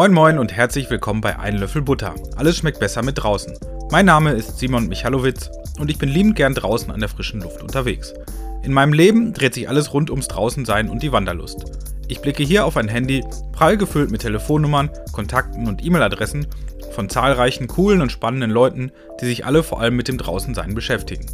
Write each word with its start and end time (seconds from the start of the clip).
Moin 0.00 0.14
Moin 0.14 0.38
und 0.38 0.50
herzlich 0.50 0.88
willkommen 0.88 1.20
bei 1.20 1.38
Ein 1.38 1.58
Löffel 1.58 1.82
Butter. 1.82 2.14
Alles 2.36 2.56
schmeckt 2.56 2.80
besser 2.80 3.02
mit 3.02 3.22
draußen. 3.22 3.52
Mein 3.90 4.06
Name 4.06 4.32
ist 4.32 4.58
Simon 4.58 4.88
Michalowitz 4.88 5.50
und 5.78 5.90
ich 5.90 5.98
bin 5.98 6.08
liebend 6.08 6.36
gern 6.36 6.54
draußen 6.54 6.90
an 6.90 7.00
der 7.00 7.10
frischen 7.10 7.42
Luft 7.42 7.60
unterwegs. 7.62 8.14
In 8.62 8.72
meinem 8.72 8.94
Leben 8.94 9.34
dreht 9.34 9.52
sich 9.52 9.68
alles 9.68 9.92
rund 9.92 10.08
ums 10.08 10.26
Draußensein 10.28 10.88
und 10.88 11.02
die 11.02 11.12
Wanderlust. 11.12 11.66
Ich 12.08 12.22
blicke 12.22 12.42
hier 12.42 12.64
auf 12.64 12.78
ein 12.78 12.88
Handy, 12.88 13.22
prall 13.52 13.76
gefüllt 13.76 14.10
mit 14.10 14.22
Telefonnummern, 14.22 14.88
Kontakten 15.12 15.68
und 15.68 15.84
E-Mail-Adressen 15.84 16.46
von 16.92 17.10
zahlreichen 17.10 17.66
coolen 17.66 18.00
und 18.00 18.10
spannenden 18.10 18.50
Leuten, 18.50 18.92
die 19.20 19.26
sich 19.26 19.44
alle 19.44 19.62
vor 19.62 19.82
allem 19.82 19.96
mit 19.96 20.08
dem 20.08 20.16
Draußensein 20.16 20.74
beschäftigen. 20.74 21.26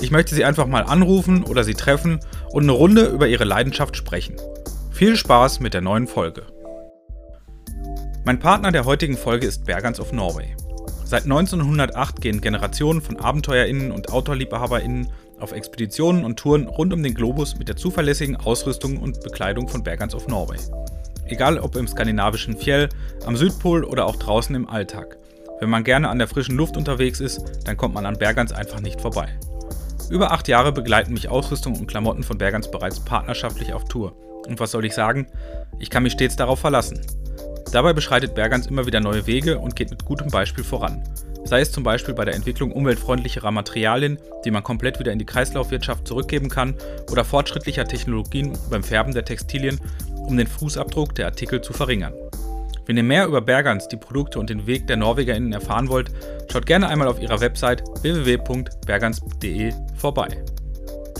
Ich 0.00 0.12
möchte 0.12 0.36
sie 0.36 0.44
einfach 0.44 0.68
mal 0.68 0.84
anrufen 0.84 1.42
oder 1.42 1.64
sie 1.64 1.74
treffen 1.74 2.20
und 2.52 2.62
eine 2.62 2.72
Runde 2.72 3.06
über 3.06 3.26
ihre 3.26 3.42
Leidenschaft 3.42 3.96
sprechen. 3.96 4.36
Viel 4.92 5.16
Spaß 5.16 5.58
mit 5.58 5.74
der 5.74 5.80
neuen 5.80 6.06
Folge. 6.06 6.44
Mein 8.26 8.38
Partner 8.38 8.72
der 8.72 8.86
heutigen 8.86 9.18
Folge 9.18 9.46
ist 9.46 9.66
Bergans 9.66 10.00
of 10.00 10.12
Norway. 10.12 10.56
Seit 11.04 11.24
1908 11.24 12.22
gehen 12.22 12.40
Generationen 12.40 13.02
von 13.02 13.20
AbenteuerInnen 13.20 13.92
und 13.92 14.10
OutdoorliebhaberInnen 14.10 15.08
auf 15.40 15.52
Expeditionen 15.52 16.24
und 16.24 16.38
Touren 16.38 16.66
rund 16.66 16.94
um 16.94 17.02
den 17.02 17.12
Globus 17.12 17.58
mit 17.58 17.68
der 17.68 17.76
zuverlässigen 17.76 18.36
Ausrüstung 18.36 18.96
und 18.96 19.20
Bekleidung 19.20 19.68
von 19.68 19.82
Bergans 19.82 20.14
of 20.14 20.26
Norway. 20.26 20.56
Egal 21.26 21.58
ob 21.58 21.76
im 21.76 21.86
skandinavischen 21.86 22.56
Fjell, 22.56 22.88
am 23.26 23.36
Südpol 23.36 23.84
oder 23.84 24.06
auch 24.06 24.16
draußen 24.16 24.56
im 24.56 24.70
Alltag. 24.70 25.18
Wenn 25.60 25.68
man 25.68 25.84
gerne 25.84 26.08
an 26.08 26.18
der 26.18 26.28
frischen 26.28 26.56
Luft 26.56 26.78
unterwegs 26.78 27.20
ist, 27.20 27.42
dann 27.66 27.76
kommt 27.76 27.92
man 27.92 28.06
an 28.06 28.16
Bergans 28.16 28.52
einfach 28.52 28.80
nicht 28.80 29.02
vorbei. 29.02 29.38
Über 30.08 30.32
acht 30.32 30.48
Jahre 30.48 30.72
begleiten 30.72 31.12
mich 31.12 31.28
Ausrüstung 31.28 31.78
und 31.78 31.88
Klamotten 31.88 32.22
von 32.22 32.38
Bergans 32.38 32.70
bereits 32.70 33.00
partnerschaftlich 33.00 33.74
auf 33.74 33.84
Tour. 33.84 34.16
Und 34.46 34.60
was 34.60 34.70
soll 34.70 34.86
ich 34.86 34.94
sagen? 34.94 35.26
Ich 35.78 35.90
kann 35.90 36.02
mich 36.02 36.14
stets 36.14 36.36
darauf 36.36 36.60
verlassen. 36.60 37.02
Dabei 37.74 37.92
beschreitet 37.92 38.36
Bergans 38.36 38.68
immer 38.68 38.86
wieder 38.86 39.00
neue 39.00 39.26
Wege 39.26 39.58
und 39.58 39.74
geht 39.74 39.90
mit 39.90 40.04
gutem 40.04 40.28
Beispiel 40.30 40.62
voran. 40.62 41.02
Sei 41.42 41.58
es 41.58 41.72
zum 41.72 41.82
Beispiel 41.82 42.14
bei 42.14 42.24
der 42.24 42.36
Entwicklung 42.36 42.70
umweltfreundlicherer 42.70 43.50
Materialien, 43.50 44.16
die 44.44 44.52
man 44.52 44.62
komplett 44.62 45.00
wieder 45.00 45.10
in 45.10 45.18
die 45.18 45.26
Kreislaufwirtschaft 45.26 46.06
zurückgeben 46.06 46.48
kann, 46.48 46.76
oder 47.10 47.24
fortschrittlicher 47.24 47.84
Technologien 47.84 48.56
beim 48.70 48.84
Färben 48.84 49.12
der 49.12 49.24
Textilien, 49.24 49.80
um 50.14 50.36
den 50.36 50.46
Fußabdruck 50.46 51.16
der 51.16 51.26
Artikel 51.26 51.62
zu 51.62 51.72
verringern. 51.72 52.14
Wenn 52.86 52.96
ihr 52.96 53.02
mehr 53.02 53.26
über 53.26 53.40
Bergans, 53.40 53.88
die 53.88 53.96
Produkte 53.96 54.38
und 54.38 54.50
den 54.50 54.68
Weg 54.68 54.86
der 54.86 54.96
NorwegerInnen 54.96 55.52
erfahren 55.52 55.88
wollt, 55.88 56.12
schaut 56.52 56.66
gerne 56.66 56.86
einmal 56.86 57.08
auf 57.08 57.20
ihrer 57.20 57.40
Website 57.40 57.82
www.bergans.de 58.02 59.72
vorbei. 59.96 60.28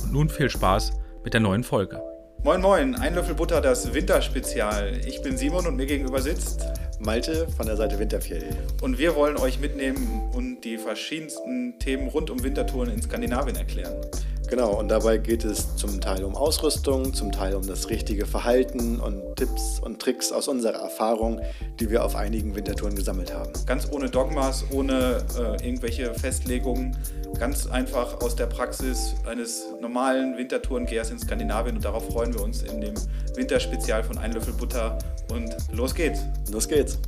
Und 0.05 0.13
nun 0.13 0.29
viel 0.29 0.49
Spaß 0.49 0.93
mit 1.25 1.35
der 1.35 1.41
neuen 1.41 1.65
Folge. 1.65 2.01
Moin 2.45 2.61
Moin, 2.61 2.95
ein 2.97 3.15
Löffel 3.15 3.35
Butter, 3.35 3.63
das 3.63 3.95
Winterspezial. 3.95 5.01
Ich 5.07 5.23
bin 5.23 5.39
Simon 5.39 5.67
und 5.67 5.77
mir 5.77 5.87
gegenüber 5.87 6.21
sitzt 6.21 6.67
Malte 7.01 7.49
von 7.49 7.65
der 7.65 7.79
Seite 7.79 7.99
Winterfjell. 7.99 8.45
Und 8.83 8.99
wir 8.99 9.17
wollen 9.17 9.39
euch 9.39 9.59
mitnehmen 9.61 10.29
und 10.35 10.61
die 10.61 10.77
verschiedensten 10.77 11.79
Themen 11.79 12.07
rund 12.09 12.29
um 12.29 12.45
Wintertouren 12.45 12.91
in 12.91 13.01
Skandinavien 13.01 13.57
erklären. 13.57 13.95
Genau, 14.49 14.79
und 14.79 14.89
dabei 14.89 15.17
geht 15.17 15.45
es 15.45 15.75
zum 15.77 16.01
Teil 16.01 16.23
um 16.23 16.37
Ausrüstung, 16.37 17.15
zum 17.15 17.33
Teil 17.33 17.55
um 17.55 17.67
das 17.67 17.89
richtige 17.89 18.27
Verhalten 18.27 19.01
und 19.01 19.37
Tipps 19.37 19.81
und 19.81 20.01
Tricks 20.01 20.33
aus 20.33 20.49
unserer 20.49 20.81
Erfahrung, 20.81 21.41
die 21.81 21.91
wir 21.91 22.05
auf 22.05 22.15
einigen 22.15 22.55
Wintertouren 22.55 22.95
gesammelt 22.95 23.33
haben. 23.33 23.51
Ganz 23.67 23.91
ohne 23.91 24.11
Dogmas, 24.11 24.65
ohne 24.71 25.25
äh, 25.39 25.67
irgendwelche 25.67 26.13
Festlegungen, 26.15 26.97
ganz 27.39 27.67
einfach 27.67 28.21
aus 28.21 28.37
der 28.37 28.47
Praxis 28.47 29.15
eines 29.27 29.65
normalen 29.81 30.37
Wintertourengehers 30.37 31.11
in 31.11 31.19
Skandinavien 31.19 31.77
und 31.77 31.85
darauf 31.85 32.07
freuen 32.07 32.35
wir 32.35 32.43
uns 32.43 32.63
in 32.63 32.81
dem 32.81 32.95
Winterspezial 33.35 34.05
von 34.05 34.19
Ein 34.19 34.33
Löffel 34.33 34.53
Butter 34.53 34.99
und 35.33 35.55
los 35.73 35.95
geht's. 35.95 36.21
Los 36.53 36.69
geht's. 36.69 36.99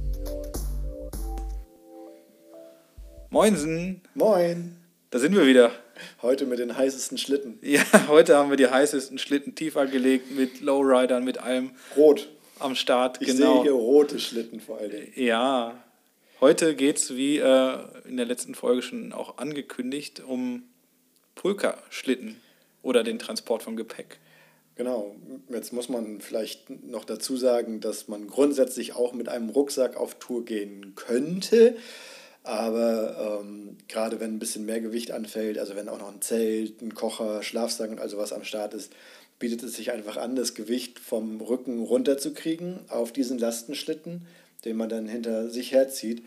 Moinsen. 3.29 4.01
Moin. 4.15 4.77
Da 5.11 5.19
sind 5.19 5.35
wir 5.35 5.47
wieder. 5.47 5.71
Heute 6.23 6.47
mit 6.47 6.59
den 6.59 6.77
heißesten 6.77 7.19
Schlitten. 7.19 7.59
Ja, 7.63 7.83
heute 8.09 8.37
haben 8.37 8.51
wir 8.51 8.57
die 8.57 8.69
heißesten 8.69 9.19
Schlitten 9.19 9.55
tiefer 9.55 9.87
gelegt 9.87 10.31
mit 10.31 10.61
Lowridern, 10.61 11.25
mit 11.25 11.39
allem. 11.39 11.71
Rot. 11.97 12.29
Am 12.59 12.75
Start, 12.75 13.21
ich 13.21 13.29
genau. 13.29 13.57
sehe 13.57 13.63
hier 13.65 13.73
rote 13.73 14.19
Schlitten 14.19 14.61
vor 14.61 14.79
allem. 14.79 15.09
Ja. 15.15 15.83
Heute 16.41 16.75
geht 16.75 16.97
es, 16.97 17.15
wie 17.15 17.39
äh, 17.39 17.79
in 18.09 18.17
der 18.17 18.27
letzten 18.27 18.55
Folge 18.55 18.83
schon 18.83 19.13
auch 19.13 19.39
angekündigt, 19.39 20.23
um 20.27 20.63
Pulka-Schlitten 21.35 22.37
oder 22.83 23.05
den 23.05 23.19
Transport 23.19 23.63
von 23.63 23.77
Gepäck. 23.77 24.19
Genau, 24.77 25.17
jetzt 25.49 25.73
muss 25.73 25.89
man 25.89 26.21
vielleicht 26.21 26.69
noch 26.85 27.07
dazu 27.07 27.37
sagen, 27.39 27.81
dass 27.81 28.09
man 28.09 28.27
grundsätzlich 28.27 28.95
auch 28.95 29.15
mit 29.15 29.29
einem 29.29 29.49
Rucksack 29.49 29.97
auf 29.97 30.19
Tour 30.19 30.45
gehen 30.45 30.95
könnte. 30.95 31.77
Aber 32.47 33.41
ähm, 33.43 33.77
gerade 33.89 34.21
wenn 34.21 34.37
ein 34.37 34.39
bisschen 34.39 34.67
mehr 34.67 34.81
Gewicht 34.81 35.11
anfällt, 35.11 35.59
also 35.59 35.75
wenn 35.75 35.89
auch 35.89 35.99
noch 35.99 36.13
ein 36.13 36.23
Zelt, 36.23 36.81
ein 36.81 36.95
Kocher, 36.95 37.43
Schlafsack 37.43 37.91
und 37.91 37.99
also 37.99 38.19
was 38.19 38.33
am 38.33 38.45
Start 38.45 38.73
ist, 38.73 38.93
bietet 39.41 39.65
es 39.65 39.75
sich 39.75 39.91
einfach 39.91 40.17
an, 40.17 40.37
das 40.37 40.55
Gewicht 40.55 41.01
vom 41.01 41.41
Rücken 41.41 41.83
runterzukriegen 41.83 42.79
auf 42.89 43.13
diesen 43.13 43.39
Lastenschlitten, 43.39 44.29
den 44.65 44.77
man 44.77 44.89
dann 44.89 45.09
hinter 45.09 45.51
sich 45.51 45.73
herzieht 45.73 46.23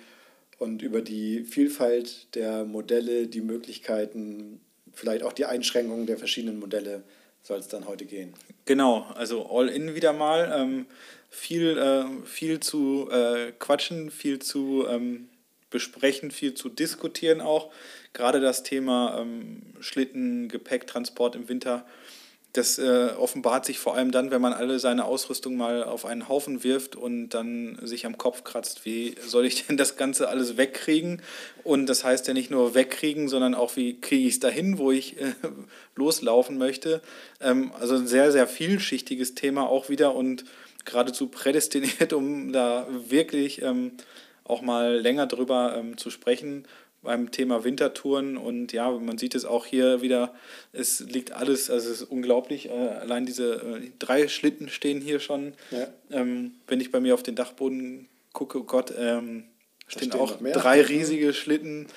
und 0.58 0.82
über 0.82 1.02
die 1.02 1.46
Vielfalt 1.46 2.36
der 2.36 2.66
Modelle, 2.66 3.28
die 3.28 3.40
Möglichkeiten, 3.40 4.60
vielleicht 4.94 5.24
auch 5.24 5.32
die 5.32 5.46
Einschränkungen 5.46 6.06
der 6.06 6.18
verschiedenen 6.18 6.60
Modelle 6.60 7.04
soll 7.44 7.60
es 7.60 7.70
dann 7.70 7.88
heute 7.88 8.04
gehen. 8.04 8.34
Genau, 8.66 9.06
also 9.16 9.50
all 9.50 9.70
in 9.70 9.96
wieder 9.96 10.12
mal. 10.12 10.52
Ähm, 10.54 10.86
viel, 11.30 11.78
äh, 11.78 12.26
viel 12.26 12.60
zu 12.60 13.10
äh, 13.10 13.54
quatschen, 13.58 14.12
viel 14.12 14.40
zu 14.40 14.86
ähm, 14.90 15.29
besprechen, 15.70 16.32
viel 16.32 16.54
zu 16.54 16.70
diskutieren 16.70 17.42
auch. 17.42 17.72
Gerade 18.14 18.40
das 18.40 18.64
Thema 18.64 19.20
ähm, 19.20 19.62
Schlitten, 19.80 20.50
Gepäcktransport 20.50 21.36
im 21.36 21.48
Winter, 21.50 21.86
das 22.54 22.80
äh, 22.80 23.10
offenbart 23.16 23.66
sich 23.66 23.78
vor 23.78 23.96
allem 23.96 24.12
dann, 24.12 24.32
wenn 24.32 24.42
man 24.42 24.54
alle 24.54 24.80
seine 24.80 25.06
Ausrüstung 25.06 25.56
mal 25.56 25.84
auf 25.84 26.06
einen 26.06 26.28
Haufen 26.28 26.64
wirft 26.64 26.96
und 26.96 27.30
dann 27.30 27.78
sich 27.84 28.08
am 28.08 28.18
Kopf 28.18 28.44
kratzt, 28.44 28.86
wie 28.86 29.16
soll 29.24 29.46
ich 29.46 29.68
denn 29.68 29.78
das 29.78 29.98
Ganze 29.98 30.30
alles 30.30 30.58
wegkriegen? 30.58 31.22
Und 31.64 31.86
das 31.86 32.04
heißt 32.04 32.28
ja 32.28 32.34
nicht 32.34 32.50
nur 32.50 32.74
wegkriegen, 32.74 33.28
sondern 33.28 33.54
auch, 33.54 33.76
wie 33.76 34.02
kriege 34.02 34.28
ich 34.28 34.34
es 34.36 34.40
dahin, 34.40 34.80
wo 34.80 34.92
ich 34.92 35.22
äh, 35.22 35.34
loslaufen 35.96 36.58
möchte. 36.58 37.02
Ähm, 37.40 37.72
also 37.80 37.96
ein 37.96 38.08
sehr, 38.08 38.32
sehr 38.32 38.48
vielschichtiges 38.48 39.36
Thema 39.36 39.70
auch 39.70 39.90
wieder 39.90 40.16
und 40.16 40.44
geradezu 40.86 41.28
prädestiniert, 41.28 42.14
um 42.14 42.52
da 42.52 42.88
wirklich... 42.90 43.62
Ähm, 43.62 43.92
auch 44.50 44.62
mal 44.62 44.98
länger 44.98 45.28
drüber 45.28 45.76
ähm, 45.78 45.98
zu 45.98 46.10
sprechen 46.10 46.66
beim 47.02 47.32
Thema 47.32 47.64
Wintertouren. 47.64 48.38
Und 48.38 48.74
ja, 48.74 48.90
man 48.92 49.18
sieht 49.18 49.36
es 49.36 49.46
auch 49.46 49.66
hier 49.66 50.02
wieder, 50.02 50.34
es 50.74 51.00
liegt 51.00 51.32
alles, 51.32 51.70
also 51.70 51.90
es 51.90 52.02
ist 52.02 52.10
unglaublich. 52.10 52.70
Äh, 52.70 52.72
allein 52.72 53.26
diese 53.26 53.56
äh, 53.56 53.92
drei 54.00 54.28
Schlitten 54.28 54.70
stehen 54.70 55.02
hier 55.02 55.20
schon. 55.20 55.54
Ja. 55.72 55.88
Ähm, 56.12 56.54
wenn 56.68 56.82
ich 56.82 56.92
bei 56.92 57.00
mir 57.00 57.14
auf 57.14 57.24
den 57.24 57.36
Dachboden 57.36 58.08
gucke, 58.34 58.60
oh 58.60 58.64
Gott, 58.64 58.94
ähm, 58.98 59.46
stehen, 59.88 60.10
stehen, 60.10 60.20
auch 60.20 60.38
drei 60.38 60.82
riesige 60.82 61.34
Schlitten. 61.34 61.88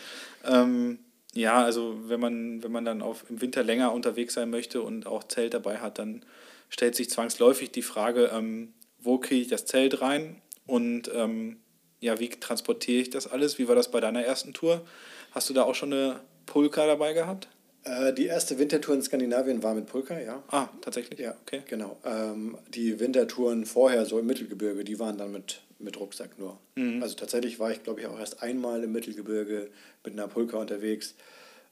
Ähm, 0.45 0.99
ja, 1.35 1.65
also 1.65 1.97
wenn 2.09 2.21
man, 2.21 2.63
wenn 2.63 2.73
man 2.73 2.85
dann 2.85 3.01
auf, 3.01 3.25
im 3.31 3.41
Winter 3.41 3.63
länger 3.63 3.93
unterwegs 3.93 4.35
sein 4.35 4.51
möchte 4.51 4.83
und 4.83 5.07
auch 5.07 5.25
Zelt 5.25 5.55
dabei 5.55 5.79
hat, 5.79 5.99
dann 5.99 6.25
stellt 6.69 6.95
sich 6.95 7.11
zwangsläufig 7.11 7.71
die 7.71 7.83
Frage, 7.83 8.31
ähm, 8.33 8.75
wo 8.99 9.19
kriege 9.19 9.41
ich 9.41 9.49
das 9.49 9.65
Zelt 9.65 10.01
rein 10.01 10.41
und 10.67 11.11
ähm, 11.15 11.62
ja, 12.03 12.19
wie 12.19 12.29
transportiere 12.29 13.01
ich 13.01 13.11
das 13.11 13.29
alles? 13.29 13.59
Wie 13.59 13.69
war 13.69 13.77
das 13.77 13.91
bei 13.91 14.01
deiner 14.01 14.23
ersten 14.23 14.53
Tour? 14.53 14.83
Hast 15.31 15.49
du 15.49 15.55
da 15.55 15.63
auch 15.63 15.75
schon 15.75 15.93
eine 15.93 16.21
Pulka 16.47 16.87
dabei 16.87 17.13
gehabt? 17.13 17.49
Äh, 17.85 18.13
die 18.13 18.27
erste 18.27 18.59
Wintertour 18.59 18.97
in 18.97 19.03
Skandinavien 19.03 19.63
war 19.63 19.75
mit 19.75 19.87
Pulka, 19.87 20.19
ja. 20.19 20.43
Ah, 20.49 20.69
tatsächlich? 20.81 21.21
Ja, 21.21 21.37
okay. 21.43 21.63
Genau. 21.69 21.97
Ähm, 22.05 22.59
die 22.75 22.99
Wintertouren 22.99 23.67
vorher, 23.67 24.05
so 24.05 24.19
im 24.19 24.27
Mittelgebirge, 24.27 24.83
die 24.83 24.99
waren 24.99 25.17
dann 25.17 25.31
mit, 25.31 25.63
mit 25.79 25.99
Rucksack 25.99 26.39
nur. 26.39 26.59
Mhm. 26.75 27.03
Also 27.03 27.15
tatsächlich 27.15 27.61
war 27.61 27.71
ich, 27.71 27.85
glaube 27.85 28.01
ich, 28.01 28.07
auch 28.09 28.19
erst 28.19 28.43
einmal 28.43 28.83
im 28.83 28.91
Mittelgebirge 28.91 29.71
mit 30.05 30.13
einer 30.13 30.27
Pulka 30.27 30.59
unterwegs. 30.59 31.15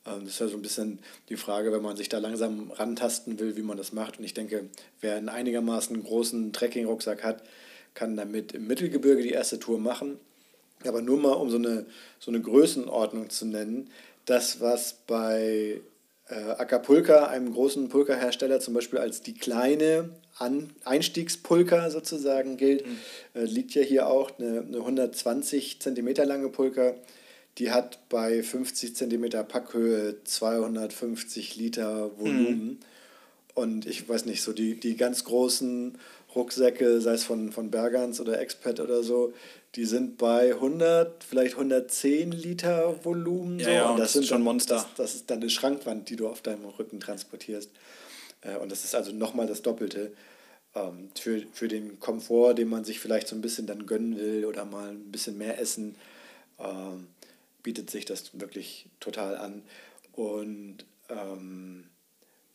Ähm, 0.06 0.20
das 0.20 0.34
ist 0.34 0.40
ja 0.40 0.46
so 0.46 0.56
ein 0.56 0.62
bisschen 0.62 1.00
die 1.28 1.36
Frage, 1.36 1.72
wenn 1.72 1.82
man 1.82 1.96
sich 1.96 2.08
da 2.08 2.18
langsam 2.18 2.70
rantasten 2.70 3.40
will, 3.40 3.56
wie 3.56 3.62
man 3.62 3.76
das 3.76 3.92
macht. 3.92 4.18
Und 4.18 4.24
ich 4.24 4.34
denke, 4.34 4.68
wer 5.00 5.16
einen 5.16 5.28
einigermaßen 5.28 6.00
großen 6.00 6.52
Trekking-Rucksack 6.52 7.24
hat, 7.24 7.42
kann 7.94 8.16
damit 8.16 8.52
im 8.52 8.66
Mittelgebirge 8.66 9.22
die 9.22 9.30
erste 9.30 9.58
Tour 9.58 9.78
machen. 9.78 10.18
Aber 10.86 11.02
nur 11.02 11.18
mal, 11.18 11.32
um 11.32 11.50
so 11.50 11.58
eine, 11.58 11.86
so 12.18 12.30
eine 12.30 12.40
Größenordnung 12.40 13.30
zu 13.30 13.46
nennen, 13.46 13.90
das, 14.24 14.60
was 14.60 14.94
bei 15.06 15.80
äh, 16.28 16.34
Acapulca, 16.34 17.26
einem 17.26 17.52
großen 17.52 17.88
Pulka-Hersteller, 17.88 18.60
zum 18.60 18.74
Beispiel 18.74 18.98
als 18.98 19.22
die 19.22 19.34
kleine 19.34 20.10
An 20.38 20.70
Einstiegspulka 20.84 21.90
sozusagen 21.90 22.56
gilt, 22.56 22.86
mhm. 22.86 22.98
äh, 23.34 23.44
liegt 23.44 23.74
ja 23.74 23.82
hier 23.82 24.06
auch 24.06 24.38
eine, 24.38 24.60
eine 24.60 24.78
120 24.78 25.80
cm 25.80 26.14
lange 26.26 26.48
Pulka. 26.48 26.94
Die 27.58 27.72
hat 27.72 27.98
bei 28.08 28.42
50 28.42 28.94
cm 28.94 29.30
Packhöhe 29.46 30.16
250 30.24 31.56
Liter 31.56 32.10
Volumen. 32.18 32.64
Mhm. 32.64 32.78
Und 33.54 33.86
ich 33.86 34.08
weiß 34.08 34.24
nicht, 34.26 34.42
so 34.42 34.52
die, 34.52 34.78
die 34.78 34.96
ganz 34.96 35.24
großen 35.24 35.98
Rucksäcke, 36.34 37.00
sei 37.00 37.14
es 37.14 37.24
von, 37.24 37.52
von 37.52 37.70
Bergans 37.70 38.20
oder 38.20 38.40
Expat 38.40 38.80
oder 38.80 39.02
so, 39.02 39.32
die 39.74 39.84
sind 39.84 40.18
bei 40.18 40.52
100, 40.54 41.22
vielleicht 41.24 41.54
110 41.54 42.32
Liter 42.32 43.04
Volumen. 43.04 43.58
Ja, 43.58 43.64
so. 43.64 43.70
ja, 43.70 43.90
und 43.90 43.98
das, 43.98 44.06
das 44.06 44.12
sind 44.14 44.22
ist 44.22 44.28
schon 44.28 44.42
Monster. 44.42 44.74
Das, 44.74 44.86
das 44.96 45.14
ist 45.14 45.30
dann 45.30 45.40
eine 45.40 45.50
Schrankwand, 45.50 46.08
die 46.08 46.16
du 46.16 46.28
auf 46.28 46.42
deinem 46.42 46.64
Rücken 46.64 47.00
transportierst. 47.00 47.70
Äh, 48.42 48.56
Und 48.56 48.70
das 48.72 48.84
ist 48.84 48.94
also 48.94 49.12
nochmal 49.12 49.46
das 49.46 49.62
Doppelte. 49.62 50.12
Ähm, 50.74 51.10
Für, 51.18 51.42
für 51.52 51.68
den 51.68 51.98
Komfort, 51.98 52.54
den 52.54 52.68
man 52.68 52.84
sich 52.84 53.00
vielleicht 53.00 53.28
so 53.28 53.34
ein 53.36 53.40
bisschen 53.40 53.66
dann 53.66 53.86
gönnen 53.86 54.16
will 54.18 54.44
oder 54.44 54.64
mal 54.64 54.90
ein 54.90 55.10
bisschen 55.10 55.36
mehr 55.36 55.60
essen, 55.60 55.96
ähm, 56.58 57.08
bietet 57.62 57.90
sich 57.90 58.04
das 58.04 58.30
wirklich 58.38 58.86
total 59.00 59.36
an. 59.36 59.62
Und 60.12 60.84
ähm, 61.08 61.84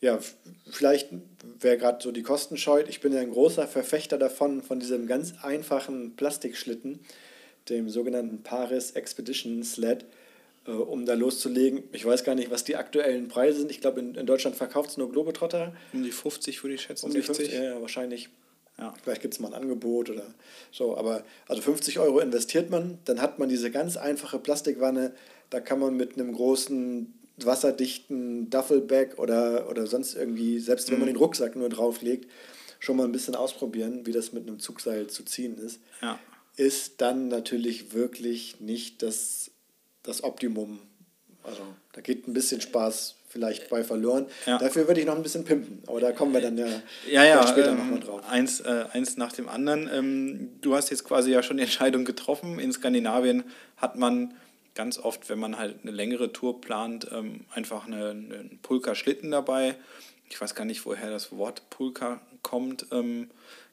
ja, 0.00 0.18
vielleicht, 0.70 1.08
wer 1.60 1.76
gerade 1.76 2.02
so 2.02 2.12
die 2.12 2.22
Kosten 2.22 2.56
scheut, 2.56 2.88
ich 2.88 3.00
bin 3.00 3.12
ja 3.12 3.20
ein 3.20 3.30
großer 3.30 3.66
Verfechter 3.66 4.18
davon, 4.18 4.62
von 4.62 4.78
diesem 4.78 5.06
ganz 5.06 5.34
einfachen 5.42 6.16
Plastikschlitten, 6.16 7.00
dem 7.68 7.88
sogenannten 7.88 8.42
Paris 8.42 8.92
Expedition 8.92 9.62
Sled, 9.64 10.04
äh, 10.66 10.72
um 10.72 11.06
da 11.06 11.14
loszulegen. 11.14 11.84
Ich 11.92 12.04
weiß 12.04 12.24
gar 12.24 12.34
nicht, 12.34 12.50
was 12.50 12.64
die 12.64 12.76
aktuellen 12.76 13.28
Preise 13.28 13.58
sind. 13.58 13.70
Ich 13.70 13.80
glaube, 13.80 14.00
in, 14.00 14.14
in 14.14 14.26
Deutschland 14.26 14.56
verkauft 14.56 14.90
es 14.90 14.96
nur 14.96 15.10
Globetrotter. 15.10 15.74
Um 15.92 16.02
die 16.02 16.12
50 16.12 16.62
würde 16.62 16.74
ich 16.74 16.82
schätzen, 16.82 17.06
Um 17.06 17.12
die 17.12 17.22
60. 17.22 17.36
50, 17.36 17.58
ja, 17.58 17.64
ja, 17.64 17.80
wahrscheinlich. 17.80 18.28
Ja. 18.78 18.92
Vielleicht 19.02 19.22
gibt 19.22 19.32
es 19.32 19.40
mal 19.40 19.48
ein 19.48 19.62
Angebot 19.62 20.10
oder 20.10 20.34
so. 20.70 20.96
Aber 20.98 21.24
also 21.48 21.62
50 21.62 21.98
Euro 21.98 22.20
investiert 22.20 22.68
man, 22.68 22.98
dann 23.06 23.22
hat 23.22 23.38
man 23.38 23.48
diese 23.48 23.70
ganz 23.70 23.96
einfache 23.96 24.38
Plastikwanne. 24.38 25.14
Da 25.48 25.60
kann 25.60 25.78
man 25.78 25.96
mit 25.96 26.14
einem 26.14 26.32
großen 26.34 27.14
wasserdichten 27.44 28.48
Duffelbag 28.50 29.18
oder, 29.18 29.68
oder 29.68 29.86
sonst 29.86 30.14
irgendwie, 30.14 30.58
selbst 30.58 30.90
wenn 30.90 30.98
man 30.98 31.08
den 31.08 31.16
Rucksack 31.16 31.56
nur 31.56 31.68
drauflegt, 31.68 32.30
schon 32.78 32.96
mal 32.96 33.04
ein 33.04 33.12
bisschen 33.12 33.34
ausprobieren, 33.34 34.06
wie 34.06 34.12
das 34.12 34.32
mit 34.32 34.46
einem 34.46 34.58
Zugseil 34.58 35.06
zu 35.08 35.24
ziehen 35.24 35.58
ist. 35.58 35.80
Ja. 36.00 36.18
Ist 36.56 37.00
dann 37.00 37.28
natürlich 37.28 37.92
wirklich 37.92 38.60
nicht 38.60 39.02
das, 39.02 39.50
das 40.02 40.24
Optimum. 40.24 40.80
Also 41.42 41.62
da 41.92 42.00
geht 42.00 42.26
ein 42.26 42.32
bisschen 42.32 42.60
Spaß 42.60 43.16
vielleicht 43.28 43.68
bei 43.68 43.84
verloren. 43.84 44.26
Ja. 44.46 44.58
Dafür 44.58 44.88
würde 44.88 45.00
ich 45.00 45.06
noch 45.06 45.14
ein 45.14 45.22
bisschen 45.22 45.44
pimpen. 45.44 45.82
Aber 45.86 46.00
da 46.00 46.12
kommen 46.12 46.32
wir 46.32 46.40
dann 46.40 46.56
ja, 46.56 46.66
Ja, 47.10 47.24
ja, 47.24 47.46
später 47.46 47.70
ähm, 47.70 47.78
nochmal 47.78 48.00
drauf. 48.00 48.22
Eins, 48.28 48.60
äh, 48.60 48.86
eins 48.92 49.16
nach 49.16 49.32
dem 49.32 49.48
anderen. 49.48 49.90
Ähm, 49.92 50.48
du 50.62 50.74
hast 50.74 50.90
jetzt 50.90 51.04
quasi 51.04 51.32
ja 51.32 51.42
schon 51.42 51.58
die 51.58 51.64
Entscheidung 51.64 52.04
getroffen. 52.04 52.58
In 52.58 52.72
Skandinavien 52.72 53.44
hat 53.76 53.96
man 53.96 54.34
ganz 54.76 54.98
oft, 54.98 55.28
wenn 55.28 55.40
man 55.40 55.58
halt 55.58 55.78
eine 55.82 55.90
längere 55.90 56.32
Tour 56.32 56.60
plant, 56.60 57.08
ähm, 57.12 57.40
einfach 57.52 57.86
eine, 57.88 58.10
einen 58.10 58.60
Pulka-Schlitten 58.62 59.32
dabei. 59.32 59.74
Ich 60.30 60.40
weiß 60.40 60.54
gar 60.54 60.64
nicht, 60.64 60.86
woher 60.86 61.10
das 61.10 61.32
Wort 61.36 61.68
Pulka 61.70 62.20
kommt. 62.42 62.86
Ähm, 62.92 63.28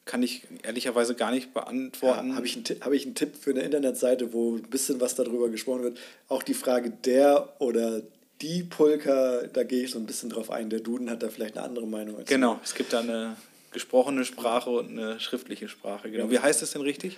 kann 0.06 0.22
ich 0.24 0.42
ehrlicherweise 0.64 1.14
gar 1.16 1.32
nicht 1.32 1.54
beantworten. 1.54 2.30
Ja, 2.32 2.36
Habe 2.36 2.46
ich, 2.46 2.56
einen 2.56 2.66
Tipp- 2.66 2.84
habe 2.84 2.96
ich 2.96 3.06
einen 3.06 3.16
Tipp 3.16 3.36
für 3.40 3.52
eine 3.52 3.62
Internetseite, 3.62 4.34
wo 4.34 4.56
ein 4.58 4.64
bisschen 4.64 5.00
was 5.00 5.16
darüber 5.16 5.50
gesprochen 5.50 5.84
wird. 5.84 6.00
Auch 6.28 6.44
die 6.44 6.54
Frage 6.56 6.90
der 6.90 7.54
oder 7.60 8.02
die 8.42 8.64
Pulka, 8.64 9.44
da 9.54 9.64
gehe 9.64 9.84
ich 9.86 9.92
so 9.92 10.00
ein 10.00 10.06
bisschen 10.06 10.30
drauf 10.30 10.50
ein. 10.52 10.70
Der 10.70 10.80
Duden 10.82 11.10
hat 11.10 11.24
da 11.24 11.30
vielleicht 11.30 11.58
eine 11.58 11.66
andere 11.66 11.88
Meinung. 11.88 12.18
Als 12.18 12.28
Genau, 12.28 12.60
es 12.64 12.76
gibt 12.76 12.92
da 12.92 13.00
eine 13.00 13.38
gesprochene 13.72 14.26
Sprache 14.26 14.70
und 14.70 14.90
eine 14.90 15.20
schriftliche 15.22 15.70
Sprache. 15.70 16.12
Genau. 16.12 16.30
Wie 16.30 16.40
heißt 16.40 16.62
das 16.62 16.72
denn 16.72 16.82
richtig? 16.82 17.18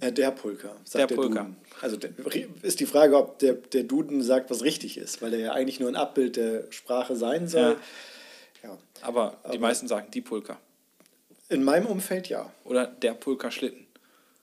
Äh, 0.00 0.12
der 0.12 0.30
Pulka, 0.30 0.76
sagt 0.84 0.94
Der 0.94 1.06
der, 1.06 1.14
Pulka. 1.14 1.42
Duden. 1.42 1.56
Also 1.80 1.96
ist 2.62 2.80
die 2.80 2.86
Frage, 2.86 3.16
ob 3.16 3.38
der, 3.38 3.54
der 3.54 3.84
Duden 3.84 4.22
sagt, 4.22 4.50
was 4.50 4.62
richtig 4.62 4.98
ist, 4.98 5.22
weil 5.22 5.32
er 5.34 5.40
ja 5.40 5.52
eigentlich 5.52 5.80
nur 5.80 5.88
ein 5.88 5.96
Abbild 5.96 6.36
der 6.36 6.70
Sprache 6.70 7.16
sein 7.16 7.48
soll. 7.48 7.76
Ja. 8.62 8.78
Aber 9.02 9.38
die 9.52 9.58
meisten 9.58 9.88
sagen 9.88 10.10
die 10.12 10.20
Pulka. 10.20 10.58
In 11.48 11.62
meinem 11.62 11.86
Umfeld 11.86 12.28
ja. 12.28 12.52
Oder 12.64 12.86
der 12.86 13.14
Pulka-Schlitten. 13.14 13.86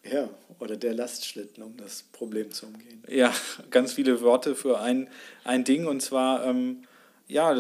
Ja, 0.03 0.29
oder 0.59 0.75
der 0.75 0.93
Lastschlitten, 0.93 1.63
um 1.63 1.77
das 1.77 2.03
Problem 2.03 2.51
zu 2.51 2.65
umgehen. 2.65 3.03
Ja, 3.07 3.33
ganz 3.69 3.93
viele 3.93 4.21
Worte 4.21 4.55
für 4.55 4.79
ein, 4.79 5.09
ein 5.43 5.63
Ding 5.63 5.87
und 5.87 6.01
zwar 6.01 6.45
ähm, 6.45 6.83
ja, 7.27 7.51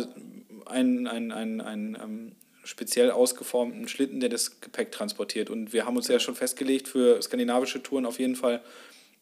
ein, 0.65 1.07
ein, 1.07 1.31
ein, 1.31 1.61
ein 1.61 1.97
ähm, 2.01 2.31
speziell 2.63 3.11
ausgeformten 3.11 3.87
Schlitten, 3.87 4.19
der 4.19 4.29
das 4.29 4.61
Gepäck 4.61 4.91
transportiert. 4.91 5.49
Und 5.49 5.73
wir 5.73 5.85
haben 5.85 5.97
uns 5.97 6.07
ja 6.07 6.19
schon 6.19 6.35
festgelegt 6.35 6.87
für 6.87 7.21
skandinavische 7.21 7.83
Touren 7.83 8.05
auf 8.05 8.19
jeden 8.19 8.35
Fall, 8.35 8.61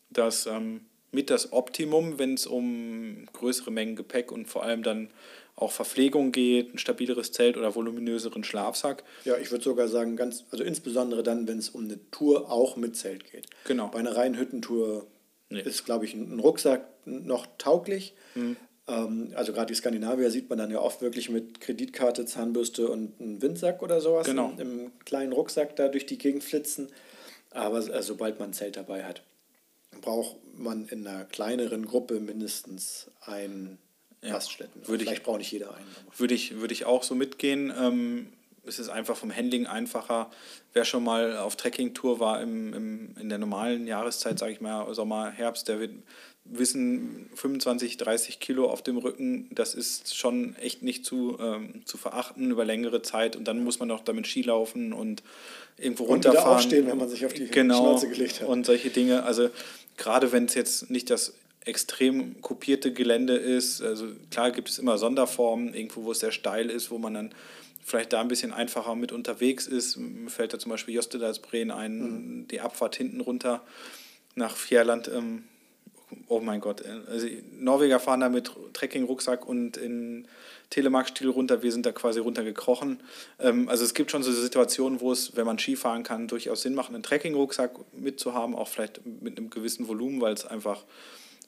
dass 0.09 0.45
ähm, 0.45 0.81
mit 1.11 1.29
das 1.29 1.51
Optimum, 1.51 2.19
wenn 2.19 2.35
es 2.35 2.47
um 2.47 3.25
größere 3.33 3.71
Mengen 3.71 3.95
Gepäck 3.95 4.31
und 4.31 4.47
vor 4.47 4.63
allem 4.63 4.83
dann 4.83 5.09
auch 5.55 5.71
Verpflegung 5.71 6.31
geht, 6.31 6.73
ein 6.73 6.77
stabileres 6.77 7.31
Zelt 7.31 7.57
oder 7.57 7.75
voluminöseren 7.75 8.43
Schlafsack. 8.43 9.03
Ja, 9.25 9.37
ich 9.37 9.51
würde 9.51 9.63
sogar 9.63 9.87
sagen, 9.87 10.15
ganz, 10.15 10.45
also 10.51 10.63
insbesondere 10.63 11.23
dann, 11.23 11.47
wenn 11.47 11.57
es 11.57 11.69
um 11.69 11.83
eine 11.83 11.99
Tour 12.09 12.49
auch 12.49 12.77
mit 12.77 12.95
Zelt 12.95 13.29
geht. 13.31 13.47
Genau. 13.65 13.87
Bei 13.89 13.99
einer 13.99 14.15
reinen 14.15 14.37
Hüttentour 14.37 15.07
Nee. 15.51 15.61
ist, 15.61 15.83
glaube 15.85 16.05
ich, 16.05 16.13
ein 16.13 16.39
Rucksack 16.39 16.85
noch 17.05 17.45
tauglich. 17.57 18.13
Ähm, 18.37 18.55
also 18.91 19.53
gerade 19.53 19.67
die 19.67 19.75
Skandinavier 19.75 20.29
sieht 20.31 20.49
man 20.49 20.57
dann 20.57 20.71
ja 20.71 20.79
oft 20.79 21.01
wirklich 21.01 21.29
mit 21.29 21.61
Kreditkarte, 21.61 22.25
Zahnbürste 22.25 22.89
und 22.89 23.19
einem 23.21 23.41
Windsack 23.41 23.81
oder 23.81 24.01
sowas 24.01 24.27
Genau. 24.27 24.53
im, 24.57 24.91
kleinen 25.05 25.31
Rucksack 25.33 25.75
da 25.75 25.87
durch 25.87 26.05
die 26.05 26.17
Gegend 26.17 26.43
flitzen. 26.43 26.89
Aber 27.51 27.77
äh, 27.79 28.01
sobald 28.03 28.39
man 28.39 28.49
ein 28.49 28.53
Zelt 28.53 28.77
dabei 28.77 29.03
hat, 29.03 29.23
braucht 30.01 30.37
man 30.57 30.87
in 30.87 31.05
einer 31.05 31.25
kleineren 31.25 31.85
Gruppe 31.85 32.19
mindestens 32.19 33.09
einen 33.21 33.77
Ja, 34.23 34.33
Lastschlitten. 34.33 34.87
würde 34.87 35.03
ich- 35.03 35.09
Vielleicht 35.09 35.23
braucht 35.23 35.39
nicht 35.39 35.51
jeder 35.51 35.73
einen. 35.75 35.85
Würde 36.17 36.33
ich, 36.33 36.55
würde 36.59 36.73
ich 36.73 36.85
auch 36.85 37.03
so 37.03 37.15
mitgehen. 37.15 37.73
Ähm, 37.77 38.27
es 38.63 38.77
ist 38.77 38.89
einfach 38.89 39.17
vom 39.17 39.35
Handling 39.35 39.65
einfacher. 39.67 40.29
Wer 40.73 40.85
schon 40.85 41.03
mal 41.03 41.37
auf 41.37 41.55
Trekkingtour 41.55 42.19
war 42.19 42.41
im, 42.41 42.73
im, 42.73 43.15
in 43.19 43.29
der 43.29 43.37
normalen 43.39 43.87
Jahreszeit, 43.87 44.37
sage 44.37 44.53
ich 44.53 44.61
mal, 44.61 44.93
Sommer, 44.93 45.31
Herbst, 45.31 45.67
der 45.67 45.79
wird 45.79 45.91
wissen, 46.45 47.29
25, 47.35 47.97
30 47.97 48.39
Kilo 48.39 48.69
auf 48.69 48.81
dem 48.81 48.97
Rücken, 48.97 49.47
das 49.51 49.73
ist 49.75 50.15
schon 50.15 50.55
echt 50.57 50.81
nicht 50.81 51.05
zu, 51.05 51.37
ähm, 51.39 51.81
zu 51.85 51.97
verachten 51.97 52.51
über 52.51 52.65
längere 52.65 53.01
Zeit. 53.01 53.35
Und 53.35 53.45
dann 53.47 53.63
muss 53.63 53.79
man 53.79 53.87
noch 53.87 54.03
damit 54.03 54.27
Ski 54.27 54.41
laufen 54.41 54.91
und 54.91 55.23
irgendwo 55.77 56.03
Und 56.03 56.19
wieder 56.19 56.29
runterfahren. 56.31 56.55
aufstehen, 56.57 56.87
wenn 56.87 56.97
man 56.97 57.09
sich 57.09 57.25
auf 57.25 57.33
die 57.33 57.47
genau, 57.47 57.79
Schnauze 57.79 58.09
gelegt 58.09 58.41
hat. 58.41 58.47
Und 58.47 58.65
solche 58.65 58.89
Dinge. 58.89 59.23
Also 59.23 59.49
gerade 59.97 60.31
wenn 60.31 60.45
es 60.45 60.55
jetzt 60.55 60.89
nicht 60.89 61.09
das 61.09 61.33
extrem 61.63 62.41
kopierte 62.41 62.91
Gelände 62.91 63.35
ist, 63.37 63.81
also 63.83 64.07
klar 64.31 64.51
gibt 64.51 64.69
es 64.69 64.79
immer 64.79 64.97
Sonderformen, 64.97 65.73
irgendwo, 65.75 66.03
wo 66.05 66.11
es 66.11 66.19
sehr 66.19 66.31
steil 66.31 66.69
ist, 66.71 66.89
wo 66.89 66.97
man 66.97 67.13
dann 67.13 67.35
vielleicht 67.85 68.13
da 68.13 68.21
ein 68.21 68.27
bisschen 68.27 68.51
einfacher 68.51 68.95
mit 68.95 69.11
unterwegs 69.11 69.67
ist. 69.67 69.97
Mir 69.97 70.29
fällt 70.29 70.53
da 70.53 70.59
zum 70.59 70.71
Beispiel 70.71 70.95
Jostedalsbreen 70.95 71.69
ein, 71.71 71.99
Mhm. 71.99 72.47
die 72.47 72.61
Abfahrt 72.61 72.95
hinten 72.95 73.21
runter 73.21 73.61
nach 74.35 74.55
Fjärland. 74.55 75.07
Ähm, 75.13 75.43
oh 76.27 76.39
mein 76.39 76.59
Gott, 76.59 76.81
äh, 76.81 77.11
also 77.11 77.27
Norweger 77.59 77.99
fahren 77.99 78.21
da 78.21 78.29
mit 78.29 78.51
Trekking-Rucksack 78.73 79.47
und 79.47 79.77
in 79.77 80.27
Telemark-Stil 80.69 81.29
runter. 81.29 81.61
Wir 81.63 81.71
sind 81.71 81.85
da 81.85 81.91
quasi 81.91 82.19
runtergekrochen. 82.19 83.01
Ähm, 83.39 83.69
also 83.69 83.83
es 83.83 83.93
gibt 83.93 84.11
schon 84.11 84.23
so 84.23 84.31
Situationen, 84.31 85.01
wo 85.01 85.11
es, 85.11 85.35
wenn 85.35 85.45
man 85.45 85.59
Ski 85.59 85.75
fahren 85.75 86.03
kann, 86.03 86.27
durchaus 86.27 86.61
Sinn 86.61 86.75
macht, 86.75 86.89
einen 86.89 87.03
Trekking-Rucksack 87.03 87.71
mitzuhaben, 87.93 88.55
auch 88.55 88.67
vielleicht 88.67 89.05
mit 89.05 89.37
einem 89.37 89.49
gewissen 89.49 89.87
Volumen, 89.87 90.21
weil 90.21 90.33
es 90.33 90.45
einfach 90.45 90.83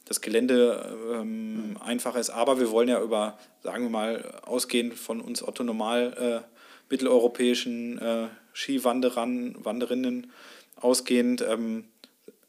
das 0.05 0.21
Gelände 0.21 0.97
ähm, 1.13 1.77
einfacher 1.79 2.19
ist. 2.19 2.29
Aber 2.29 2.59
wir 2.59 2.71
wollen 2.71 2.89
ja 2.89 3.01
über, 3.01 3.37
sagen 3.61 3.85
wir 3.85 3.89
mal, 3.89 4.39
ausgehend 4.43 4.95
von 4.95 5.21
uns 5.21 5.41
Otto 5.41 5.63
Normal 5.63 6.43
äh, 6.45 6.53
mitteleuropäischen 6.89 7.97
äh, 7.99 8.27
Skiwanderern, 8.53 9.55
Wanderinnen 9.63 10.31
ausgehend, 10.75 11.41
ähm, 11.41 11.85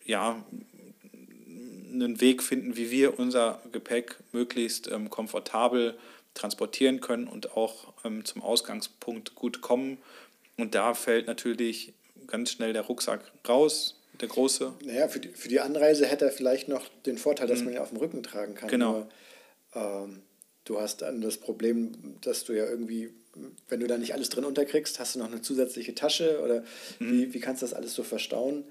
ja, 0.04 0.44
einen 1.94 2.20
Weg 2.20 2.42
finden, 2.42 2.76
wie 2.76 2.90
wir 2.90 3.18
unser 3.18 3.60
Gepäck 3.72 4.16
möglichst 4.32 4.90
ähm, 4.90 5.10
komfortabel 5.10 5.96
transportieren 6.34 7.00
können 7.00 7.28
und 7.28 7.56
auch 7.56 7.92
ähm, 8.04 8.24
zum 8.24 8.42
Ausgangspunkt 8.42 9.34
gut 9.34 9.60
kommen. 9.60 9.98
Und 10.56 10.74
da 10.74 10.94
fällt 10.94 11.26
natürlich 11.26 11.94
ganz 12.26 12.50
schnell 12.50 12.72
der 12.72 12.82
Rucksack 12.82 13.32
raus, 13.48 14.00
der 14.20 14.28
große. 14.28 14.72
Naja, 14.84 15.08
für 15.08 15.20
die, 15.20 15.28
für 15.28 15.48
die 15.48 15.60
Anreise 15.60 16.06
hätte 16.06 16.24
er 16.26 16.32
vielleicht 16.32 16.68
noch 16.68 16.88
den 17.06 17.18
Vorteil, 17.18 17.46
dass 17.46 17.62
man 17.62 17.72
ihn 17.74 17.78
auf 17.78 17.88
dem 17.90 17.98
Rücken 17.98 18.22
tragen 18.22 18.54
kann. 18.54 18.66
Mhm. 18.68 18.70
Genau. 18.70 18.92
Nur, 18.92 19.08
ähm, 19.74 20.22
du 20.64 20.80
hast 20.80 21.02
dann 21.02 21.20
das 21.20 21.38
Problem, 21.38 21.92
dass 22.22 22.44
du 22.44 22.52
ja 22.52 22.64
irgendwie, 22.64 23.10
wenn 23.68 23.80
du 23.80 23.86
da 23.86 23.98
nicht 23.98 24.14
alles 24.14 24.28
drin 24.28 24.44
unterkriegst, 24.44 24.98
hast 25.00 25.14
du 25.14 25.18
noch 25.18 25.26
eine 25.26 25.42
zusätzliche 25.42 25.94
Tasche 25.94 26.40
oder 26.42 26.62
Mhm. 26.98 27.12
wie, 27.12 27.34
wie 27.34 27.40
kannst 27.40 27.62
du 27.62 27.66
das 27.66 27.74
alles 27.74 27.94
so 27.94 28.02
verstauen? 28.04 28.64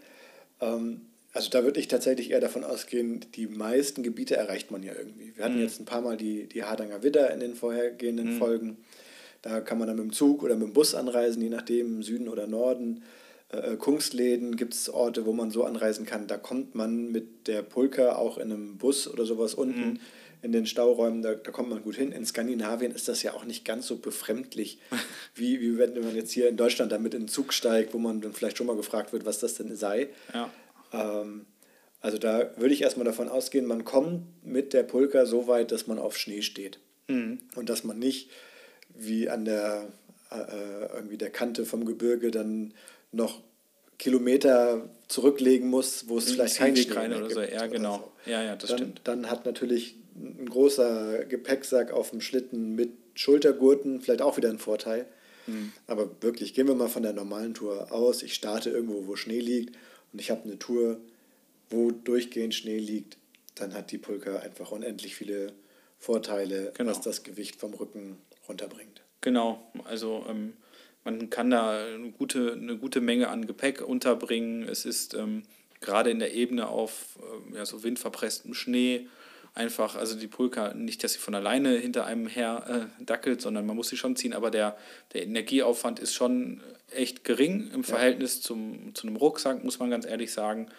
Ähm, 0.62 1.02
also 1.34 1.50
da 1.50 1.64
würde 1.64 1.80
ich 1.80 1.88
tatsächlich 1.88 2.32
eher 2.32 2.40
davon 2.40 2.64
ausgehen, 2.64 3.26
die 3.36 3.48
meisten 3.48 4.04
Gebiete 4.04 4.36
erreicht 4.36 4.72
man 4.72 4.84
ja 4.84 4.94
irgendwie. 4.98 5.34
Wir 5.36 5.44
hatten 5.46 5.56
Mhm. 5.58 5.62
jetzt 5.64 5.80
ein 5.80 5.86
paar 5.86 6.02
Mal 6.02 6.16
die, 6.18 6.48
die 6.48 6.64
Hardanger 6.64 7.04
Widder 7.04 7.32
in 7.34 7.40
den 7.40 7.56
vorhergehenden 7.56 8.38
Folgen. 8.38 8.78
Da 9.42 9.60
kann 9.60 9.78
man 9.78 9.88
dann 9.88 9.98
mit 9.98 10.06
dem 10.06 10.14
Zug 10.14 10.42
oder 10.44 10.56
mit 10.56 10.68
dem 10.68 10.74
Bus 10.74 10.96
anreisen, 10.96 11.42
je 11.42 11.50
nachdem, 11.50 11.98
im 11.98 12.04
Süden 12.04 12.30
oder 12.30 12.48
Norden. 12.48 13.04
äh, 13.50 13.76
Kunstläden, 13.76 14.56
gibt 14.56 14.74
es 14.74 14.90
Orte, 14.90 15.26
wo 15.28 15.34
man 15.34 15.52
so 15.52 15.64
anreisen 15.64 16.06
kann. 16.08 16.26
Da 16.28 16.38
kommt 16.38 16.74
man 16.76 17.12
mit 17.12 17.48
der 17.48 17.62
Pulka 17.62 18.16
auch 18.16 18.38
in 18.40 18.52
einem 18.52 18.78
Bus 18.78 19.08
oder 19.08 19.26
sowas 19.26 19.54
unten 19.54 19.80
mhm. 19.92 20.00
in 20.42 20.52
den 20.54 20.66
Stauräumen, 20.66 21.22
da, 21.22 21.36
da 21.36 21.52
kommt 21.52 21.70
man 21.70 21.84
gut 21.84 21.96
hin. 21.96 22.12
In 22.12 22.26
Skandinavien 22.26 22.92
ist 22.92 23.08
das 23.08 23.22
ja 23.22 23.34
auch 23.34 23.46
nicht 23.46 23.64
ganz 23.64 23.86
so 23.86 23.98
befremdlich, 23.98 24.80
wie, 25.36 25.62
wie 25.62 25.78
wenn 25.78 25.94
man 26.02 26.16
jetzt 26.16 26.32
hier 26.32 26.50
in 26.50 26.58
Deutschland 26.58 26.92
damit 26.92 27.14
in 27.14 27.24
den 27.24 27.28
Zug 27.28 27.54
steigt, 27.54 27.94
wo 27.94 28.00
man 28.00 28.22
dann 28.22 28.34
vielleicht 28.34 28.58
schon 28.58 28.66
mal 28.66 28.76
gefragt 28.76 29.14
wird, 29.14 29.26
was 29.26 29.38
das 29.40 29.54
denn 29.56 29.76
sei. 29.76 30.10
Ja. 30.34 30.50
Ähm, 30.94 31.46
also 32.02 32.18
da 32.18 32.52
würde 32.58 32.74
ich 32.74 32.82
erstmal 32.82 33.06
davon 33.06 33.30
ausgehen, 33.30 33.66
man 33.66 33.86
kommt 33.86 34.24
mit 34.46 34.74
der 34.74 34.84
Pulka 34.84 35.26
so 35.26 35.48
weit, 35.48 35.72
dass 35.72 35.88
man 35.88 36.00
auf 36.00 36.18
Schnee 36.18 36.42
steht. 36.42 36.80
Mhm. 37.08 37.40
Und 37.56 37.70
dass 37.70 37.84
man 37.84 38.00
nicht 38.00 38.30
wie 38.94 39.30
an 39.30 39.46
der, 39.46 39.88
äh, 40.32 40.36
äh 40.36 40.96
irgendwie 40.96 41.18
der 41.18 41.30
Kante 41.30 41.66
vom 41.66 41.86
Gebirge 41.86 42.30
dann 42.30 42.74
noch 43.12 43.42
Kilometer 43.98 44.90
zurücklegen 45.08 45.70
muss, 45.70 46.10
wo 46.10 46.18
es 46.18 46.32
vielleicht 46.32 46.58
kein 46.58 46.76
Schnee 46.76 46.94
mehr 46.94 47.18
oder 47.18 47.22
gibt. 47.22 47.34
So. 47.34 47.42
Ja, 47.42 47.68
genau. 47.68 48.12
So. 48.26 48.32
Ja, 48.32 48.44
ja, 48.44 48.56
das 48.56 48.70
dann, 48.70 48.80
stimmt. 48.80 49.02
Dann 49.06 49.30
hat 49.30 49.46
natürlich 49.46 49.96
ein 50.16 50.50
großer 50.50 51.26
Gepäcksack 51.26 51.92
auf 51.92 52.10
dem 52.10 52.20
Schlitten 52.20 52.76
mit 52.76 52.92
Schultergurten 53.16 54.02
vielleicht 54.02 54.22
auch 54.22 54.36
wieder 54.36 54.50
einen 54.50 54.60
Vorteil. 54.60 55.06
Mhm. 55.48 55.72
Aber 55.88 56.10
wirklich, 56.22 56.54
gehen 56.54 56.68
wir 56.68 56.76
mal 56.76 56.90
von 56.90 57.04
der 57.04 57.14
normalen 57.14 57.54
Tour 57.54 57.92
aus. 57.92 58.24
Ich 58.24 58.34
starte 58.34 58.70
irgendwo, 58.72 59.08
wo 59.08 59.16
Schnee 59.16 59.40
liegt 59.40 59.76
und 60.14 60.20
ich 60.20 60.32
habe 60.32 60.44
eine 60.44 60.60
Tour, 60.60 61.02
wo 61.70 61.92
durchgehend 61.92 62.54
Schnee 62.54 62.78
liegt. 62.78 63.18
Dann 63.56 63.74
hat 63.74 63.92
die 63.92 63.98
Pulka 63.98 64.38
einfach 64.38 64.72
unendlich 64.72 65.16
viele 65.16 65.54
Vorteile, 66.00 66.72
genau. 66.76 66.92
was 66.92 67.02
das 67.02 67.24
Gewicht 67.24 67.56
vom 67.56 67.74
Rücken 67.74 68.18
runterbringt. 68.48 69.02
Genau, 69.22 69.72
also 69.86 70.26
ähm, 70.30 70.54
man 71.04 71.30
kann 71.30 71.50
da 71.50 71.86
eine 71.86 72.12
gute, 72.12 72.54
eine 72.54 72.78
gute 72.78 73.02
Menge 73.02 73.30
an 73.30 73.48
Gepäck 73.48 73.82
unterbringen. 73.82 74.64
Es 74.68 74.86
ist 74.86 75.14
ähm, 75.14 75.44
gerade 75.82 76.12
in 76.12 76.20
der 76.20 76.34
Ebene 76.34 76.68
auf 76.68 77.18
äh, 77.52 77.58
ja, 77.58 77.66
so 77.66 77.84
windverpresstem 77.84 78.54
Schnee 78.54 79.08
einfach, 79.54 79.96
also 79.96 80.18
die 80.18 80.28
Pulka, 80.28 80.74
nicht, 80.74 81.04
dass 81.04 81.14
sie 81.14 81.20
von 81.20 81.36
alleine 81.36 81.78
hinter 81.78 82.06
einem 82.06 82.28
her 82.28 82.90
äh, 83.00 83.04
dackelt, 83.06 83.42
sondern 83.42 83.66
man 83.66 83.76
muss 83.76 83.90
sie 83.90 83.98
schon 83.98 84.16
ziehen, 84.16 84.34
aber 84.34 84.52
der, 84.52 84.78
der 85.14 85.24
Energieaufwand 85.24 86.00
ist 86.00 86.14
schon 86.14 86.62
echt 86.96 87.24
gering 87.24 87.72
im 87.74 87.84
Verhältnis 87.84 88.42
zum, 88.42 88.94
zu 88.96 89.08
einem 89.08 89.16
Rucksack, 89.16 89.64
muss 89.64 89.80
man 89.80 89.90
ganz 89.90 90.06
ehrlich 90.06 90.32
sagen. 90.32 90.70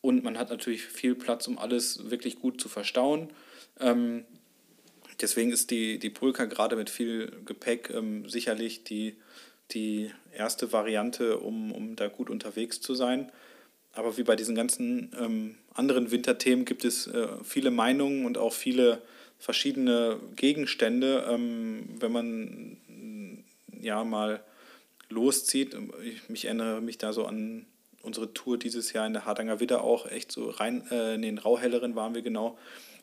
Und 0.00 0.24
man 0.24 0.38
hat 0.38 0.50
natürlich 0.50 0.82
viel 0.82 1.14
Platz, 1.14 1.48
um 1.48 1.58
alles 1.58 2.10
wirklich 2.10 2.38
gut 2.38 2.60
zu 2.60 2.68
verstauen. 2.68 3.30
Ähm, 3.80 4.24
deswegen 5.20 5.52
ist 5.52 5.70
die, 5.70 5.98
die 5.98 6.10
Pulka 6.10 6.44
gerade 6.44 6.76
mit 6.76 6.90
viel 6.90 7.32
Gepäck 7.44 7.90
ähm, 7.90 8.28
sicherlich 8.28 8.84
die 8.84 9.16
die 9.72 10.10
erste 10.32 10.72
Variante, 10.72 11.38
um, 11.38 11.72
um 11.72 11.96
da 11.96 12.08
gut 12.08 12.30
unterwegs 12.30 12.80
zu 12.80 12.94
sein. 12.94 13.30
Aber 13.92 14.16
wie 14.16 14.22
bei 14.22 14.36
diesen 14.36 14.54
ganzen 14.54 15.10
ähm, 15.18 15.56
anderen 15.74 16.10
Winterthemen 16.10 16.64
gibt 16.64 16.84
es 16.84 17.06
äh, 17.06 17.28
viele 17.42 17.70
Meinungen 17.70 18.26
und 18.26 18.38
auch 18.38 18.52
viele 18.52 19.02
verschiedene 19.38 20.20
Gegenstände. 20.36 21.26
Ähm, 21.28 21.88
wenn 21.98 22.12
man 22.12 22.76
ja 23.80 24.04
mal 24.04 24.42
loszieht, 25.08 25.76
ich 26.04 26.28
mich 26.28 26.44
erinnere 26.46 26.80
mich 26.80 26.98
da 26.98 27.12
so 27.12 27.26
an 27.26 27.66
unsere 28.02 28.32
Tour 28.32 28.58
dieses 28.58 28.92
Jahr 28.92 29.06
in 29.06 29.12
der 29.12 29.24
Hardanger 29.24 29.60
Widder 29.60 29.82
auch, 29.82 30.06
echt 30.06 30.30
so 30.30 30.50
rein, 30.50 30.86
äh, 30.90 31.14
in 31.14 31.22
den 31.22 31.38
Rauhelleren 31.38 31.96
waren 31.96 32.14
wir 32.14 32.22
genau 32.22 32.56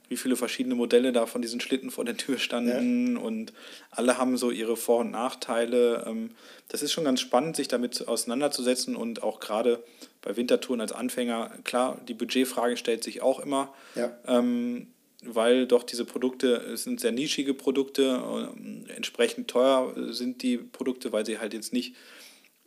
wie 0.09 0.17
viele 0.17 0.35
verschiedene 0.35 0.75
Modelle 0.75 1.11
da 1.11 1.25
von 1.25 1.41
diesen 1.41 1.59
Schlitten 1.59 1.89
vor 1.89 2.05
der 2.05 2.17
Tür 2.17 2.37
standen 2.37 3.15
ja. 3.15 3.21
und 3.21 3.53
alle 3.89 4.17
haben 4.17 4.37
so 4.37 4.51
ihre 4.51 4.75
Vor- 4.75 4.99
und 4.99 5.11
Nachteile. 5.11 6.03
Ähm, 6.05 6.31
das 6.67 6.83
ist 6.83 6.91
schon 6.91 7.05
ganz 7.05 7.21
spannend, 7.21 7.55
sich 7.55 7.67
damit 7.67 8.07
auseinanderzusetzen 8.07 8.95
und 8.95 9.23
auch 9.23 9.39
gerade 9.39 9.83
bei 10.21 10.35
Wintertouren 10.35 10.81
als 10.81 10.91
Anfänger, 10.91 11.51
klar, 11.63 11.99
die 12.07 12.13
Budgetfrage 12.13 12.77
stellt 12.77 13.03
sich 13.03 13.21
auch 13.21 13.39
immer. 13.39 13.73
Ja. 13.95 14.15
Ähm, 14.27 14.87
weil 15.25 15.67
doch 15.67 15.83
diese 15.83 16.05
Produkte 16.05 16.55
es 16.73 16.83
sind 16.83 16.99
sehr 16.99 17.11
nischige 17.11 17.53
Produkte, 17.53 18.21
äh, 18.87 18.93
entsprechend 18.93 19.49
teuer 19.49 19.93
sind 20.13 20.41
die 20.43 20.57
Produkte, 20.57 21.11
weil 21.11 21.25
sie 21.25 21.39
halt 21.39 21.53
jetzt 21.53 21.73
nicht 21.73 21.95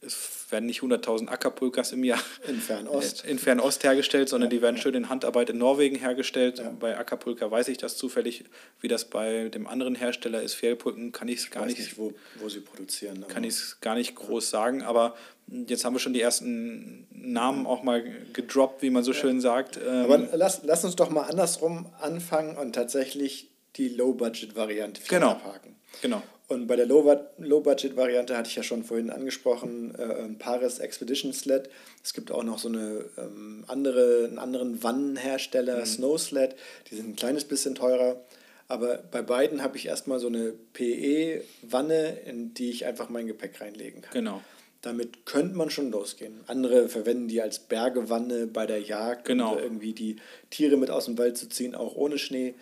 es 0.03 0.47
werden 0.51 0.67
nicht 0.67 0.83
100.000 0.83 1.29
Ackerpulkas 1.29 1.93
im 1.93 2.05
Jahr 2.05 2.23
in 2.47 2.61
Fernost, 2.61 3.25
in 3.29 3.39
Fernost 3.39 3.83
hergestellt, 3.83 4.29
sondern 4.29 4.51
ja, 4.51 4.57
die 4.57 4.63
werden 4.63 4.77
ja. 4.77 4.83
schön 4.83 4.95
in 4.95 5.09
Handarbeit 5.09 5.51
in 5.51 5.59
Norwegen 5.59 5.97
hergestellt. 5.97 6.59
Ja. 6.59 6.71
Bei 6.79 6.97
Ackerpulka 6.97 7.51
weiß 7.51 7.69
ich 7.69 7.79
das 7.79 7.97
zufällig, 7.97 8.45
wie 8.81 8.89
das 8.89 9.07
bei 9.07 9.49
dem 9.49 9.67
anderen 9.67 9.95
Hersteller 9.95 10.43
ist. 10.43 10.55
Fjellpulken 10.55 11.13
kann 11.13 11.29
ich 11.29 11.39
es 11.39 11.51
gar 11.51 11.67
nicht, 11.67 11.79
nicht 11.79 11.99
wo, 11.99 12.13
wo 12.37 12.49
sie 12.49 12.61
produzieren. 12.61 13.27
Kann 13.29 13.45
ich 13.45 13.55
es 13.55 13.81
gar 13.81 13.95
nicht 13.95 14.15
groß 14.15 14.51
sagen, 14.51 14.83
aber 14.83 15.17
jetzt 15.49 15.85
haben 15.85 15.95
wir 15.95 16.01
schon 16.01 16.13
die 16.13 16.21
ersten 16.21 17.07
Namen 17.11 17.67
auch 17.67 17.83
mal 17.83 18.05
gedroppt, 18.33 18.83
wie 18.83 18.91
man 18.91 19.03
so 19.05 19.13
schön 19.13 19.41
sagt. 19.41 19.81
Aber 19.83 20.17
ähm, 20.17 20.29
lass, 20.33 20.63
lass 20.65 20.85
uns 20.85 20.97
doch 20.97 21.11
mal 21.11 21.23
andersrum 21.23 21.87
anfangen 22.01 22.57
und 22.57 22.75
tatsächlich 22.75 23.51
die 23.77 23.89
Low-Budget-Variante 23.89 25.03
genau. 25.09 25.31
abhaken. 25.31 25.77
Genau. 26.03 26.23
Und 26.49 26.69
bei 26.69 26.77
der 26.77 26.87
Low-Budget-Variante 26.87 28.37
hatte 28.37 28.49
ich 28.49 28.57
ja 28.57 28.63
schon 28.63 28.85
vorhin 28.85 29.11
angesprochen, 29.11 29.95
äh, 29.97 30.29
Paris 30.39 30.79
Expedition 30.79 31.33
Sled. 31.33 31.69
Es 32.05 32.15
gibt 32.15 32.31
auch 32.31 32.45
noch 32.45 32.59
so 32.59 32.69
eine 32.69 33.05
ähm, 33.19 33.65
andere, 33.67 34.27
einen 34.29 34.39
anderen 34.39 34.83
Wannenhersteller, 34.83 35.81
mhm. 35.81 35.87
Snow 35.87 36.21
Sled. 36.21 36.55
Die 36.89 36.95
sind 36.95 37.09
ein 37.09 37.17
kleines 37.17 37.45
bisschen 37.45 37.75
teurer. 37.75 38.21
Aber 38.69 38.99
bei 39.11 39.23
beiden 39.23 39.63
habe 39.63 39.77
ich 39.77 39.87
erstmal 39.87 40.21
so 40.21 40.29
eine 40.29 40.53
PE-Wanne, 40.73 42.19
in 42.27 42.55
die 42.55 42.71
ich 42.71 42.87
einfach 42.87 43.09
mein 43.09 43.27
Gepäck 43.27 43.61
reinlegen 43.61 44.03
kann. 44.03 44.13
Genau. 44.13 44.43
Damit 44.87 45.27
könnte 45.27 45.57
man 45.57 45.69
schon 45.69 45.91
losgehen. 45.91 46.45
Andere 46.47 46.89
verwenden 46.89 47.27
die 47.27 47.43
als 47.43 47.59
Bergewanne 47.59 48.47
bei 48.47 48.67
der 48.67 48.81
Jagd, 48.81 49.25
genau. 49.25 49.55
um 49.55 49.59
irgendwie 49.59 49.93
die 49.93 50.15
Tiere 50.49 50.77
mit 50.77 50.91
aus 50.91 51.07
dem 51.07 51.19
Wald 51.19 51.37
zu 51.37 51.49
ziehen, 51.49 51.75
auch 51.75 51.97
ohne 51.97 52.19
Schnee. 52.19 52.55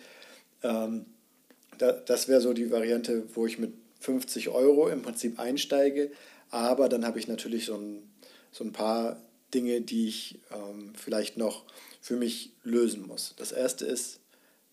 Ähm, 0.63 1.05
da, 1.77 1.91
das 1.91 2.27
wäre 2.27 2.41
so 2.41 2.53
die 2.53 2.71
Variante, 2.71 3.27
wo 3.35 3.45
ich 3.45 3.59
mit 3.59 3.73
50 3.99 4.49
Euro 4.49 4.87
im 4.87 5.03
Prinzip 5.03 5.39
einsteige. 5.39 6.09
Aber 6.49 6.89
dann 6.89 7.05
habe 7.05 7.19
ich 7.19 7.27
natürlich 7.27 7.65
so 7.65 7.75
ein, 7.75 8.09
so 8.51 8.63
ein 8.63 8.71
paar 8.71 9.21
Dinge, 9.53 9.81
die 9.81 10.07
ich 10.07 10.39
ähm, 10.51 10.93
vielleicht 10.95 11.37
noch 11.37 11.63
für 12.01 12.15
mich 12.15 12.53
lösen 12.63 13.05
muss. 13.05 13.35
Das 13.37 13.51
erste 13.51 13.85
ist 13.85 14.19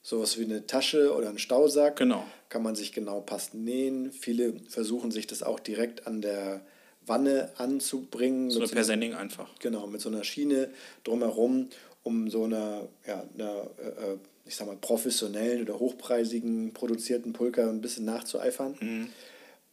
sowas 0.00 0.38
wie 0.38 0.44
eine 0.44 0.66
Tasche 0.66 1.14
oder 1.14 1.28
ein 1.28 1.38
Stausack. 1.38 1.96
Genau. 1.96 2.24
Kann 2.48 2.62
man 2.62 2.76
sich 2.76 2.92
genau 2.92 3.20
passend 3.20 3.62
nähen. 3.62 4.10
Viele 4.10 4.54
versuchen 4.70 5.10
sich 5.10 5.26
das 5.26 5.42
auch 5.42 5.60
direkt 5.60 6.06
an 6.06 6.22
der 6.22 6.62
Wanne 7.06 7.50
anzubringen. 7.56 8.50
So 8.50 8.58
eine 8.58 8.68
so 8.68 8.74
Persenning 8.74 9.14
einfach. 9.14 9.48
Genau, 9.58 9.86
mit 9.86 10.00
so 10.00 10.08
einer 10.08 10.24
Schiene 10.24 10.70
drumherum, 11.04 11.68
um 12.02 12.30
so 12.30 12.44
einer, 12.44 12.88
ja, 13.06 13.24
einer 13.34 13.70
äh, 13.78 14.12
äh 14.12 14.16
ich 14.44 14.56
sag 14.56 14.66
mal, 14.66 14.76
professionellen 14.76 15.62
oder 15.62 15.78
hochpreisigen 15.78 16.72
produzierten 16.72 17.32
Pulker 17.32 17.68
ein 17.68 17.80
bisschen 17.80 18.04
nachzueifern. 18.04 18.76
Mhm. 18.80 19.08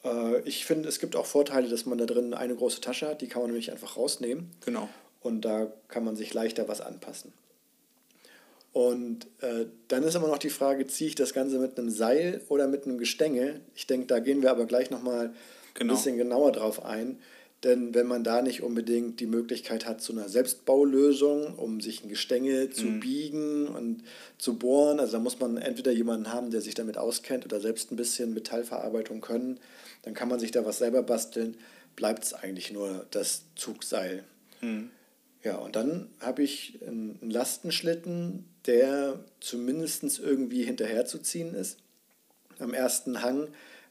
Äh, 0.03 0.41
ich 0.41 0.65
finde, 0.65 0.87
es 0.89 0.99
gibt 0.99 1.15
auch 1.15 1.25
Vorteile, 1.25 1.67
dass 1.67 1.85
man 1.85 1.97
da 1.97 2.05
drin 2.05 2.33
eine 2.33 2.55
große 2.55 2.81
Tasche 2.81 3.07
hat, 3.07 3.21
die 3.21 3.27
kann 3.27 3.41
man 3.41 3.51
nämlich 3.51 3.71
einfach 3.71 3.97
rausnehmen. 3.97 4.51
Genau. 4.65 4.87
Und 5.21 5.43
da 5.43 5.71
kann 5.87 6.05
man 6.05 6.15
sich 6.15 6.33
leichter 6.33 6.67
was 6.67 6.81
anpassen. 6.81 7.33
Und 8.71 9.25
äh, 9.41 9.65
dann 9.87 10.03
ist 10.03 10.15
immer 10.15 10.27
noch 10.27 10.37
die 10.37 10.51
Frage, 10.51 10.85
ziehe 10.85 11.09
ich 11.09 11.15
das 11.15 11.33
Ganze 11.33 11.57
mit 11.57 11.77
einem 11.77 11.89
Seil 11.89 12.41
oder 12.49 12.67
mit 12.67 12.85
einem 12.85 12.99
Gestänge? 12.99 13.61
Ich 13.75 13.87
denke, 13.87 14.05
da 14.05 14.19
gehen 14.19 14.43
wir 14.43 14.51
aber 14.51 14.65
gleich 14.65 14.91
nochmal 14.91 15.33
genau. 15.73 15.93
ein 15.93 15.97
bisschen 15.97 16.17
genauer 16.17 16.51
drauf 16.51 16.85
ein. 16.85 17.19
Denn 17.63 17.93
wenn 17.93 18.07
man 18.07 18.23
da 18.23 18.41
nicht 18.41 18.63
unbedingt 18.63 19.19
die 19.19 19.25
Möglichkeit 19.25 19.85
hat 19.85 20.01
zu 20.01 20.13
einer 20.13 20.29
Selbstbaulösung, 20.29 21.55
um 21.55 21.81
sich 21.81 22.03
ein 22.03 22.09
Gestänge 22.09 22.69
zu 22.69 22.85
mhm. 22.85 22.99
biegen 23.01 23.67
und 23.67 24.03
zu 24.37 24.57
bohren, 24.57 24.99
also 24.99 25.13
da 25.13 25.19
muss 25.19 25.39
man 25.39 25.57
entweder 25.57 25.91
jemanden 25.91 26.31
haben, 26.31 26.51
der 26.51 26.61
sich 26.61 26.73
damit 26.73 26.97
auskennt 26.97 27.43
oder 27.43 27.59
selbst 27.59 27.91
ein 27.91 27.97
bisschen 27.97 28.33
Metallverarbeitung 28.33 29.19
können, 29.19 29.59
dann 30.03 30.13
kann 30.13 30.29
man 30.29 30.39
sich 30.39 30.51
da 30.51 30.65
was 30.65 30.77
selber 30.77 31.03
basteln, 31.03 31.57
bleibt 31.97 32.23
es 32.23 32.33
eigentlich 32.33 32.71
nur 32.71 33.05
das 33.11 33.43
Zugseil. 33.55 34.23
Mhm. 34.61 34.89
Ja, 35.43 35.57
und 35.57 35.75
dann 35.75 36.09
habe 36.21 36.43
ich 36.43 36.79
einen 36.85 37.17
Lastenschlitten, 37.21 38.45
der 38.67 39.19
zumindest 39.41 40.19
irgendwie 40.19 40.63
hinterherzuziehen 40.63 41.53
ist. 41.53 41.77
Am 42.59 42.73
ersten 42.73 43.21
Hang 43.21 43.49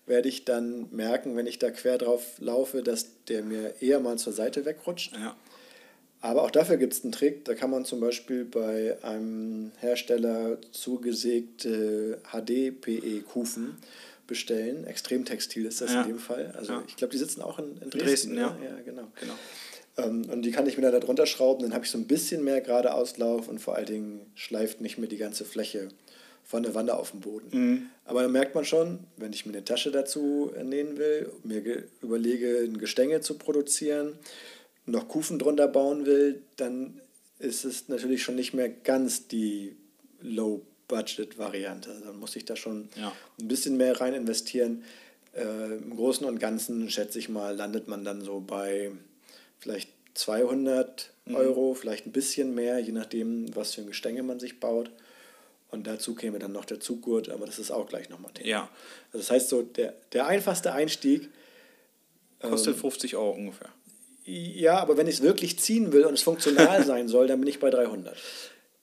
werde 0.08 0.28
ich 0.28 0.44
dann 0.44 0.86
merken, 0.90 1.36
wenn 1.36 1.46
ich 1.46 1.58
da 1.58 1.70
quer 1.70 1.98
drauf 1.98 2.24
laufe, 2.38 2.82
dass 2.82 3.06
der 3.28 3.42
mir 3.42 3.74
eher 3.80 4.00
mal 4.00 4.18
zur 4.18 4.32
Seite 4.32 4.64
wegrutscht. 4.64 5.12
Ja. 5.14 5.36
Aber 6.20 6.42
auch 6.42 6.50
dafür 6.50 6.76
gibt 6.76 6.94
es 6.94 7.04
einen 7.04 7.12
Trick. 7.12 7.44
Da 7.44 7.54
kann 7.54 7.70
man 7.70 7.84
zum 7.84 8.00
Beispiel 8.00 8.44
bei 8.44 8.96
einem 9.02 9.70
Hersteller 9.78 10.58
zugesägte 10.72 12.20
HD-PE-Kufen 12.32 13.76
bestellen. 14.26 14.84
Extremtextil 14.84 15.66
ist 15.66 15.80
das 15.80 15.92
ja. 15.92 16.02
in 16.02 16.08
dem 16.08 16.18
Fall. 16.18 16.52
Also 16.56 16.72
ja. 16.72 16.84
ich 16.88 16.96
glaube, 16.96 17.12
die 17.12 17.18
sitzen 17.18 17.40
auch 17.40 17.58
in, 17.58 17.76
in 17.80 17.90
Dresden. 17.90 17.98
Dresden 17.98 18.36
ja. 18.36 18.56
ja, 18.62 18.82
genau. 18.84 19.08
genau. 19.18 19.34
Ähm, 19.96 20.28
und 20.30 20.42
die 20.42 20.50
kann 20.50 20.66
ich 20.66 20.76
mir 20.76 20.82
dann 20.82 20.92
da 20.92 21.00
drunter 21.00 21.26
schrauben. 21.26 21.62
Dann 21.62 21.72
habe 21.72 21.84
ich 21.84 21.90
so 21.90 21.98
ein 21.98 22.06
bisschen 22.06 22.42
mehr 22.42 22.60
gerade 22.60 22.94
Auslauf 22.94 23.48
und 23.48 23.60
vor 23.60 23.76
allen 23.76 23.86
Dingen 23.86 24.26
schleift 24.34 24.80
nicht 24.80 24.98
mehr 24.98 25.08
die 25.08 25.18
ganze 25.18 25.44
Fläche 25.44 25.88
von 26.48 26.62
der 26.62 26.74
Wanne 26.74 26.94
auf 26.94 27.10
dem 27.10 27.20
Boden. 27.20 27.48
Mhm. 27.52 27.90
Aber 28.06 28.22
da 28.22 28.28
merkt 28.28 28.54
man 28.54 28.64
schon, 28.64 29.00
wenn 29.18 29.34
ich 29.34 29.44
mir 29.44 29.52
eine 29.52 29.64
Tasche 29.64 29.90
dazu 29.90 30.50
nähen 30.64 30.96
will, 30.96 31.30
mir 31.44 31.84
überlege, 32.00 32.60
ein 32.64 32.78
Gestänge 32.78 33.20
zu 33.20 33.34
produzieren, 33.36 34.18
noch 34.86 35.08
Kufen 35.08 35.38
drunter 35.38 35.68
bauen 35.68 36.06
will, 36.06 36.42
dann 36.56 37.00
ist 37.38 37.66
es 37.66 37.88
natürlich 37.88 38.22
schon 38.22 38.34
nicht 38.34 38.54
mehr 38.54 38.70
ganz 38.70 39.28
die 39.28 39.76
Low-Budget-Variante. 40.22 42.00
Dann 42.02 42.18
muss 42.18 42.34
ich 42.34 42.46
da 42.46 42.56
schon 42.56 42.88
ja. 42.96 43.12
ein 43.38 43.46
bisschen 43.48 43.76
mehr 43.76 44.00
rein 44.00 44.14
investieren. 44.14 44.84
Äh, 45.34 45.76
Im 45.76 45.94
Großen 45.94 46.26
und 46.26 46.40
Ganzen, 46.40 46.88
schätze 46.88 47.18
ich 47.18 47.28
mal, 47.28 47.54
landet 47.54 47.88
man 47.88 48.06
dann 48.06 48.22
so 48.22 48.40
bei 48.40 48.90
vielleicht 49.58 49.90
200 50.14 51.12
mhm. 51.26 51.34
Euro, 51.34 51.74
vielleicht 51.74 52.06
ein 52.06 52.12
bisschen 52.12 52.54
mehr, 52.54 52.78
je 52.78 52.92
nachdem, 52.92 53.54
was 53.54 53.74
für 53.74 53.82
ein 53.82 53.86
Gestänge 53.88 54.22
man 54.22 54.40
sich 54.40 54.60
baut. 54.60 54.90
Und 55.70 55.86
dazu 55.86 56.14
käme 56.14 56.38
dann 56.38 56.52
noch 56.52 56.64
der 56.64 56.80
Zuggurt, 56.80 57.28
aber 57.28 57.46
das 57.46 57.58
ist 57.58 57.70
auch 57.70 57.86
gleich 57.88 58.08
nochmal 58.08 58.32
Thema. 58.32 58.48
Ja. 58.48 58.70
Also 59.12 59.18
das 59.18 59.30
heißt 59.30 59.48
so, 59.48 59.62
der, 59.62 59.94
der 60.12 60.26
einfachste 60.26 60.72
Einstieg. 60.72 61.28
Kostet 62.40 62.74
ähm, 62.74 62.80
50 62.80 63.16
Euro 63.16 63.32
ungefähr. 63.32 63.68
Ja, 64.24 64.78
aber 64.78 64.96
wenn 64.96 65.06
ich 65.06 65.16
es 65.16 65.22
wirklich 65.22 65.58
ziehen 65.58 65.92
will 65.92 66.04
und 66.04 66.14
es 66.14 66.22
funktional 66.22 66.84
sein 66.86 67.08
soll, 67.08 67.26
dann 67.26 67.40
bin 67.40 67.48
ich 67.48 67.60
bei 67.60 67.70
300. 67.70 68.16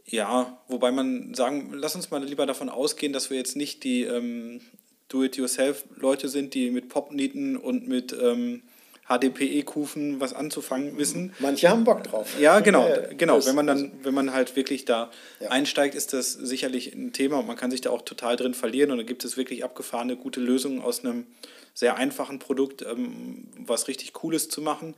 Ja, 0.05 0.61
wobei 0.67 0.91
man 0.91 1.33
sagen, 1.33 1.71
lass 1.73 1.95
uns 1.95 2.11
mal 2.11 2.23
lieber 2.23 2.45
davon 2.45 2.69
ausgehen, 2.69 3.13
dass 3.13 3.31
wir 3.31 3.37
jetzt 3.37 3.55
nicht 3.55 3.83
die 3.83 4.03
ähm, 4.03 4.61
Do-it-yourself-Leute 5.07 6.29
sind, 6.29 6.53
die 6.53 6.69
mit 6.69 6.89
Popnieten 6.89 7.57
und 7.57 7.87
mit 7.87 8.13
ähm, 8.13 8.61
HDPE-Kufen 9.07 10.19
was 10.19 10.33
anzufangen 10.33 10.97
wissen. 10.97 11.33
Manche 11.39 11.69
haben 11.69 11.83
Bock 11.83 12.03
drauf. 12.03 12.39
Ja, 12.39 12.59
genau, 12.59 12.87
ja, 12.87 13.13
genau. 13.13 13.45
wenn 13.45 13.55
man 13.55 13.67
dann, 13.67 13.91
wenn 14.03 14.13
man 14.13 14.33
halt 14.33 14.55
wirklich 14.55 14.85
da 14.85 15.11
ja. 15.39 15.49
einsteigt, 15.49 15.93
ist 15.93 16.13
das 16.13 16.33
sicherlich 16.33 16.93
ein 16.93 17.13
Thema 17.13 17.39
und 17.39 17.47
man 17.47 17.55
kann 17.55 17.69
sich 17.69 17.81
da 17.81 17.91
auch 17.91 18.01
total 18.01 18.35
drin 18.35 18.53
verlieren 18.53 18.91
und 18.91 18.97
da 18.97 19.03
gibt 19.03 19.23
es 19.23 19.37
wirklich 19.37 19.63
abgefahrene, 19.63 20.15
gute 20.15 20.39
Lösungen 20.39 20.81
aus 20.81 21.03
einem 21.03 21.27
sehr 21.75 21.97
einfachen 21.97 22.39
Produkt, 22.39 22.81
ähm, 22.81 23.47
was 23.59 23.87
richtig 23.87 24.13
Cooles 24.13 24.49
zu 24.49 24.61
machen. 24.61 24.95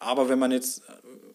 Aber 0.00 0.28
wenn 0.28 0.38
man 0.38 0.50
jetzt 0.50 0.82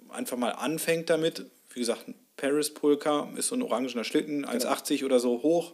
einfach 0.09 0.37
mal 0.37 0.49
anfängt 0.49 1.09
damit, 1.09 1.45
wie 1.73 1.79
gesagt, 1.79 2.05
Paris 2.35 2.73
Pulka 2.73 3.29
ist 3.35 3.47
so 3.47 3.55
ein 3.55 3.61
orangener 3.61 4.03
Schlitten, 4.03 4.45
1,80 4.45 4.89
genau. 4.89 5.05
oder 5.05 5.19
so 5.19 5.41
hoch, 5.41 5.73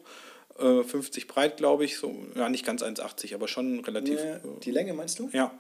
50 0.58 1.24
äh, 1.24 1.28
breit, 1.28 1.58
glaube 1.58 1.86
ich, 1.86 1.98
so, 1.98 2.16
ja, 2.36 2.50
nicht 2.50 2.66
ganz 2.66 2.82
1,80, 2.82 3.36
aber 3.36 3.48
schon 3.48 3.80
relativ. 3.82 4.20
Nee, 4.22 4.40
die 4.64 4.72
Länge 4.72 4.94
meinst 4.94 5.20
du? 5.20 5.30
Ja. 5.34 5.52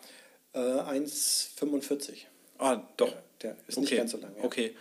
Äh, 0.55 0.59
1,45. 0.59 2.13
Ah, 2.57 2.81
doch. 2.97 3.13
Der, 3.41 3.51
der 3.51 3.55
ist 3.67 3.77
okay. 3.77 3.81
nicht 3.81 3.97
ganz 3.97 4.11
so 4.11 4.17
lang. 4.17 4.31
Ja. 4.37 4.43
Okay. 4.43 4.73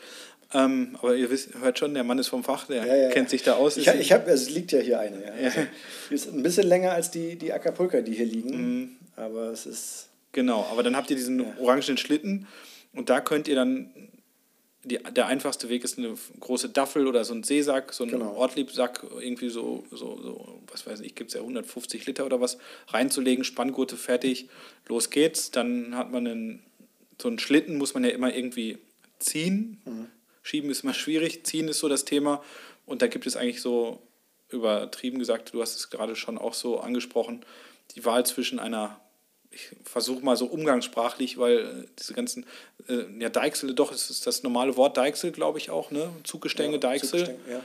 Ähm, 0.55 0.97
aber 1.01 1.17
ihr 1.17 1.29
wisst, 1.31 1.55
hört 1.61 1.79
schon, 1.81 1.95
der 1.95 2.05
Mann 2.05 2.19
ist 2.19 2.29
vom 2.29 2.45
Fach, 2.45 2.67
der 2.67 2.87
ja, 2.87 2.97
ja, 2.97 3.11
kennt 3.11 3.29
sich 3.29 3.43
da 3.43 3.55
aus. 3.55 3.77
Ich, 3.77 3.89
ich 3.89 4.13
habe, 4.13 4.31
also 4.31 4.45
es 4.45 4.51
liegt 4.51 4.71
ja 4.71 4.79
hier 4.79 5.01
eine. 5.01 5.33
Also, 5.33 5.61
die 6.11 6.15
ist 6.15 6.33
ein 6.33 6.43
bisschen 6.45 6.69
länger 6.69 6.93
als 6.93 7.11
die, 7.11 7.37
die 7.37 7.53
Acapulca, 7.53 8.03
die 8.03 8.15
hier 8.15 8.27
liegen. 8.27 8.51
Mhm. 8.51 8.97
Aber 9.17 9.51
es 9.51 9.67
ist. 9.67 10.09
Genau, 10.31 10.67
aber 10.71 10.83
dann 10.83 10.97
habt 10.97 11.11
ihr 11.11 11.17
diesen 11.17 11.45
orangenen 11.59 11.97
Schlitten 11.97 12.47
und 12.93 13.11
da 13.11 13.21
könnt 13.21 13.49
ihr 13.49 13.57
dann. 13.57 13.91
Die, 14.85 14.99
der 14.99 15.27
einfachste 15.27 15.69
Weg 15.69 15.83
ist 15.85 15.99
eine 15.99 16.15
große 16.41 16.69
Daffel 16.69 17.07
oder 17.07 17.25
so 17.25 17.35
ein 17.35 17.43
Seesack, 17.43 17.93
so 17.93 18.05
ein 18.05 18.11
genau. 18.11 18.35
Ortliebsack, 18.35 19.05
irgendwie 19.21 19.49
so, 19.49 19.85
so, 19.91 20.21
so, 20.23 20.63
was 20.71 20.87
weiß 20.87 21.01
ich, 21.01 21.15
gibt 21.15 21.29
es 21.29 21.35
ja 21.35 21.41
150 21.41 22.07
Liter 22.07 22.27
oder 22.27 22.41
was, 22.41 22.59
reinzulegen, 22.89 23.45
Spanngurte 23.45 23.97
fertig, 23.97 24.49
los 24.87 25.11
geht's. 25.11 25.51
Dann 25.51 25.97
hat 25.97 26.13
man 26.13 26.27
einen, 26.27 26.63
so 27.21 27.29
einen 27.29 27.39
Schlitten, 27.39 27.79
muss 27.79 27.95
man 27.95 28.05
ja 28.05 28.11
immer 28.11 28.35
irgendwie 28.35 28.79
ziehen. 29.19 29.81
Mhm. 29.85 30.07
Schieben 30.43 30.71
ist 30.71 30.85
immer 30.85 30.95
schwierig, 30.95 31.45
ziehen 31.47 31.69
ist 31.69 31.79
so 31.79 31.89
das 31.89 32.05
Thema. 32.05 32.43
Und 32.85 33.01
da 33.01 33.07
gibt 33.07 33.27
es 33.27 33.37
eigentlich 33.37 33.63
so, 33.63 34.03
übertrieben 34.51 35.19
gesagt, 35.19 35.53
du 35.53 35.63
hast 35.63 35.77
es 35.77 35.91
gerade 35.91 36.17
schon 36.17 36.39
auch 36.39 36.55
so 36.55 36.81
angesprochen, 36.81 37.45
die 37.95 38.05
Wahl 38.05 38.25
zwischen 38.25 38.59
einer, 38.59 39.01
ich 39.55 39.71
versuche 39.85 40.25
mal 40.25 40.37
so 40.37 40.47
umgangssprachlich, 40.47 41.39
weil 41.39 41.59
äh, 41.59 41.87
diese 41.99 42.15
ganzen, 42.15 42.47
äh, 42.89 43.05
ja, 43.19 43.29
Deichsel, 43.29 43.75
doch, 43.75 43.93
es 43.93 44.11
ist 44.11 44.27
das 44.27 44.43
normale 44.43 44.77
Wort 44.77 44.97
Deichsel, 44.97 45.33
glaube 45.33 45.59
ich 45.59 45.71
auch, 45.71 45.91
ne? 45.91 46.11
Zuggestänge, 46.25 46.75
ja, 46.75 46.79
Deichsel. 46.79 47.21
Zuggestänge, 47.21 47.39
ja 47.51 47.61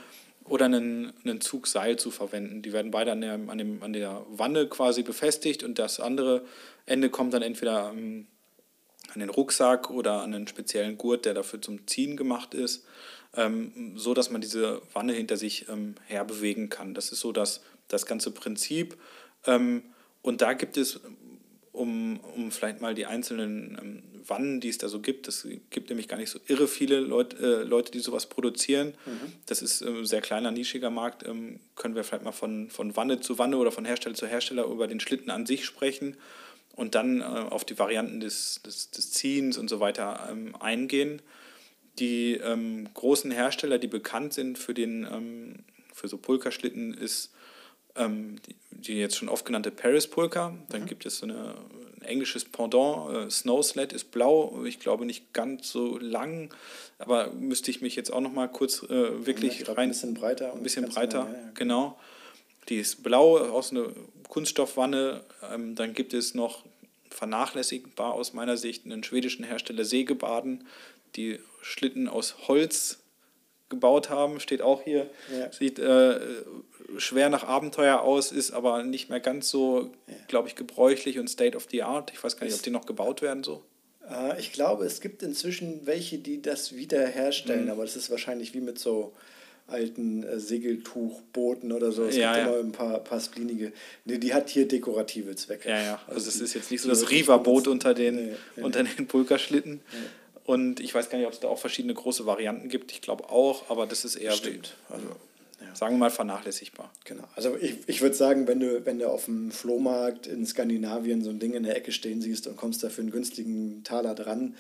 oder 0.50 0.65
einen, 0.65 1.13
einen 1.24 1.41
Zugseil 1.41 1.98
zu 1.98 2.12
verwenden. 2.12 2.62
Die 2.62 2.74
werden 2.74 2.91
beide 2.91 3.12
an 3.12 3.22
der, 3.22 3.34
an, 3.34 3.58
dem, 3.58 3.84
an 3.84 3.93
der 3.93 4.25
Wanne 4.29 4.67
quasi 4.67 5.03
befestigt 5.03 5.63
und 5.63 5.79
das 5.79 6.00
andere 6.00 6.43
Ende 6.86 7.10
kommt 7.10 7.34
dann 7.34 7.43
entweder 7.43 7.91
ähm, 7.96 8.27
an 9.13 9.19
den 9.19 9.29
Rucksack 9.29 9.89
oder 9.89 10.22
an 10.22 10.34
einen 10.34 10.48
speziellen 10.48 10.98
Gurt, 10.98 11.25
der 11.25 11.34
dafür 11.34 11.62
zum 11.62 11.88
Ziehen 11.88 12.17
gemacht 12.17 12.53
ist, 12.53 12.86
ähm, 13.36 13.93
so 13.96 14.13
dass 14.13 14.31
man 14.31 14.41
diese 14.41 14.81
Wanne 14.93 15.13
hinter 15.13 15.38
sich 15.38 15.69
ähm, 15.69 15.96
herbewegen 16.05 16.69
kann. 16.69 16.93
Das 16.93 17.12
ist 17.12 17.19
so 17.19 17.31
das, 17.31 17.62
das 17.88 18.05
ganze 18.05 18.32
Prinzip. 18.32 18.97
Ähm, 19.45 19.84
und 20.21 20.41
da 20.41 20.54
gibt 20.54 20.78
es 20.78 20.99
um, 21.80 22.20
um 22.36 22.52
vielleicht 22.52 22.82
mal 22.82 22.94
die 22.94 23.06
einzelnen 23.06 23.78
ähm, 23.82 24.04
Wannen, 24.28 24.60
die 24.60 24.68
es 24.68 24.78
da 24.78 24.89
so 24.89 25.00
gibt. 25.00 25.28
Es 25.28 25.48
gibt 25.70 25.89
nämlich 25.89 26.10
gar 26.10 26.18
nicht 26.18 26.30
so 26.30 26.39
irre 26.48 26.68
viele 26.68 27.00
Leut, 27.00 27.39
äh, 27.39 27.63
Leute, 27.63 27.92
die 27.92 28.00
sowas 28.00 28.28
produzieren. 28.28 28.94
Mhm. 29.06 29.34
Das 29.46 29.62
ist 29.62 29.82
ein 29.82 30.04
äh, 30.04 30.06
sehr 30.06 30.22
kleiner, 30.22 30.52
nischiger 30.52 30.89
Markt. 30.89 31.26
Ähm, 31.26 31.60
können 31.76 31.96
wir 31.96 32.04
vielleicht 32.04 32.26
mal 32.26 32.34
von, 32.34 32.70
von 32.70 32.96
Wanne 32.98 33.22
zu 33.22 33.39
Wanne 33.39 33.58
oder 33.58 33.72
von 33.72 33.86
Hersteller 33.86 34.15
zu 34.15 34.28
Hersteller 34.28 34.65
über 34.65 34.88
den 34.88 35.00
Schlitten 35.00 35.32
an 35.32 35.46
sich 35.46 35.65
sprechen 35.65 36.18
und 36.76 36.96
dann 36.96 37.22
äh, 37.22 37.24
auf 37.24 37.63
die 37.63 37.80
Varianten 37.80 38.20
des, 38.20 38.62
des, 38.65 38.92
des 38.92 39.12
Ziehens 39.12 39.58
und 39.58 39.70
so 39.70 39.80
weiter 39.80 40.28
ähm, 40.30 40.56
eingehen. 40.60 41.22
Die 41.98 42.34
ähm, 42.34 42.89
großen 42.94 43.32
Hersteller, 43.32 43.78
die 43.78 43.88
bekannt 43.88 44.34
sind 44.34 44.58
für, 44.58 44.74
den, 44.74 45.08
ähm, 45.10 45.56
für 45.94 46.10
so 46.10 46.18
Pulkerschlitten, 46.18 46.94
ist 46.94 47.32
ähm, 48.00 48.38
die, 48.72 48.98
jetzt 48.98 49.18
schon 49.18 49.30
oft 49.30 49.46
genannte 49.46 49.72
Paris 49.72 50.08
Pulka. 50.08 50.56
Dann 50.70 50.82
mhm. 50.82 50.86
gibt 50.88 51.06
es 51.06 51.20
so 51.20 51.26
eine, 51.26 51.56
ein 51.98 52.02
englisches 52.02 52.46
Pendant. 52.46 53.14
Äh, 53.14 53.30
Snow 53.30 53.64
Sled 53.64 53.94
ist 53.94 54.12
blau. 54.12 54.64
Ich 54.66 54.80
glaube 54.80 55.06
nicht 55.06 55.34
ganz 55.34 55.70
so 55.70 55.98
lang, 56.00 56.54
aber 56.98 57.32
müsste 57.32 57.72
ich 57.72 57.82
mich 57.82 57.96
jetzt 57.96 58.12
auch 58.12 58.22
noch 58.22 58.34
mal 58.34 58.48
kurz 58.48 58.84
äh, 58.84 59.26
wirklich 59.26 59.60
ja, 59.60 59.74
rein. 59.74 59.90
Ein 59.90 59.90
bisschen 59.90 60.14
breiter. 60.14 60.54
Ein 60.54 60.64
bisschen 60.64 60.90
breiter, 60.90 61.20
lang, 61.20 61.34
ja, 61.34 61.40
ja. 61.40 61.52
genau. 61.54 62.00
Die 62.70 62.78
ist 62.78 63.04
blau 63.04 63.38
aus 63.38 63.72
einer 63.72 63.88
Kunststoffwanne. 64.28 65.24
Ähm, 65.54 65.76
dann 65.76 65.94
gibt 65.94 66.14
es 66.14 66.34
noch 66.34 66.64
vernachlässigbar 67.10 68.14
aus 68.14 68.34
meiner 68.34 68.58
Sicht 68.58 68.86
einen 68.86 69.04
schwedischen 69.04 69.44
Hersteller 69.44 69.84
Sägebaden, 69.84 70.66
die 71.16 71.40
Schlitten 71.62 72.08
aus 72.08 72.48
Holz 72.48 73.00
gebaut 73.70 74.10
haben, 74.10 74.40
steht 74.40 74.62
auch 74.62 74.82
hier. 74.82 75.10
Ja. 75.32 75.52
Sieht 75.52 75.80
äh, 75.80 76.20
schwer 76.97 77.30
nach 77.30 77.43
Abenteuer 77.43 78.02
aus, 78.02 78.32
ist 78.32 78.52
aber 78.52 78.84
nicht 78.84 79.10
mehr 79.10 79.19
ganz 79.19 79.49
so, 79.49 79.91
ja. 80.08 80.15
glaube 80.28 80.47
ich, 80.47 80.56
gebräuchlich 80.56 81.19
und 81.19 81.30
State 81.30 81.56
of 81.56 81.67
the 81.71 81.84
Art. 81.84 82.12
Ich 82.13 82.23
weiß 82.23 82.38
gar 82.38 82.45
nicht, 82.45 82.56
ob 82.56 82.63
die 82.63 82.71
noch 82.71 82.86
gebaut 82.86 83.21
werden 83.21 83.43
so. 83.43 83.63
Äh, 84.10 84.39
ich 84.39 84.52
glaube, 84.52 84.86
es 84.86 85.02
gibt 85.02 85.23
inzwischen 85.23 85.86
welche, 85.86 86.17
die 86.17 86.41
das 86.41 86.75
wiederherstellen, 86.75 87.65
mhm. 87.65 87.71
aber 87.71 87.84
das 87.84 87.95
ist 87.95 88.10
wahrscheinlich 88.10 88.54
wie 88.54 88.62
mit 88.62 88.80
so 88.80 89.13
alten 89.67 90.23
äh, 90.23 90.39
Segeltuchbooten 90.39 91.71
oder 91.71 91.91
so. 91.91 92.06
Es 92.06 92.15
ja, 92.15 92.34
gibt 92.34 92.45
ja. 92.45 92.54
immer 92.54 92.63
ein 92.63 92.71
paar, 92.71 92.99
paar 92.99 93.19
splinige. 93.19 93.71
Nee, 94.06 94.17
die 94.17 94.34
hat 94.34 94.49
hier 94.49 94.67
dekorative 94.67 95.36
Zwecke. 95.36 95.69
Ja, 95.69 95.82
ja. 95.82 96.02
Also, 96.08 96.28
es 96.28 96.41
ist 96.41 96.54
jetzt 96.54 96.71
nicht 96.71 96.82
so 96.82 96.89
das 96.89 97.10
Riva-Boot 97.10 97.67
unter 97.67 97.93
den, 97.93 98.15
nee, 98.56 98.63
unter 98.63 98.84
den 98.84 99.08
Pulkerschlitten. 99.08 99.82
Und 100.45 100.80
ich 100.80 100.95
weiß 100.95 101.10
gar 101.10 101.19
nicht, 101.19 101.28
ob 101.28 101.34
es 101.34 101.39
da 101.39 101.47
auch 101.47 101.60
verschiedene 101.60 101.93
große 101.93 102.25
Varianten 102.25 102.69
gibt. 102.69 102.91
Ich 102.91 103.02
glaube 103.02 103.30
auch, 103.30 103.69
aber 103.69 103.86
das 103.86 104.04
ist 104.04 104.15
eher, 104.15 104.32
Stimmt. 104.32 104.73
Also, 104.89 105.06
ja. 105.62 105.76
sagen 105.76 105.95
wir 105.95 106.00
mal, 106.00 106.10
vernachlässigbar. 106.10 106.91
Genau. 107.06 107.24
Also 107.36 107.58
ich, 107.58 107.78
ich 107.88 108.02
würde 108.02 108.15
sagen, 108.15 108.48
wenn 108.48 108.60
du, 108.60 108.86
wenn 108.86 109.00
du 109.00 109.10
auf 109.10 109.26
dem 109.26 109.52
Flohmarkt 109.52 110.28
in 110.28 110.45
Skandinavien 110.45 111.24
so 111.24 111.30
ein 111.30 111.39
Ding 111.39 111.54
in 111.54 111.63
der 111.63 111.76
Ecke 111.76 111.91
stehen 111.91 112.22
siehst 112.22 112.48
und 112.48 112.58
kommst 112.58 112.84
da 112.84 112.89
für 112.89 113.02
einen 113.02 113.12
günstigen 113.12 113.84
Taler 113.84 114.15
dran, 114.15 114.56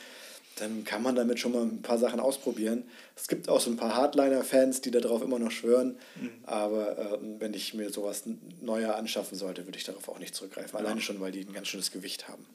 dann 0.59 0.83
kann 0.83 1.01
man 1.01 1.15
damit 1.15 1.39
schon 1.39 1.53
mal 1.53 1.61
ein 1.61 1.81
paar 1.81 1.97
Sachen 1.97 2.19
ausprobieren. 2.19 2.83
Es 3.15 3.27
gibt 3.27 3.49
auch 3.49 3.61
so 3.61 3.69
ein 3.69 3.77
paar 3.77 3.95
Hardliner-Fans, 3.95 4.81
die 4.81 4.91
darauf 4.91 5.21
immer 5.21 5.39
noch 5.39 5.51
schwören. 5.51 5.97
Mhm. 6.19 6.29
Aber 6.43 6.97
äh, 6.97 7.17
wenn 7.39 7.53
ich 7.53 7.73
mir 7.73 7.89
sowas 7.89 8.23
neuer 8.61 8.95
anschaffen 8.95 9.37
sollte, 9.37 9.65
würde 9.65 9.77
ich 9.77 9.85
darauf 9.85 10.07
auch 10.09 10.19
nicht 10.19 10.35
zurückgreifen. 10.35 10.71
Ja. 10.73 10.79
Alleine 10.79 11.01
schon, 11.01 11.19
weil 11.19 11.31
die 11.31 11.41
ein 11.41 11.53
ganz 11.53 11.67
schönes 11.67 11.91
Gewicht 11.91 12.27
haben. 12.27 12.45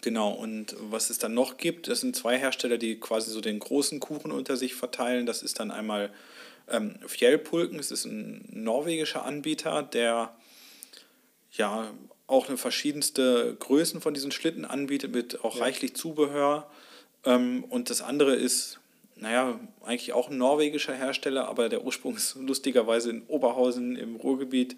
Genau, 0.00 0.32
und 0.32 0.76
was 0.90 1.08
es 1.08 1.18
dann 1.18 1.32
noch 1.32 1.56
gibt, 1.56 1.88
das 1.88 2.00
sind 2.00 2.14
zwei 2.14 2.36
Hersteller, 2.36 2.76
die 2.76 3.00
quasi 3.00 3.30
so 3.30 3.40
den 3.40 3.58
großen 3.58 4.00
Kuchen 4.00 4.32
unter 4.32 4.56
sich 4.56 4.74
verteilen. 4.74 5.24
Das 5.24 5.42
ist 5.42 5.60
dann 5.60 5.70
einmal 5.70 6.10
ähm, 6.68 6.96
Fjellpulken, 7.06 7.78
das 7.78 7.90
ist 7.90 8.04
ein 8.04 8.48
norwegischer 8.52 9.24
Anbieter, 9.24 9.82
der 9.82 10.34
ja 11.52 11.90
auch 12.26 12.48
eine 12.48 12.56
verschiedenste 12.56 13.56
Größen 13.58 14.00
von 14.00 14.14
diesen 14.14 14.32
Schlitten 14.32 14.64
anbietet, 14.64 15.14
mit 15.14 15.44
auch 15.44 15.56
ja. 15.56 15.62
reichlich 15.62 15.94
Zubehör. 15.94 16.70
Ähm, 17.24 17.64
und 17.64 17.90
das 17.90 18.02
andere 18.02 18.34
ist, 18.34 18.80
naja, 19.16 19.58
eigentlich 19.82 20.12
auch 20.12 20.30
ein 20.30 20.38
norwegischer 20.38 20.94
Hersteller, 20.94 21.48
aber 21.48 21.68
der 21.68 21.84
Ursprung 21.84 22.16
ist 22.16 22.34
lustigerweise 22.40 23.10
in 23.10 23.22
Oberhausen 23.26 23.96
im 23.96 24.16
Ruhrgebiet. 24.16 24.76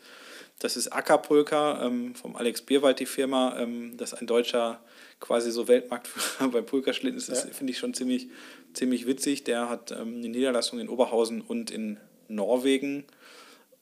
Das 0.59 0.77
ist 0.77 0.89
Ackerpulka 0.89 1.85
ähm, 1.85 2.15
vom 2.15 2.35
Alex 2.35 2.63
Bierwald, 2.63 2.99
die 2.99 3.07
Firma. 3.07 3.59
Ähm, 3.59 3.97
das 3.97 4.13
ist 4.13 4.21
ein 4.21 4.27
deutscher 4.27 4.81
quasi 5.21 5.51
so 5.51 5.69
Weltmarktführer 5.69 6.49
bei 6.53 6.63
Pulkaschlitten. 6.63 7.23
Das 7.27 7.45
ja. 7.45 7.51
finde 7.51 7.73
ich 7.73 7.79
schon 7.79 7.95
ziemlich, 7.95 8.29
ziemlich 8.77 9.07
witzig. 9.07 9.45
Der 9.45 9.69
hat 9.69 9.91
ähm, 9.91 10.19
eine 10.19 10.29
Niederlassung 10.29 10.79
in 10.79 10.89
Oberhausen 10.89 11.41
und 11.41 11.71
in 11.71 11.99
Norwegen. 12.29 13.05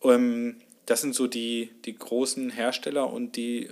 Ähm, 0.03 0.57
das 0.87 1.01
sind 1.01 1.15
so 1.15 1.27
die, 1.27 1.71
die 1.85 1.97
großen 1.97 2.51
Hersteller 2.51 3.13
und 3.13 3.37
die. 3.37 3.67
Äh, 3.67 3.71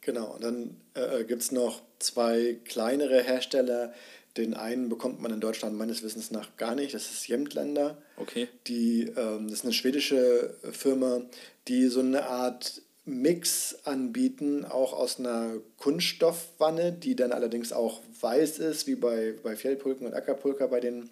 genau, 0.00 0.34
und 0.34 0.44
dann 0.44 0.76
äh, 0.94 1.24
gibt 1.24 1.42
es 1.42 1.52
noch 1.52 1.82
zwei 1.98 2.58
kleinere 2.64 3.22
Hersteller, 3.22 3.92
Den 4.36 4.54
einen 4.54 4.88
bekommt 4.88 5.20
man 5.20 5.32
in 5.32 5.40
Deutschland 5.40 5.76
meines 5.76 6.02
Wissens 6.02 6.30
nach 6.30 6.56
gar 6.56 6.74
nicht. 6.74 6.94
Das 6.94 7.10
ist 7.10 7.28
Jämtländer. 7.28 7.98
Okay. 8.16 8.48
Die, 8.66 9.02
ähm, 9.16 9.48
das 9.48 9.58
ist 9.58 9.64
eine 9.64 9.74
schwedische 9.74 10.54
Firma, 10.72 11.22
die 11.68 11.88
so 11.88 12.00
eine 12.00 12.26
Art 12.26 12.80
Mix 13.04 13.78
anbieten, 13.84 14.64
auch 14.64 14.92
aus 14.92 15.18
einer 15.18 15.54
Kunststoffwanne, 15.78 16.92
die 16.92 17.16
dann 17.16 17.32
allerdings 17.32 17.72
auch 17.72 18.00
weiß 18.20 18.60
ist, 18.60 18.86
wie 18.86 18.94
bei, 18.94 19.34
bei 19.42 19.56
Fjellpulken 19.56 20.06
und 20.06 20.14
Ackerpulker 20.14 20.68
bei 20.68 20.80
den 20.80 21.10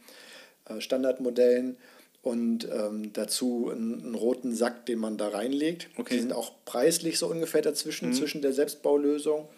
äh, 0.66 0.81
Standardmodellen. 0.81 1.76
Und 2.22 2.68
ähm, 2.70 3.14
dazu 3.14 3.70
einen, 3.72 4.03
einen, 4.05 4.14
roten 4.14 4.55
Sack, 4.55 4.85
den 4.85 4.98
man 4.98 5.16
da 5.16 5.29
reinlegt. 5.29 5.88
Okay. 5.96 6.14
Die 6.14 6.20
sind 6.20 6.35
auch 6.35 6.53
preislich 6.66 7.18
so 7.18 7.26
ungefähr 7.29 7.62
dazwischen, 7.62 8.11
mhm. 8.11 8.12
zwischen 8.12 8.42
der 8.42 8.53
Selbstbaulösung 8.53 9.48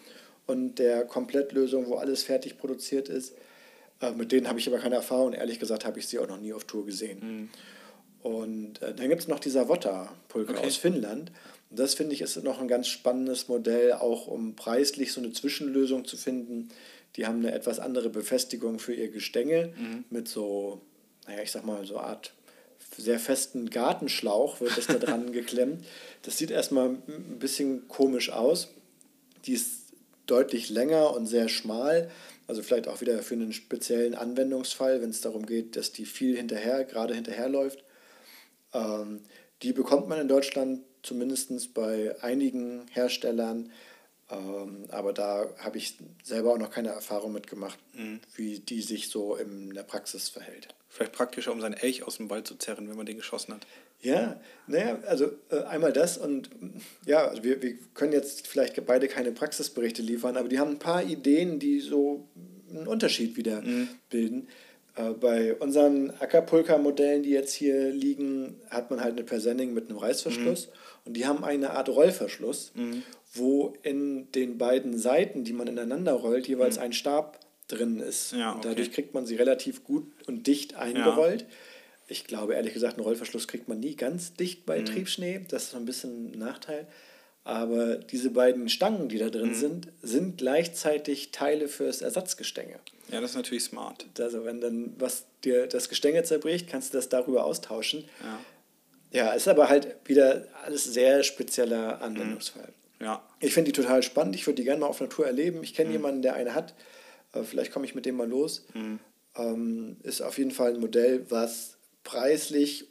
und 0.47 0.79
der 0.79 1.03
Komplettlösung, 1.03 1.87
wo 1.87 1.95
alles 1.95 2.23
fertig 2.23 2.57
produziert 2.57 3.09
ist. 3.09 3.33
Äh, 4.01 4.11
mit 4.11 4.31
denen 4.31 4.47
habe 4.47 4.59
ich 4.59 4.67
aber 4.67 4.79
keine 4.79 4.95
Erfahrung. 4.95 5.33
Ehrlich 5.33 5.59
gesagt 5.59 5.85
habe 5.85 5.99
ich 5.99 6.07
sie 6.07 6.19
auch 6.19 6.27
noch 6.27 6.39
nie 6.39 6.53
auf 6.53 6.63
Tour 6.63 6.85
gesehen. 6.85 7.19
Mhm. 7.21 7.49
Und 8.23 8.81
äh, 8.81 8.93
dann 8.93 9.09
gibt 9.09 9.21
es 9.21 9.27
noch 9.27 9.39
die 9.39 9.49
Savotta-Pulker 9.49 10.53
okay. 10.53 10.65
aus 10.65 10.77
Finnland. 10.77 11.31
Und 11.73 11.79
das 11.79 11.95
finde 11.95 12.13
ich 12.13 12.21
ist 12.21 12.43
noch 12.43 12.61
ein 12.61 12.67
ganz 12.67 12.87
spannendes 12.87 13.47
Modell, 13.47 13.93
auch 13.93 14.27
um 14.27 14.55
preislich 14.55 15.11
so 15.11 15.19
eine 15.19 15.31
Zwischenlösung 15.31 16.05
zu 16.05 16.17
finden. 16.17 16.69
Die 17.15 17.25
haben 17.25 17.39
eine 17.39 17.51
etwas 17.51 17.79
andere 17.79 18.11
Befestigung 18.11 18.77
für 18.77 18.93
ihr 18.93 19.09
Gestänge 19.09 19.73
mhm. 19.75 20.03
mit 20.11 20.27
so, 20.27 20.81
naja, 21.25 21.41
ich 21.41 21.49
sag 21.49 21.65
mal, 21.65 21.83
so 21.83 21.97
eine 21.97 22.09
Art 22.09 22.33
sehr 22.95 23.17
festen 23.17 23.71
Gartenschlauch 23.71 24.61
wird 24.61 24.77
das 24.77 24.85
da 24.85 24.93
dran 24.99 25.31
geklemmt. 25.31 25.83
Das 26.21 26.37
sieht 26.37 26.51
erstmal 26.51 26.89
ein 26.89 27.39
bisschen 27.39 27.87
komisch 27.87 28.29
aus. 28.29 28.67
Die 29.47 29.53
ist 29.53 29.93
deutlich 30.27 30.69
länger 30.69 31.15
und 31.15 31.25
sehr 31.25 31.49
schmal. 31.49 32.11
Also 32.45 32.61
vielleicht 32.61 32.87
auch 32.87 33.01
wieder 33.01 33.17
für 33.23 33.33
einen 33.33 33.51
speziellen 33.51 34.13
Anwendungsfall, 34.13 35.01
wenn 35.01 35.09
es 35.09 35.21
darum 35.21 35.47
geht, 35.47 35.75
dass 35.75 35.91
die 35.91 36.05
viel 36.05 36.37
hinterher, 36.37 36.83
gerade 36.83 37.15
hinterherläuft. 37.15 37.83
Ähm, 38.75 39.21
die 39.63 39.73
bekommt 39.73 40.07
man 40.07 40.21
in 40.21 40.27
Deutschland 40.27 40.81
zumindest 41.03 41.73
bei 41.73 42.15
einigen 42.21 42.87
Herstellern. 42.91 43.71
Ähm, 44.31 44.85
aber 44.89 45.13
da 45.13 45.45
habe 45.59 45.77
ich 45.77 45.97
selber 46.23 46.53
auch 46.53 46.57
noch 46.57 46.71
keine 46.71 46.89
Erfahrung 46.89 47.33
mitgemacht, 47.33 47.77
mhm. 47.93 48.21
wie 48.35 48.59
die 48.59 48.81
sich 48.81 49.09
so 49.09 49.35
in 49.35 49.73
der 49.73 49.83
Praxis 49.83 50.29
verhält. 50.29 50.69
Vielleicht 50.89 51.11
praktischer, 51.11 51.51
um 51.51 51.61
seinen 51.61 51.73
Elch 51.73 52.03
aus 52.03 52.17
dem 52.17 52.29
Wald 52.29 52.47
zu 52.47 52.55
zerren, 52.55 52.89
wenn 52.89 52.95
man 52.95 53.05
den 53.05 53.17
geschossen 53.17 53.53
hat. 53.53 53.67
Ja, 54.01 54.39
naja, 54.67 54.99
also 55.07 55.31
äh, 55.49 55.63
einmal 55.63 55.93
das 55.93 56.17
und 56.17 56.49
ja, 57.05 57.27
also 57.27 57.43
wir, 57.43 57.61
wir 57.61 57.75
können 57.93 58.11
jetzt 58.11 58.47
vielleicht 58.47 58.85
beide 58.85 59.07
keine 59.07 59.31
Praxisberichte 59.31 60.01
liefern, 60.01 60.35
aber 60.35 60.49
die 60.49 60.59
haben 60.59 60.71
ein 60.71 60.79
paar 60.79 61.03
Ideen, 61.03 61.57
die 61.57 61.79
so 61.79 62.27
einen 62.69 62.87
Unterschied 62.87 63.37
wieder 63.37 63.61
mhm. 63.61 63.87
bilden. 64.09 64.47
Äh, 64.95 65.11
bei 65.11 65.55
unseren 65.55 66.11
Ackerpulka-Modellen, 66.11 67.23
die 67.23 67.31
jetzt 67.31 67.53
hier 67.53 67.89
liegen, 67.91 68.59
hat 68.69 68.91
man 68.91 69.01
halt 69.01 69.13
eine 69.13 69.23
Persenning 69.23 69.73
mit 69.73 69.89
einem 69.89 69.97
Reißverschluss. 69.97 70.67
Mhm. 70.67 70.71
Und 71.05 71.13
die 71.13 71.25
haben 71.25 71.43
eine 71.43 71.71
Art 71.71 71.89
Rollverschluss, 71.89 72.71
mhm. 72.75 73.03
wo 73.33 73.73
in 73.83 74.31
den 74.31 74.57
beiden 74.57 74.97
Seiten, 74.97 75.43
die 75.43 75.53
man 75.53 75.67
ineinander 75.67 76.13
rollt, 76.13 76.47
jeweils 76.47 76.77
mhm. 76.77 76.83
ein 76.83 76.93
Stab 76.93 77.39
drin 77.67 77.99
ist. 77.99 78.33
Ja, 78.33 78.51
okay. 78.51 78.61
Dadurch 78.63 78.91
kriegt 78.91 79.13
man 79.13 79.25
sie 79.25 79.35
relativ 79.35 79.83
gut 79.83 80.11
und 80.27 80.47
dicht 80.47 80.75
eingerollt. 80.75 81.41
Ja. 81.41 81.47
Ich 82.07 82.25
glaube, 82.25 82.53
ehrlich 82.53 82.73
gesagt, 82.73 82.97
einen 82.97 83.03
Rollverschluss 83.03 83.47
kriegt 83.47 83.67
man 83.67 83.79
nie 83.79 83.95
ganz 83.95 84.33
dicht 84.33 84.65
bei 84.65 84.79
mhm. 84.79 84.85
Triebschnee. 84.85 85.41
Das 85.47 85.63
ist 85.63 85.75
ein 85.75 85.85
bisschen 85.85 86.31
ein 86.31 86.39
Nachteil. 86.39 86.87
Aber 87.45 87.97
diese 87.97 88.29
beiden 88.29 88.69
Stangen, 88.69 89.09
die 89.09 89.17
da 89.17 89.29
drin 89.29 89.49
mhm. 89.49 89.55
sind, 89.55 89.87
sind 90.01 90.37
gleichzeitig 90.37 91.31
Teile 91.31 91.67
fürs 91.67 92.01
Ersatzgestänge. 92.01 92.79
Ja, 93.09 93.19
das 93.19 93.31
ist 93.31 93.35
natürlich 93.35 93.63
smart. 93.63 94.05
Also 94.17 94.45
wenn 94.45 94.61
dann 94.61 94.93
was 94.97 95.25
dir 95.43 95.67
das 95.67 95.89
Gestänge 95.89 96.23
zerbricht, 96.23 96.69
kannst 96.69 96.93
du 96.93 96.97
das 96.97 97.09
darüber 97.09 97.43
austauschen. 97.43 98.05
Ja. 98.21 98.39
Ja, 99.13 99.31
ist 99.31 99.47
aber 99.47 99.69
halt 99.69 99.95
wieder 100.05 100.47
alles 100.65 100.83
sehr 100.83 101.23
spezieller 101.23 102.01
Anwendungsfall. 102.01 102.73
Mhm. 102.99 103.05
Ja. 103.05 103.23
Ich 103.39 103.53
finde 103.53 103.71
die 103.71 103.81
total 103.81 104.03
spannend. 104.03 104.35
Ich 104.35 104.45
würde 104.45 104.55
die 104.55 104.63
gerne 104.63 104.81
mal 104.81 104.87
auf 104.87 104.99
Natur 104.99 105.25
erleben. 105.25 105.63
Ich 105.63 105.73
kenne 105.73 105.89
mhm. 105.89 105.95
jemanden, 105.95 106.21
der 106.21 106.35
eine 106.35 106.53
hat. 106.53 106.73
Vielleicht 107.43 107.71
komme 107.71 107.85
ich 107.85 107.95
mit 107.95 108.05
dem 108.05 108.15
mal 108.15 108.29
los. 108.29 108.65
Mhm. 108.73 108.99
Ähm, 109.35 109.97
ist 110.03 110.21
auf 110.21 110.37
jeden 110.37 110.51
Fall 110.51 110.73
ein 110.73 110.79
Modell, 110.79 111.25
was 111.29 111.77
preislich 112.03 112.87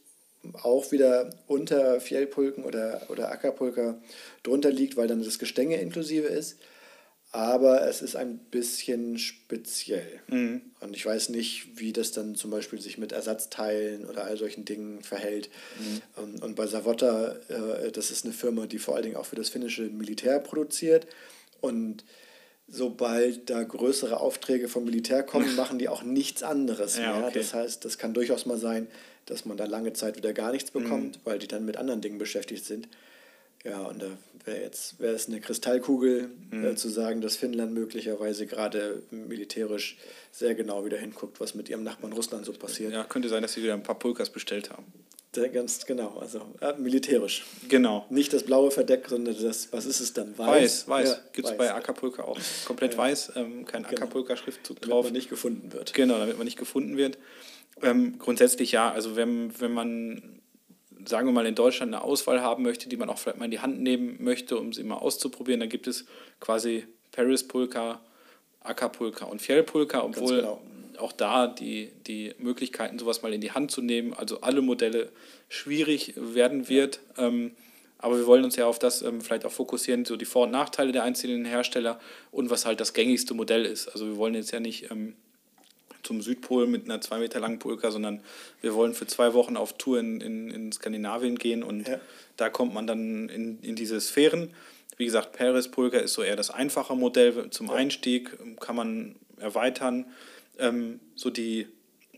auch 0.63 0.91
wieder 0.91 1.31
unter 1.47 2.01
Fjellpulken 2.01 2.65
oder, 2.65 3.03
oder 3.09 3.31
Ackerpulker 3.31 4.01
drunter 4.43 4.71
liegt, 4.71 4.97
weil 4.97 5.07
dann 5.07 5.23
das 5.23 5.39
Gestänge 5.39 5.81
inklusive 5.81 6.27
ist 6.27 6.59
aber 7.33 7.89
es 7.89 8.03
ist 8.03 8.15
ein 8.15 8.37
bisschen 8.37 9.19
speziell. 9.19 10.21
Mhm. 10.29 10.61
Und 10.81 10.95
ich 10.95 11.05
weiß 11.05 11.31
nicht, 11.31 11.81
wie 11.81 11.95
das 11.95 12.13
dann 12.13 12.35
zum 12.35 12.51
Beispiel 12.51 12.79
sich 12.79 12.99
mit 12.99 13.13
Ersatzteilen 13.13 14.05
oder 14.05 14.25
all 14.25 14.37
solchen 14.37 14.67
Dingen 14.67 15.03
verhält. 15.03 15.49
Mhm. 15.81 16.43
Und 16.43 16.55
bei 16.57 16.67
Savotta, 16.67 17.37
äh, 17.49 17.91
das 17.91 18.11
ist 18.11 18.27
eine 18.27 18.35
Firma, 18.35 18.67
die 18.67 18.79
vor 18.79 18.95
allen 18.95 19.05
Dingen 19.05 19.17
auch 19.17 19.25
für 19.25 19.37
das 19.37 19.49
finnische 19.49 19.85
Militär 19.85 20.41
produziert. 20.41 21.07
Und 21.63 22.05
sobald 22.69 23.49
da 23.49 23.63
größere 23.63 24.21
Aufträge 24.21 24.69
vom 24.69 24.85
Militär 24.85 25.23
kommen, 25.23 25.57
machen 25.57 25.79
die 25.79 25.89
auch 25.89 26.03
nichts 26.03 26.43
anderes 26.43 26.99
ja, 26.99 27.17
mehr. 27.17 27.29
Okay. 27.29 27.39
Das 27.39 27.55
heißt, 27.55 27.83
das 27.87 27.97
kann 27.97 28.13
durchaus 28.13 28.45
mal 28.45 28.59
sein, 28.59 28.89
dass 29.25 29.47
man 29.47 29.57
da 29.57 29.65
lange 29.65 29.95
Zeit 29.95 30.17
wieder 30.17 30.35
gar 30.35 30.53
nichts 30.53 30.71
bekommt, 30.71 31.17
mhm. 31.17 31.21
weil 31.25 31.39
die 31.39 31.49
dann 31.49 31.65
mit 31.65 31.79
anderen 31.79 32.03
Dingen 32.03 32.19
beschäftigt 32.19 32.67
sind. 32.67 32.89
Ja, 33.65 33.83
und 33.83 34.03
da 34.03 34.07
wäre 34.45 34.61
jetzt 34.61 34.99
wäre 34.99 35.15
es 35.15 35.29
eine 35.29 35.41
Kristallkugel 35.41 36.31
mhm. 36.51 36.65
äh, 36.65 36.75
zu 36.75 36.89
sagen, 36.89 37.21
dass 37.21 37.37
Finnland 37.37 37.73
möglicherweise 37.73 38.47
gerade 38.47 39.03
militärisch 39.11 39.99
sehr 40.33 40.55
genau 40.55 40.85
wieder 40.85 40.99
hinguckt, 40.99 41.41
was 41.41 41.55
mit 41.55 41.69
ihrem 41.69 41.85
Nachbarn 41.85 42.13
Russland 42.13 42.45
so 42.45 42.53
passiert. 42.53 42.93
Ja, 42.93 43.05
könnte 43.05 43.29
sein, 43.29 43.43
dass 43.43 43.53
sie 43.53 43.63
wieder 43.63 43.75
ein 43.75 43.83
paar 43.83 43.99
Pulkas 43.99 44.31
bestellt 44.31 44.71
haben. 44.71 44.85
Der, 45.35 45.49
ganz 45.49 45.87
genau, 45.87 46.19
also 46.19 46.43
ja, 46.61 46.75
militärisch. 46.75 47.47
Genau. 47.69 48.05
Nicht 48.11 48.35
das 48.35 48.43
blaue 48.43 48.71
Verdeck, 48.71 49.07
sondern 49.09 49.35
das, 49.41 49.73
was 49.73 49.87
ist 49.87 50.01
es 50.01 50.13
dann? 50.13 50.37
Weiß. 50.37 50.87
Weiß, 50.87 50.89
weiß. 50.89 51.09
Ja, 51.11 51.19
Gibt 51.33 51.49
es 51.49 51.57
bei 51.57 51.73
Acapulca 51.73 52.25
auch. 52.25 52.39
Komplett 52.67 52.93
ja. 52.93 52.99
weiß, 52.99 53.33
ähm, 53.37 53.65
kein 53.65 53.85
genau. 53.85 53.95
Acapulca-Schriftzug 53.95 54.83
drauf. 54.83 54.91
Damit 54.91 55.05
man 55.05 55.13
nicht 55.15 55.31
gefunden 55.31 55.73
wird. 55.73 55.95
Genau, 55.95 56.19
damit 56.19 56.37
man 56.37 56.45
nicht 56.45 56.59
gefunden 56.59 56.99
wird. 56.99 57.17
Ähm, 57.81 58.19
grundsätzlich 58.19 58.73
ja, 58.73 58.93
also 58.93 59.17
wenn, 59.17 59.59
wenn 59.59 59.73
man 59.73 60.43
sagen 61.07 61.29
wir 61.29 61.33
mal, 61.33 61.47
in 61.47 61.55
Deutschland 61.55 61.95
eine 61.95 62.03
Auswahl 62.03 62.41
haben 62.41 62.63
möchte, 62.63 62.89
die 62.89 62.97
man 62.97 63.09
auch 63.11 63.19
vielleicht 63.19 63.39
mal 63.39 63.47
in 63.47 63.51
die 63.51 63.61
Hand 63.61 63.81
nehmen 63.81 64.17
möchte, 64.21 64.59
um 64.59 64.73
sie 64.73 64.85
mal 64.85 64.97
auszuprobieren, 64.97 65.61
dann 65.61 65.69
gibt 65.69 65.87
es 65.87 66.07
quasi 66.41 66.87
Paris 67.11 67.47
Pulka, 67.47 68.01
Acapulca 68.61 69.27
und 69.27 69.43
Fjellpulka, 69.43 70.03
obwohl 70.03 70.37
genau. 70.37 70.61
auch 70.99 71.13
da 71.13 71.47
die, 71.47 71.93
die 72.07 72.35
Möglichkeiten, 72.39 72.99
sowas 72.99 73.23
mal 73.23 73.33
in 73.33 73.41
die 73.41 73.53
Hand 73.53 73.71
zu 73.71 73.83
nehmen, 73.83 74.15
also 74.15 74.41
alle 74.41 74.63
Modelle 74.63 75.11
schwierig 75.49 76.15
werden 76.17 76.69
wird. 76.69 77.01
Ja. 77.17 77.29
Ähm, 77.29 77.53
aber 77.99 78.19
wir 78.19 78.27
wollen 78.27 78.43
uns 78.43 78.57
ja 78.57 78.67
auf 78.67 78.81
das 78.81 79.03
ähm, 79.03 79.21
vielleicht 79.21 79.45
auch 79.45 79.53
fokussieren, 79.53 80.05
so 80.05 80.17
die 80.17 80.25
Vor- 80.25 80.45
und 80.45 80.51
Nachteile 80.51 80.91
der 80.91 81.05
einzelnen 81.05 81.45
Hersteller 81.45 82.01
und 82.33 82.51
was 82.51 82.67
halt 82.67 82.81
das 82.81 82.95
gängigste 82.95 83.33
Modell 83.33 83.65
ist. 83.65 83.89
Also 83.89 84.07
wir 84.07 84.17
wollen 84.17 84.35
jetzt 84.35 84.51
ja 84.51 84.59
nicht 84.59 84.91
ähm, 84.91 85.15
zum 86.03 86.21
Südpol 86.23 86.67
mit 86.67 86.85
einer 86.85 87.01
zwei 87.01 87.19
Meter 87.19 87.41
langen 87.41 87.59
Pulka, 87.59 87.91
sondern 87.91 88.23
wir 88.61 88.75
wollen 88.75 88.95
für 88.95 89.07
zwei 89.07 89.35
Wochen 89.35 89.57
auf 89.57 89.75
Tour 89.75 89.99
in, 90.01 90.21
in, 90.21 90.51
in 90.51 90.73
Skandinavien 90.73 91.39
gehen 91.39 91.63
und 91.63 91.89
ja. 91.89 92.01
da 92.37 92.51
kommt 92.51 92.75
man 92.75 92.87
dann 92.87 93.29
in, 93.29 93.61
in 93.61 93.77
diese 93.77 94.01
Sphären. 94.01 94.53
Wie 94.97 95.05
gesagt, 95.05 95.33
Paris 95.33 95.69
Pulka 95.69 95.99
ist 95.99 96.15
so 96.15 96.23
eher 96.23 96.37
das 96.37 96.51
einfache 96.51 96.95
Modell 96.95 97.51
zum 97.51 97.69
ja. 97.69 97.75
Einstieg, 97.75 98.31
kann 98.61 98.77
man 98.77 99.17
erweitern. 99.39 100.07
Ähm, 100.59 101.01
so 101.15 101.31
die 101.31 101.67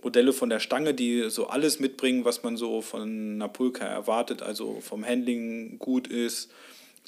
Modelle 0.02 0.32
von 0.32 0.50
der 0.50 0.60
Stange, 0.60 0.92
die 0.92 1.30
so 1.30 1.46
alles 1.46 1.80
mitbringen, 1.80 2.24
was 2.24 2.42
man 2.42 2.56
so 2.56 2.82
von 2.82 3.02
einer 3.34 3.48
Pulka 3.48 3.86
erwartet, 3.86 4.42
also 4.42 4.80
vom 4.80 5.04
Handling 5.04 5.78
gut 5.78 6.08
ist, 6.08 6.50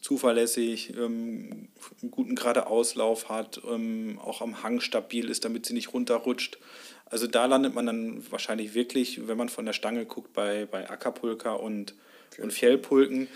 zuverlässig, 0.07 0.95
ähm, 0.97 1.69
einen 2.01 2.11
guten 2.13 2.37
Geradeauslauf 2.37 3.29
hat, 3.29 3.61
ähm, 3.69 4.21
auch 4.23 4.41
am 4.41 4.63
Hang 4.63 4.79
stabil 4.79 5.29
ist, 5.29 5.45
damit 5.45 5.67
sie 5.67 5.75
nicht 5.75 5.93
runterrutscht. 5.93 6.59
Also 7.07 7.27
da 7.27 7.47
landet 7.47 7.75
man 7.75 7.87
dann 7.87 8.31
wahrscheinlich 8.31 8.75
wirklich, 8.75 9.27
wenn 9.27 9.37
man 9.37 9.49
von 9.49 9.67
der 9.67 9.73
Stange 9.73 10.07
guckt, 10.07 10.33
bei, 10.33 10.67
bei 10.67 10.89
Ackerpulka 10.89 11.55
und, 11.55 11.97
und 12.41 12.53
Fjellpulken. 12.53 13.27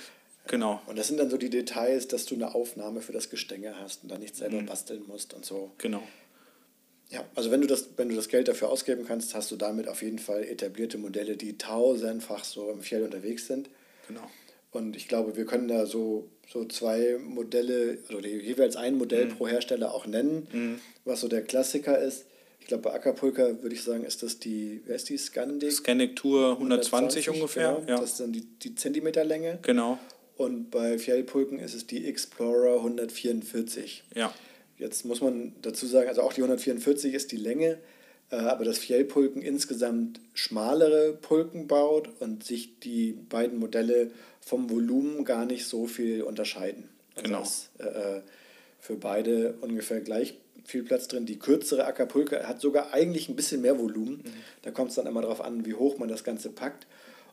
Genau. 0.46 0.80
Und 0.86 0.96
das 0.96 1.08
sind 1.08 1.18
dann 1.18 1.28
so 1.28 1.38
die 1.38 1.50
Details, 1.50 2.06
dass 2.06 2.24
du 2.24 2.36
eine 2.36 2.54
Aufnahme 2.54 3.00
für 3.00 3.12
das 3.12 3.30
Gestänge 3.30 3.74
hast 3.80 4.04
und 4.04 4.12
da 4.12 4.18
nicht 4.18 4.36
selber 4.36 4.60
mhm. 4.60 4.66
basteln 4.66 5.02
musst 5.08 5.34
und 5.34 5.44
so. 5.44 5.72
Genau. 5.78 6.04
Ja, 7.08 7.24
also 7.34 7.50
wenn 7.50 7.60
du, 7.60 7.66
das, 7.66 7.88
wenn 7.96 8.08
du 8.08 8.14
das 8.14 8.28
Geld 8.28 8.46
dafür 8.46 8.68
ausgeben 8.68 9.04
kannst, 9.08 9.34
hast 9.34 9.50
du 9.50 9.56
damit 9.56 9.88
auf 9.88 10.02
jeden 10.02 10.20
Fall 10.20 10.44
etablierte 10.44 10.98
Modelle, 10.98 11.36
die 11.36 11.58
tausendfach 11.58 12.44
so 12.44 12.70
im 12.70 12.80
Fjell 12.80 13.02
unterwegs 13.02 13.48
sind. 13.48 13.68
Genau. 14.06 14.30
Und 14.72 14.96
ich 14.96 15.08
glaube, 15.08 15.36
wir 15.36 15.46
können 15.46 15.68
da 15.68 15.86
so, 15.86 16.28
so 16.48 16.64
zwei 16.64 17.18
Modelle, 17.18 17.98
also 18.08 18.20
jeweils 18.20 18.76
ein 18.76 18.96
Modell 18.96 19.26
mhm. 19.26 19.36
pro 19.36 19.48
Hersteller 19.48 19.92
auch 19.92 20.06
nennen, 20.06 20.46
mhm. 20.52 20.80
was 21.04 21.20
so 21.20 21.28
der 21.28 21.42
Klassiker 21.42 21.98
ist. 21.98 22.26
Ich 22.60 22.66
glaube, 22.66 22.84
bei 22.84 22.92
Acapulca 22.92 23.62
würde 23.62 23.74
ich 23.74 23.82
sagen, 23.82 24.04
ist 24.04 24.22
das 24.22 24.38
die, 24.38 24.82
wer 24.86 24.96
ist 24.96 25.08
die 25.08 25.16
Scandic? 25.16 25.72
Scandic 25.72 26.14
Tour 26.14 26.52
120, 26.52 27.28
120 27.28 27.30
ungefähr. 27.30 27.74
Genau, 27.80 27.88
ja. 27.88 28.00
Das 28.00 28.12
ist 28.12 28.20
dann 28.20 28.32
die, 28.32 28.42
die 28.42 28.74
Zentimeterlänge. 28.76 29.58
Genau. 29.62 29.98
Und 30.36 30.70
bei 30.70 30.98
Fjellpulken 30.98 31.58
ist 31.58 31.74
es 31.74 31.86
die 31.86 32.06
Explorer 32.06 32.76
144. 32.76 34.04
Ja. 34.14 34.32
Jetzt 34.78 35.04
muss 35.04 35.20
man 35.20 35.54
dazu 35.60 35.86
sagen, 35.86 36.08
also 36.08 36.22
auch 36.22 36.32
die 36.32 36.42
144 36.42 37.12
ist 37.12 37.32
die 37.32 37.36
Länge, 37.36 37.78
aber 38.36 38.64
das 38.64 38.78
Fjellpulken 38.78 39.42
insgesamt 39.42 40.20
schmalere 40.34 41.12
Pulken 41.12 41.66
baut 41.66 42.08
und 42.20 42.44
sich 42.44 42.78
die 42.80 43.12
beiden 43.12 43.58
Modelle 43.58 44.10
vom 44.40 44.70
Volumen 44.70 45.24
gar 45.24 45.44
nicht 45.44 45.66
so 45.66 45.86
viel 45.86 46.22
unterscheiden. 46.22 46.88
Also 47.16 47.24
genau. 47.24 47.42
Ist, 47.42 47.70
äh, 47.78 48.20
für 48.78 48.96
beide 48.96 49.54
ungefähr 49.60 50.00
gleich 50.00 50.34
viel 50.64 50.82
Platz 50.82 51.08
drin. 51.08 51.26
Die 51.26 51.38
kürzere 51.38 51.84
Acapulca 51.84 52.44
hat 52.46 52.60
sogar 52.60 52.92
eigentlich 52.92 53.28
ein 53.28 53.36
bisschen 53.36 53.60
mehr 53.60 53.78
Volumen. 53.78 54.18
Mhm. 54.18 54.32
Da 54.62 54.70
kommt 54.70 54.90
es 54.90 54.96
dann 54.96 55.06
immer 55.06 55.22
darauf 55.22 55.40
an, 55.40 55.66
wie 55.66 55.74
hoch 55.74 55.98
man 55.98 56.08
das 56.08 56.24
Ganze 56.24 56.50
packt. 56.50 56.86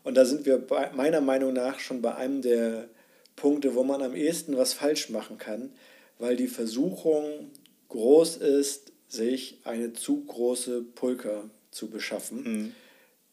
Und 0.04 0.16
da 0.16 0.26
sind 0.26 0.46
wir 0.46 0.58
bei, 0.58 0.92
meiner 0.94 1.22
Meinung 1.22 1.54
nach 1.54 1.80
schon 1.80 2.02
bei 2.02 2.16
einem 2.16 2.42
der 2.42 2.88
Punkte, 3.36 3.76
wo 3.76 3.84
man 3.84 4.02
am 4.02 4.16
ehesten 4.16 4.58
was 4.58 4.74
falsch 4.74 5.10
machen 5.10 5.38
kann, 5.38 5.72
weil 6.18 6.36
die 6.36 6.48
Versuchung 6.48 7.52
groß 7.90 8.38
ist, 8.38 8.92
sich 9.08 9.58
eine 9.64 9.94
zu 9.94 10.24
große 10.26 10.82
Pulka 10.82 11.50
zu 11.72 11.90
beschaffen, 11.90 12.44
mhm. 12.44 12.72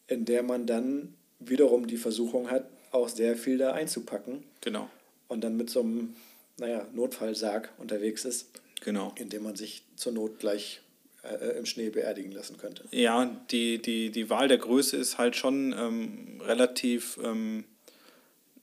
in 0.07 0.25
der 0.25 0.43
man 0.43 0.67
dann 0.67 1.15
wiederum 1.41 1.87
die 1.87 1.97
Versuchung 1.97 2.51
hat, 2.51 2.67
auch 2.91 3.09
sehr 3.09 3.37
viel 3.37 3.59
da 3.59 3.73
einzupacken. 3.73 4.45
Genau. 4.61 4.89
Und 5.29 5.43
dann 5.43 5.57
mit 5.57 5.71
so 5.71 5.81
einem, 5.81 6.15
naja, 6.59 6.87
Notfallsarg 6.93 7.73
unterwegs 7.79 8.25
ist. 8.25 8.51
Genau. 8.83 9.15
In 9.17 9.31
dem 9.31 9.43
man 9.43 9.57
sich 9.57 9.83
zur 9.97 10.13
Not 10.13 10.39
gleich 10.39 10.81
äh, 11.23 11.59
im 11.59 11.67
Schnee 11.67 11.91
beerdigen 11.91 12.33
lassen 12.33 12.59
könnte. 12.59 12.85
Ja, 12.91 13.25
die, 13.51 13.81
die, 13.81 14.11
die 14.11 14.31
Wahl 14.31 14.49
der 14.49 14.59
Größe 14.59 14.97
ist 14.97 15.19
halt 15.19 15.37
schon 15.37 15.75
ähm, 15.77 16.41
relativ 16.43 17.19
ähm, 17.23 17.65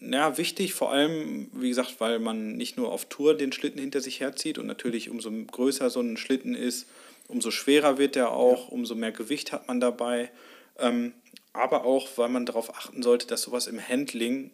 ja, 0.02 0.38
wichtig, 0.38 0.74
vor 0.74 0.92
allem, 0.92 1.50
wie 1.54 1.70
gesagt, 1.70 1.96
weil 2.00 2.20
man 2.20 2.58
nicht 2.58 2.76
nur 2.76 2.92
auf 2.92 3.06
Tour 3.06 3.38
den 3.38 3.52
Schlitten 3.52 3.80
hinter 3.80 4.02
sich 4.02 4.20
herzieht 4.20 4.58
und 4.58 4.66
natürlich 4.66 5.10
umso 5.10 5.32
größer 5.32 5.90
so 5.90 6.02
ein 6.02 6.18
Schlitten 6.18 6.56
ist, 6.56 6.88
umso 7.28 7.52
schwerer 7.52 7.98
wird 7.98 8.16
er 8.16 8.32
auch, 8.32 8.68
ja. 8.68 8.74
umso 8.74 8.96
mehr 8.96 9.12
Gewicht 9.12 9.52
hat 9.52 9.68
man 9.68 9.80
dabei. 9.80 10.32
Ähm, 10.80 11.14
aber 11.54 11.86
auch, 11.86 12.08
weil 12.16 12.30
man 12.30 12.46
darauf 12.46 12.76
achten 12.76 13.04
sollte, 13.04 13.28
dass 13.28 13.44
sowas 13.44 13.68
im 13.68 13.80
Handling 13.80 14.52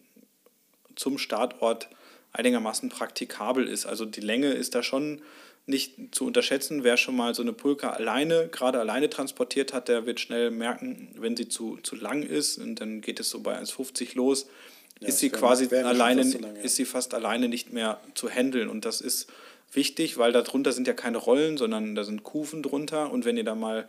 zum 0.96 1.16
Startort 1.16 1.88
einigermaßen 2.32 2.88
praktikabel 2.88 3.66
ist. 3.66 3.86
Also 3.86 4.04
die 4.04 4.20
Länge 4.20 4.48
ist 4.48 4.74
da 4.74 4.82
schon 4.82 5.22
nicht 5.66 6.14
zu 6.14 6.26
unterschätzen. 6.26 6.82
Wer 6.84 6.96
schon 6.96 7.16
mal 7.16 7.34
so 7.34 7.42
eine 7.42 7.52
Pulka 7.52 7.90
alleine, 7.90 8.48
gerade 8.48 8.80
alleine 8.80 9.10
transportiert 9.10 9.72
hat, 9.72 9.88
der 9.88 10.06
wird 10.06 10.18
schnell 10.18 10.50
merken, 10.50 11.14
wenn 11.18 11.36
sie 11.36 11.48
zu, 11.48 11.78
zu 11.82 11.94
lang 11.94 12.22
ist 12.22 12.58
und 12.58 12.76
dann 12.76 13.00
geht 13.00 13.20
es 13.20 13.30
so 13.30 13.40
bei 13.40 13.58
1,50 13.58 14.16
los, 14.16 14.46
ja, 15.00 15.08
ist 15.08 15.18
sie 15.18 15.30
quasi 15.30 15.74
alleine, 15.74 16.24
so 16.24 16.38
lang, 16.38 16.56
ja. 16.56 16.62
ist 16.62 16.76
sie 16.76 16.84
fast 16.84 17.14
alleine 17.14 17.48
nicht 17.48 17.72
mehr 17.72 18.00
zu 18.14 18.28
handeln. 18.28 18.68
Und 18.68 18.84
das 18.84 19.00
ist 19.00 19.28
wichtig, 19.72 20.18
weil 20.18 20.32
darunter 20.32 20.72
sind 20.72 20.86
ja 20.86 20.94
keine 20.94 21.18
Rollen, 21.18 21.56
sondern 21.56 21.94
da 21.94 22.04
sind 22.04 22.24
Kufen 22.24 22.62
drunter. 22.62 23.10
Und 23.12 23.24
wenn 23.24 23.36
ihr 23.36 23.44
da 23.44 23.54
mal 23.54 23.88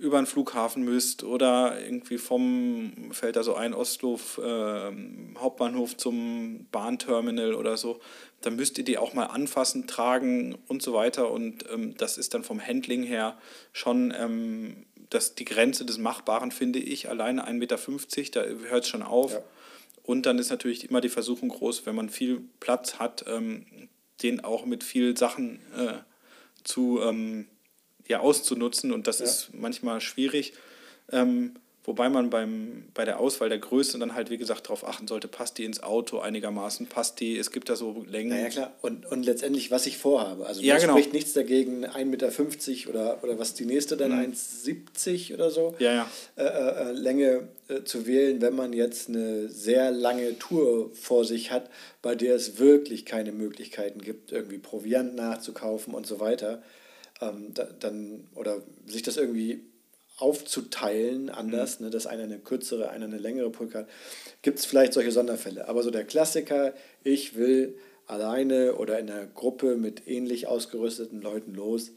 über 0.00 0.16
einen 0.16 0.26
Flughafen 0.26 0.82
müsst 0.82 1.24
oder 1.24 1.78
irgendwie 1.78 2.16
vom, 2.16 3.10
fällt 3.12 3.36
da 3.36 3.42
so 3.42 3.54
ein 3.54 3.74
Oslo 3.74 4.18
äh, 4.38 4.92
Hauptbahnhof 5.38 5.96
zum 5.96 6.66
Bahnterminal 6.72 7.54
oder 7.54 7.76
so, 7.76 8.00
dann 8.40 8.56
müsst 8.56 8.78
ihr 8.78 8.84
die 8.84 8.96
auch 8.96 9.12
mal 9.12 9.26
anfassen, 9.26 9.86
tragen 9.86 10.56
und 10.68 10.82
so 10.82 10.94
weiter. 10.94 11.30
Und 11.30 11.66
ähm, 11.70 11.94
das 11.98 12.16
ist 12.16 12.32
dann 12.32 12.44
vom 12.44 12.66
Handling 12.66 13.02
her 13.02 13.38
schon 13.72 14.14
ähm, 14.18 14.86
das, 15.10 15.34
die 15.34 15.44
Grenze 15.44 15.84
des 15.84 15.98
Machbaren, 15.98 16.50
finde 16.50 16.78
ich. 16.78 17.10
Alleine 17.10 17.46
1,50 17.46 17.52
Meter, 17.58 18.42
da 18.42 18.68
hört 18.68 18.84
es 18.84 18.88
schon 18.88 19.02
auf. 19.02 19.32
Ja. 19.32 19.42
Und 20.10 20.26
dann 20.26 20.40
ist 20.40 20.50
natürlich 20.50 20.90
immer 20.90 21.00
die 21.00 21.08
Versuchung 21.08 21.50
groß, 21.50 21.86
wenn 21.86 21.94
man 21.94 22.08
viel 22.08 22.42
Platz 22.58 22.98
hat, 22.98 23.24
ähm, 23.28 23.64
den 24.24 24.42
auch 24.42 24.66
mit 24.66 24.82
viel 24.82 25.16
Sachen 25.16 25.60
äh, 25.78 25.98
zu 26.64 27.00
ähm, 27.00 27.46
ja, 28.08 28.18
auszunutzen 28.18 28.90
und 28.90 29.06
das 29.06 29.20
ja. 29.20 29.26
ist 29.26 29.50
manchmal 29.52 30.00
schwierig. 30.00 30.54
Ähm, 31.12 31.54
wobei 31.84 32.08
man 32.08 32.30
beim, 32.30 32.84
bei 32.94 33.04
der 33.04 33.20
Auswahl 33.20 33.48
der 33.48 33.58
Größe 33.58 33.98
dann 33.98 34.14
halt, 34.14 34.30
wie 34.30 34.38
gesagt, 34.38 34.66
darauf 34.66 34.86
achten 34.86 35.06
sollte, 35.06 35.28
passt 35.28 35.58
die 35.58 35.64
ins 35.64 35.82
Auto 35.82 36.18
einigermaßen, 36.18 36.86
passt 36.86 37.20
die, 37.20 37.36
es 37.36 37.50
gibt 37.50 37.68
da 37.68 37.76
so 37.76 38.04
Längen. 38.08 38.30
Naja, 38.30 38.48
klar, 38.48 38.72
und, 38.82 39.06
und 39.06 39.24
letztendlich, 39.24 39.70
was 39.70 39.86
ich 39.86 39.98
vorhabe. 39.98 40.46
Also, 40.46 40.60
ja, 40.60 40.78
genau. 40.78 40.92
spricht 40.92 41.12
nichts 41.12 41.32
dagegen, 41.32 41.86
1,50 41.86 42.04
Meter 42.04 42.90
oder, 42.90 43.24
oder 43.24 43.38
was 43.38 43.54
die 43.54 43.64
nächste 43.64 43.96
dann, 43.96 44.12
mhm. 44.12 44.32
1,70 44.32 45.34
oder 45.34 45.50
so, 45.50 45.74
ja, 45.78 45.92
ja. 45.92 46.10
Äh, 46.36 46.44
äh, 46.44 46.90
äh, 46.90 46.92
Länge 46.92 47.48
äh, 47.68 47.82
zu 47.84 48.06
wählen, 48.06 48.40
wenn 48.40 48.54
man 48.54 48.72
jetzt 48.72 49.08
eine 49.08 49.48
sehr 49.48 49.90
lange 49.90 50.38
Tour 50.38 50.90
vor 50.94 51.24
sich 51.24 51.50
hat, 51.50 51.70
bei 52.02 52.14
der 52.14 52.34
es 52.34 52.58
wirklich 52.58 53.04
keine 53.04 53.32
Möglichkeiten 53.32 54.00
gibt, 54.00 54.32
irgendwie 54.32 54.58
Proviant 54.58 55.14
nachzukaufen 55.14 55.94
und 55.94 56.06
so 56.06 56.20
weiter 56.20 56.62
ähm, 57.20 57.52
da, 57.54 57.64
dann 57.64 58.28
oder 58.34 58.62
sich 58.86 59.02
das 59.02 59.16
irgendwie 59.16 59.62
aufzuteilen 60.20 61.30
anders, 61.30 61.80
mhm. 61.80 61.86
ne, 61.86 61.90
dass 61.90 62.06
einer 62.06 62.24
eine 62.24 62.38
kürzere, 62.38 62.90
einer 62.90 63.06
eine 63.06 63.18
längere 63.18 63.50
Pulka 63.50 63.80
hat, 63.80 63.88
gibt 64.42 64.58
es 64.58 64.66
vielleicht 64.66 64.92
solche 64.92 65.12
Sonderfälle. 65.12 65.68
Aber 65.68 65.82
so 65.82 65.90
der 65.90 66.04
Klassiker, 66.04 66.74
ich 67.02 67.36
will 67.36 67.78
alleine 68.06 68.74
oder 68.74 68.98
in 68.98 69.10
einer 69.10 69.26
Gruppe 69.26 69.76
mit 69.76 70.06
ähnlich 70.06 70.46
ausgerüsteten 70.46 71.22
Leuten 71.22 71.54
los, 71.54 71.92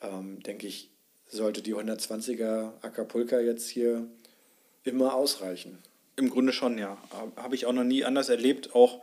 ähm, 0.00 0.42
denke 0.42 0.66
ich, 0.66 0.90
sollte 1.28 1.62
die 1.62 1.74
120er 1.74 2.72
Acapulca 2.82 3.40
jetzt 3.40 3.68
hier 3.68 4.06
immer 4.84 5.14
ausreichen. 5.14 5.78
Im 6.16 6.28
Grunde 6.28 6.52
schon, 6.52 6.78
ja. 6.78 6.98
Habe 7.36 7.54
ich 7.54 7.66
auch 7.66 7.72
noch 7.72 7.84
nie 7.84 8.04
anders 8.04 8.28
erlebt. 8.28 8.74
Auch 8.74 9.00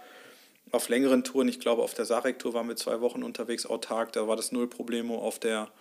auf 0.72 0.90
längeren 0.90 1.24
Touren, 1.24 1.48
ich 1.48 1.60
glaube 1.60 1.82
auf 1.82 1.96
der 1.96 2.06
Sarek-Tour 2.06 2.54
waren 2.54 2.68
wir 2.68 2.76
zwei 2.76 3.02
Wochen 3.02 3.24
unterwegs 3.24 3.66
autark, 3.66 4.12
da 4.12 4.28
war 4.28 4.36
das 4.36 4.52
null 4.52 4.70
Problemo. 4.70 5.18
Auf 5.18 5.40
der 5.40 5.72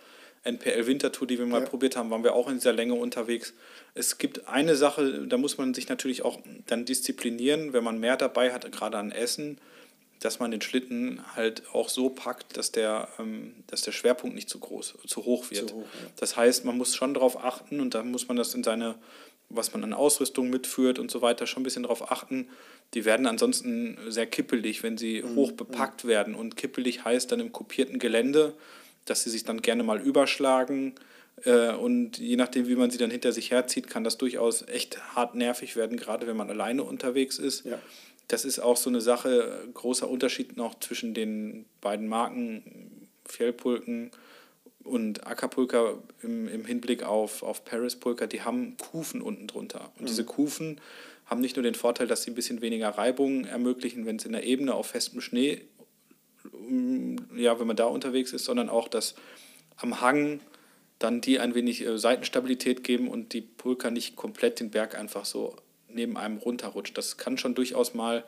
NPL-Wintertour, 0.48 1.26
die 1.26 1.38
wir 1.38 1.46
mal 1.46 1.62
ja. 1.62 1.68
probiert 1.68 1.96
haben, 1.96 2.10
waren 2.10 2.24
wir 2.24 2.34
auch 2.34 2.48
in 2.48 2.54
dieser 2.54 2.72
Länge 2.72 2.94
unterwegs. 2.94 3.54
Es 3.94 4.18
gibt 4.18 4.48
eine 4.48 4.76
Sache, 4.76 5.26
da 5.26 5.36
muss 5.36 5.58
man 5.58 5.74
sich 5.74 5.88
natürlich 5.88 6.24
auch 6.24 6.38
dann 6.66 6.84
disziplinieren, 6.84 7.72
wenn 7.72 7.84
man 7.84 7.98
mehr 7.98 8.16
dabei 8.16 8.52
hat, 8.52 8.70
gerade 8.72 8.98
an 8.98 9.12
Essen, 9.12 9.58
dass 10.20 10.40
man 10.40 10.50
den 10.50 10.60
Schlitten 10.60 11.20
halt 11.36 11.62
auch 11.72 11.88
so 11.88 12.10
packt, 12.10 12.56
dass 12.56 12.72
der, 12.72 13.08
ähm, 13.18 13.54
dass 13.68 13.82
der 13.82 13.92
Schwerpunkt 13.92 14.34
nicht 14.34 14.48
zu 14.48 14.58
groß, 14.58 14.94
zu 15.06 15.24
hoch 15.24 15.50
wird. 15.50 15.70
Zu 15.70 15.76
hoch, 15.76 15.82
ja. 15.82 16.10
Das 16.16 16.36
heißt, 16.36 16.64
man 16.64 16.76
muss 16.76 16.96
schon 16.96 17.14
darauf 17.14 17.44
achten 17.44 17.80
und 17.80 17.94
da 17.94 18.02
muss 18.02 18.26
man 18.26 18.36
das 18.36 18.54
in 18.54 18.64
seine 18.64 18.96
was 19.50 19.72
man 19.72 19.82
an 19.84 19.92
Ausrüstung 19.94 20.50
mitführt 20.50 20.98
und 20.98 21.10
so 21.10 21.22
weiter, 21.22 21.46
schon 21.46 21.62
ein 21.62 21.64
bisschen 21.64 21.84
darauf 21.84 22.10
achten. 22.10 22.48
Die 22.94 23.04
werden 23.04 23.26
ansonsten 23.26 23.98
sehr 24.08 24.26
kippelig, 24.26 24.82
wenn 24.82 24.98
sie 24.98 25.22
mhm. 25.22 25.36
hoch 25.36 25.52
bepackt 25.52 26.04
mhm. 26.04 26.08
werden. 26.08 26.34
Und 26.34 26.56
kippelig 26.56 27.04
heißt 27.04 27.32
dann 27.32 27.40
im 27.40 27.52
kopierten 27.52 27.98
Gelände, 27.98 28.54
dass 29.10 29.22
sie 29.22 29.30
sich 29.30 29.44
dann 29.44 29.62
gerne 29.62 29.82
mal 29.82 30.00
überschlagen. 30.00 30.94
Äh, 31.44 31.72
und 31.72 32.18
je 32.18 32.36
nachdem, 32.36 32.68
wie 32.68 32.76
man 32.76 32.90
sie 32.90 32.98
dann 32.98 33.10
hinter 33.10 33.32
sich 33.32 33.50
herzieht, 33.50 33.88
kann 33.88 34.04
das 34.04 34.18
durchaus 34.18 34.66
echt 34.68 35.14
hart 35.14 35.34
nervig 35.34 35.76
werden, 35.76 35.96
gerade 35.96 36.26
wenn 36.26 36.36
man 36.36 36.50
alleine 36.50 36.82
unterwegs 36.82 37.38
ist. 37.38 37.64
Ja. 37.64 37.78
Das 38.28 38.44
ist 38.44 38.58
auch 38.58 38.76
so 38.76 38.90
eine 38.90 39.00
Sache, 39.00 39.68
großer 39.72 40.08
Unterschied 40.08 40.56
noch 40.56 40.78
zwischen 40.80 41.14
den 41.14 41.64
beiden 41.80 42.08
Marken, 42.08 43.08
Fjellpulken 43.24 44.10
und 44.84 45.26
Acapulca 45.26 45.94
im, 46.22 46.48
im 46.48 46.64
Hinblick 46.64 47.02
auf, 47.02 47.42
auf 47.42 47.64
Paris 47.64 47.96
Pulka, 47.96 48.26
die 48.26 48.42
haben 48.42 48.76
Kufen 48.76 49.22
unten 49.22 49.46
drunter. 49.46 49.92
Und 49.96 50.02
mhm. 50.02 50.06
diese 50.06 50.24
Kufen 50.24 50.80
haben 51.26 51.40
nicht 51.40 51.56
nur 51.56 51.62
den 51.62 51.74
Vorteil, 51.74 52.06
dass 52.06 52.22
sie 52.22 52.30
ein 52.30 52.34
bisschen 52.34 52.60
weniger 52.60 52.90
Reibung 52.90 53.44
ermöglichen, 53.44 54.06
wenn 54.06 54.16
es 54.16 54.24
in 54.24 54.32
der 54.32 54.44
Ebene 54.44 54.74
auf 54.74 54.88
festem 54.88 55.20
Schnee, 55.20 55.62
ja, 57.36 57.58
wenn 57.58 57.66
man 57.66 57.76
da 57.76 57.84
unterwegs 57.84 58.32
ist, 58.32 58.44
sondern 58.44 58.68
auch, 58.68 58.88
dass 58.88 59.14
am 59.76 60.00
Hang 60.00 60.40
dann 60.98 61.20
die 61.20 61.38
ein 61.38 61.54
wenig 61.54 61.86
äh, 61.86 61.98
Seitenstabilität 61.98 62.82
geben 62.82 63.08
und 63.08 63.32
die 63.32 63.40
Pulka 63.40 63.90
nicht 63.90 64.16
komplett 64.16 64.60
den 64.60 64.70
Berg 64.70 64.96
einfach 64.96 65.24
so 65.24 65.56
neben 65.88 66.16
einem 66.16 66.38
runterrutscht. 66.38 66.98
Das 66.98 67.16
kann 67.16 67.38
schon 67.38 67.54
durchaus 67.54 67.94
mal 67.94 68.24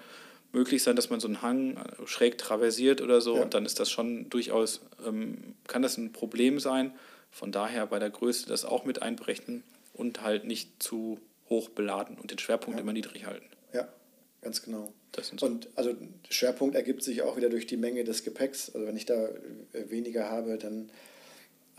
möglich 0.53 0.83
sein, 0.83 0.97
dass 0.97 1.11
man 1.11 1.21
so 1.21 1.29
einen 1.29 1.43
Hang 1.43 1.77
äh, 1.77 2.07
schräg 2.07 2.39
traversiert 2.39 3.01
oder 3.01 3.21
so. 3.21 3.37
Ja. 3.37 3.43
Und 3.43 3.55
dann 3.55 3.67
ist 3.67 3.81
das 3.81 3.91
schon 3.91 4.31
durchaus, 4.31 4.81
ähm, 5.07 5.55
kann 5.67 5.83
das 5.83 5.97
ein 5.97 6.13
Problem 6.13 6.61
sein. 6.61 6.93
Von 7.31 7.53
daher 7.53 7.87
bei 7.87 7.99
der 7.99 8.11
Größe 8.11 8.47
das 8.47 8.65
auch 8.65 8.85
mit 8.85 9.03
einberechnen 9.03 9.63
und 9.93 10.23
halt 10.23 10.45
nicht 10.45 10.83
zu 10.83 11.21
hoch 11.49 11.69
beladen 11.69 12.17
und 12.19 12.31
den 12.31 12.39
Schwerpunkt 12.39 12.79
ja. 12.79 12.83
immer 12.83 12.93
niedrig 12.93 13.27
halten. 13.27 13.47
Ganz 14.43 14.63
genau. 14.63 14.93
So. 15.21 15.45
Und 15.45 15.69
also 15.75 15.95
Schwerpunkt 16.31 16.75
ergibt 16.75 17.03
sich 17.03 17.23
auch 17.23 17.37
wieder 17.37 17.51
durch 17.51 17.67
die 17.67 17.77
Menge 17.77 18.05
des 18.05 18.25
Gepäcks. 18.25 18.71
Also 18.75 18.87
wenn 18.87 18.97
ich 18.97 19.07
da 19.07 19.27
äh, 19.73 19.91
weniger 19.91 20.31
habe, 20.31 20.57
dann 20.57 20.91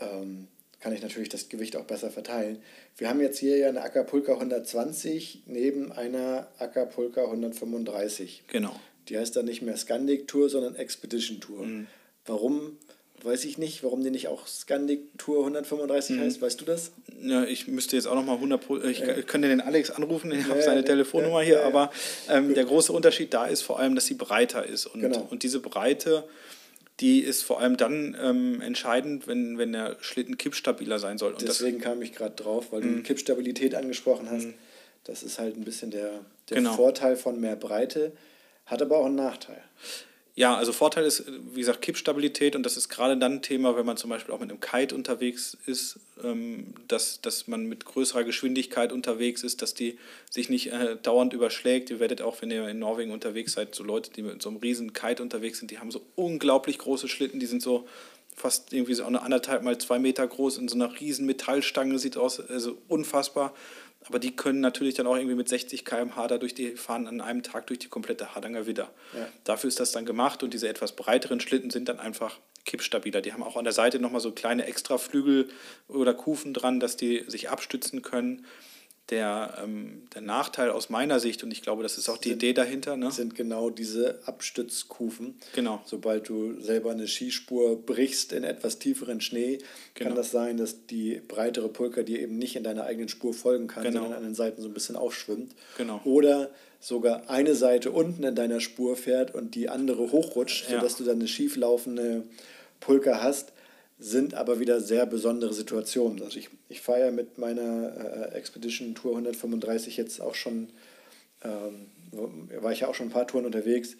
ähm, 0.00 0.48
kann 0.80 0.92
ich 0.92 1.02
natürlich 1.02 1.28
das 1.28 1.48
Gewicht 1.48 1.76
auch 1.76 1.84
besser 1.84 2.10
verteilen. 2.10 2.62
Wir 2.96 3.08
haben 3.08 3.20
jetzt 3.20 3.38
hier 3.38 3.56
ja 3.56 3.68
eine 3.68 3.82
Acapulca 3.82 4.32
120 4.32 5.44
neben 5.46 5.92
einer 5.92 6.48
Acapulca 6.58 7.24
135. 7.24 8.44
Genau. 8.48 8.74
Die 9.08 9.18
heißt 9.18 9.34
dann 9.34 9.46
nicht 9.46 9.62
mehr 9.62 9.76
Scandic 9.76 10.28
Tour, 10.28 10.48
sondern 10.48 10.76
Expedition 10.76 11.40
Tour. 11.40 11.66
Mhm. 11.66 11.86
Warum? 12.26 12.78
Weiß 13.24 13.44
ich 13.44 13.58
nicht, 13.58 13.84
warum 13.84 14.02
die 14.02 14.10
nicht 14.10 14.28
auch 14.28 14.46
Scandic 14.46 15.00
Tour 15.18 15.40
135 15.40 16.16
mhm. 16.16 16.20
heißt. 16.20 16.42
Weißt 16.42 16.60
du 16.60 16.64
das? 16.64 16.92
Ja, 17.20 17.44
ich 17.44 17.68
müsste 17.68 17.96
jetzt 17.96 18.06
auch 18.06 18.14
nochmal 18.14 18.36
100 18.36 18.62
Ich 18.84 19.00
ja. 19.00 19.22
könnte 19.22 19.48
den 19.48 19.60
Alex 19.60 19.90
anrufen, 19.90 20.32
ich 20.32 20.44
ja, 20.44 20.48
habe 20.48 20.62
seine 20.62 20.80
ja, 20.80 20.86
Telefonnummer 20.86 21.42
hier, 21.42 21.64
aber 21.64 21.90
ähm, 22.28 22.54
der 22.54 22.64
große 22.64 22.92
Unterschied 22.92 23.32
da 23.32 23.46
ist 23.46 23.62
vor 23.62 23.78
allem, 23.78 23.94
dass 23.94 24.06
sie 24.06 24.14
breiter 24.14 24.66
ist. 24.66 24.86
Und, 24.86 25.00
genau. 25.00 25.26
und 25.30 25.42
diese 25.42 25.60
Breite 25.60 26.24
die 27.00 27.20
ist 27.20 27.42
vor 27.42 27.60
allem 27.60 27.76
dann 27.76 28.16
ähm, 28.20 28.60
entscheidend, 28.60 29.26
wenn, 29.26 29.58
wenn 29.58 29.72
der 29.72 29.96
Schlitten 30.00 30.38
kippstabiler 30.38 30.98
sein 30.98 31.18
soll. 31.18 31.32
Und 31.32 31.42
Deswegen 31.42 31.78
das, 31.78 31.84
kam 31.84 32.02
ich 32.02 32.12
gerade 32.12 32.34
drauf, 32.34 32.68
weil 32.70 32.82
du 32.82 33.02
Kippstabilität 33.02 33.74
angesprochen 33.74 34.30
hast. 34.30 34.46
Mhm. 34.46 34.54
Das 35.04 35.22
ist 35.22 35.38
halt 35.38 35.56
ein 35.56 35.64
bisschen 35.64 35.90
der, 35.90 36.20
der 36.48 36.58
genau. 36.58 36.74
Vorteil 36.74 37.16
von 37.16 37.40
mehr 37.40 37.56
Breite, 37.56 38.12
hat 38.66 38.82
aber 38.82 38.98
auch 38.98 39.06
einen 39.06 39.16
Nachteil. 39.16 39.62
Ja, 40.34 40.56
also 40.56 40.72
Vorteil 40.72 41.04
ist, 41.04 41.24
wie 41.52 41.60
gesagt, 41.60 41.82
Kippstabilität 41.82 42.56
und 42.56 42.62
das 42.62 42.78
ist 42.78 42.88
gerade 42.88 43.18
dann 43.18 43.34
ein 43.34 43.42
Thema, 43.42 43.76
wenn 43.76 43.84
man 43.84 43.98
zum 43.98 44.08
Beispiel 44.08 44.34
auch 44.34 44.40
mit 44.40 44.48
einem 44.48 44.60
Kite 44.60 44.94
unterwegs 44.94 45.58
ist, 45.66 46.00
ähm, 46.24 46.72
dass, 46.88 47.20
dass 47.20 47.48
man 47.48 47.66
mit 47.66 47.84
größerer 47.84 48.24
Geschwindigkeit 48.24 48.92
unterwegs 48.92 49.42
ist, 49.42 49.60
dass 49.60 49.74
die 49.74 49.98
sich 50.30 50.48
nicht 50.48 50.72
äh, 50.72 50.96
dauernd 51.02 51.34
überschlägt. 51.34 51.90
Ihr 51.90 52.00
werdet 52.00 52.22
auch, 52.22 52.40
wenn 52.40 52.50
ihr 52.50 52.66
in 52.66 52.78
Norwegen 52.78 53.12
unterwegs 53.12 53.52
seid, 53.52 53.74
so 53.74 53.84
Leute, 53.84 54.10
die 54.10 54.22
mit 54.22 54.40
so 54.40 54.48
einem 54.48 54.56
riesen 54.58 54.94
Kite 54.94 55.22
unterwegs 55.22 55.58
sind, 55.58 55.70
die 55.70 55.78
haben 55.78 55.90
so 55.90 56.00
unglaublich 56.14 56.78
große 56.78 57.08
Schlitten, 57.08 57.38
die 57.38 57.46
sind 57.46 57.60
so 57.60 57.86
fast 58.34 58.72
irgendwie 58.72 58.94
so 58.94 59.04
eine 59.04 59.20
anderthalb 59.20 59.62
mal 59.62 59.76
zwei 59.76 59.98
Meter 59.98 60.26
groß 60.26 60.56
in 60.56 60.68
so 60.68 60.76
einer 60.76 60.98
riesen 60.98 61.26
Metallstange, 61.26 61.98
sieht 61.98 62.16
aus, 62.16 62.40
also 62.40 62.78
unfassbar. 62.88 63.52
Aber 64.08 64.18
die 64.18 64.34
können 64.34 64.60
natürlich 64.60 64.94
dann 64.94 65.06
auch 65.06 65.16
irgendwie 65.16 65.36
mit 65.36 65.48
60 65.48 65.84
km/h 65.84 66.26
da 66.26 66.38
durch 66.38 66.54
die 66.54 66.76
fahren 66.76 67.06
an 67.06 67.20
einem 67.20 67.42
Tag 67.42 67.66
durch 67.68 67.78
die 67.78 67.88
komplette 67.88 68.34
Hardanger 68.34 68.66
Widder. 68.66 68.90
Ja. 69.16 69.28
Dafür 69.44 69.68
ist 69.68 69.80
das 69.80 69.92
dann 69.92 70.06
gemacht 70.06 70.42
und 70.42 70.52
diese 70.54 70.68
etwas 70.68 70.92
breiteren 70.92 71.40
Schlitten 71.40 71.70
sind 71.70 71.88
dann 71.88 72.00
einfach 72.00 72.38
kippstabiler. 72.64 73.20
Die 73.20 73.32
haben 73.32 73.42
auch 73.42 73.56
an 73.56 73.64
der 73.64 73.72
Seite 73.72 73.98
nochmal 73.98 74.20
so 74.20 74.32
kleine 74.32 74.66
Extraflügel 74.66 75.48
oder 75.88 76.14
Kufen 76.14 76.54
dran, 76.54 76.80
dass 76.80 76.96
die 76.96 77.24
sich 77.26 77.50
abstützen 77.50 78.02
können 78.02 78.46
der, 79.10 79.58
ähm, 79.62 80.02
der 80.14 80.22
Nachteil 80.22 80.70
aus 80.70 80.88
meiner 80.88 81.20
Sicht, 81.20 81.42
und 81.42 81.50
ich 81.50 81.62
glaube, 81.62 81.82
das 81.82 81.98
ist 81.98 82.08
auch 82.08 82.18
die 82.18 82.30
sind, 82.30 82.42
Idee 82.42 82.52
dahinter. 82.52 82.96
Ne? 82.96 83.10
Sind 83.10 83.34
genau 83.34 83.68
diese 83.68 84.20
Abstützkufen. 84.26 85.34
Genau. 85.54 85.82
Sobald 85.84 86.28
du 86.28 86.60
selber 86.60 86.92
eine 86.92 87.08
Skispur 87.08 87.76
brichst 87.84 88.32
in 88.32 88.44
etwas 88.44 88.78
tieferen 88.78 89.20
Schnee, 89.20 89.58
genau. 89.94 90.10
kann 90.10 90.16
das 90.16 90.30
sein, 90.30 90.56
dass 90.56 90.86
die 90.86 91.20
breitere 91.26 91.68
Pulker 91.68 92.04
dir 92.04 92.20
eben 92.20 92.38
nicht 92.38 92.56
in 92.56 92.62
deiner 92.62 92.84
eigenen 92.84 93.08
Spur 93.08 93.34
folgen 93.34 93.66
kann, 93.66 93.82
genau. 93.82 94.00
sondern 94.02 94.18
an 94.18 94.24
den 94.24 94.34
Seiten 94.34 94.62
so 94.62 94.68
ein 94.68 94.74
bisschen 94.74 94.96
aufschwimmt. 94.96 95.54
Genau. 95.76 96.00
Oder 96.04 96.50
sogar 96.78 97.28
eine 97.28 97.54
Seite 97.54 97.90
unten 97.90 98.22
in 98.24 98.34
deiner 98.34 98.60
Spur 98.60 98.96
fährt 98.96 99.34
und 99.34 99.54
die 99.54 99.68
andere 99.68 100.10
hochrutscht, 100.12 100.70
ja. 100.70 100.76
sodass 100.76 100.96
du 100.96 101.04
dann 101.04 101.16
eine 101.16 101.28
schieflaufende 101.28 102.24
Pulker 102.80 103.22
hast 103.22 103.52
sind 104.02 104.34
aber 104.34 104.58
wieder 104.58 104.80
sehr 104.80 105.06
besondere 105.06 105.52
Situationen. 105.52 106.22
Also 106.22 106.38
ich, 106.38 106.50
ich 106.72 106.80
fahre 106.80 107.00
ja 107.00 107.10
mit 107.10 107.36
meiner 107.36 108.32
äh, 108.32 108.34
Expedition 108.34 108.94
Tour 108.94 109.12
135 109.12 109.98
jetzt 109.98 110.20
auch 110.20 110.34
schon, 110.34 110.70
ähm, 111.44 111.88
war 112.60 112.72
ich 112.72 112.80
ja 112.80 112.88
auch 112.88 112.94
schon 112.94 113.08
ein 113.08 113.12
paar 113.12 113.26
Touren 113.26 113.44
unterwegs. 113.44 113.96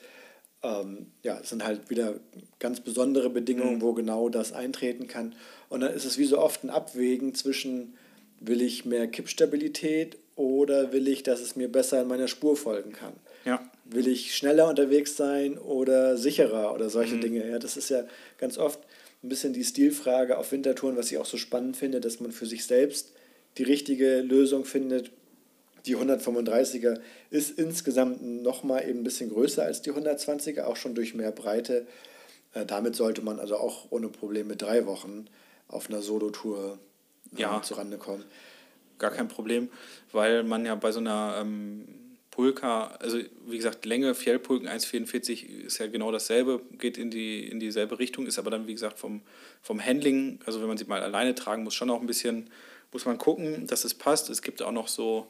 Ähm, 0.62 1.06
ja, 1.22 1.38
es 1.40 1.50
sind 1.50 1.64
halt 1.64 1.90
wieder 1.90 2.14
ganz 2.58 2.80
besondere 2.80 3.28
Bedingungen, 3.28 3.76
mhm. 3.76 3.82
wo 3.82 3.92
genau 3.92 4.30
das 4.30 4.52
eintreten 4.52 5.06
kann. 5.06 5.35
Und 5.68 5.80
dann 5.80 5.92
ist 5.92 6.06
es 6.06 6.16
wie 6.16 6.24
so 6.24 6.38
oft 6.38 6.64
ein 6.64 6.70
Abwägen 6.70 7.35
zwischen, 7.35 7.94
will 8.40 8.62
ich 8.62 8.87
mehr 8.87 9.06
Kippstabilität 9.06 10.16
oder 10.35 10.92
will 10.92 11.08
ich, 11.08 11.22
dass 11.22 11.40
es 11.40 11.56
mir 11.56 11.70
besser 11.70 12.00
in 12.00 12.08
meiner 12.08 12.28
Spur 12.28 12.56
folgen 12.56 12.92
kann? 12.92 13.12
Ja. 13.44 13.70
Will 13.85 14.08
ich 14.08 14.35
schneller 14.35 14.68
unterwegs 14.68 15.16
sein 15.16 15.58
oder 15.58 16.16
sicherer 16.16 16.72
oder 16.74 16.88
solche 16.88 17.16
mhm. 17.16 17.20
Dinge? 17.20 17.50
Ja, 17.50 17.58
das 17.58 17.76
ist 17.76 17.90
ja 17.90 18.04
ganz 18.38 18.56
oft 18.56 18.80
ein 19.22 19.28
bisschen 19.28 19.52
die 19.52 19.64
Stilfrage 19.64 20.38
auf 20.38 20.52
Wintertouren, 20.52 20.96
was 20.96 21.11
ich 21.11 21.18
auch 21.18 21.26
so 21.26 21.37
spannend 21.37 21.76
finde, 21.76 22.00
dass 22.00 22.20
man 22.20 22.32
für 22.32 22.46
sich 22.46 22.64
selbst 22.66 23.12
die 23.58 23.62
richtige 23.62 24.20
Lösung 24.20 24.64
findet. 24.64 25.11
Die 25.87 25.96
135er 25.96 27.00
ist 27.30 27.58
insgesamt 27.58 28.22
nochmal 28.22 28.88
eben 28.88 29.00
ein 29.00 29.04
bisschen 29.04 29.30
größer 29.30 29.64
als 29.64 29.82
die 29.82 29.92
120er, 29.92 30.62
auch 30.64 30.76
schon 30.76 30.94
durch 30.94 31.14
mehr 31.14 31.32
Breite. 31.32 31.87
Äh, 32.54 32.66
damit 32.66 32.96
sollte 32.96 33.22
man 33.22 33.38
also 33.38 33.56
auch 33.56 33.87
ohne 33.90 34.08
Probleme 34.08 34.56
drei 34.56 34.87
Wochen 34.87 35.26
auf 35.68 35.88
einer 35.88 36.02
Solo-Tour 36.02 36.78
äh, 37.37 37.40
ja, 37.40 37.62
zurande 37.62 37.98
kommen. 37.98 38.24
Gar 38.98 39.11
kein 39.11 39.28
Problem, 39.28 39.68
weil 40.12 40.44
man 40.44 40.64
ja 40.64 40.74
bei 40.76 40.92
so 40.92 41.00
einer 41.00 41.38
ähm, 41.40 41.88
Pulka, 42.33 42.97
also 42.99 43.18
wie 43.47 43.57
gesagt, 43.59 43.85
Länge, 43.85 44.14
Fjellpulken 44.14 44.66
1,44 44.66 45.64
ist 45.66 45.79
ja 45.79 45.87
genau 45.87 46.11
dasselbe, 46.11 46.62
geht 46.79 46.97
in, 46.97 47.11
die, 47.11 47.47
in 47.47 47.61
dieselbe 47.61 47.99
Richtung, 47.99 48.27
ist 48.27 48.38
aber 48.38 48.51
dann, 48.51 48.66
wie 48.66 48.73
gesagt, 48.73 48.99
vom, 48.99 49.21
vom 49.61 49.85
Handling, 49.85 50.40
also 50.47 50.61
wenn 50.61 50.66
man 50.66 50.79
sie 50.79 50.87
mal 50.87 51.03
alleine 51.03 51.35
tragen 51.35 51.62
muss, 51.62 51.75
schon 51.75 51.90
auch 51.90 52.01
ein 52.01 52.07
bisschen, 52.07 52.49
muss 52.90 53.05
man 53.05 53.18
gucken, 53.18 53.66
dass 53.66 53.85
es 53.85 53.92
passt. 53.92 54.31
Es 54.31 54.40
gibt 54.40 54.62
auch 54.62 54.73
noch 54.73 54.88
so, 54.88 55.27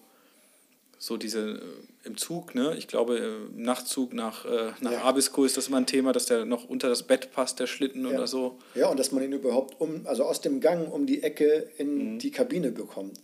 so 0.96 1.16
diese 1.16 1.60
äh, 1.60 2.06
im 2.06 2.16
Zug, 2.16 2.54
ne? 2.54 2.76
ich 2.78 2.86
glaube, 2.86 3.16
im 3.16 3.64
Nachtzug 3.64 4.12
nach, 4.12 4.44
äh, 4.44 4.70
nach 4.80 4.92
ja. 4.92 5.02
Abisko 5.02 5.44
ist 5.44 5.56
das 5.56 5.66
immer 5.66 5.78
ein 5.78 5.86
Thema, 5.86 6.12
dass 6.12 6.26
der 6.26 6.44
noch 6.44 6.68
unter 6.68 6.88
das 6.88 7.02
Bett 7.02 7.32
passt, 7.32 7.58
der 7.58 7.66
Schlitten 7.66 8.04
ja. 8.04 8.12
oder 8.12 8.28
so. 8.28 8.58
Ja, 8.76 8.86
und 8.86 9.00
dass 9.00 9.10
man 9.10 9.24
ihn 9.24 9.32
überhaupt 9.32 9.80
um, 9.80 10.06
also 10.06 10.22
aus 10.22 10.40
dem 10.40 10.60
Gang 10.60 10.92
um 10.92 11.06
die 11.06 11.24
Ecke 11.24 11.68
in 11.78 12.14
mhm. 12.14 12.18
die 12.20 12.30
Kabine 12.30 12.70
bekommt. 12.70 13.18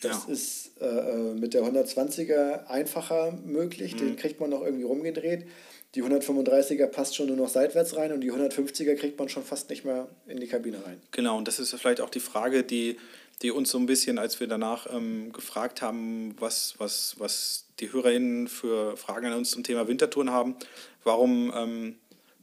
Das 0.00 0.26
ja. 0.26 0.32
ist 0.32 0.70
äh, 0.80 1.34
mit 1.34 1.54
der 1.54 1.62
120er 1.62 2.66
einfacher 2.66 3.32
möglich, 3.44 3.94
mhm. 3.94 3.98
den 3.98 4.16
kriegt 4.16 4.40
man 4.40 4.50
noch 4.50 4.62
irgendwie 4.62 4.84
rumgedreht. 4.84 5.46
Die 5.94 6.02
135er 6.02 6.86
passt 6.86 7.16
schon 7.16 7.28
nur 7.28 7.36
noch 7.36 7.48
seitwärts 7.48 7.96
rein 7.96 8.12
und 8.12 8.20
die 8.20 8.30
150er 8.30 8.94
kriegt 8.94 9.18
man 9.18 9.28
schon 9.28 9.42
fast 9.42 9.70
nicht 9.70 9.84
mehr 9.84 10.08
in 10.26 10.38
die 10.38 10.46
Kabine 10.46 10.84
rein. 10.84 11.00
Genau, 11.12 11.38
und 11.38 11.48
das 11.48 11.58
ist 11.58 11.74
vielleicht 11.74 12.00
auch 12.00 12.10
die 12.10 12.20
Frage, 12.20 12.62
die, 12.62 12.98
die 13.40 13.50
uns 13.50 13.70
so 13.70 13.78
ein 13.78 13.86
bisschen, 13.86 14.18
als 14.18 14.38
wir 14.38 14.46
danach 14.46 14.86
ähm, 14.92 15.32
gefragt 15.32 15.80
haben, 15.80 16.36
was, 16.38 16.74
was, 16.78 17.16
was 17.18 17.64
die 17.80 17.90
HörerInnen 17.90 18.48
für 18.48 18.96
Fragen 18.96 19.26
an 19.26 19.32
uns 19.32 19.50
zum 19.50 19.64
Thema 19.64 19.88
Wintertouren 19.88 20.30
haben, 20.30 20.56
warum 21.04 21.52
ähm, 21.56 21.96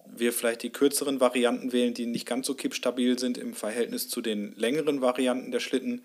wir 0.08 0.34
vielleicht 0.34 0.64
die 0.64 0.72
kürzeren 0.72 1.20
Varianten 1.20 1.72
wählen, 1.72 1.94
die 1.94 2.06
nicht 2.06 2.26
ganz 2.26 2.48
so 2.48 2.56
kippstabil 2.56 3.20
sind 3.20 3.38
im 3.38 3.54
Verhältnis 3.54 4.10
zu 4.10 4.22
den 4.22 4.56
längeren 4.56 5.02
Varianten 5.02 5.52
der 5.52 5.60
Schlitten. 5.60 6.02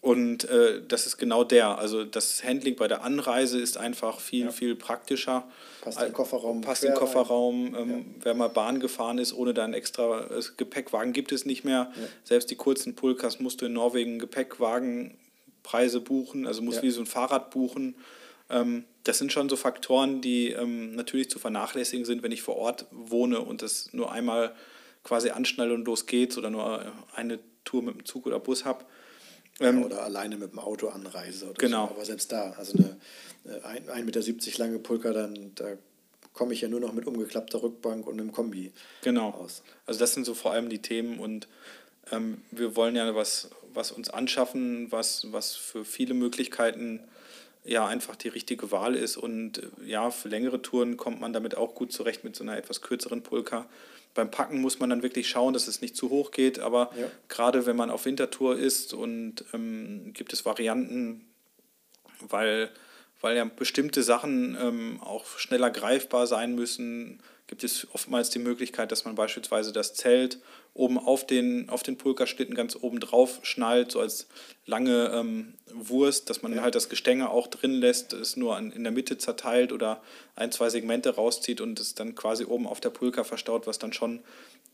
Und 0.00 0.48
äh, 0.48 0.82
das 0.86 1.06
ist 1.06 1.16
genau 1.16 1.42
der. 1.42 1.78
Also 1.78 2.04
das 2.04 2.44
Handling 2.44 2.76
bei 2.76 2.86
der 2.86 3.02
Anreise 3.02 3.58
ist 3.58 3.76
einfach 3.76 4.20
viel, 4.20 4.44
ja. 4.44 4.50
viel 4.52 4.76
praktischer. 4.76 5.44
Passt 5.80 6.00
den 6.00 6.12
Kofferraum. 6.12 6.60
Passt 6.60 6.84
den 6.84 6.94
Kofferraum. 6.94 7.74
Ähm, 7.74 7.90
ja. 7.90 7.96
Wer 8.22 8.34
mal 8.34 8.48
Bahn 8.48 8.78
gefahren 8.78 9.18
ist, 9.18 9.32
ohne 9.32 9.54
da 9.54 9.64
einen 9.64 9.74
extra 9.74 10.26
äh, 10.26 10.42
Gepäckwagen 10.56 11.12
gibt 11.12 11.32
es 11.32 11.44
nicht 11.44 11.64
mehr. 11.64 11.90
Ja. 11.94 12.08
Selbst 12.24 12.50
die 12.50 12.56
kurzen 12.56 12.94
Pulkas 12.94 13.40
musst 13.40 13.62
du 13.62 13.66
in 13.66 13.72
Norwegen 13.72 14.18
Gepäckwagenpreise 14.18 16.00
buchen, 16.00 16.46
also 16.46 16.62
musst 16.62 16.82
wie 16.82 16.90
so 16.90 17.00
ein 17.00 17.06
Fahrrad 17.06 17.50
buchen. 17.50 17.96
Ähm, 18.48 18.84
das 19.02 19.18
sind 19.18 19.32
schon 19.32 19.48
so 19.48 19.56
Faktoren, 19.56 20.20
die 20.20 20.50
ähm, 20.50 20.94
natürlich 20.94 21.30
zu 21.30 21.38
vernachlässigen 21.38 22.04
sind, 22.04 22.22
wenn 22.22 22.32
ich 22.32 22.42
vor 22.42 22.56
Ort 22.56 22.86
wohne 22.90 23.40
und 23.40 23.62
das 23.62 23.92
nur 23.92 24.12
einmal 24.12 24.54
quasi 25.02 25.30
anschnelle 25.30 25.74
und 25.74 25.84
los 25.84 26.06
geht's 26.06 26.36
oder 26.36 26.50
nur 26.50 26.84
eine 27.14 27.38
Tour 27.64 27.82
mit 27.82 27.94
dem 27.94 28.04
Zug 28.04 28.26
oder 28.26 28.40
Bus 28.40 28.64
habe. 28.64 28.84
Ähm, 29.60 29.84
oder 29.84 30.02
alleine 30.02 30.36
mit 30.36 30.52
dem 30.52 30.58
Auto 30.58 30.88
anreise. 30.88 31.52
genau. 31.58 31.86
So. 31.86 31.94
Aber 31.94 32.04
selbst 32.04 32.30
da, 32.32 32.50
also 32.52 32.78
eine 33.44 33.80
1,70 33.80 34.04
Meter 34.04 34.58
lange 34.58 34.78
Pulka, 34.78 35.12
dann 35.12 35.52
da 35.54 35.76
komme 36.32 36.52
ich 36.52 36.60
ja 36.60 36.68
nur 36.68 36.80
noch 36.80 36.92
mit 36.92 37.06
umgeklappter 37.06 37.62
Rückbank 37.62 38.06
und 38.06 38.20
einem 38.20 38.32
Kombi 38.32 38.72
genau. 39.02 39.30
aus. 39.30 39.62
Also 39.86 39.98
das 39.98 40.12
sind 40.12 40.24
so 40.24 40.34
vor 40.34 40.52
allem 40.52 40.68
die 40.68 40.82
Themen 40.82 41.18
und 41.18 41.48
ähm, 42.12 42.42
wir 42.50 42.76
wollen 42.76 42.94
ja 42.94 43.14
was, 43.14 43.50
was 43.72 43.90
uns 43.90 44.10
anschaffen, 44.10 44.92
was, 44.92 45.32
was 45.32 45.56
für 45.56 45.84
viele 45.84 46.14
Möglichkeiten 46.14 47.00
ja 47.64 47.86
einfach 47.86 48.16
die 48.16 48.28
richtige 48.28 48.70
Wahl 48.70 48.94
ist. 48.94 49.16
Und 49.16 49.58
äh, 49.58 49.68
ja, 49.86 50.10
für 50.10 50.28
längere 50.28 50.62
Touren 50.62 50.96
kommt 50.96 51.20
man 51.20 51.32
damit 51.32 51.56
auch 51.56 51.74
gut 51.74 51.92
zurecht 51.92 52.22
mit 52.22 52.36
so 52.36 52.44
einer 52.44 52.56
etwas 52.56 52.80
kürzeren 52.80 53.22
Pulka. 53.22 53.66
Beim 54.16 54.30
Packen 54.30 54.60
muss 54.60 54.80
man 54.80 54.90
dann 54.90 55.02
wirklich 55.02 55.28
schauen, 55.28 55.54
dass 55.54 55.68
es 55.68 55.80
nicht 55.80 55.96
zu 55.96 56.10
hoch 56.10 56.30
geht, 56.30 56.58
aber 56.58 56.90
ja. 56.98 57.06
gerade 57.28 57.66
wenn 57.66 57.76
man 57.76 57.90
auf 57.90 58.04
Wintertour 58.04 58.56
ist 58.56 58.94
und 58.94 59.44
ähm, 59.52 60.12
gibt 60.14 60.32
es 60.32 60.44
Varianten, 60.44 61.24
weil, 62.20 62.70
weil 63.20 63.36
ja 63.36 63.44
bestimmte 63.44 64.02
Sachen 64.02 64.56
ähm, 64.60 65.00
auch 65.02 65.38
schneller 65.38 65.70
greifbar 65.70 66.26
sein 66.26 66.54
müssen, 66.54 67.20
gibt 67.46 67.62
es 67.62 67.86
oftmals 67.92 68.30
die 68.30 68.38
Möglichkeit, 68.38 68.90
dass 68.90 69.04
man 69.04 69.14
beispielsweise 69.14 69.72
das 69.72 69.94
Zelt 69.94 70.40
oben 70.76 70.98
auf 70.98 71.26
den, 71.26 71.68
auf 71.68 71.82
den 71.82 71.96
Pulkerschlitten 71.96 72.54
ganz 72.54 72.76
oben 72.80 73.00
drauf 73.00 73.40
schnallt, 73.42 73.92
so 73.92 74.00
als 74.00 74.26
lange 74.66 75.10
ähm, 75.14 75.54
Wurst, 75.72 76.30
dass 76.30 76.42
man 76.42 76.54
ja. 76.54 76.62
halt 76.62 76.74
das 76.74 76.88
Gestänge 76.88 77.30
auch 77.30 77.46
drin 77.46 77.72
lässt, 77.72 78.12
es 78.12 78.36
nur 78.36 78.56
an, 78.56 78.72
in 78.72 78.82
der 78.82 78.92
Mitte 78.92 79.18
zerteilt 79.18 79.72
oder 79.72 80.02
ein, 80.34 80.52
zwei 80.52 80.68
Segmente 80.68 81.14
rauszieht 81.14 81.60
und 81.60 81.80
es 81.80 81.94
dann 81.94 82.14
quasi 82.14 82.44
oben 82.44 82.66
auf 82.66 82.80
der 82.80 82.90
Pulker 82.90 83.24
verstaut, 83.24 83.66
was 83.66 83.78
dann 83.78 83.92
schon 83.92 84.20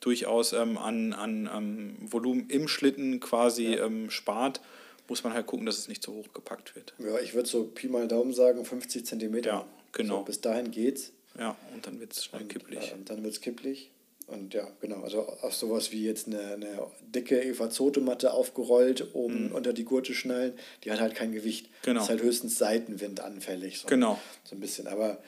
durchaus 0.00 0.52
ähm, 0.52 0.76
an, 0.78 1.12
an 1.12 1.48
ähm, 1.54 1.96
Volumen 2.00 2.48
im 2.48 2.68
Schlitten 2.68 3.20
quasi 3.20 3.74
ja. 3.74 3.86
Ähm, 3.86 4.10
spart. 4.10 4.60
Muss 5.08 5.24
man 5.24 5.34
halt 5.34 5.46
gucken, 5.46 5.66
dass 5.66 5.78
es 5.78 5.88
nicht 5.88 6.02
zu 6.02 6.14
hoch 6.14 6.32
gepackt 6.32 6.74
wird. 6.74 6.94
Ja, 6.98 7.18
ich 7.18 7.34
würde 7.34 7.48
so 7.48 7.64
Pi 7.64 7.88
mal 7.88 8.08
Daumen 8.08 8.32
sagen, 8.32 8.64
50 8.64 9.04
Zentimeter. 9.04 9.50
Ja, 9.50 9.66
genau. 9.92 10.18
So, 10.18 10.24
bis 10.24 10.40
dahin 10.40 10.70
geht's. 10.70 11.12
Ja, 11.38 11.56
und 11.74 11.86
dann 11.86 12.00
wird 12.00 12.12
es 12.12 12.24
schnell 12.24 12.44
kipplig. 12.44 12.90
Äh, 12.90 12.94
und 12.94 13.10
dann 13.10 13.22
wird 13.22 13.34
es 13.34 13.40
kipplig. 13.40 13.90
Und 14.32 14.54
ja, 14.54 14.66
genau, 14.80 15.02
also 15.02 15.20
auch 15.20 15.52
sowas 15.52 15.92
wie 15.92 16.04
jetzt 16.04 16.26
eine, 16.26 16.54
eine 16.54 16.86
dicke 17.14 17.42
Eva-Zote-Matte 17.42 18.32
aufgerollt, 18.32 19.14
oben 19.14 19.48
mhm. 19.48 19.54
unter 19.54 19.74
die 19.74 19.84
Gurte 19.84 20.14
schnallen, 20.14 20.54
die 20.84 20.90
hat 20.90 21.00
halt 21.00 21.14
kein 21.14 21.32
Gewicht. 21.32 21.68
Genau. 21.82 22.02
Ist 22.02 22.08
halt 22.08 22.22
höchstens 22.22 22.56
Seitenwind 22.56 23.20
anfällig. 23.20 23.80
So, 23.80 23.88
genau. 23.88 24.18
So 24.44 24.56
ein 24.56 24.60
bisschen. 24.60 24.86
Aber 24.86 25.18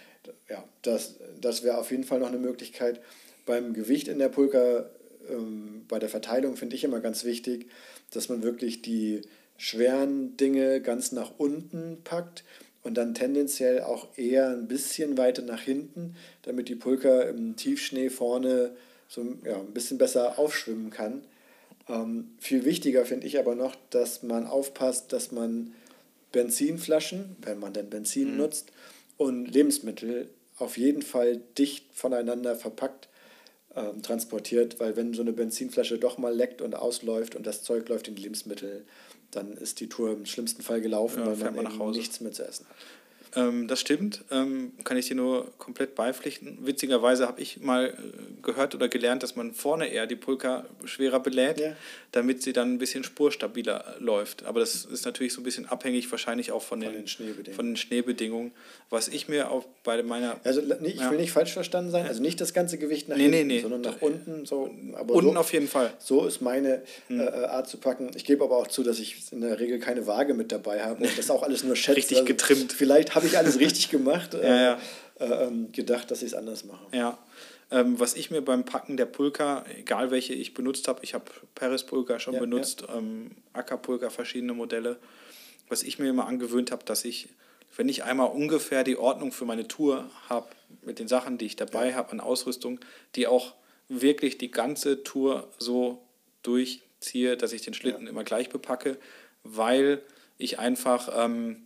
ja, 0.49 0.65
das, 0.83 1.17
das 1.41 1.63
wäre 1.63 1.77
auf 1.79 1.91
jeden 1.91 2.05
Fall 2.05 2.19
noch 2.19 2.29
eine 2.29 2.39
Möglichkeit. 2.39 3.01
beim 3.45 3.75
Gewicht 3.75 4.09
in 4.09 4.19
der 4.19 4.31
Pulka, 4.31 4.87
ähm, 5.29 5.85
bei 5.87 5.99
der 5.99 6.09
Verteilung 6.09 6.57
finde 6.57 6.77
ich 6.77 6.85
immer 6.85 7.01
ganz 7.01 7.25
wichtig, 7.25 7.69
dass 8.11 8.31
man 8.31 8.43
wirklich 8.43 8.81
die 8.81 9.21
schweren 9.59 10.37
Dinge 10.39 10.81
ganz 10.81 11.13
nach 11.13 11.33
unten 11.37 11.99
packt 12.05 12.43
und 12.83 12.95
dann 12.95 13.15
tendenziell 13.15 13.83
auch 13.83 14.09
eher 14.17 14.49
ein 14.49 14.67
bisschen 14.67 15.19
weiter 15.19 15.43
nach 15.43 15.61
hinten, 15.61 16.17
damit 16.43 16.69
die 16.69 16.75
Pulka 16.75 17.23
im 17.23 17.57
Tiefschnee 17.57 18.09
vorne 18.09 18.75
so 19.09 19.23
ja, 19.45 19.57
ein 19.57 19.73
bisschen 19.73 19.99
besser 19.99 20.39
aufschwimmen 20.39 20.91
kann. 20.91 21.25
Ähm, 21.89 22.31
viel 22.39 22.65
wichtiger 22.65 23.05
finde 23.05 23.27
ich 23.27 23.39
aber 23.39 23.55
noch, 23.55 23.77
dass 23.91 24.23
man 24.23 24.47
aufpasst, 24.47 25.13
dass 25.13 25.33
man 25.33 25.75
Benzinflaschen, 26.33 27.37
wenn 27.43 27.59
man 27.59 27.73
denn 27.73 27.91
Benzin 27.91 28.33
mhm. 28.33 28.39
nutzt, 28.39 28.73
und 29.17 29.47
Lebensmittel 29.47 30.29
auf 30.59 30.77
jeden 30.77 31.03
Fall 31.03 31.41
dicht 31.57 31.87
voneinander 31.93 32.57
verpackt 32.57 33.09
ähm, 33.77 34.03
transportiert, 34.03 34.81
weil 34.81 34.97
wenn 34.97 35.15
so 35.15 35.23
eine 35.23 35.33
Benzinflasche 35.33 35.99
doch 35.99 36.19
mal 36.19 36.35
leckt 36.35 36.63
und 36.63 36.75
ausläuft 36.75 37.35
und 37.35 37.47
das 37.47 37.63
Zeug 37.63 37.89
läuft 37.89 38.09
in 38.09 38.15
die 38.15 38.23
Lebensmittel, 38.23 38.85
dann 39.31 39.57
ist 39.57 39.81
die 39.81 39.89
Tour 39.89 40.13
im 40.13 40.27
schlimmsten 40.27 40.63
Fall 40.63 40.81
gelaufen, 40.81 41.21
ja, 41.21 41.41
weil 41.41 41.51
man, 41.51 41.77
man 41.77 41.91
nichts 41.91 42.21
mehr 42.21 42.33
zu 42.33 42.47
essen 42.47 42.67
hat. 42.69 42.77
Ähm, 43.37 43.69
das 43.69 43.81
stimmt, 43.81 44.25
ähm, 44.31 44.73
kann 44.85 44.97
ich 44.97 45.09
dir 45.09 45.17
nur 45.17 45.53
komplett 45.59 45.95
beipflichten. 45.95 46.59
Witzigerweise 46.63 47.27
habe 47.27 47.41
ich 47.41 47.61
mal 47.61 47.87
äh, 47.87 48.43
gehört 48.43 48.75
oder 48.75 48.89
gelernt, 48.89 49.23
dass 49.23 49.35
man 49.35 49.53
vorne 49.53 49.89
eher 49.89 50.07
die 50.07 50.17
Pulka 50.17 50.65
schwerer 50.85 51.21
belädt, 51.21 51.59
ja. 51.59 51.77
damit 52.13 52.43
sie 52.43 52.53
dann 52.53 52.75
ein 52.75 52.79
bisschen 52.79 53.03
spurstabiler 53.03 53.97
läuft. 53.99 54.45
Aber 54.45 54.61
das 54.61 54.85
ist 54.85 55.05
natürlich 55.05 55.33
so 55.33 55.41
ein 55.41 55.45
bisschen 55.45 55.67
abhängig 55.67 56.11
wahrscheinlich 56.11 56.53
auch 56.53 56.63
von, 56.63 56.83
von 56.83 56.93
den, 56.93 57.03
den, 57.03 57.09
Schneebedingungen. 57.09 57.55
Von 57.57 57.67
den 57.67 57.77
Schneebedingungen. 57.77 58.53
Was 58.91 59.09
ich 59.09 59.29
mir 59.29 59.51
auch 59.51 59.65
bei 59.83 60.03
meiner... 60.03 60.37
Also 60.45 60.61
ich 60.83 60.97
ja. 60.97 61.11
will 61.11 61.19
nicht 61.19 61.33
falsch 61.33 61.53
verstanden 61.53 61.91
sein, 61.91 62.07
also 62.07 62.23
nicht 62.23 62.41
das 62.41 62.55
ganze 62.55 62.79
Gewicht 62.79 63.09
nach 63.09 63.17
nee, 63.17 63.25
hinten, 63.25 63.47
nee, 63.47 63.55
nee. 63.55 63.61
sondern 63.61 63.81
nach 63.81 64.01
unten. 64.01 64.47
So, 64.47 64.71
aber 64.95 65.15
unten 65.15 65.33
so, 65.33 65.39
auf 65.39 65.53
jeden 65.53 65.69
Fall. 65.69 65.93
So 65.99 66.27
ist 66.27 66.41
meine 66.41 66.83
hm. 67.09 67.21
äh, 67.21 67.25
Art 67.25 67.69
zu 67.69 67.79
packen. 67.79 68.11
Ich 68.15 68.25
gebe 68.25 68.45
aber 68.45 68.57
auch 68.57 68.69
zu, 68.69 68.83
dass 68.83 68.99
ich 68.99 69.33
in 69.33 69.41
der 69.41 69.59
Regel 69.59 69.79
keine 69.81 70.07
Waage 70.07 70.35
mit 70.35 70.53
dabei 70.53 70.83
habe 70.83 71.03
und 71.03 71.19
das 71.19 71.31
auch 71.31 71.43
alles 71.43 71.65
nur 71.65 71.75
schätze. 71.75 71.97
Richtig 71.97 72.25
getrimmt. 72.27 72.63
Also 72.65 72.77
vielleicht 72.77 73.15
habe 73.15 73.24
habe 73.25 73.33
ich 73.33 73.39
alles 73.39 73.59
richtig 73.59 73.91
gemacht. 73.91 74.35
ja, 74.35 74.63
ja. 74.63 74.79
Äh, 75.21 75.25
äh, 75.25 75.51
gedacht, 75.73 76.11
dass 76.11 76.23
ich 76.23 76.29
es 76.29 76.35
anders 76.35 76.65
mache. 76.65 76.85
Ja. 76.93 77.19
Ähm, 77.71 77.99
was 77.99 78.15
ich 78.15 78.31
mir 78.31 78.43
beim 78.43 78.65
Packen 78.65 78.97
der 78.97 79.07
Pulka, 79.07 79.65
egal 79.79 80.11
welche 80.11 80.35
ich 80.35 80.55
benutzt 80.55 80.89
habe, 80.89 81.01
ich 81.03 81.15
habe 81.15 81.25
Paris 81.55 81.85
Pulka 81.85 82.19
schon 82.19 82.35
ja, 82.35 82.41
benutzt, 82.41 82.83
ja. 82.83 82.97
Ähm, 82.97 83.31
Ackerpulka, 83.53 84.11
verschiedene 84.11 84.53
Modelle, 84.53 84.99
was 85.69 85.83
ich 85.83 85.99
mir 85.99 86.09
immer 86.09 86.27
angewöhnt 86.27 86.73
habe, 86.73 86.85
dass 86.85 87.05
ich, 87.05 87.29
wenn 87.77 87.89
ich 87.89 88.05
einmal 88.05 88.29
ungefähr 88.29 88.85
die 88.85 88.97
Ordnung 88.97 89.33
für 89.33 89.45
meine 89.45 89.67
Tour 89.67 90.11
habe, 90.29 90.49
mit 90.83 90.99
den 90.99 91.09
Sachen, 91.09 91.39
die 91.39 91.47
ich 91.47 91.57
dabei 91.57 91.91
ja. 91.91 91.95
habe 91.95 92.13
an 92.13 92.21
Ausrüstung, 92.21 92.81
die 93.15 93.27
auch 93.27 93.55
wirklich 93.89 94.37
die 94.37 94.51
ganze 94.51 95.05
Tour 95.05 95.49
so 95.59 96.03
durchziehe, 96.43 97.37
dass 97.37 97.53
ich 97.53 97.63
den 97.63 97.75
Schlitten 97.75 98.07
immer 98.07 98.25
gleich 98.25 98.51
bepacke, 98.51 98.99
weil 99.43 100.03
ich 100.39 100.59
einfach 100.59 101.09
ähm, 101.17 101.64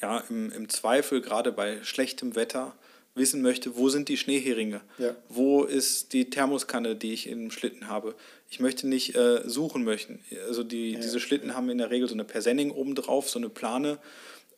ja, 0.00 0.24
im, 0.28 0.50
im 0.52 0.68
Zweifel, 0.68 1.20
gerade 1.20 1.52
bei 1.52 1.82
schlechtem 1.82 2.34
Wetter, 2.36 2.74
wissen 3.14 3.42
möchte, 3.42 3.76
wo 3.76 3.88
sind 3.88 4.08
die 4.08 4.16
Schneeheringe? 4.16 4.80
Ja. 4.98 5.14
Wo 5.28 5.62
ist 5.64 6.12
die 6.12 6.30
Thermoskanne, 6.30 6.96
die 6.96 7.12
ich 7.12 7.28
im 7.28 7.50
Schlitten 7.50 7.88
habe? 7.88 8.14
Ich 8.50 8.60
möchte 8.60 8.88
nicht 8.88 9.14
äh, 9.14 9.48
suchen 9.48 9.84
möchten. 9.84 10.20
Also 10.48 10.64
die, 10.64 10.92
ja. 10.92 11.00
diese 11.00 11.20
Schlitten 11.20 11.54
haben 11.54 11.70
in 11.70 11.78
der 11.78 11.90
Regel 11.90 12.08
so 12.08 12.14
eine 12.14 12.24
Persenning 12.24 12.70
oben 12.70 12.94
drauf, 12.94 13.30
so 13.30 13.38
eine 13.38 13.48
Plane. 13.48 13.98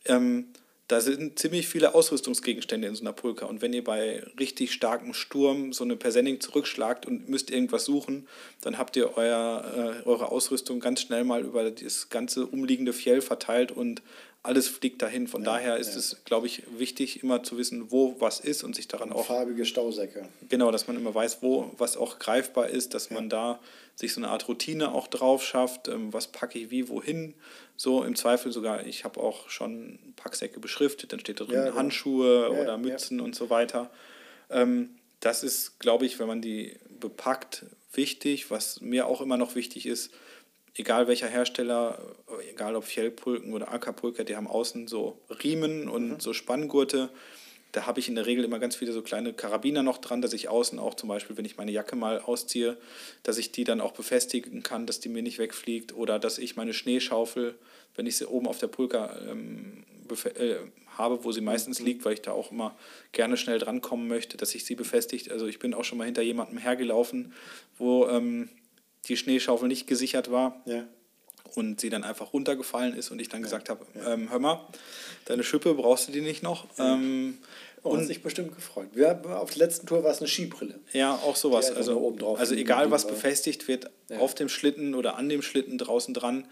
Ähm, 0.07 0.47
da 0.89 1.01
sind 1.01 1.39
ziemlich 1.39 1.66
viele 1.66 1.95
Ausrüstungsgegenstände 1.95 2.87
in 2.87 2.95
so 2.95 3.03
einer 3.03 3.12
Pulka. 3.12 3.47
Und 3.47 3.61
wenn 3.61 3.72
ihr 3.72 3.82
bei 3.82 4.22
richtig 4.39 4.72
starkem 4.72 5.14
Sturm 5.14 5.72
so 5.72 5.82
eine 5.82 5.97
Persenning 5.97 6.41
zurückschlagt 6.41 7.07
und 7.07 7.28
müsst 7.28 7.51
irgendwas 7.51 7.84
suchen, 7.84 8.28
dann 8.61 8.78
habt 8.78 8.97
ihr 8.97 9.16
euer, 9.16 10.03
äh, 10.05 10.09
eure 10.09 10.30
Ausrüstung 10.30 10.78
ganz 10.78 11.01
schnell 11.01 11.24
mal 11.24 11.43
über 11.43 11.70
das 11.70 12.09
ganze 12.09 12.47
umliegende 12.47 12.93
Fjell 12.93 13.20
verteilt 13.20 13.72
und 13.72 14.01
alles 14.43 14.68
fliegt 14.68 15.03
dahin. 15.03 15.26
Von 15.26 15.43
ja, 15.43 15.53
daher 15.53 15.76
ist 15.76 15.93
ja. 15.93 15.99
es, 15.99 16.24
glaube 16.24 16.47
ich, 16.47 16.62
wichtig, 16.78 17.22
immer 17.22 17.43
zu 17.43 17.59
wissen, 17.59 17.91
wo 17.91 18.16
was 18.20 18.41
ist 18.41 18.62
und 18.62 18.76
sich 18.76 18.89
daran 18.89 19.11
und 19.11 19.16
auch. 19.16 19.26
Farbige 19.26 19.64
Stausäcke. 19.64 20.28
Genau, 20.49 20.70
dass 20.70 20.87
man 20.87 20.97
immer 20.97 21.14
weiß, 21.14 21.39
wo 21.43 21.72
was 21.78 21.97
auch 21.97 22.18
greifbar 22.18 22.68
ist, 22.68 22.95
dass 22.95 23.09
ja. 23.09 23.14
man 23.14 23.28
da 23.28 23.61
sich 23.95 24.12
so 24.12 24.20
eine 24.20 24.28
Art 24.28 24.47
Routine 24.49 24.93
auch 24.93 25.09
drauf 25.09 25.43
schafft, 25.45 25.89
ähm, 25.89 26.12
was 26.12 26.28
packe 26.28 26.59
ich 26.59 26.70
wie, 26.70 26.89
wohin. 26.89 27.34
So 27.76 28.05
im 28.05 28.14
Zweifel 28.14 28.53
sogar, 28.53 28.87
ich 28.87 29.05
habe 29.05 29.20
auch 29.20 29.49
schon 29.49 29.99
Packsäcke 30.16 30.61
beschriftet, 30.61 31.12
dann 31.12 31.20
steht 31.20 31.41
da 31.41 31.45
drin 31.45 31.74
Handschuhe 31.74 32.51
oder 32.51 32.78
Mützen 32.78 33.20
und 33.20 33.34
so 33.34 33.51
weiter. 33.51 33.91
Ähm, 34.51 34.91
das 35.20 35.43
ist, 35.43 35.80
glaube 35.80 36.07
ich, 36.07 36.18
wenn 36.18 36.26
man 36.26 36.43
die 36.43 36.76
bepackt, 37.01 37.66
wichtig. 37.93 38.51
Was 38.51 38.80
mir 38.80 39.07
auch 39.07 39.20
immer 39.20 39.37
noch 39.37 39.55
wichtig 39.55 39.87
ist, 39.87 40.12
egal 40.76 41.08
welcher 41.08 41.28
Hersteller, 41.28 41.98
egal 42.50 42.76
ob 42.76 42.84
Fjellpulken 42.84 43.52
oder 43.52 43.72
Ackerpulker, 43.72 44.24
die 44.24 44.36
haben 44.36 44.46
außen 44.46 44.88
so 44.88 45.18
Riemen 45.42 45.88
und 45.88 46.08
mhm. 46.08 46.20
so 46.20 46.32
Spanngurte. 46.32 47.08
Da 47.72 47.86
habe 47.86 48.00
ich 48.00 48.08
in 48.08 48.14
der 48.14 48.26
Regel 48.26 48.44
immer 48.44 48.58
ganz 48.58 48.76
viele 48.76 48.92
so 48.92 49.02
kleine 49.02 49.32
Karabiner 49.32 49.82
noch 49.82 49.98
dran, 49.98 50.22
dass 50.22 50.32
ich 50.32 50.48
außen 50.48 50.78
auch 50.78 50.94
zum 50.94 51.08
Beispiel, 51.08 51.36
wenn 51.36 51.44
ich 51.44 51.56
meine 51.56 51.72
Jacke 51.72 51.96
mal 51.96 52.20
ausziehe, 52.20 52.76
dass 53.22 53.38
ich 53.38 53.52
die 53.52 53.64
dann 53.64 53.80
auch 53.80 53.92
befestigen 53.92 54.62
kann, 54.62 54.86
dass 54.86 55.00
die 55.00 55.08
mir 55.08 55.22
nicht 55.22 55.38
wegfliegt 55.38 55.94
oder 55.94 56.18
dass 56.18 56.38
ich 56.38 56.56
meine 56.56 56.72
Schneeschaufel, 56.72 57.54
wenn 57.94 58.06
ich 58.06 58.16
sie 58.16 58.28
oben 58.28 58.46
auf 58.46 58.58
der 58.58 58.68
Pulka 58.68 59.16
ähm, 59.28 59.84
äh, 60.38 60.56
habe, 60.96 61.24
wo 61.24 61.32
sie 61.32 61.40
meistens 61.42 61.80
mhm. 61.80 61.86
liegt, 61.86 62.04
weil 62.04 62.14
ich 62.14 62.22
da 62.22 62.32
auch 62.32 62.50
immer 62.50 62.76
gerne 63.12 63.36
schnell 63.36 63.58
drankommen 63.58 64.08
möchte, 64.08 64.36
dass 64.36 64.54
ich 64.54 64.64
sie 64.64 64.74
befestigt. 64.74 65.30
Also 65.30 65.46
ich 65.46 65.58
bin 65.58 65.74
auch 65.74 65.84
schon 65.84 65.98
mal 65.98 66.04
hinter 66.04 66.22
jemandem 66.22 66.58
hergelaufen, 66.58 67.34
wo 67.78 68.06
ähm, 68.08 68.48
die 69.09 69.16
Schneeschaufel 69.16 69.68
nicht 69.68 69.86
gesichert 69.86 70.30
war. 70.30 70.62
Ja. 70.66 70.84
Und 71.54 71.80
sie 71.80 71.88
dann 71.88 72.04
einfach 72.04 72.32
runtergefallen 72.32 72.94
ist 72.94 73.11
und 73.11 73.20
ich 73.20 73.28
dann 73.28 73.40
ja. 73.40 73.44
gesagt 73.44 73.70
habe, 73.70 73.86
ähm, 74.07 74.30
hör 74.30 74.38
mal, 74.38 74.66
deine 75.24 75.42
Schippe 75.42 75.74
brauchst 75.74 76.09
du 76.09 76.12
die 76.12 76.20
nicht 76.20 76.42
noch. 76.42 76.66
Ähm, 76.78 77.38
oh, 77.82 77.90
und 77.90 78.04
sich 78.04 78.22
bestimmt 78.22 78.54
gefreut. 78.54 78.88
Wir, 78.92 79.20
auf 79.40 79.50
der 79.50 79.59
letzten 79.59 79.86
Tour 79.86 80.04
war 80.04 80.11
es 80.11 80.18
eine 80.18 80.28
Skibrille. 80.28 80.78
Ja, 80.92 81.14
auch 81.14 81.36
sowas. 81.36 81.70
Also, 81.70 82.16
also 82.36 82.54
egal 82.54 82.90
was 82.90 83.07
befestigt 83.07 83.68
wird, 83.68 83.90
ja. 84.11 84.18
auf 84.18 84.34
dem 84.34 84.48
Schlitten 84.48 84.94
oder 84.94 85.16
an 85.16 85.28
dem 85.28 85.40
Schlitten 85.40 85.78
draußen 85.78 86.12
dran, 86.12 86.46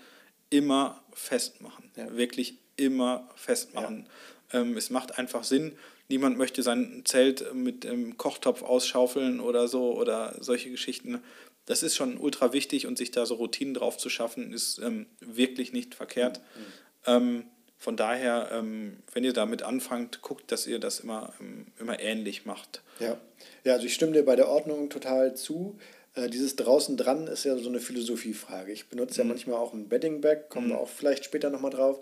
immer 0.49 1.03
festmachen. 1.13 1.91
Ja. 1.97 2.17
Wirklich 2.17 2.59
immer 2.77 3.29
festmachen. 3.35 4.09
Ja. 4.53 4.61
Ähm, 4.61 4.77
es 4.77 4.91
macht 4.91 5.19
einfach 5.19 5.45
Sinn. 5.45 5.73
Niemand 6.09 6.37
möchte 6.37 6.63
sein 6.63 7.03
Zelt 7.05 7.55
mit 7.55 7.85
dem 7.85 8.17
Kochtopf 8.19 8.63
ausschaufeln 8.63 9.41
oder 9.41 9.69
so 9.69 9.95
oder 9.95 10.35
solche 10.39 10.71
Geschichten 10.71 11.23
das 11.67 11.83
ist 11.83 11.97
schon 11.97 12.19
ultra 12.19 12.53
wichtig 12.53 12.87
und 12.87 12.99
sich 12.99 13.11
da 13.11 13.27
so 13.27 13.35
Routinen 13.35 13.75
drauf 13.75 13.97
zu 13.97 14.09
schaffen, 14.09 14.53
ist 14.53 14.79
ähm, 14.79 15.07
wirklich 15.21 15.73
nicht 15.73 15.95
verkehrt. 15.95 16.41
Mhm. 16.41 16.65
Ähm, 17.07 17.45
von 17.79 17.97
daher, 17.97 18.49
ähm, 18.53 18.99
wenn 19.13 19.25
ihr 19.25 19.33
damit 19.33 19.63
anfangt, 19.63 20.23
guckt, 20.23 20.51
dass 20.51 20.67
ihr 20.67 20.79
das 20.79 21.01
immer, 21.01 21.35
ähm, 21.41 21.67
immer 21.79 22.01
ähnlich 22.01 22.47
macht. 22.47 22.83
Ja. 22.99 23.19
ja, 23.65 23.75
also 23.75 23.87
ich 23.87 23.95
stimme 23.95 24.13
dir 24.13 24.25
bei 24.25 24.37
der 24.37 24.49
Ordnung 24.49 24.89
total 24.89 25.37
zu. 25.37 25.79
Äh, 26.15 26.31
dieses 26.31 26.57
draußen 26.57 26.97
dran 26.97 27.27
ist 27.27 27.45
ja 27.45 27.57
so 27.59 27.69
eine 27.69 27.81
Philosophiefrage. 27.81 28.73
Ich 28.73 28.89
benutze 28.89 29.23
mhm. 29.23 29.29
ja 29.29 29.35
manchmal 29.35 29.57
auch 29.57 29.75
ein 29.75 29.89
Bedding-Bag, 29.89 30.49
kommen 30.49 30.69
wir 30.69 30.77
mhm. 30.77 30.81
auch 30.81 30.89
vielleicht 30.89 31.25
später 31.25 31.51
nochmal 31.51 31.73
drauf. 31.73 31.99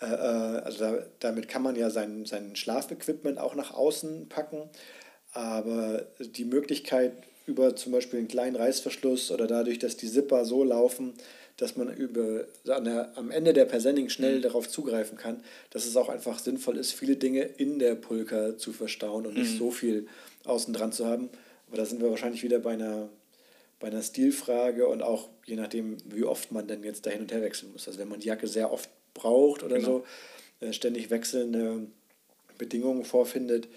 Äh, 0.00 0.06
äh, 0.06 0.60
also 0.60 0.78
da, 0.78 1.02
damit 1.20 1.48
kann 1.48 1.62
man 1.62 1.74
ja 1.76 1.90
sein, 1.90 2.24
sein 2.24 2.54
Schlafequipment 2.54 3.38
auch 3.38 3.54
nach 3.54 3.72
außen 3.72 4.28
packen. 4.28 4.70
Aber 5.32 6.06
die 6.20 6.44
Möglichkeit, 6.44 7.12
über 7.48 7.74
zum 7.74 7.92
Beispiel 7.92 8.18
einen 8.18 8.28
kleinen 8.28 8.56
Reißverschluss 8.56 9.30
oder 9.30 9.46
dadurch, 9.46 9.78
dass 9.78 9.96
die 9.96 10.08
Zipper 10.08 10.44
so 10.44 10.62
laufen, 10.62 11.14
dass 11.56 11.76
man 11.76 11.92
über, 11.92 12.44
an 12.68 12.84
der, 12.84 13.16
am 13.16 13.30
Ende 13.30 13.52
der 13.52 13.64
Persenning 13.64 14.10
schnell 14.10 14.36
mhm. 14.36 14.42
darauf 14.42 14.68
zugreifen 14.68 15.18
kann, 15.18 15.42
dass 15.70 15.86
es 15.86 15.96
auch 15.96 16.08
einfach 16.08 16.38
sinnvoll 16.38 16.76
ist, 16.76 16.92
viele 16.92 17.16
Dinge 17.16 17.42
in 17.42 17.78
der 17.78 17.96
Pulka 17.96 18.56
zu 18.56 18.72
verstauen 18.72 19.26
und 19.26 19.34
mhm. 19.34 19.42
nicht 19.42 19.58
so 19.58 19.70
viel 19.70 20.06
außen 20.44 20.72
dran 20.72 20.92
zu 20.92 21.06
haben. 21.06 21.30
Aber 21.66 21.78
da 21.78 21.84
sind 21.84 22.00
wir 22.00 22.10
wahrscheinlich 22.10 22.44
wieder 22.44 22.60
bei 22.60 22.72
einer, 22.72 23.08
bei 23.80 23.88
einer 23.88 24.02
Stilfrage 24.02 24.86
und 24.86 25.02
auch 25.02 25.28
je 25.46 25.56
nachdem, 25.56 25.96
wie 26.04 26.24
oft 26.24 26.52
man 26.52 26.68
denn 26.68 26.84
jetzt 26.84 27.06
da 27.06 27.10
hin 27.10 27.22
und 27.22 27.32
her 27.32 27.42
wechseln 27.42 27.72
muss. 27.72 27.88
Also 27.88 27.98
wenn 27.98 28.08
man 28.08 28.20
die 28.20 28.28
Jacke 28.28 28.46
sehr 28.46 28.72
oft 28.72 28.88
braucht 29.14 29.64
oder 29.64 29.76
genau. 29.76 30.04
so, 30.60 30.66
äh, 30.66 30.72
ständig 30.72 31.10
wechselnde 31.10 31.86
Bedingungen 32.56 33.04
vorfindet, 33.04 33.68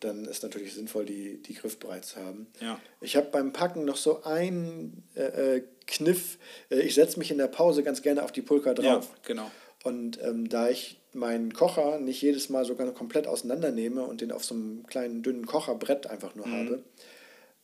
dann 0.00 0.24
ist 0.26 0.42
natürlich 0.42 0.74
sinnvoll, 0.74 1.04
die, 1.04 1.42
die 1.42 1.54
griffbereit 1.54 2.04
zu 2.04 2.16
haben. 2.20 2.46
Ja. 2.60 2.80
Ich 3.00 3.16
habe 3.16 3.28
beim 3.30 3.52
Packen 3.52 3.84
noch 3.84 3.96
so 3.96 4.22
einen 4.22 5.02
äh, 5.14 5.56
äh 5.56 5.62
Kniff. 5.86 6.38
Äh, 6.70 6.80
ich 6.80 6.94
setze 6.94 7.18
mich 7.18 7.30
in 7.30 7.38
der 7.38 7.48
Pause 7.48 7.82
ganz 7.82 8.02
gerne 8.02 8.22
auf 8.22 8.32
die 8.32 8.42
Pulka 8.42 8.74
drauf. 8.74 9.08
Ja, 9.10 9.18
genau. 9.26 9.50
Und 9.84 10.22
ähm, 10.22 10.48
da 10.48 10.68
ich 10.68 11.00
meinen 11.12 11.52
Kocher 11.52 11.98
nicht 11.98 12.20
jedes 12.20 12.48
Mal 12.48 12.64
sogar 12.64 12.92
komplett 12.92 13.26
auseinandernehme 13.26 14.02
und 14.02 14.20
den 14.20 14.32
auf 14.32 14.44
so 14.44 14.54
einem 14.54 14.86
kleinen, 14.86 15.22
dünnen 15.22 15.46
Kocherbrett 15.46 16.06
einfach 16.06 16.34
nur 16.34 16.46
mhm. 16.46 16.52
habe, 16.52 16.84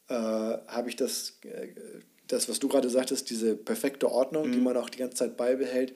äh, 0.08 0.72
habe 0.72 0.88
ich 0.88 0.96
das, 0.96 1.38
äh, 1.42 1.68
das, 2.28 2.48
was 2.48 2.58
du 2.58 2.68
gerade 2.68 2.88
sagtest, 2.88 3.30
diese 3.30 3.56
perfekte 3.56 4.10
Ordnung, 4.10 4.48
mhm. 4.48 4.52
die 4.52 4.60
man 4.60 4.76
auch 4.76 4.88
die 4.88 4.98
ganze 4.98 5.16
Zeit 5.16 5.36
beibehält, 5.36 5.94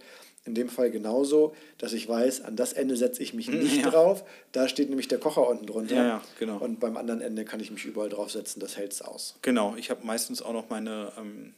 in 0.49 0.55
dem 0.55 0.68
Fall 0.68 0.90
genauso, 0.90 1.55
dass 1.76 1.92
ich 1.92 2.09
weiß, 2.09 2.40
an 2.40 2.57
das 2.57 2.72
Ende 2.72 2.96
setze 2.96 3.22
ich 3.22 3.34
mich 3.34 3.49
nicht 3.49 3.82
ja. 3.82 3.90
drauf. 3.90 4.24
Da 4.53 4.66
steht 4.66 4.88
nämlich 4.88 5.09
der 5.09 5.18
Kocher 5.18 5.46
unten 5.49 5.66
drunter. 5.66 5.94
Ja, 5.94 6.07
ja, 6.07 6.22
genau. 6.38 6.57
Und 6.57 6.80
beim 6.80 6.96
anderen 6.96 7.20
Ende 7.20 7.44
kann 7.44 7.61
ich 7.61 7.70
mich 7.70 7.84
überall 7.84 8.09
draufsetzen, 8.09 8.61
das 8.61 8.76
hält 8.76 8.92
es 8.92 9.03
aus. 9.03 9.36
Genau, 9.42 9.76
ich 9.76 9.90
habe 9.90 10.05
meistens 10.05 10.42
auch 10.42 10.53
noch 10.53 10.70
meine, 10.70 11.12
ähm, 11.18 11.55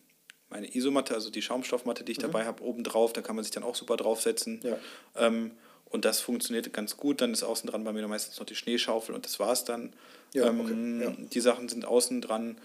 meine 0.50 0.74
Isomatte, 0.74 1.14
also 1.14 1.30
die 1.30 1.40
Schaumstoffmatte, 1.40 2.04
die 2.04 2.12
ich 2.12 2.18
mhm. 2.18 2.22
dabei 2.22 2.44
habe, 2.44 2.62
oben 2.62 2.84
drauf. 2.84 3.12
Da 3.12 3.22
kann 3.22 3.36
man 3.36 3.44
sich 3.44 3.52
dann 3.52 3.62
auch 3.62 3.76
super 3.76 3.96
draufsetzen. 3.96 4.60
Ja. 4.62 4.76
Ähm, 5.16 5.52
und 5.86 6.04
das 6.04 6.20
funktioniert 6.20 6.72
ganz 6.72 6.96
gut. 6.96 7.20
Dann 7.20 7.32
ist 7.32 7.42
außen 7.42 7.68
dran 7.68 7.84
bei 7.84 7.92
mir 7.92 8.06
meistens 8.08 8.38
noch 8.38 8.46
die 8.46 8.54
Schneeschaufel 8.54 9.14
und 9.14 9.24
das 9.24 9.40
war 9.40 9.52
es 9.52 9.64
dann. 9.64 9.92
Ja, 10.32 10.48
ähm, 10.48 10.60
okay. 10.60 11.04
ja. 11.04 11.26
Die 11.32 11.40
Sachen 11.40 11.68
sind 11.68 11.84
außen 11.84 12.20
dran. 12.20 12.58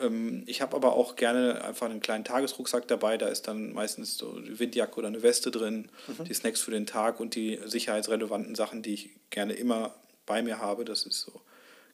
Ähm, 0.00 0.42
ich 0.46 0.60
habe 0.60 0.76
aber 0.76 0.94
auch 0.94 1.16
gerne 1.16 1.64
einfach 1.64 1.88
einen 1.88 2.00
kleinen 2.00 2.24
Tagesrucksack 2.24 2.88
dabei. 2.88 3.16
Da 3.16 3.28
ist 3.28 3.48
dann 3.48 3.72
meistens 3.72 4.16
so 4.16 4.34
eine 4.34 4.58
Windjacke 4.58 4.96
oder 4.96 5.08
eine 5.08 5.22
Weste 5.22 5.50
drin, 5.50 5.88
mhm. 6.06 6.24
die 6.24 6.34
Snacks 6.34 6.60
für 6.60 6.70
den 6.70 6.86
Tag 6.86 7.20
und 7.20 7.34
die 7.34 7.58
sicherheitsrelevanten 7.64 8.54
Sachen, 8.54 8.82
die 8.82 8.94
ich 8.94 9.10
gerne 9.30 9.54
immer 9.54 9.94
bei 10.26 10.42
mir 10.42 10.58
habe. 10.58 10.84
Das 10.84 11.04
ist 11.04 11.20
so 11.20 11.40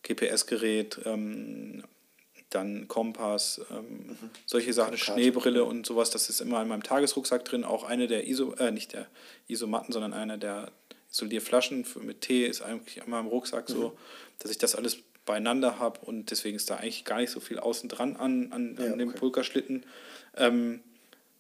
GPS-Gerät, 0.03 1.01
ähm, 1.05 1.85
dann 2.51 2.87
Kompass, 2.89 3.61
ähm, 3.71 4.07
mhm. 4.07 4.31
solche 4.47 4.73
Sachen, 4.73 4.97
Schneebrille 4.97 5.65
und 5.65 5.87
sowas, 5.87 6.11
das 6.11 6.31
ist 6.31 6.41
immer 6.41 6.63
in 6.63 6.69
meinem 6.69 6.83
Tagesrucksack 6.83 7.45
drin. 7.45 7.65
Auch 7.65 7.85
eine 7.85 8.07
der 8.07 8.29
ISO, 8.29 8.53
äh, 8.55 8.71
nicht 8.71 8.93
der 8.93 9.09
Isomatten, 9.49 9.93
sondern 9.93 10.13
eine 10.13 10.39
der 10.39 10.71
Isolierflaschen 11.11 11.85
für, 11.85 12.01
mit 12.01 12.21
Tee 12.21 12.47
ist 12.47 12.63
eigentlich 12.63 12.99
immer 12.99 13.21
im 13.21 13.27
Rucksack 13.27 13.69
mhm. 13.69 13.75
so, 13.75 13.99
dass 14.39 14.51
ich 14.51 14.59
das 14.59 14.75
alles 14.75 14.99
beieinander 15.25 15.79
habe 15.79 16.01
und 16.01 16.31
deswegen 16.31 16.57
ist 16.57 16.71
da 16.71 16.77
eigentlich 16.77 17.05
gar 17.05 17.19
nicht 17.19 17.31
so 17.31 17.41
viel 17.41 17.59
außen 17.59 17.89
dran 17.89 18.17
an, 18.17 18.53
an, 18.53 18.77
ja, 18.79 18.93
an 18.93 18.99
dem 18.99 19.11
okay. 19.11 19.19
Pulkerschlitten. 19.19 19.85
Ähm, 20.37 20.81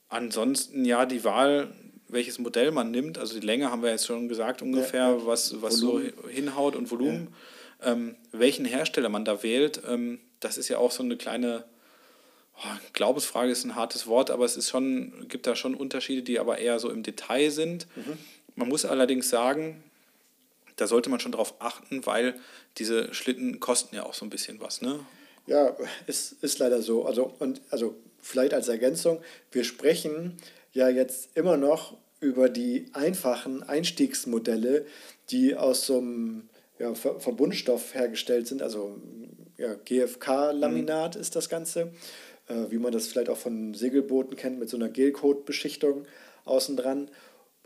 ansonsten 0.08 0.84
ja, 0.84 1.06
die 1.06 1.24
Wahl, 1.24 1.72
welches 2.08 2.38
Modell 2.38 2.70
man 2.70 2.90
nimmt, 2.90 3.18
also 3.18 3.38
die 3.38 3.46
Länge 3.46 3.70
haben 3.70 3.82
wir 3.82 3.90
jetzt 3.90 4.06
schon 4.06 4.28
gesagt 4.28 4.62
ungefähr, 4.62 5.08
ja, 5.08 5.16
ja. 5.16 5.26
was, 5.26 5.60
was 5.62 5.76
so 5.76 6.00
hinhaut 6.28 6.76
und 6.76 6.90
Volumen. 6.90 7.28
Ähm, 7.82 8.16
welchen 8.32 8.64
Hersteller 8.64 9.10
man 9.10 9.24
da 9.24 9.42
wählt, 9.42 9.82
ähm, 9.86 10.20
das 10.40 10.56
ist 10.56 10.68
ja 10.68 10.78
auch 10.78 10.90
so 10.90 11.02
eine 11.02 11.16
kleine 11.16 11.64
oh, 12.56 12.78
Glaubensfrage 12.92 13.50
ist 13.50 13.64
ein 13.64 13.74
hartes 13.74 14.06
Wort, 14.06 14.30
aber 14.30 14.44
es 14.44 14.56
ist 14.56 14.70
schon, 14.70 15.28
gibt 15.28 15.46
da 15.46 15.56
schon 15.56 15.74
Unterschiede, 15.74 16.22
die 16.22 16.38
aber 16.38 16.58
eher 16.58 16.78
so 16.78 16.90
im 16.90 17.02
Detail 17.02 17.50
sind. 17.50 17.86
Mhm. 17.96 18.18
Man 18.54 18.68
muss 18.68 18.84
allerdings 18.84 19.28
sagen, 19.28 19.82
da 20.76 20.86
sollte 20.86 21.10
man 21.10 21.20
schon 21.20 21.32
drauf 21.32 21.54
achten, 21.58 22.04
weil 22.06 22.34
diese 22.78 23.12
Schlitten 23.14 23.60
kosten 23.60 23.94
ja 23.94 24.04
auch 24.04 24.14
so 24.14 24.24
ein 24.24 24.30
bisschen 24.30 24.60
was, 24.60 24.82
ne? 24.82 25.00
Ja, 25.46 25.76
ist, 26.06 26.42
ist 26.42 26.58
leider 26.58 26.80
so. 26.80 27.04
Also, 27.04 27.32
und, 27.38 27.60
also 27.70 27.96
vielleicht 28.20 28.54
als 28.54 28.68
Ergänzung, 28.68 29.20
wir 29.52 29.64
sprechen 29.64 30.36
ja 30.72 30.88
jetzt 30.88 31.36
immer 31.36 31.56
noch 31.56 31.96
über 32.20 32.48
die 32.48 32.86
einfachen 32.94 33.62
Einstiegsmodelle, 33.62 34.86
die 35.30 35.54
aus 35.54 35.86
so 35.86 35.98
einem 35.98 36.48
ja, 36.78 36.94
Verbundstoff 36.94 37.94
hergestellt 37.94 38.46
sind, 38.46 38.62
also 38.62 38.98
ja, 39.56 39.74
GFK-Laminat 39.74 41.14
mhm. 41.14 41.20
ist 41.20 41.36
das 41.36 41.48
Ganze, 41.48 41.92
äh, 42.48 42.70
wie 42.70 42.78
man 42.78 42.92
das 42.92 43.06
vielleicht 43.06 43.28
auch 43.28 43.36
von 43.36 43.74
Segelbooten 43.74 44.36
kennt, 44.36 44.58
mit 44.58 44.68
so 44.68 44.76
einer 44.76 44.88
Gelcoat-Beschichtung 44.88 46.06
außen 46.44 46.76
dran. 46.76 47.10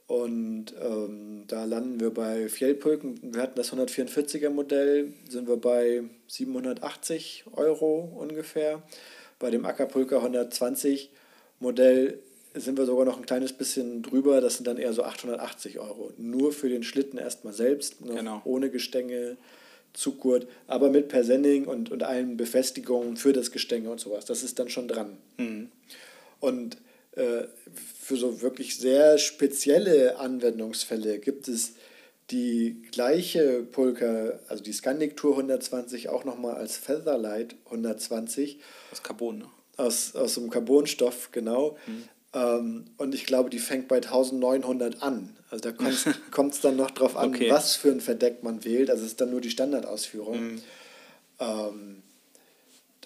Und 0.08 0.72
ähm, 0.82 1.44
da 1.48 1.66
landen 1.66 2.00
wir 2.00 2.10
bei 2.10 2.48
Fjellpulken. 2.48 3.34
Wir 3.34 3.42
hatten 3.42 3.56
das 3.56 3.74
144er 3.74 4.48
Modell, 4.48 5.12
sind 5.28 5.46
wir 5.46 5.58
bei 5.58 6.02
780 6.28 7.44
Euro 7.52 8.10
ungefähr. 8.18 8.82
Bei 9.38 9.50
dem 9.50 9.66
Ackerpulker 9.66 10.16
120 10.16 11.10
Modell 11.60 12.20
sind 12.54 12.78
wir 12.78 12.86
sogar 12.86 13.04
noch 13.04 13.18
ein 13.18 13.26
kleines 13.26 13.52
bisschen 13.52 14.02
drüber. 14.02 14.40
Das 14.40 14.56
sind 14.56 14.66
dann 14.66 14.78
eher 14.78 14.94
so 14.94 15.02
880 15.02 15.78
Euro. 15.78 16.10
Nur 16.16 16.52
für 16.52 16.70
den 16.70 16.84
Schlitten 16.84 17.18
erstmal 17.18 17.52
selbst, 17.52 17.96
genau. 18.00 18.40
ohne 18.46 18.70
Gestänge, 18.70 19.36
Zuggurt, 19.92 20.46
aber 20.68 20.88
mit 20.88 21.08
Persenning 21.08 21.66
und, 21.66 21.90
und 21.90 22.02
allen 22.02 22.38
Befestigungen 22.38 23.18
für 23.18 23.34
das 23.34 23.52
Gestänge 23.52 23.90
und 23.90 24.00
sowas. 24.00 24.24
Das 24.24 24.42
ist 24.42 24.58
dann 24.58 24.70
schon 24.70 24.88
dran. 24.88 25.18
Mhm. 25.36 25.68
Und 26.40 26.78
für 28.00 28.16
so 28.16 28.40
wirklich 28.40 28.78
sehr 28.78 29.18
spezielle 29.18 30.18
Anwendungsfälle 30.18 31.18
gibt 31.18 31.48
es 31.48 31.74
die 32.30 32.82
gleiche 32.92 33.62
Pulka, 33.62 34.38
also 34.48 34.62
die 34.62 34.72
Scandic 34.72 35.16
Tour 35.16 35.32
120, 35.32 36.08
auch 36.08 36.24
nochmal 36.24 36.56
als 36.56 36.76
Featherlight 36.76 37.56
120. 37.66 38.60
Aus 38.92 39.02
Carbon, 39.02 39.38
ne? 39.38 39.46
Aus, 39.76 40.14
aus 40.14 40.36
einem 40.36 40.50
Carbonstoff, 40.50 41.30
genau. 41.32 41.76
Mhm. 41.86 42.08
Ähm, 42.34 42.84
und 42.98 43.14
ich 43.14 43.24
glaube, 43.24 43.48
die 43.48 43.58
fängt 43.58 43.88
bei 43.88 43.96
1900 43.96 45.02
an. 45.02 45.36
Also 45.50 45.70
da 45.70 45.72
kommt 46.30 46.54
es 46.54 46.60
dann 46.60 46.76
noch 46.76 46.90
drauf 46.90 47.16
an, 47.16 47.30
okay. 47.30 47.50
was 47.50 47.76
für 47.76 47.90
ein 47.90 48.00
Verdeck 48.00 48.42
man 48.42 48.64
wählt. 48.64 48.90
Also 48.90 49.04
es 49.04 49.12
ist 49.12 49.20
dann 49.20 49.30
nur 49.30 49.40
die 49.40 49.50
Standardausführung. 49.50 50.52
Mhm. 50.52 50.62
Ähm, 51.40 52.02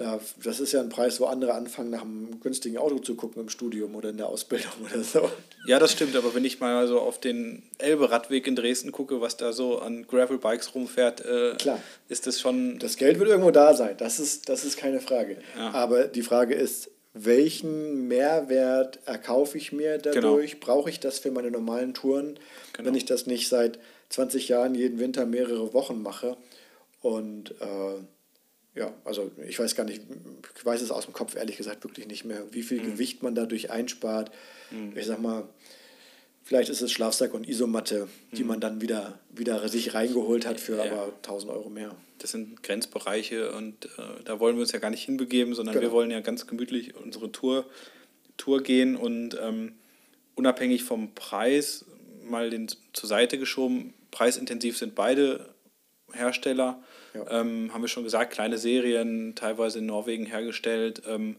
da, 0.02 0.18
das 0.42 0.58
ist 0.58 0.72
ja 0.72 0.80
ein 0.80 0.88
Preis, 0.88 1.20
wo 1.20 1.26
andere 1.26 1.54
anfangen, 1.54 1.90
nach 1.90 2.02
einem 2.02 2.40
günstigen 2.40 2.76
Auto 2.78 2.98
zu 2.98 3.14
gucken 3.14 3.40
im 3.40 3.48
Studium 3.48 3.94
oder 3.94 4.10
in 4.10 4.16
der 4.16 4.26
Ausbildung 4.26 4.72
oder 4.84 5.02
so. 5.02 5.30
Ja, 5.66 5.78
das 5.78 5.92
stimmt, 5.92 6.16
aber 6.16 6.34
wenn 6.34 6.44
ich 6.44 6.58
mal 6.58 6.88
so 6.88 6.98
auf 7.00 7.20
den 7.20 7.62
Elbe-Radweg 7.78 8.46
in 8.48 8.56
Dresden 8.56 8.90
gucke, 8.90 9.20
was 9.20 9.36
da 9.36 9.52
so 9.52 9.78
an 9.78 10.06
Gravel-Bikes 10.08 10.74
rumfährt, 10.74 11.24
äh, 11.24 11.54
Klar. 11.56 11.80
ist 12.08 12.26
das 12.26 12.40
schon. 12.40 12.80
Das 12.80 12.96
Geld 12.96 13.20
wird 13.20 13.28
irgendwo 13.28 13.52
da 13.52 13.74
sein, 13.74 13.96
das 13.96 14.18
ist, 14.18 14.48
das 14.48 14.64
ist 14.64 14.76
keine 14.76 15.00
Frage. 15.00 15.36
Ja. 15.56 15.70
Aber 15.70 16.04
die 16.04 16.22
Frage 16.22 16.54
ist, 16.54 16.90
welchen 17.14 18.08
Mehrwert 18.08 18.98
erkaufe 19.04 19.56
ich 19.56 19.70
mir 19.72 19.98
dadurch? 19.98 20.52
Genau. 20.52 20.66
Brauche 20.66 20.90
ich 20.90 20.98
das 20.98 21.20
für 21.20 21.30
meine 21.30 21.50
normalen 21.50 21.94
Touren, 21.94 22.38
genau. 22.72 22.88
wenn 22.88 22.94
ich 22.96 23.04
das 23.04 23.26
nicht 23.26 23.48
seit 23.48 23.78
20 24.08 24.48
Jahren 24.48 24.74
jeden 24.74 24.98
Winter 24.98 25.26
mehrere 25.26 25.72
Wochen 25.74 26.02
mache? 26.02 26.36
Und 27.02 27.52
äh, 27.60 28.02
ja, 28.74 28.92
also 29.04 29.30
ich 29.46 29.58
weiß 29.58 29.74
gar 29.74 29.84
nicht, 29.84 30.02
ich 30.56 30.64
weiß 30.64 30.80
es 30.80 30.90
aus 30.90 31.04
dem 31.04 31.12
Kopf 31.12 31.36
ehrlich 31.36 31.56
gesagt 31.56 31.84
wirklich 31.84 32.06
nicht 32.06 32.24
mehr, 32.24 32.42
wie 32.52 32.62
viel 32.62 32.80
mhm. 32.80 32.92
Gewicht 32.92 33.22
man 33.22 33.34
dadurch 33.34 33.70
einspart. 33.70 34.30
Mhm. 34.70 34.96
Ich 34.96 35.06
sag 35.06 35.20
mal, 35.20 35.48
vielleicht 36.42 36.70
ist 36.70 36.80
es 36.80 36.90
Schlafsack 36.90 37.34
und 37.34 37.48
Isomatte, 37.48 38.08
die 38.32 38.42
mhm. 38.42 38.48
man 38.48 38.60
dann 38.60 38.80
wieder, 38.80 39.18
wieder 39.30 39.68
sich 39.68 39.94
reingeholt 39.94 40.46
hat 40.46 40.60
für 40.60 40.76
ja. 40.76 40.84
aber 40.84 41.12
1000 41.22 41.52
Euro 41.52 41.68
mehr 41.68 41.94
das 42.22 42.30
sind 42.30 42.62
Grenzbereiche 42.62 43.52
und 43.52 43.86
äh, 43.98 44.22
da 44.24 44.38
wollen 44.38 44.56
wir 44.56 44.62
uns 44.62 44.72
ja 44.72 44.78
gar 44.78 44.90
nicht 44.90 45.04
hinbegeben, 45.04 45.54
sondern 45.54 45.74
genau. 45.74 45.86
wir 45.86 45.92
wollen 45.92 46.10
ja 46.10 46.20
ganz 46.20 46.46
gemütlich 46.46 46.94
unsere 46.94 47.32
Tour, 47.32 47.66
Tour 48.36 48.62
gehen 48.62 48.96
und 48.96 49.36
ähm, 49.40 49.74
unabhängig 50.36 50.84
vom 50.84 51.14
Preis 51.14 51.84
mal 52.22 52.50
den 52.50 52.68
zur 52.92 53.08
Seite 53.08 53.38
geschoben. 53.38 53.92
Preisintensiv 54.12 54.78
sind 54.78 54.94
beide 54.94 55.52
Hersteller, 56.12 56.82
ja. 57.14 57.40
ähm, 57.40 57.72
haben 57.72 57.82
wir 57.82 57.88
schon 57.88 58.04
gesagt, 58.04 58.32
kleine 58.32 58.58
Serien, 58.58 59.34
teilweise 59.34 59.78
in 59.78 59.86
Norwegen 59.86 60.26
hergestellt. 60.26 61.02
Ähm, 61.06 61.36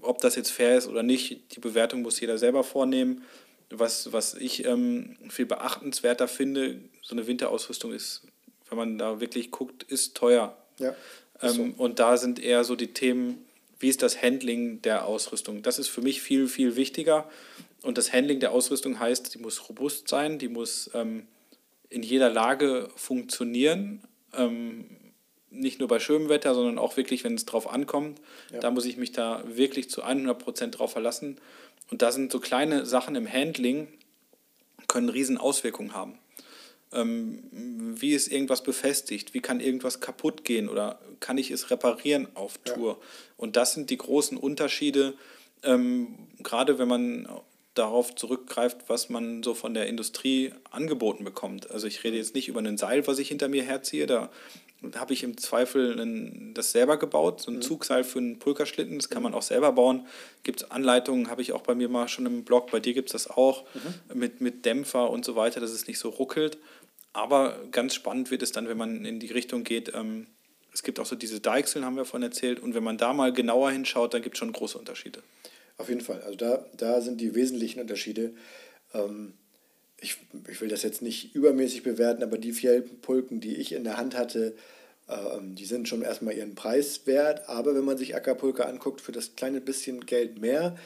ob 0.00 0.18
das 0.18 0.36
jetzt 0.36 0.50
fair 0.50 0.76
ist 0.76 0.88
oder 0.88 1.02
nicht, 1.02 1.54
die 1.54 1.60
Bewertung 1.60 2.02
muss 2.02 2.20
jeder 2.20 2.38
selber 2.38 2.64
vornehmen. 2.64 3.22
Was, 3.70 4.12
was 4.12 4.34
ich 4.34 4.64
ähm, 4.64 5.16
viel 5.28 5.46
beachtenswerter 5.46 6.28
finde, 6.28 6.80
so 7.02 7.14
eine 7.14 7.26
Winterausrüstung 7.26 7.92
ist 7.92 8.22
wenn 8.68 8.78
man 8.78 8.98
da 8.98 9.20
wirklich 9.20 9.50
guckt, 9.50 9.82
ist 9.84 10.16
teuer. 10.16 10.56
Ja, 10.78 10.90
ist 11.40 11.58
ähm, 11.58 11.74
so. 11.76 11.82
Und 11.82 11.98
da 11.98 12.16
sind 12.16 12.38
eher 12.38 12.64
so 12.64 12.76
die 12.76 12.92
Themen, 12.92 13.44
wie 13.78 13.88
ist 13.88 14.02
das 14.02 14.22
Handling 14.22 14.82
der 14.82 15.04
Ausrüstung? 15.04 15.62
Das 15.62 15.78
ist 15.78 15.88
für 15.88 16.02
mich 16.02 16.22
viel, 16.22 16.48
viel 16.48 16.76
wichtiger. 16.76 17.28
Und 17.82 17.98
das 17.98 18.12
Handling 18.12 18.40
der 18.40 18.52
Ausrüstung 18.52 18.98
heißt, 18.98 19.34
die 19.34 19.38
muss 19.38 19.68
robust 19.68 20.08
sein, 20.08 20.38
die 20.38 20.48
muss 20.48 20.90
ähm, 20.94 21.26
in 21.88 22.02
jeder 22.02 22.30
Lage 22.30 22.88
funktionieren. 22.96 24.02
Ähm, 24.36 24.86
nicht 25.50 25.78
nur 25.78 25.88
bei 25.88 25.98
schönem 25.98 26.28
Wetter, 26.28 26.54
sondern 26.54 26.78
auch 26.78 26.96
wirklich, 26.96 27.24
wenn 27.24 27.34
es 27.34 27.46
drauf 27.46 27.70
ankommt. 27.70 28.20
Ja. 28.52 28.60
Da 28.60 28.70
muss 28.70 28.84
ich 28.84 28.96
mich 28.96 29.12
da 29.12 29.42
wirklich 29.46 29.90
zu 29.90 30.02
100 30.02 30.38
Prozent 30.38 30.78
drauf 30.78 30.92
verlassen. 30.92 31.40
Und 31.90 32.02
da 32.02 32.12
sind 32.12 32.32
so 32.32 32.40
kleine 32.40 32.84
Sachen 32.84 33.14
im 33.14 33.30
Handling, 33.30 33.88
können 34.88 35.08
riesen 35.08 35.38
Auswirkungen 35.38 35.94
haben. 35.94 36.18
Ähm, 36.92 37.42
wie 37.52 38.12
ist 38.12 38.28
irgendwas 38.28 38.62
befestigt? 38.62 39.34
Wie 39.34 39.40
kann 39.40 39.60
irgendwas 39.60 40.00
kaputt 40.00 40.44
gehen 40.44 40.68
oder 40.68 41.00
kann 41.20 41.38
ich 41.38 41.50
es 41.50 41.70
reparieren 41.70 42.28
auf 42.34 42.58
Tour? 42.58 42.92
Ja. 42.92 43.06
Und 43.36 43.56
das 43.56 43.74
sind 43.74 43.90
die 43.90 43.96
großen 43.96 44.36
Unterschiede, 44.38 45.14
ähm, 45.62 46.14
gerade 46.42 46.78
wenn 46.78 46.88
man 46.88 47.28
darauf 47.78 48.14
zurückgreift, 48.14 48.78
was 48.88 49.08
man 49.08 49.42
so 49.42 49.54
von 49.54 49.74
der 49.74 49.86
Industrie 49.86 50.52
angeboten 50.70 51.24
bekommt. 51.24 51.70
Also 51.70 51.86
ich 51.86 52.02
rede 52.04 52.16
jetzt 52.16 52.34
nicht 52.34 52.48
über 52.48 52.60
ein 52.60 52.78
Seil, 52.78 53.06
was 53.06 53.18
ich 53.18 53.28
hinter 53.28 53.48
mir 53.48 53.62
herziehe, 53.62 54.06
da 54.06 54.30
habe 54.94 55.14
ich 55.14 55.22
im 55.22 55.36
Zweifel 55.36 55.98
einen, 55.98 56.52
das 56.54 56.72
selber 56.72 56.98
gebaut, 56.98 57.40
so 57.40 57.50
ein 57.50 57.56
mhm. 57.56 57.62
Zugseil 57.62 58.04
für 58.04 58.18
einen 58.18 58.38
Pulkerschlitten, 58.38 58.98
das 58.98 59.08
kann 59.08 59.22
man 59.22 59.34
auch 59.34 59.42
selber 59.42 59.72
bauen. 59.72 60.06
Gibt 60.42 60.62
es 60.62 60.70
Anleitungen, 60.70 61.30
habe 61.30 61.42
ich 61.42 61.52
auch 61.52 61.62
bei 61.62 61.74
mir 61.74 61.88
mal 61.88 62.08
schon 62.08 62.26
im 62.26 62.44
Blog, 62.44 62.70
bei 62.70 62.80
dir 62.80 62.94
gibt 62.94 63.08
es 63.08 63.12
das 63.12 63.30
auch, 63.30 63.64
mhm. 63.74 64.18
mit, 64.18 64.40
mit 64.40 64.64
Dämpfer 64.64 65.10
und 65.10 65.24
so 65.24 65.34
weiter, 65.34 65.60
dass 65.60 65.70
es 65.70 65.86
nicht 65.86 65.98
so 65.98 66.10
ruckelt. 66.10 66.58
Aber 67.12 67.58
ganz 67.70 67.94
spannend 67.94 68.30
wird 68.30 68.42
es 68.42 68.52
dann, 68.52 68.68
wenn 68.68 68.76
man 68.76 69.04
in 69.04 69.18
die 69.18 69.32
Richtung 69.32 69.64
geht, 69.64 69.92
ähm, 69.94 70.26
es 70.72 70.82
gibt 70.82 71.00
auch 71.00 71.06
so 71.06 71.16
diese 71.16 71.40
Deichseln, 71.40 71.86
haben 71.86 71.96
wir 71.96 72.04
vorhin 72.04 72.28
erzählt, 72.28 72.60
und 72.60 72.74
wenn 72.74 72.84
man 72.84 72.98
da 72.98 73.14
mal 73.14 73.32
genauer 73.32 73.70
hinschaut, 73.70 74.12
dann 74.12 74.20
gibt 74.20 74.36
es 74.36 74.40
schon 74.40 74.52
große 74.52 74.76
Unterschiede. 74.76 75.22
Auf 75.78 75.88
jeden 75.88 76.00
Fall, 76.00 76.22
also 76.22 76.36
da, 76.36 76.64
da 76.76 77.00
sind 77.00 77.20
die 77.20 77.34
wesentlichen 77.34 77.80
Unterschiede. 77.80 78.34
Ähm, 78.94 79.34
ich, 80.00 80.18
ich 80.48 80.60
will 80.60 80.68
das 80.68 80.82
jetzt 80.82 81.02
nicht 81.02 81.34
übermäßig 81.34 81.82
bewerten, 81.82 82.22
aber 82.22 82.38
die 82.38 82.52
Fjellpulken, 82.52 83.40
die 83.40 83.56
ich 83.56 83.72
in 83.72 83.84
der 83.84 83.96
Hand 83.96 84.16
hatte, 84.16 84.54
ähm, 85.08 85.54
die 85.54 85.64
sind 85.64 85.88
schon 85.88 86.02
erstmal 86.02 86.34
ihren 86.34 86.54
Preis 86.54 87.06
wert. 87.06 87.48
Aber 87.48 87.74
wenn 87.74 87.84
man 87.84 87.98
sich 87.98 88.14
Acapulca 88.14 88.64
anguckt, 88.64 89.00
für 89.00 89.12
das 89.12 89.36
kleine 89.36 89.60
bisschen 89.60 90.04
Geld 90.06 90.40
mehr, 90.40 90.76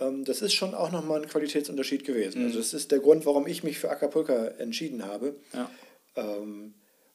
ähm, 0.00 0.24
das 0.24 0.42
ist 0.42 0.54
schon 0.54 0.74
auch 0.74 0.90
nochmal 0.90 1.22
ein 1.22 1.28
Qualitätsunterschied 1.28 2.04
gewesen. 2.04 2.40
Mhm. 2.40 2.46
Also 2.46 2.58
das 2.58 2.74
ist 2.74 2.90
der 2.90 2.98
Grund, 2.98 3.26
warum 3.26 3.46
ich 3.46 3.62
mich 3.62 3.78
für 3.78 3.90
Acapulca 3.90 4.46
entschieden 4.58 5.06
habe. 5.06 5.36
Ja. 5.52 5.70
Ähm, 6.16 6.74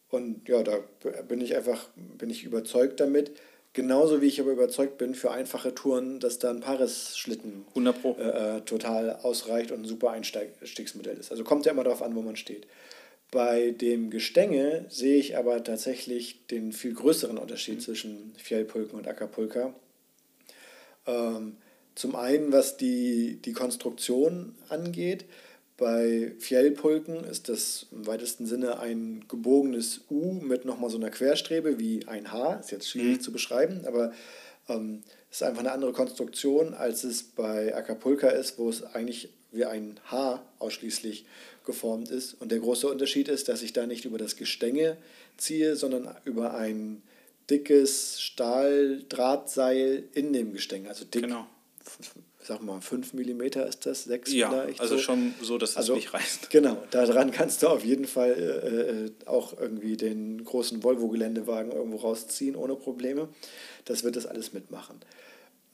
und 0.10 0.48
ja, 0.48 0.64
da 0.64 0.80
bin 1.28 1.42
ich 1.42 1.56
einfach 1.56 1.90
bin 1.96 2.30
ich 2.30 2.44
überzeugt 2.44 3.00
damit. 3.00 3.32
Genauso 3.76 4.22
wie 4.22 4.28
ich 4.28 4.40
aber 4.40 4.54
überzeugt 4.54 4.98
bin 4.98 5.16
für 5.16 5.32
einfache 5.32 5.76
Touren, 5.76 6.22
dass 6.22 6.40
da 6.40 6.50
ein 6.50 6.62
Paris-Schlitten 6.62 7.66
äh, 7.76 8.22
äh, 8.22 8.62
total 8.62 9.18
ausreicht 9.18 9.72
und 9.72 9.82
ein 9.82 9.86
super 9.86 10.12
Einstiegsmodell 10.12 11.18
ist. 11.18 11.30
Also 11.30 11.44
kommt 11.44 11.66
ja 11.66 11.74
immer 11.74 11.84
darauf 11.84 12.02
an, 12.02 12.16
wo 12.16 12.22
man 12.22 12.38
steht. 12.38 12.68
Bei 13.32 13.72
dem 13.72 14.12
Gestänge 14.12 14.86
sehe 14.88 15.18
ich 15.18 15.38
aber 15.38 15.62
tatsächlich 15.62 16.48
den 16.48 16.72
viel 16.72 16.94
größeren 16.94 17.38
Unterschied 17.38 17.76
mhm. 17.76 17.82
zwischen 17.82 18.34
Fjellpulken 18.38 18.98
und 18.98 19.10
Acapulca. 19.10 19.76
Ähm, 21.06 21.58
zum 21.96 22.16
einen, 22.16 22.54
was 22.54 22.78
die, 22.78 23.42
die 23.44 23.52
Konstruktion 23.52 24.56
angeht. 24.70 25.26
Bei 25.78 26.32
Fjellpulken 26.40 27.26
ist 27.26 27.50
das 27.50 27.88
im 27.92 28.08
weitesten 28.08 28.46
Sinne 28.46 28.80
ein 28.80 29.26
gebogenes 29.28 30.02
U 30.10 30.32
mit 30.32 30.64
nochmal 30.64 30.90
so 30.90 30.98
einer 30.98 31.10
Querstrebe 31.10 31.80
wie 31.80 32.08
ein 32.08 32.32
H. 32.32 32.56
Ist 32.56 32.72
jetzt 32.72 32.90
schwierig 32.90 33.18
mhm. 33.18 33.22
zu 33.22 33.32
beschreiben, 33.34 33.82
aber 33.86 34.14
ähm, 34.70 35.04
ist 35.30 35.44
einfach 35.44 35.60
eine 35.60 35.74
andere 35.74 35.92
Konstruktion, 35.92 36.74
als 36.74 37.04
es 37.04 37.24
bei 37.24 37.76
Acapulca 37.76 38.30
ist, 38.30 38.58
wo 38.58 38.70
es 38.70 38.84
eigentlich 38.84 39.30
wie 39.52 39.66
ein 39.66 40.00
H 40.06 40.42
ausschließlich 40.60 41.26
geformt 41.66 42.10
ist. 42.10 42.36
Und 42.36 42.54
der 42.54 42.60
große 42.60 42.88
Unterschied 42.88 43.28
ist, 43.28 43.50
dass 43.50 43.62
ich 43.62 43.74
da 43.74 43.86
nicht 43.86 44.06
über 44.06 44.18
das 44.18 44.38
Gestänge 44.38 44.96
ziehe, 45.36 45.76
sondern 45.76 46.16
über 46.24 46.54
ein 46.54 47.02
dickes 47.50 48.22
Stahldrahtseil 48.22 50.04
in 50.14 50.32
dem 50.32 50.54
Gestänge. 50.54 50.88
Also 50.88 51.04
dick. 51.04 51.24
Genau 51.24 51.48
sag 52.46 52.62
mal, 52.62 52.80
5 52.80 53.14
mm 53.14 53.42
ist 53.68 53.86
das, 53.86 54.04
6 54.04 54.34
ja, 54.34 54.50
vielleicht. 54.50 54.80
Also 54.80 54.98
so. 54.98 55.02
schon 55.02 55.34
so, 55.42 55.58
dass 55.58 55.72
es 55.72 55.78
also, 55.78 55.96
nicht 55.96 56.14
reißt. 56.14 56.50
Genau, 56.50 56.78
daran 56.92 57.32
kannst 57.32 57.64
du 57.64 57.68
auf 57.68 57.84
jeden 57.84 58.06
Fall 58.06 58.32
äh, 58.32 59.06
äh, 59.06 59.12
auch 59.26 59.58
irgendwie 59.60 59.98
den 59.98 60.44
großen 60.44 60.84
Volvo-Geländewagen 60.84 61.72
irgendwo 61.72 61.98
rausziehen 61.98 62.56
ohne 62.56 62.76
Probleme. 62.76 63.30
Das 63.86 64.04
wird 64.04 64.16
das 64.16 64.26
alles 64.26 64.54
mitmachen. 64.54 65.00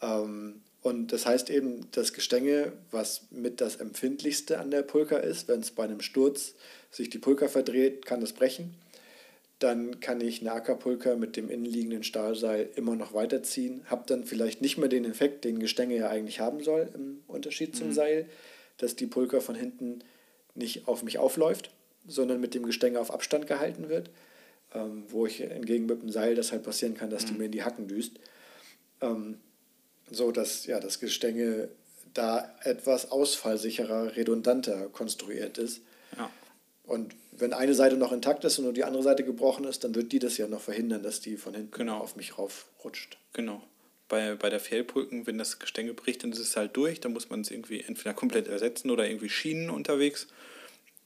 Ähm, 0.01 0.61
und 0.81 1.13
das 1.13 1.25
heißt 1.25 1.49
eben, 1.49 1.87
das 1.91 2.13
Gestänge, 2.13 2.73
was 2.89 3.23
mit 3.29 3.61
das 3.61 3.75
empfindlichste 3.75 4.59
an 4.59 4.71
der 4.71 4.81
Pulka 4.81 5.17
ist, 5.17 5.47
wenn 5.47 5.59
es 5.59 5.71
bei 5.71 5.83
einem 5.83 6.01
Sturz 6.01 6.55
sich 6.89 7.09
die 7.09 7.19
Pulka 7.19 7.47
verdreht, 7.47 8.05
kann 8.05 8.21
das 8.21 8.33
brechen 8.33 8.73
dann 9.61 9.99
kann 9.99 10.21
ich 10.21 10.41
eine 10.41 10.53
Ackerpulka 10.53 11.15
mit 11.15 11.37
dem 11.37 11.47
innenliegenden 11.47 12.03
Stahlseil 12.03 12.69
immer 12.75 12.95
noch 12.95 13.13
weiterziehen, 13.13 13.83
habe 13.85 14.03
dann 14.07 14.23
vielleicht 14.23 14.59
nicht 14.59 14.79
mehr 14.79 14.89
den 14.89 15.05
Effekt, 15.05 15.45
den 15.45 15.59
Gestänge 15.59 15.95
ja 15.95 16.09
eigentlich 16.09 16.39
haben 16.39 16.63
soll, 16.63 16.89
im 16.95 17.21
Unterschied 17.27 17.75
zum 17.75 17.89
mhm. 17.89 17.93
Seil, 17.93 18.29
dass 18.77 18.95
die 18.95 19.05
Pulka 19.05 19.39
von 19.39 19.53
hinten 19.53 19.99
nicht 20.55 20.87
auf 20.87 21.03
mich 21.03 21.19
aufläuft, 21.19 21.69
sondern 22.07 22.41
mit 22.41 22.55
dem 22.55 22.65
Gestänge 22.65 22.99
auf 22.99 23.13
Abstand 23.13 23.45
gehalten 23.45 23.87
wird, 23.87 24.09
ähm, 24.73 25.03
wo 25.09 25.27
ich 25.27 25.41
entgegen 25.41 25.85
mit 25.85 26.01
dem 26.01 26.09
Seil 26.09 26.33
das 26.33 26.51
halt 26.51 26.63
passieren 26.63 26.95
kann, 26.95 27.11
dass 27.11 27.25
mhm. 27.25 27.27
die 27.27 27.33
mir 27.33 27.45
in 27.45 27.51
die 27.51 27.63
Hacken 27.63 27.87
düst. 27.87 28.13
Ähm, 28.99 29.37
so 30.09 30.31
dass 30.31 30.65
ja, 30.65 30.79
das 30.79 30.99
Gestänge 30.99 31.69
da 32.15 32.51
etwas 32.63 33.11
ausfallsicherer, 33.11 34.15
redundanter 34.15 34.89
konstruiert 34.89 35.59
ist. 35.59 35.81
Ja. 36.17 36.31
Und 36.83 37.15
wenn 37.31 37.53
eine 37.53 37.73
Seite 37.73 37.97
noch 37.97 38.11
intakt 38.11 38.43
ist 38.43 38.59
und 38.59 38.65
nur 38.65 38.73
die 38.73 38.83
andere 38.83 39.03
Seite 39.03 39.23
gebrochen 39.23 39.65
ist, 39.65 39.83
dann 39.83 39.95
wird 39.95 40.11
die 40.11 40.19
das 40.19 40.37
ja 40.37 40.47
noch 40.47 40.61
verhindern, 40.61 41.03
dass 41.03 41.21
die 41.21 41.37
von 41.37 41.53
hinten 41.53 41.71
genau. 41.71 41.99
auf 41.99 42.15
mich 42.15 42.37
raufrutscht. 42.37 43.17
Genau. 43.33 43.63
Bei, 44.09 44.35
bei 44.35 44.49
der 44.49 44.59
Fehlpulken, 44.59 45.25
wenn 45.25 45.37
das 45.37 45.59
Gestänge 45.59 45.93
bricht, 45.93 46.23
dann 46.23 46.33
ist 46.33 46.39
es 46.39 46.57
halt 46.57 46.75
durch. 46.75 46.99
Dann 46.99 47.13
muss 47.13 47.29
man 47.29 47.41
es 47.41 47.51
irgendwie 47.51 47.81
entweder 47.81 48.13
komplett 48.13 48.47
ersetzen 48.47 48.89
oder 48.89 49.07
irgendwie 49.07 49.29
Schienen 49.29 49.69
unterwegs. 49.69 50.27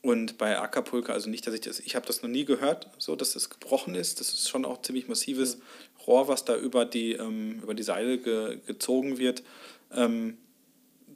Und 0.01 0.37
bei 0.37 0.59
Ackerpulke, 0.59 1.13
also 1.13 1.29
nicht, 1.29 1.47
dass 1.47 1.53
ich 1.53 1.61
das, 1.61 1.79
ich 1.79 1.95
habe 1.95 2.05
das 2.05 2.21
noch 2.21 2.29
nie 2.29 2.45
gehört, 2.45 2.89
so 2.97 3.15
dass 3.15 3.33
das 3.33 3.49
gebrochen 3.49 3.95
ist. 3.95 4.19
Das 4.19 4.29
ist 4.29 4.49
schon 4.49 4.65
auch 4.65 4.81
ziemlich 4.81 5.07
massives 5.07 5.57
mhm. 5.57 5.61
Rohr, 6.05 6.27
was 6.27 6.45
da 6.45 6.55
über 6.55 6.85
die, 6.85 7.13
ähm, 7.13 7.59
über 7.61 7.73
die 7.73 7.83
Seile 7.83 8.17
ge, 8.17 8.59
gezogen 8.65 9.17
wird. 9.17 9.43
Ähm, 9.91 10.37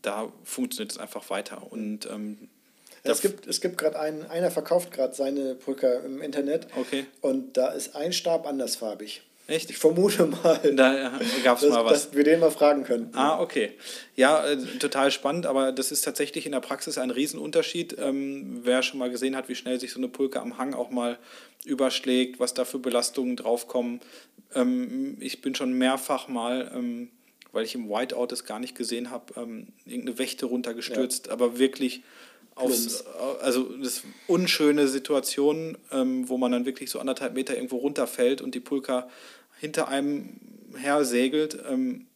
da 0.01 0.31
funktioniert 0.43 0.91
es 0.91 0.97
einfach 0.97 1.29
weiter. 1.29 1.71
Und 1.71 2.07
ähm, 2.07 2.49
es 3.03 3.21
gibt, 3.21 3.47
es 3.47 3.61
gibt 3.61 3.77
gerade 3.77 3.99
einen, 3.99 4.25
einer 4.25 4.51
verkauft 4.51 4.91
gerade 4.91 5.13
seine 5.13 5.55
Brücke 5.55 6.01
im 6.05 6.21
Internet. 6.21 6.67
Okay. 6.75 7.05
Und 7.21 7.57
da 7.57 7.69
ist 7.69 7.95
ein 7.95 8.13
Stab 8.13 8.47
andersfarbig. 8.47 9.21
Echt? 9.49 9.71
Ich 9.71 9.77
vermute 9.77 10.27
mal, 10.27 10.59
da 10.75 11.19
gab 11.43 11.57
es 11.57 11.67
mal 11.67 11.83
was. 11.83 12.05
dass 12.05 12.15
wir 12.15 12.23
den 12.23 12.39
mal 12.39 12.51
fragen 12.51 12.83
können. 12.83 13.09
Ah, 13.13 13.41
okay. 13.41 13.71
Ja, 14.15 14.45
äh, 14.45 14.57
total 14.77 15.09
spannend, 15.09 15.47
aber 15.47 15.71
das 15.71 15.91
ist 15.91 16.01
tatsächlich 16.01 16.45
in 16.45 16.51
der 16.51 16.59
Praxis 16.59 16.99
ein 16.99 17.09
Riesenunterschied. 17.09 17.97
Ähm, 17.99 18.59
wer 18.63 18.83
schon 18.83 18.99
mal 18.99 19.09
gesehen 19.09 19.35
hat, 19.35 19.49
wie 19.49 19.55
schnell 19.55 19.79
sich 19.79 19.91
so 19.91 19.99
eine 19.99 20.07
Pulke 20.07 20.39
am 20.39 20.59
Hang 20.59 20.75
auch 20.75 20.91
mal 20.91 21.17
überschlägt, 21.65 22.39
was 22.39 22.53
da 22.53 22.63
für 22.63 22.77
Belastungen 22.77 23.35
draufkommen. 23.35 24.01
Ähm, 24.53 25.17
ich 25.19 25.41
bin 25.41 25.55
schon 25.55 25.73
mehrfach 25.73 26.27
mal, 26.27 26.71
ähm, 26.75 27.09
weil 27.51 27.65
ich 27.65 27.73
im 27.73 27.89
Whiteout 27.89 28.27
das 28.27 28.45
gar 28.45 28.59
nicht 28.59 28.75
gesehen 28.75 29.09
habe, 29.09 29.33
ähm, 29.35 29.69
irgendeine 29.83 30.19
Wächte 30.19 30.45
runtergestürzt, 30.45 31.27
ja. 31.27 31.33
aber 31.33 31.57
wirklich 31.57 32.03
aufs, 32.59 33.05
also 33.41 33.63
das 33.77 34.03
unschöne 34.27 34.87
Situationen, 34.87 35.77
ähm, 35.91 36.27
wo 36.27 36.37
man 36.37 36.51
dann 36.51 36.65
wirklich 36.65 36.89
so 36.89 36.99
anderthalb 36.99 37.33
Meter 37.33 37.55
irgendwo 37.55 37.77
runterfällt 37.77 38.41
und 38.41 38.55
die 38.55 38.59
Pulka 38.59 39.09
hinter 39.59 39.87
einem 39.87 40.39
her 40.77 41.03
segelt. 41.05 41.57
Ähm, 41.69 42.07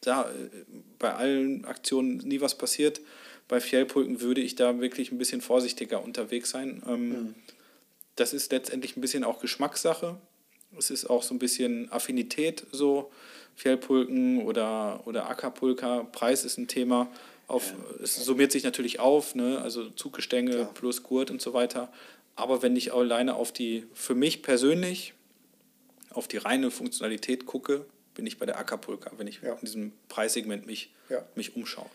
da 0.00 0.22
äh, 0.22 0.64
bei 0.98 1.14
allen 1.14 1.64
Aktionen 1.64 2.18
nie 2.18 2.40
was 2.40 2.56
passiert. 2.56 3.00
Bei 3.48 3.60
Fjellpulken 3.60 4.20
würde 4.20 4.40
ich 4.40 4.54
da 4.54 4.80
wirklich 4.80 5.12
ein 5.12 5.18
bisschen 5.18 5.40
vorsichtiger 5.40 6.02
unterwegs 6.02 6.50
sein. 6.50 6.82
Ähm, 6.86 7.08
mhm. 7.08 7.34
Das 8.16 8.32
ist 8.32 8.52
letztendlich 8.52 8.96
ein 8.96 9.00
bisschen 9.00 9.24
auch 9.24 9.40
Geschmackssache. 9.40 10.16
Es 10.78 10.90
ist 10.90 11.06
auch 11.06 11.22
so 11.22 11.34
ein 11.34 11.38
bisschen 11.38 11.90
Affinität, 11.92 12.66
so 12.72 13.10
Fjellpulken 13.56 14.42
oder, 14.42 15.02
oder 15.06 15.28
Ackerpulka. 15.28 16.04
Preis 16.10 16.44
ist 16.44 16.58
ein 16.58 16.68
Thema 16.68 17.08
auf, 17.54 17.72
ja. 17.72 18.04
es 18.04 18.16
summiert 18.16 18.52
sich 18.52 18.64
natürlich 18.64 19.00
auf, 19.00 19.34
ne? 19.34 19.60
also 19.62 19.88
Zuggestänge 19.90 20.56
ja. 20.56 20.64
plus 20.64 21.02
Gurt 21.02 21.30
und 21.30 21.40
so 21.40 21.52
weiter. 21.52 21.92
Aber 22.36 22.62
wenn 22.62 22.76
ich 22.76 22.92
alleine 22.92 23.34
auf 23.34 23.52
die, 23.52 23.86
für 23.94 24.14
mich 24.14 24.42
persönlich, 24.42 25.14
auf 26.10 26.28
die 26.28 26.38
reine 26.38 26.70
Funktionalität 26.70 27.46
gucke, 27.46 27.86
bin 28.14 28.26
ich 28.26 28.38
bei 28.38 28.46
der 28.46 28.58
Ackerpulka, 28.58 29.12
wenn 29.16 29.26
ich 29.26 29.40
ja. 29.42 29.54
in 29.54 29.60
diesem 29.60 29.92
Preissegment 30.08 30.66
mich, 30.66 30.92
mich 31.34 31.56
umschaue. 31.56 31.86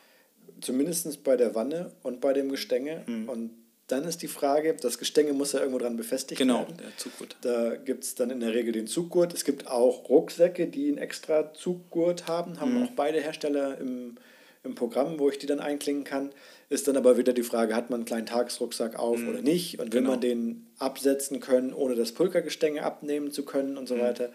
Zumindest 0.62 1.24
bei 1.24 1.38
der 1.38 1.56
Wanne 1.56 1.92
und 2.04 2.20
bei 2.20 2.34
dem 2.34 2.50
Gestänge. 2.50 3.04
Mhm. 3.06 3.30
Und 3.30 3.52
dann 3.88 4.04
ist 4.04 4.22
die 4.22 4.28
Frage, 4.28 4.76
das 4.76 4.98
Gestänge 4.98 5.34
muss 5.34 5.54
ja 5.54 5.60
irgendwo 5.60 5.80
dran 5.80 5.98
befestigt 5.98 6.38
genau, 6.38 6.60
werden. 6.60 6.78
Genau, 6.78 6.90
der 6.90 6.98
Zuggurt. 6.98 7.38
Da 7.42 7.76
gibt 7.76 8.04
es 8.04 8.16
dann 8.16 8.30
in 8.30 8.40
der 8.40 8.54
Regel 8.54 8.72
den 8.72 8.88
Zuggurt. 8.88 9.34
Es 9.34 9.46
gibt 9.46 9.68
auch 9.68 10.10
Rucksäcke, 10.10 10.68
die 10.68 10.90
einen 10.90 10.98
extra 10.98 11.54
Zuggurt 11.54 12.28
haben, 12.28 12.60
haben 12.60 12.78
mhm. 12.78 12.84
auch 12.84 12.92
beide 12.92 13.20
Hersteller 13.20 13.78
im, 13.80 14.18
im 14.64 14.76
Programm, 14.76 15.20
wo 15.20 15.30
ich 15.30 15.38
die 15.38 15.46
dann 15.46 15.60
einklingen 15.60 16.04
kann. 16.04 16.32
Ist 16.70 16.88
dann 16.88 16.98
aber 16.98 17.18
wieder 17.18 17.34
die 17.34 17.44
Frage, 17.44 17.76
hat 17.76 17.90
man 17.90 18.02
einen 18.02 18.06
kleinen 18.06 18.26
Tagesrucksack 18.26 18.98
auf 18.98 19.20
mhm. 19.20 19.30
oder 19.30 19.42
nicht? 19.42 19.80
Und 19.80 19.94
will 19.94 20.02
genau. 20.02 20.12
man 20.12 20.22
den 20.22 20.68
absetzen 20.78 21.40
können, 21.40 21.74
ohne 21.74 21.96
das 21.96 22.12
Pulkergestänge 22.12 22.84
abnehmen 22.84 23.32
zu 23.32 23.44
können 23.44 23.78
und 23.78 23.88
so 23.88 23.96
mhm. 23.96 24.02
weiter? 24.02 24.32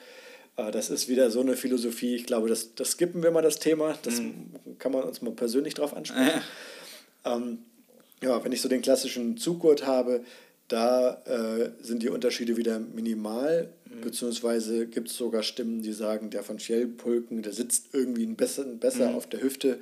Äh, 0.57 0.71
das 0.71 0.91
ist 0.91 1.09
wieder 1.09 1.31
so 1.31 1.41
eine 1.41 1.57
Philosophie. 1.57 2.17
Ich 2.17 2.27
glaube, 2.27 2.49
das, 2.49 2.75
das 2.75 2.93
skippen 2.93 3.23
wir 3.23 3.31
mal 3.31 3.43
das 3.43 3.59
Thema. 3.59 3.97
Das 4.03 4.21
mhm. 4.21 4.79
kann 4.79 4.93
man 4.93 5.05
uns 5.05 5.23
mal 5.23 5.33
persönlich 5.33 5.75
drauf 5.75 5.95
ansprechen. 5.95 6.41
Äh. 7.25 7.31
Ähm, 7.31 7.59
ja, 8.23 8.43
wenn 8.43 8.53
ich 8.53 8.63
so 8.63 8.69
den 8.69 8.83
klassischen 8.83 9.37
Zuggurt 9.37 9.87
habe, 9.87 10.25
da 10.69 11.23
äh, 11.27 11.71
sind 11.83 12.03
die 12.03 12.09
Unterschiede 12.09 12.57
wieder 12.57 12.79
minimal, 12.79 13.69
mhm. 13.85 14.01
beziehungsweise 14.01 14.87
gibt 14.87 15.09
es 15.09 15.17
sogar 15.17 15.43
Stimmen, 15.43 15.83
die 15.83 15.93
sagen, 15.93 16.31
der 16.31 16.43
von 16.43 16.59
Shell-Pulken, 16.59 17.43
der 17.43 17.53
sitzt 17.53 17.89
irgendwie 17.93 18.25
ein 18.25 18.37
besser, 18.37 18.65
besser 18.65 19.11
mhm. 19.11 19.17
auf 19.17 19.27
der 19.27 19.43
Hüfte 19.43 19.79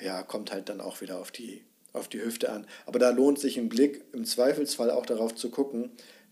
ja, 0.00 0.22
kommt 0.22 0.52
halt 0.52 0.68
dann 0.68 0.80
auch 0.80 1.00
wieder 1.00 1.18
auf 1.18 1.30
die, 1.30 1.62
auf 1.92 2.08
die 2.08 2.22
Hüfte 2.22 2.50
an. 2.50 2.66
Aber 2.86 2.98
da 2.98 3.10
lohnt 3.10 3.38
sich 3.38 3.58
ein 3.58 3.68
Blick 3.68 4.02
im 4.12 4.24
Zweifelsfall 4.24 4.90
auch 4.90 5.06
darauf 5.06 5.34
zu 5.34 5.50
gucken, 5.50 5.90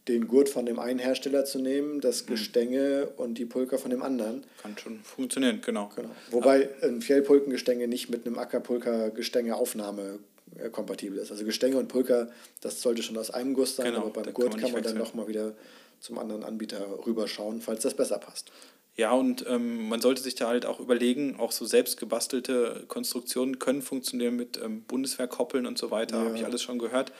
den 0.09 0.27
Gurt 0.27 0.49
von 0.49 0.67
dem 0.67 0.79
einen 0.79 0.99
Hersteller 0.99 1.45
zu 1.45 1.61
nehmen, 1.61 2.01
das 2.01 2.25
mhm. 2.25 2.31
Gestänge 2.31 3.09
mhm. 3.09 3.23
und 3.23 3.35
die 3.35 3.45
Pulker 3.45 3.79
von 3.79 3.91
dem 3.91 4.03
anderen. 4.03 4.45
Kann 4.61 4.77
schon 4.77 5.01
funktionieren, 5.05 5.61
genau. 5.65 5.91
genau. 5.95 6.11
Wobei 6.31 6.71
ein 6.83 7.01
Fjellpulkengestänge 7.01 7.87
nicht 7.87 8.11
mit 8.11 8.27
einem 8.27 8.39
Ackerpulker-Gestänge-Aufnahme 8.39 10.19
äh, 10.59 10.71
kompatibel 10.71 11.19
ist. 11.19 11.31
Also 11.31 11.45
Gestänge 11.45 11.77
und 11.77 11.89
Pulker, 11.89 12.31
das 12.61 12.83
sollte 12.83 13.03
schon 13.03 13.17
aus 13.17 13.31
einem 13.31 13.55
Guss 13.55 13.77
sein, 13.77 13.87
genau, 13.87 14.07
aber 14.07 14.23
beim 14.23 14.35
Gurt 14.35 14.51
kann 14.51 14.61
man, 14.61 14.61
kann 14.61 14.73
man 14.73 14.83
dann 14.83 14.99
nochmal 14.99 15.29
wieder 15.29 15.55
zum 16.01 16.19
anderen 16.19 16.43
Anbieter 16.43 16.85
rüberschauen, 17.07 17.61
falls 17.61 17.83
das 17.83 17.95
besser 17.95 18.19
passt. 18.19 18.51
Ja, 18.97 19.13
und 19.13 19.47
ähm, 19.49 19.89
man 19.89 20.03
sollte 20.03 20.23
sich 20.23 20.35
da 20.35 20.49
halt 20.49 20.67
auch 20.67 20.79
überlegen, 20.79 21.37
auch 21.41 21.53
so 21.53 21.65
selbst 21.65 21.97
gebastelte 21.97 22.85
Konstruktionen 22.89 23.59
können 23.59 23.81
funktionieren 23.81 24.37
mit 24.37 24.61
ähm, 24.63 24.83
Bundeswehrkoppeln 24.83 25.67
und 25.67 25.79
so 25.79 25.91
weiter, 25.91 26.19
ja. 26.19 26.25
habe 26.27 26.37
ich 26.37 26.45
alles 26.45 26.63
schon 26.63 26.79
gehört. 26.79 27.13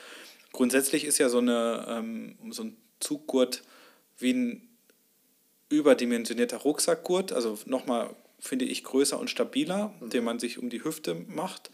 Grundsätzlich 0.53 1.05
ist 1.05 1.17
ja 1.17 1.31
so, 1.31 1.39
eine, 1.39 1.87
ähm, 1.89 2.37
so 2.51 2.65
ein 2.65 2.77
Zuggurt 3.01 3.63
wie 4.19 4.35
ein 4.35 4.69
überdimensionierter 5.71 6.59
Rucksackgurt, 6.59 7.33
also 7.33 7.59
nochmal, 7.65 8.11
finde 8.39 8.67
ich, 8.67 8.85
größer 8.85 9.19
und 9.19 9.31
stabiler, 9.31 9.95
mhm. 10.01 10.11
den 10.11 10.25
man 10.25 10.39
sich 10.39 10.59
um 10.59 10.69
die 10.69 10.85
Hüfte 10.85 11.15
macht. 11.15 11.71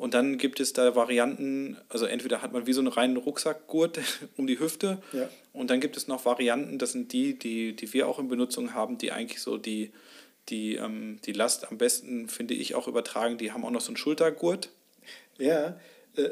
Und 0.00 0.14
dann 0.14 0.38
gibt 0.38 0.60
es 0.60 0.72
da 0.72 0.96
Varianten, 0.96 1.76
also 1.90 2.06
entweder 2.06 2.40
hat 2.40 2.54
man 2.54 2.66
wie 2.66 2.72
so 2.72 2.80
einen 2.80 2.88
reinen 2.88 3.18
Rucksackgurt 3.18 4.00
um 4.38 4.46
die 4.46 4.58
Hüfte 4.58 5.02
ja. 5.12 5.28
und 5.52 5.68
dann 5.68 5.78
gibt 5.78 5.94
es 5.98 6.08
noch 6.08 6.24
Varianten, 6.24 6.78
das 6.78 6.92
sind 6.92 7.12
die, 7.12 7.38
die, 7.38 7.76
die 7.76 7.92
wir 7.92 8.08
auch 8.08 8.18
in 8.18 8.28
Benutzung 8.28 8.72
haben, 8.72 8.96
die 8.96 9.12
eigentlich 9.12 9.42
so 9.42 9.58
die, 9.58 9.92
die, 10.48 10.76
ähm, 10.76 11.18
die 11.26 11.32
Last 11.32 11.70
am 11.70 11.76
besten, 11.76 12.30
finde 12.30 12.54
ich, 12.54 12.74
auch 12.74 12.88
übertragen. 12.88 13.36
Die 13.36 13.52
haben 13.52 13.62
auch 13.62 13.70
noch 13.70 13.82
so 13.82 13.88
einen 13.88 13.98
Schultergurt. 13.98 14.70
Ja, 15.36 15.78
äh, 16.16 16.30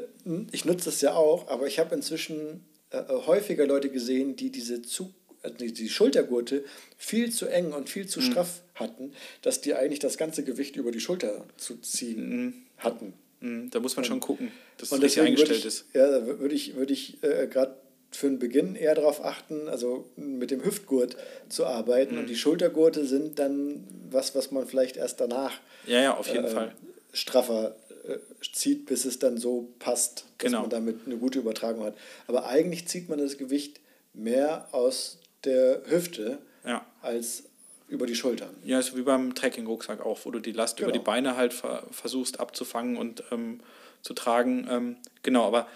ich 0.51 0.65
nutze 0.65 0.85
das 0.85 0.99
ja 1.01 1.13
auch, 1.13 1.47
aber 1.47 1.67
ich 1.67 1.77
habe 1.77 1.93
inzwischen 1.93 2.65
äh, 2.89 2.97
äh, 2.97 3.27
häufiger 3.27 3.67
Leute 3.67 3.89
gesehen, 3.89 4.35
die 4.35 4.51
diese 4.51 4.81
Zug 4.81 5.13
also 5.43 5.55
die 5.57 5.89
Schultergurte 5.89 6.65
viel 6.97 7.31
zu 7.31 7.45
eng 7.45 7.71
und 7.71 7.87
viel 7.87 8.07
zu 8.07 8.19
mhm. 8.19 8.23
straff 8.23 8.61
hatten, 8.73 9.13
dass 9.43 9.61
die 9.61 9.75
eigentlich 9.75 9.99
das 9.99 10.17
ganze 10.17 10.43
Gewicht 10.43 10.75
über 10.75 10.91
die 10.91 10.99
Schulter 10.99 11.45
zu 11.55 11.77
ziehen 11.77 12.29
mhm. 12.29 12.53
hatten. 12.79 13.13
Mhm. 13.41 13.69
Da 13.71 13.79
muss 13.79 13.95
man 13.95 14.05
schon 14.05 14.19
gucken, 14.19 14.51
dass 14.77 14.91
es 14.91 15.01
richtig 15.01 15.21
eingestellt 15.21 15.59
ich, 15.59 15.65
ist. 15.65 15.85
Ja, 15.93 16.09
da 16.09 16.25
würde 16.25 16.53
ich, 16.55 16.75
würd 16.75 16.91
ich 16.91 17.23
äh, 17.23 17.47
gerade 17.47 17.75
für 18.11 18.27
den 18.27 18.39
Beginn 18.39 18.75
eher 18.75 18.95
darauf 18.95 19.23
achten, 19.23 19.67
also 19.67 20.09
mit 20.15 20.51
dem 20.51 20.63
Hüftgurt 20.63 21.15
zu 21.47 21.65
arbeiten. 21.65 22.17
Und 22.17 22.23
mhm. 22.23 22.27
die 22.27 22.35
Schultergurte 22.35 23.05
sind 23.05 23.39
dann 23.39 23.83
was, 24.09 24.35
was 24.35 24.51
man 24.51 24.65
vielleicht 24.65 24.97
erst 24.97 25.21
danach 25.21 25.59
ja, 25.85 26.01
ja, 26.01 26.17
auf 26.17 26.27
jeden 26.27 26.45
äh, 26.45 26.49
Fall. 26.49 26.75
straffer 27.13 27.75
äh, 28.07 28.17
zieht, 28.51 28.87
bis 28.87 29.05
es 29.05 29.19
dann 29.19 29.37
so 29.37 29.69
passt, 29.79 30.25
dass 30.39 30.47
genau. 30.51 30.61
man 30.61 30.69
damit 30.69 31.05
eine 31.05 31.17
gute 31.17 31.39
Übertragung 31.39 31.83
hat. 31.83 31.95
Aber 32.27 32.47
eigentlich 32.47 32.87
zieht 32.87 33.09
man 33.09 33.19
das 33.19 33.37
Gewicht 33.37 33.79
mehr 34.13 34.67
aus 34.71 35.19
der 35.43 35.83
Hüfte 35.85 36.39
ja. 36.65 36.85
als 37.01 37.43
über 37.89 38.05
die 38.05 38.15
Schultern. 38.15 38.55
Ja, 38.63 38.79
ist 38.79 38.95
wie 38.95 39.01
beim 39.01 39.35
Trekking-Rucksack 39.35 40.05
auch, 40.05 40.19
wo 40.23 40.31
du 40.31 40.39
die 40.39 40.51
Last 40.51 40.77
genau. 40.77 40.89
über 40.89 40.97
die 40.97 41.03
Beine 41.03 41.35
halt 41.35 41.53
ver 41.53 41.83
versuchst 41.91 42.39
abzufangen 42.39 42.97
und 42.97 43.23
ähm, 43.31 43.61
zu 44.01 44.13
tragen. 44.13 44.67
Ähm, 44.69 44.97
genau, 45.23 45.45
aber 45.45 45.67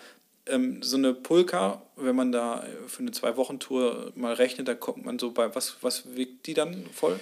ähm, 0.45 0.82
so 0.84 0.97
eine 0.97 1.14
Pulka, 1.14 1.82
wenn 1.95 2.16
man 2.16 2.32
da 2.32 2.66
für 2.88 2.99
eine 2.99 3.11
Zwei-Wochen-Tour 3.11 4.11
mal 4.16 4.34
rechnet, 4.34 4.68
da 4.68 4.76
kommt 4.76 5.05
man 5.05 5.20
so 5.20 5.32
bei, 5.32 5.53
was, 5.55 5.78
was 5.82 6.16
wiegt 6.16 6.47
die 6.47 6.53
dann 6.53 6.86
voll? 6.93 7.20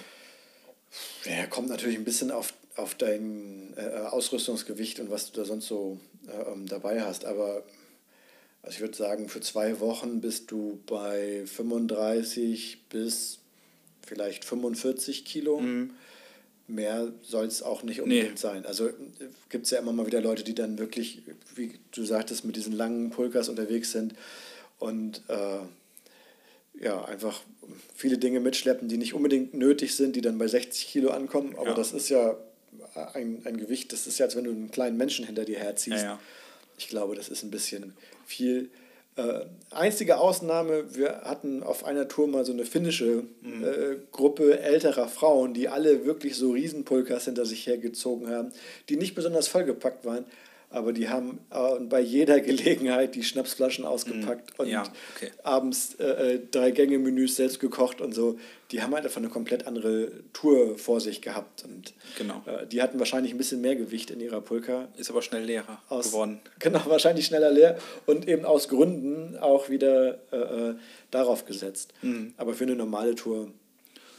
Ja, 1.24 1.46
kommt 1.46 1.68
natürlich 1.68 1.96
ein 1.96 2.04
bisschen 2.04 2.30
auf, 2.30 2.52
auf 2.76 2.94
dein 2.94 3.74
äh, 3.76 4.06
Ausrüstungsgewicht 4.10 5.00
und 5.00 5.10
was 5.10 5.30
du 5.30 5.40
da 5.40 5.46
sonst 5.46 5.66
so 5.66 6.00
äh, 6.26 6.52
ähm, 6.52 6.66
dabei 6.66 7.02
hast, 7.02 7.24
aber 7.24 7.62
also 8.62 8.76
ich 8.76 8.80
würde 8.80 8.96
sagen, 8.96 9.28
für 9.28 9.40
zwei 9.40 9.80
Wochen 9.80 10.20
bist 10.20 10.50
du 10.52 10.80
bei 10.86 11.42
35 11.46 12.88
bis 12.88 13.41
vielleicht 14.06 14.44
45 14.44 15.24
Kilo. 15.24 15.60
Mhm. 15.60 15.90
Mehr 16.68 17.12
soll 17.22 17.46
es 17.46 17.62
auch 17.62 17.82
nicht 17.82 18.00
unbedingt 18.00 18.30
nee. 18.30 18.36
sein. 18.36 18.64
Also 18.64 18.88
äh, 18.88 18.92
gibt 19.50 19.64
es 19.64 19.70
ja 19.70 19.78
immer 19.78 19.92
mal 19.92 20.06
wieder 20.06 20.20
Leute, 20.20 20.44
die 20.44 20.54
dann 20.54 20.78
wirklich, 20.78 21.22
wie 21.54 21.78
du 21.92 22.04
sagtest, 22.04 22.44
mit 22.44 22.56
diesen 22.56 22.72
langen 22.72 23.10
Pulkas 23.10 23.48
unterwegs 23.48 23.92
sind 23.92 24.14
und 24.78 25.22
äh, 25.28 25.58
ja, 26.80 27.04
einfach 27.04 27.42
viele 27.94 28.18
Dinge 28.18 28.40
mitschleppen, 28.40 28.88
die 28.88 28.96
nicht 28.96 29.14
unbedingt 29.14 29.54
nötig 29.54 29.94
sind, 29.94 30.16
die 30.16 30.20
dann 30.20 30.38
bei 30.38 30.48
60 30.48 30.86
Kilo 30.88 31.10
ankommen. 31.10 31.54
Aber 31.56 31.70
ja. 31.70 31.74
das 31.74 31.92
ist 31.92 32.08
ja 32.08 32.36
ein, 33.14 33.42
ein 33.44 33.56
Gewicht, 33.56 33.92
das 33.92 34.06
ist 34.06 34.18
ja, 34.18 34.26
als 34.26 34.36
wenn 34.36 34.44
du 34.44 34.50
einen 34.50 34.70
kleinen 34.70 34.96
Menschen 34.96 35.26
hinter 35.26 35.44
dir 35.44 35.58
herziehst. 35.58 35.98
Ja, 35.98 36.02
ja. 36.02 36.20
Ich 36.78 36.88
glaube, 36.88 37.14
das 37.14 37.28
ist 37.28 37.42
ein 37.42 37.50
bisschen 37.50 37.94
viel. 38.26 38.70
Äh, 39.14 39.44
einzige 39.70 40.18
Ausnahme, 40.18 40.94
wir 40.94 41.22
hatten 41.24 41.62
auf 41.62 41.84
einer 41.84 42.08
Tour 42.08 42.28
mal 42.28 42.46
so 42.46 42.52
eine 42.52 42.64
finnische 42.64 43.24
mhm. 43.42 43.64
äh, 43.64 43.96
Gruppe 44.10 44.58
älterer 44.60 45.06
Frauen, 45.06 45.52
die 45.52 45.68
alle 45.68 46.06
wirklich 46.06 46.36
so 46.36 46.52
Riesenpulkas 46.52 47.26
hinter 47.26 47.44
sich 47.44 47.66
hergezogen 47.66 48.30
haben, 48.30 48.52
die 48.88 48.96
nicht 48.96 49.14
besonders 49.14 49.48
vollgepackt 49.48 50.06
waren, 50.06 50.24
aber 50.72 50.92
die 50.92 51.08
haben 51.08 51.40
äh, 51.50 51.80
bei 51.80 52.00
jeder 52.00 52.40
Gelegenheit 52.40 53.14
die 53.14 53.22
Schnapsflaschen 53.22 53.84
ausgepackt 53.84 54.58
mm, 54.58 54.62
und 54.62 54.68
ja, 54.68 54.82
okay. 55.16 55.30
abends 55.42 55.94
äh, 56.00 56.34
äh, 56.34 56.40
drei 56.50 56.70
Gänge 56.70 56.98
Menüs 56.98 57.36
selbst 57.36 57.60
gekocht 57.60 58.00
und 58.00 58.12
so. 58.12 58.38
Die 58.70 58.82
haben 58.82 58.94
halt 58.94 59.04
einfach 59.04 59.18
eine 59.18 59.28
komplett 59.28 59.66
andere 59.66 60.10
Tour 60.32 60.78
vor 60.78 61.00
sich 61.00 61.20
gehabt 61.20 61.64
und 61.64 61.92
genau. 62.16 62.42
Äh, 62.46 62.66
die 62.66 62.80
hatten 62.80 62.98
wahrscheinlich 62.98 63.32
ein 63.34 63.38
bisschen 63.38 63.60
mehr 63.60 63.76
Gewicht 63.76 64.10
in 64.10 64.20
ihrer 64.20 64.40
Pulka. 64.40 64.88
Ist 64.96 65.10
aber 65.10 65.22
schnell 65.22 65.44
leerer 65.44 65.82
aus, 65.88 66.06
geworden. 66.06 66.40
Genau, 66.58 66.80
wahrscheinlich 66.86 67.26
schneller 67.26 67.50
leer 67.50 67.78
und 68.06 68.28
eben 68.28 68.44
aus 68.44 68.68
Gründen 68.68 69.36
auch 69.36 69.68
wieder 69.68 70.18
äh, 70.32 70.36
äh, 70.36 70.74
darauf 71.10 71.44
gesetzt. 71.44 71.92
Mm. 72.02 72.28
Aber 72.36 72.54
für 72.54 72.64
eine 72.64 72.76
normale 72.76 73.14
Tour 73.14 73.48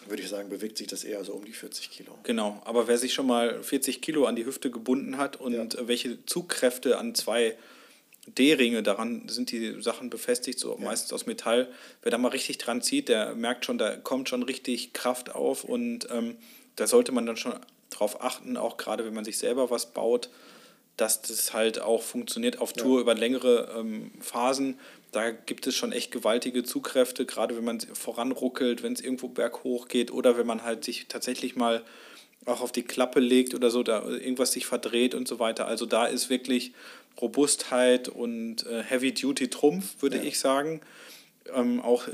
würde 0.08 0.22
ich 0.22 0.30
sagen, 0.30 0.50
bewegt 0.50 0.78
sich 0.78 0.88
das 0.88 1.04
eher 1.04 1.24
so 1.24 1.34
um 1.34 1.46
die 1.46 1.54
40 1.54 1.90
Kilo. 1.92 2.18
Genau, 2.24 2.62
aber 2.66 2.88
wer 2.88 2.98
sich 2.98 3.14
schon 3.14 3.28
mal 3.28 3.62
40 3.64 4.02
Kilo 4.02 4.26
an 4.26 4.36
die 4.36 4.46
Hüfte 4.46 4.72
gebunden 4.72 5.18
hat 5.18 5.38
und 5.38 5.54
ja. 5.74 5.88
welche 5.88 6.26
Zugkräfte 6.26 6.98
an 6.98 7.16
zwei 7.16 7.56
D-Ringe, 8.26 8.84
daran 8.84 9.28
sind 9.28 9.52
die 9.52 9.82
Sachen 9.82 10.10
befestigt, 10.10 10.60
so 10.60 10.78
ja. 10.78 10.86
meistens 10.86 11.12
aus 11.12 11.26
Metall, 11.26 11.68
wer 12.02 12.12
da 12.12 12.18
mal 12.18 12.30
richtig 12.30 12.58
dran 12.58 12.82
zieht, 12.82 13.10
der 13.10 13.36
merkt 13.36 13.66
schon, 13.66 13.78
da 13.78 13.96
kommt 13.98 14.30
schon 14.30 14.44
richtig 14.44 14.94
Kraft 14.94 15.34
auf 15.36 15.64
und 15.64 16.08
ähm, 16.10 16.38
da 16.76 16.88
sollte 16.88 17.12
man 17.12 17.26
dann 17.26 17.38
schon 17.38 17.54
drauf 17.90 18.22
achten, 18.22 18.58
auch 18.58 18.78
gerade 18.78 19.06
wenn 19.06 19.14
man 19.14 19.26
sich 19.26 19.38
selber 19.38 19.70
was 19.70 19.88
baut, 19.88 20.30
dass 20.98 21.22
das 21.22 21.54
halt 21.54 21.80
auch 21.80 22.02
funktioniert 22.02 22.60
auf 22.60 22.74
Tour 22.74 22.98
ja. 22.98 23.02
über 23.02 23.16
längere 23.16 23.74
ähm, 23.78 24.12
Phasen. 24.20 24.80
Da 25.14 25.32
gibt 25.32 25.68
es 25.68 25.76
schon 25.76 25.92
echt 25.92 26.12
gewaltige 26.12 26.64
Zugkräfte, 26.64 27.26
gerade 27.26 27.56
wenn 27.56 27.64
man 27.64 27.80
voranruckelt, 27.80 28.84
wenn 28.84 28.94
es 28.94 29.02
irgendwo 29.02 29.30
berghoch 29.30 29.88
geht 29.88 30.12
oder 30.12 30.38
wenn 30.38 30.48
man 30.48 30.64
halt 30.64 30.84
sich 30.84 31.08
tatsächlich 31.08 31.56
mal 31.56 31.84
auch 32.46 32.62
auf 32.62 32.72
die 32.72 32.84
Klappe 32.84 33.20
legt 33.20 33.54
oder 33.54 33.70
so, 33.70 33.84
da 33.84 34.04
irgendwas 34.06 34.52
sich 34.52 34.66
verdreht 34.66 35.16
und 35.16 35.28
so 35.28 35.40
weiter. 35.40 35.68
Also 35.68 35.86
da 35.86 36.06
ist 36.06 36.30
wirklich 36.30 36.74
Robustheit 37.22 38.10
und 38.10 38.66
äh, 38.66 38.84
Heavy 38.84 39.14
Duty 39.14 39.50
Trumpf, 39.50 40.02
würde 40.02 40.18
ja. 40.18 40.24
ich 40.24 40.40
sagen. 40.40 40.82
Ähm, 41.54 41.80
auch 41.80 42.08
äh, 42.08 42.12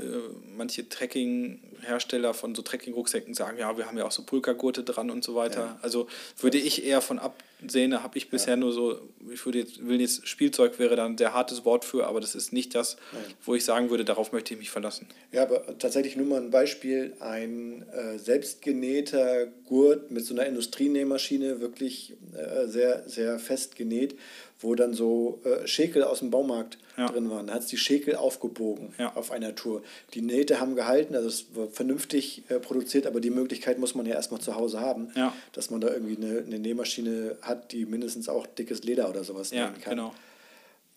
manche 0.56 0.88
Trekking-Hersteller 0.88 2.34
von 2.34 2.54
so 2.54 2.62
Trekking-Rucksäcken 2.62 3.34
sagen, 3.34 3.58
ja, 3.58 3.76
wir 3.78 3.86
haben 3.86 3.96
ja 3.96 4.04
auch 4.04 4.12
so 4.12 4.24
Pulkagurte 4.24 4.84
dran 4.84 5.10
und 5.10 5.24
so 5.24 5.34
weiter. 5.34 5.60
Ja. 5.60 5.78
Also 5.82 6.06
würde 6.38 6.58
ich 6.58 6.84
eher 6.84 7.00
von 7.00 7.18
absehen, 7.18 7.49
da 7.62 8.02
habe 8.02 8.18
ich 8.18 8.30
bisher 8.30 8.54
ja. 8.54 8.56
nur 8.56 8.72
so, 8.72 9.00
ich 9.32 9.44
würde 9.44 9.60
jetzt, 9.60 9.86
will 9.86 10.00
jetzt, 10.00 10.26
Spielzeug 10.26 10.78
wäre 10.78 10.96
dann 10.96 11.12
ein 11.12 11.18
sehr 11.18 11.34
hartes 11.34 11.64
Wort 11.64 11.84
für, 11.84 12.06
aber 12.06 12.20
das 12.20 12.34
ist 12.34 12.52
nicht 12.52 12.74
das, 12.74 12.96
Nein. 13.12 13.22
wo 13.44 13.54
ich 13.54 13.64
sagen 13.64 13.90
würde, 13.90 14.04
darauf 14.04 14.32
möchte 14.32 14.54
ich 14.54 14.60
mich 14.60 14.70
verlassen. 14.70 15.06
Ja, 15.32 15.42
aber 15.42 15.78
tatsächlich 15.78 16.16
nur 16.16 16.26
mal 16.26 16.40
ein 16.40 16.50
Beispiel, 16.50 17.14
ein 17.20 17.84
äh, 17.92 18.18
selbstgenähter 18.18 19.46
Gurt 19.66 20.10
mit 20.10 20.24
so 20.24 20.34
einer 20.34 20.46
Industrienähmaschine, 20.46 21.60
wirklich 21.60 22.14
äh, 22.34 22.66
sehr, 22.66 23.08
sehr 23.08 23.38
fest 23.38 23.76
genäht 23.76 24.16
wo 24.60 24.74
dann 24.74 24.92
so 24.92 25.40
äh, 25.44 25.66
Schäkel 25.66 26.04
aus 26.04 26.20
dem 26.20 26.30
Baumarkt 26.30 26.78
ja. 26.96 27.06
drin 27.06 27.30
waren. 27.30 27.46
Da 27.46 27.54
hat 27.54 27.62
es 27.62 27.68
die 27.68 27.78
Schäkel 27.78 28.14
aufgebogen 28.14 28.92
ja. 28.98 29.14
auf 29.16 29.30
einer 29.30 29.54
Tour. 29.54 29.82
Die 30.12 30.20
Nähte 30.20 30.60
haben 30.60 30.76
gehalten, 30.76 31.14
also 31.14 31.28
es 31.28 31.46
war 31.54 31.68
vernünftig 31.68 32.42
äh, 32.48 32.58
produziert, 32.58 33.06
aber 33.06 33.20
die 33.20 33.30
Möglichkeit 33.30 33.78
muss 33.78 33.94
man 33.94 34.06
ja 34.06 34.14
erstmal 34.14 34.40
zu 34.40 34.56
Hause 34.56 34.80
haben, 34.80 35.08
dass 35.52 35.70
man 35.70 35.80
da 35.80 35.88
irgendwie 35.88 36.16
eine, 36.16 36.40
eine 36.40 36.58
Nähmaschine 36.58 37.36
hat, 37.42 37.49
die 37.54 37.86
mindestens 37.86 38.28
auch 38.28 38.46
dickes 38.46 38.82
Leder 38.82 39.08
oder 39.08 39.24
sowas 39.24 39.50
ja, 39.50 39.70
nähen 39.70 39.80
kann. 39.80 39.96
Genau. 39.96 40.14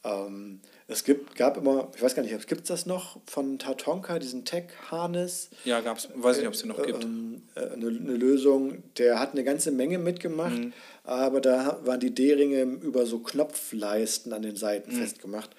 Ähm, 0.06 0.60
es 0.88 1.06
gibt, 1.06 1.36
gab 1.36 1.56
immer, 1.56 1.90
ich 1.96 2.02
weiß 2.02 2.14
gar 2.14 2.24
nicht, 2.24 2.48
gibt 2.48 2.64
es 2.64 2.68
das 2.68 2.86
noch 2.86 3.20
von 3.26 3.58
Tatonka, 3.58 4.20
diesen 4.20 4.44
Tech-Harness? 4.44 5.50
Ja, 5.64 5.80
gab 5.80 5.98
es, 5.98 6.10
weiß 6.14 6.38
nicht, 6.38 6.48
ob 6.48 6.54
es 6.54 6.60
den 6.60 6.70
noch 6.70 6.80
äh, 6.80 6.88
gibt. 6.88 7.06
Ähm, 7.06 7.44
äh, 7.56 7.62
eine, 7.62 7.88
eine, 7.88 8.14
Lösung, 8.14 8.84
der 8.98 9.20
hat 9.20 9.32
eine 9.32 9.46
ganze 9.46 9.72
Menge 9.72 9.98
mitgemacht, 10.00 10.58
mhm. 10.58 10.74
aber 11.06 11.40
da 11.40 11.80
waren 11.86 12.02
die 12.02 12.14
D-Ringe 12.14 12.64
über 12.64 13.06
so 13.06 13.20
Knopfleisten 13.20 14.34
an 14.34 14.42
den 14.42 14.58
Seiten 14.58 14.94
mhm. 14.94 15.00
festgemacht. 15.00 15.52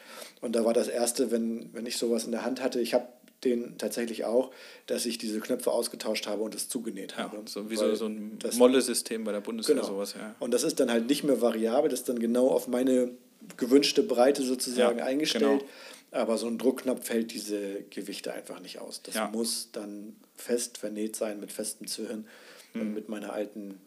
Und 0.42 0.54
da 0.54 0.64
war 0.66 0.74
das 0.74 0.88
Erste, 0.88 1.30
wenn, 1.30 1.70
wenn 1.72 1.86
ich 1.86 1.96
sowas 1.96 2.24
in 2.24 2.32
der 2.32 2.44
Hand 2.44 2.62
hatte, 2.62 2.80
ich 2.80 2.92
habe 2.92 3.06
den 3.44 3.78
tatsächlich 3.78 4.24
auch, 4.24 4.50
dass 4.86 5.06
ich 5.06 5.18
diese 5.18 5.40
Knöpfe 5.40 5.70
ausgetauscht 5.70 6.26
habe 6.26 6.42
und 6.42 6.54
es 6.54 6.68
zugenäht 6.68 7.16
habe. 7.16 7.36
Ja, 7.36 7.42
so 7.46 7.70
wie 7.70 7.76
so, 7.76 7.94
so 7.94 8.06
ein 8.06 8.38
Molle-System 8.56 9.24
bei 9.24 9.32
der 9.32 9.40
Bundeswehr, 9.40 9.76
genau. 9.76 9.86
sowas, 9.86 10.14
ja. 10.14 10.34
Und 10.40 10.52
das 10.52 10.62
ist 10.62 10.80
dann 10.80 10.90
halt 10.90 11.06
nicht 11.08 11.24
mehr 11.24 11.40
variabel, 11.40 11.90
das 11.90 12.00
ist 12.00 12.08
dann 12.08 12.18
genau 12.18 12.48
auf 12.48 12.68
meine 12.68 13.10
gewünschte 13.56 14.02
Breite 14.02 14.42
sozusagen 14.42 14.98
ja, 14.98 15.04
eingestellt. 15.04 15.60
Genau. 15.60 15.70
Aber 16.10 16.38
so 16.38 16.46
ein 16.46 16.58
Druckknopf 16.58 17.06
fällt 17.06 17.32
diese 17.32 17.82
Gewichte 17.90 18.32
einfach 18.32 18.60
nicht 18.60 18.78
aus. 18.78 19.02
Das 19.02 19.16
ja. 19.16 19.28
muss 19.28 19.70
dann 19.72 20.14
fest 20.36 20.78
vernäht 20.78 21.16
sein 21.16 21.40
mit 21.40 21.50
festem 21.50 21.88
Zwirn. 21.88 22.26
Mhm. 22.72 22.80
Und 22.80 22.94
mit 22.94 23.08
meiner 23.08 23.32
alten 23.32 23.80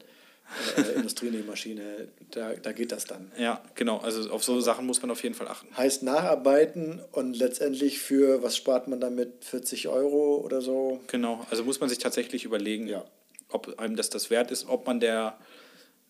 äh, 0.78 0.96
Industrienähmaschine, 0.96 2.08
da, 2.32 2.54
da 2.54 2.72
geht 2.72 2.92
das 2.92 3.06
dann. 3.06 3.32
Ja, 3.38 3.62
genau. 3.76 3.98
Also 3.98 4.30
auf 4.32 4.44
so 4.44 4.60
Sachen 4.62 4.86
muss 4.86 5.02
man 5.02 5.12
auf 5.12 5.24
jeden 5.24 5.36
Fall 5.36 5.48
achten. 5.48 5.68
Heißt 5.76 6.04
nacharbeiten 6.04 7.02
und 7.12 7.38
letztendlich 7.38 8.00
für, 8.00 8.44
was 8.44 8.56
spart 8.56 8.88
man 8.88 9.00
damit, 9.00 9.46
40 9.46 9.88
Euro 9.88 10.38
oder 10.44 10.62
so? 10.62 11.02
Genau, 11.08 11.46
also 11.50 11.64
muss 11.64 11.80
man 11.80 11.90
sich 11.90 12.00
tatsächlich 12.00 12.46
überlegen. 12.46 12.88
Ja. 12.88 13.06
ob 13.50 13.80
einem 13.80 13.96
das 13.96 14.10
das 14.10 14.30
wert 14.30 14.52
ist, 14.52 14.68
ob 14.68 14.88
man 14.88 15.00
der 15.00 15.38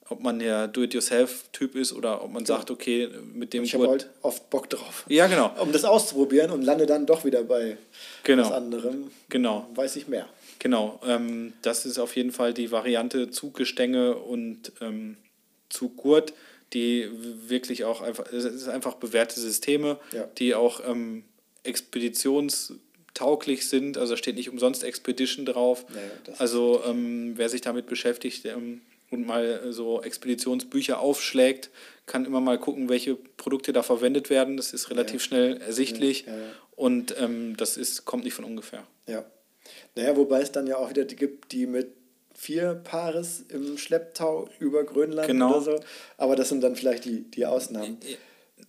ob 0.09 0.21
man 0.21 0.39
der 0.39 0.67
Do-it-yourself-Typ 0.67 1.75
ist 1.75 1.93
oder 1.93 2.23
ob 2.23 2.31
man 2.31 2.43
ja. 2.43 2.47
sagt, 2.47 2.71
okay, 2.71 3.09
mit 3.33 3.53
dem 3.53 3.63
Ich 3.63 3.73
habe 3.73 3.89
halt 3.89 4.09
oft 4.21 4.49
Bock 4.49 4.69
drauf. 4.69 5.05
Ja, 5.09 5.27
genau. 5.27 5.51
Um 5.59 5.71
das 5.71 5.83
auszuprobieren 5.83 6.51
und 6.51 6.61
lande 6.61 6.85
dann 6.85 7.05
doch 7.05 7.25
wieder 7.25 7.43
bei 7.43 7.77
genau. 8.23 8.43
was 8.43 8.51
anderem. 8.51 9.11
Genau. 9.29 9.67
Weiß 9.75 9.95
ich 9.97 10.07
mehr. 10.07 10.27
Genau. 10.59 10.99
Ähm, 11.05 11.53
das 11.61 11.85
ist 11.85 11.99
auf 11.99 12.15
jeden 12.15 12.31
Fall 12.31 12.53
die 12.53 12.71
Variante 12.71 13.29
Zuggestänge 13.29 14.15
und 14.15 14.71
ähm, 14.81 15.17
Zuggurt, 15.69 16.33
die 16.73 17.09
wirklich 17.47 17.85
auch 17.85 18.01
einfach, 18.01 18.25
es 18.31 18.45
ist 18.45 18.67
einfach 18.67 18.95
bewährte 18.95 19.39
Systeme, 19.39 19.99
ja. 20.11 20.27
die 20.37 20.55
auch 20.55 20.81
ähm, 20.85 21.23
expeditionstauglich 21.63 23.69
sind. 23.69 23.97
Also 23.97 24.13
da 24.13 24.17
steht 24.17 24.35
nicht 24.35 24.49
umsonst 24.49 24.83
Expedition 24.83 25.45
drauf. 25.45 25.85
Naja, 25.89 26.37
also 26.39 26.81
ähm, 26.85 27.33
wer 27.35 27.49
sich 27.49 27.61
damit 27.61 27.87
beschäftigt, 27.87 28.45
ähm, 28.45 28.81
und 29.09 29.25
mal 29.25 29.71
so 29.71 30.01
Expeditionsbücher 30.01 30.99
aufschlägt, 30.99 31.69
kann 32.05 32.25
immer 32.25 32.41
mal 32.41 32.59
gucken, 32.59 32.89
welche 32.89 33.15
Produkte 33.15 33.73
da 33.73 33.83
verwendet 33.83 34.29
werden. 34.29 34.57
Das 34.57 34.73
ist 34.73 34.89
relativ 34.89 35.21
ja. 35.21 35.27
schnell 35.27 35.57
ersichtlich 35.57 36.25
ja, 36.25 36.35
ja, 36.35 36.43
und 36.75 37.15
ähm, 37.19 37.55
das 37.57 37.77
ist, 37.77 38.05
kommt 38.05 38.23
nicht 38.23 38.33
von 38.33 38.45
ungefähr. 38.45 38.85
Ja. 39.07 39.25
Naja, 39.97 40.15
wobei 40.15 40.41
es 40.41 40.51
dann 40.51 40.67
ja 40.67 40.77
auch 40.77 40.89
wieder 40.89 41.05
die 41.05 41.15
gibt, 41.15 41.51
die 41.51 41.65
mit 41.65 41.89
vier 42.33 42.75
Paares 42.75 43.43
im 43.49 43.77
Schlepptau 43.77 44.47
über 44.59 44.83
Grönland 44.83 45.27
genau. 45.27 45.51
oder 45.51 45.61
so. 45.61 45.79
Aber 46.17 46.35
das 46.35 46.49
sind 46.49 46.61
dann 46.61 46.75
vielleicht 46.75 47.05
die, 47.05 47.23
die 47.23 47.45
Ausnahmen. 47.45 47.97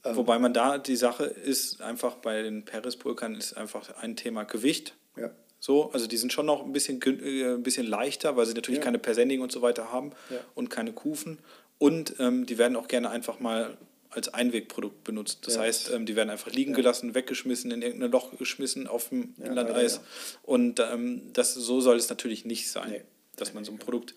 Ähm. 0.04 0.16
Wobei 0.16 0.38
man 0.38 0.54
da, 0.54 0.78
die 0.78 0.96
Sache 0.96 1.24
ist 1.24 1.82
einfach 1.82 2.16
bei 2.16 2.42
den 2.42 2.64
Perispulkern 2.64 3.34
ist 3.34 3.54
einfach 3.56 3.96
ein 3.98 4.16
Thema 4.16 4.44
Gewicht. 4.44 4.94
Ja. 5.16 5.30
So, 5.60 5.90
also 5.90 6.06
die 6.06 6.16
sind 6.16 6.32
schon 6.32 6.46
noch 6.46 6.64
ein 6.64 6.72
bisschen, 6.72 7.00
äh, 7.02 7.54
ein 7.54 7.62
bisschen 7.62 7.86
leichter, 7.86 8.36
weil 8.36 8.46
sie 8.46 8.54
natürlich 8.54 8.78
ja. 8.78 8.84
keine 8.84 8.98
Persending 8.98 9.40
und 9.42 9.52
so 9.52 9.60
weiter 9.60 9.92
haben 9.92 10.12
ja. 10.30 10.38
und 10.54 10.70
keine 10.70 10.92
Kufen. 10.92 11.38
Und 11.78 12.14
ähm, 12.20 12.46
die 12.46 12.58
werden 12.58 12.76
auch 12.76 12.88
gerne 12.88 13.10
einfach 13.10 13.38
mal 13.38 13.76
als 14.10 14.32
Einwegprodukt 14.32 15.04
benutzt. 15.04 15.46
Das 15.46 15.56
ja. 15.56 15.62
heißt, 15.62 15.90
ähm, 15.90 16.06
die 16.06 16.16
werden 16.16 16.30
einfach 16.30 16.50
liegen 16.50 16.72
gelassen, 16.72 17.14
weggeschmissen, 17.14 17.70
in 17.70 17.82
irgendein 17.82 18.10
Loch 18.10 18.36
geschmissen 18.38 18.86
auf 18.86 19.10
dem 19.10 19.34
Inlandeis. 19.38 20.00
Und 20.42 20.80
ähm, 20.80 21.22
das, 21.32 21.54
so 21.54 21.80
soll 21.80 21.96
es 21.96 22.08
natürlich 22.08 22.44
nicht 22.44 22.70
sein, 22.70 22.90
nee. 22.90 23.02
dass 23.36 23.54
man 23.54 23.64
so 23.64 23.72
ein 23.72 23.78
Produkt, 23.78 24.14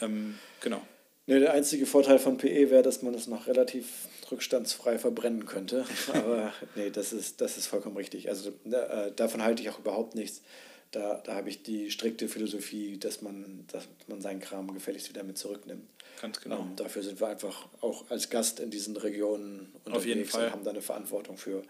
ähm, 0.00 0.38
genau. 0.60 0.82
Nee, 1.26 1.40
der 1.40 1.52
einzige 1.52 1.84
Vorteil 1.84 2.18
von 2.18 2.38
PE 2.38 2.70
wäre, 2.70 2.82
dass 2.82 3.02
man 3.02 3.14
es 3.14 3.26
noch 3.26 3.46
relativ 3.46 4.08
rückstandsfrei 4.30 4.98
verbrennen 4.98 5.44
könnte. 5.44 5.84
Aber 6.14 6.52
nee, 6.74 6.90
das 6.90 7.12
ist, 7.12 7.40
das 7.40 7.58
ist 7.58 7.66
vollkommen 7.66 7.96
richtig. 7.96 8.30
Also 8.30 8.50
äh, 8.70 9.12
davon 9.14 9.42
halte 9.42 9.62
ich 9.62 9.70
auch 9.70 9.78
überhaupt 9.78 10.14
nichts 10.14 10.42
da, 10.90 11.20
da 11.24 11.34
habe 11.34 11.50
ich 11.50 11.62
die 11.62 11.90
strikte 11.90 12.28
Philosophie, 12.28 12.98
dass 12.98 13.20
man, 13.20 13.64
dass 13.70 13.88
man 14.06 14.20
seinen 14.20 14.40
Kram 14.40 14.72
gefälligst 14.72 15.08
wieder 15.08 15.22
mit 15.22 15.36
zurücknimmt. 15.36 15.86
Ganz 16.20 16.40
genau. 16.40 16.60
Ähm, 16.60 16.76
dafür 16.76 17.02
sind 17.02 17.20
wir 17.20 17.28
einfach 17.28 17.68
auch 17.80 18.10
als 18.10 18.30
Gast 18.30 18.60
in 18.60 18.70
diesen 18.70 18.96
Regionen 18.96 19.72
unterwegs 19.84 19.96
Auf 19.96 20.06
jeden 20.06 20.24
Fall. 20.24 20.46
und 20.46 20.52
haben 20.52 20.64
da 20.64 20.70
eine 20.70 20.82
Verantwortung 20.82 21.36
für. 21.36 21.62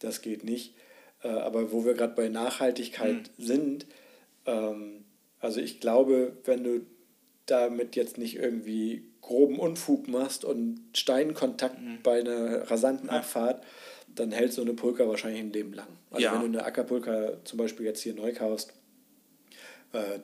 Das 0.00 0.22
geht 0.22 0.44
nicht. 0.44 0.74
Äh, 1.22 1.28
aber 1.28 1.72
wo 1.72 1.84
wir 1.84 1.94
gerade 1.94 2.14
bei 2.14 2.28
Nachhaltigkeit 2.28 3.30
mhm. 3.36 3.44
sind, 3.44 3.86
ähm, 4.46 5.04
also 5.40 5.60
ich 5.60 5.80
glaube, 5.80 6.36
wenn 6.44 6.64
du 6.64 6.86
damit 7.46 7.96
jetzt 7.96 8.16
nicht 8.16 8.36
irgendwie 8.36 9.04
groben 9.20 9.58
Unfug 9.58 10.08
machst 10.08 10.44
und 10.44 10.80
Steinkontakt 10.94 11.80
mhm. 11.80 11.98
bei 12.02 12.20
einer 12.20 12.70
rasanten 12.70 13.08
ja. 13.08 13.16
Abfahrt, 13.16 13.62
dann 14.14 14.32
hält 14.32 14.52
so 14.52 14.62
eine 14.62 14.74
Pulka 14.74 15.08
wahrscheinlich 15.08 15.40
ein 15.40 15.52
Leben 15.52 15.72
lang. 15.72 15.88
Also 16.10 16.24
ja. 16.24 16.32
wenn 16.32 16.52
du 16.52 16.58
eine 16.58 16.66
Ackerpulka 16.66 17.38
zum 17.44 17.58
Beispiel 17.58 17.86
jetzt 17.86 18.02
hier 18.02 18.14
neu 18.14 18.32
kaufst, 18.32 18.72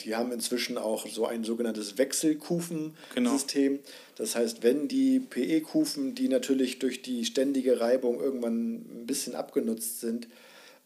die 0.04 0.16
haben 0.16 0.32
inzwischen 0.32 0.78
auch 0.78 1.06
so 1.06 1.26
ein 1.26 1.44
sogenanntes 1.44 1.98
Wechselkufensystem. 1.98 3.72
Genau. 3.72 3.84
Das 4.16 4.36
heißt, 4.36 4.62
wenn 4.62 4.88
die 4.88 5.20
PE-Kufen, 5.20 6.14
die 6.14 6.28
natürlich 6.28 6.78
durch 6.78 7.02
die 7.02 7.24
ständige 7.24 7.80
Reibung 7.80 8.20
irgendwann 8.20 8.74
ein 8.74 9.06
bisschen 9.06 9.34
abgenutzt 9.34 10.00
sind, 10.00 10.28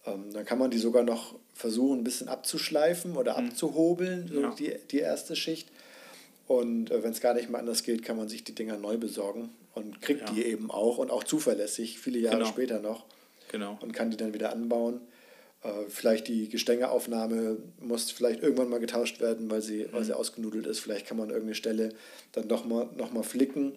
ähm, 0.07 0.32
dann 0.32 0.45
kann 0.45 0.59
man 0.59 0.70
die 0.70 0.78
sogar 0.78 1.03
noch 1.03 1.35
versuchen, 1.55 2.01
ein 2.01 2.05
bisschen 2.05 2.28
abzuschleifen 2.28 3.16
oder 3.16 3.41
mhm. 3.41 3.49
abzuhobeln, 3.49 4.30
so 4.32 4.41
ja. 4.41 4.55
die, 4.59 4.74
die 4.91 4.99
erste 4.99 5.37
Schicht. 5.37 5.68
Und 6.47 6.91
äh, 6.91 7.03
wenn 7.03 7.12
es 7.12 7.20
gar 7.20 7.35
nicht 7.35 7.49
mehr 7.49 7.61
anders 7.61 7.82
geht, 7.82 8.03
kann 8.03 8.16
man 8.16 8.28
sich 8.28 8.45
die 8.45 8.55
Dinger 8.55 8.76
neu 8.76 8.99
besorgen 8.99 9.51
und 9.74 10.03
kriegt 10.03 10.28
ja. 10.28 10.35
die 10.35 10.45
eben 10.45 10.70
auch 10.70 10.99
und 10.99 11.11
auch 11.11 11.24
zuverlässig, 11.24 11.99
viele 11.99 12.18
Jahre 12.18 12.39
genau. 12.39 12.49
später 12.49 12.80
noch. 12.80 13.05
Genau. 13.51 13.78
Und 13.80 13.93
kann 13.93 14.11
die 14.11 14.16
dann 14.16 14.35
wieder 14.35 14.53
anbauen. 14.53 15.01
Äh, 15.64 15.88
vielleicht 15.88 16.28
die 16.28 16.48
Gestängeaufnahme 16.48 17.56
muss 17.80 18.10
vielleicht 18.10 18.42
irgendwann 18.42 18.68
mal 18.68 18.80
getauscht 18.80 19.20
werden, 19.20 19.50
weil 19.50 19.62
sie, 19.62 19.84
mhm. 19.84 19.92
weil 19.92 20.04
sie 20.04 20.14
ausgenudelt 20.14 20.66
ist. 20.66 20.80
Vielleicht 20.80 21.06
kann 21.06 21.16
man 21.16 21.30
irgendeine 21.30 21.54
Stelle 21.54 21.88
dann 22.32 22.46
nochmal 22.46 22.88
noch 22.96 23.12
mal 23.12 23.22
flicken. 23.22 23.72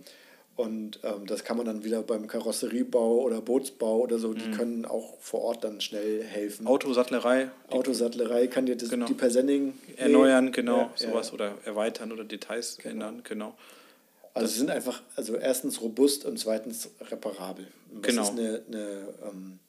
Und 0.57 0.99
ähm, 1.03 1.27
das 1.27 1.43
kann 1.43 1.55
man 1.55 1.67
dann 1.67 1.83
wieder 1.83 2.01
beim 2.01 2.27
Karosseriebau 2.27 3.21
oder 3.21 3.41
Bootsbau 3.41 3.99
oder 3.99 4.17
so, 4.17 4.33
die 4.33 4.47
mhm. 4.47 4.53
können 4.53 4.85
auch 4.85 5.19
vor 5.19 5.43
Ort 5.43 5.63
dann 5.63 5.81
schnell 5.81 6.23
helfen. 6.23 6.65
Autosattlerei. 6.65 7.51
Autosattlerei 7.69 8.47
kann 8.47 8.65
dir 8.65 8.75
das, 8.75 8.89
genau. 8.89 9.05
die 9.05 9.13
Persending 9.13 9.77
erneuern, 9.97 10.51
genau, 10.51 10.77
ja, 10.77 10.91
sowas 10.95 11.27
ja. 11.27 11.33
oder 11.35 11.53
erweitern 11.63 12.11
oder 12.11 12.23
Details 12.23 12.79
genau. 12.79 12.91
ändern, 12.91 13.21
genau. 13.23 13.55
Also 14.33 14.47
sie 14.47 14.59
sind 14.59 14.71
einfach, 14.71 15.03
also 15.15 15.35
erstens 15.35 15.79
robust 15.79 16.25
und 16.25 16.39
zweitens 16.39 16.89
reparabel. 17.01 17.67
Das 18.01 18.01
genau. 18.01 18.23
ist 18.23 18.31
eine, 18.31 18.63
eine 18.67 19.07
ähm, 19.29 19.59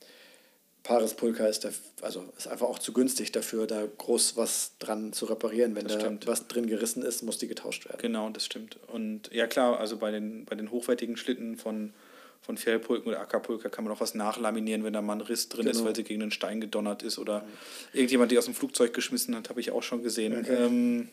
Parispulka 0.89 1.47
ist, 1.47 1.65
der, 1.65 1.73
also 2.01 2.25
ist 2.39 2.49
einfach 2.49 2.67
auch 2.67 2.79
zu 2.79 2.95
günstig 2.95 3.31
dafür, 3.31 3.67
da 3.67 3.87
groß 3.99 4.39
was 4.39 4.73
dran 4.79 5.13
zu 5.13 5.27
reparieren. 5.27 5.75
Wenn 5.75 5.87
da 5.87 6.19
was 6.25 6.49
drin 6.49 6.67
gerissen 6.67 7.03
ist, 7.03 7.21
muss 7.23 7.37
die 7.37 7.47
getauscht 7.47 7.85
werden. 7.85 7.99
Genau, 8.01 8.31
das 8.31 8.47
stimmt. 8.47 8.79
Und 8.87 9.31
ja 9.31 9.47
klar, 9.47 9.79
also 9.79 9.99
bei 9.99 10.11
den, 10.11 10.47
bei 10.47 10.57
den 10.57 10.71
hochwertigen 10.71 11.19
Schlitten 11.19 11.59
von, 11.59 11.93
von 12.41 12.57
Fellpulken 12.57 13.07
oder 13.07 13.21
Ackerpulka 13.21 13.69
kann 13.69 13.85
man 13.85 13.93
auch 13.93 14.01
was 14.01 14.15
nachlaminieren, 14.15 14.83
wenn 14.83 14.95
da 14.95 15.03
mal 15.03 15.13
ein 15.13 15.21
Riss 15.21 15.51
drin 15.51 15.67
genau. 15.67 15.77
ist, 15.77 15.85
weil 15.85 15.95
sie 15.95 16.05
gegen 16.05 16.23
einen 16.23 16.31
Stein 16.31 16.59
gedonnert 16.59 17.03
ist 17.03 17.19
oder 17.19 17.41
mhm. 17.41 17.47
irgendjemand, 17.93 18.33
die 18.33 18.39
aus 18.39 18.47
dem 18.47 18.55
Flugzeug 18.55 18.95
geschmissen 18.95 19.37
hat, 19.37 19.51
habe 19.51 19.61
ich 19.61 19.73
auch 19.73 19.83
schon 19.83 20.03
gesehen. 20.03 20.39
Okay. 20.39 20.55
Ähm, 20.55 21.09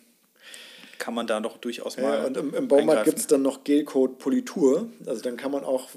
kann 1.00 1.14
man 1.14 1.28
da 1.28 1.42
noch 1.42 1.58
durchaus 1.58 1.98
mal. 1.98 2.20
Ja, 2.20 2.26
und 2.28 2.38
im, 2.38 2.54
im 2.54 2.70
Baumarkt 2.70 3.04
gibt 3.04 3.18
es 3.18 3.28
dann 3.28 3.42
noch 3.42 3.66
Gelcoat 3.66 4.20
Politur. 4.20 4.90
Also 5.06 5.22
dann 5.22 5.36
kann 5.36 5.52
man 5.52 5.66
auch 5.66 5.90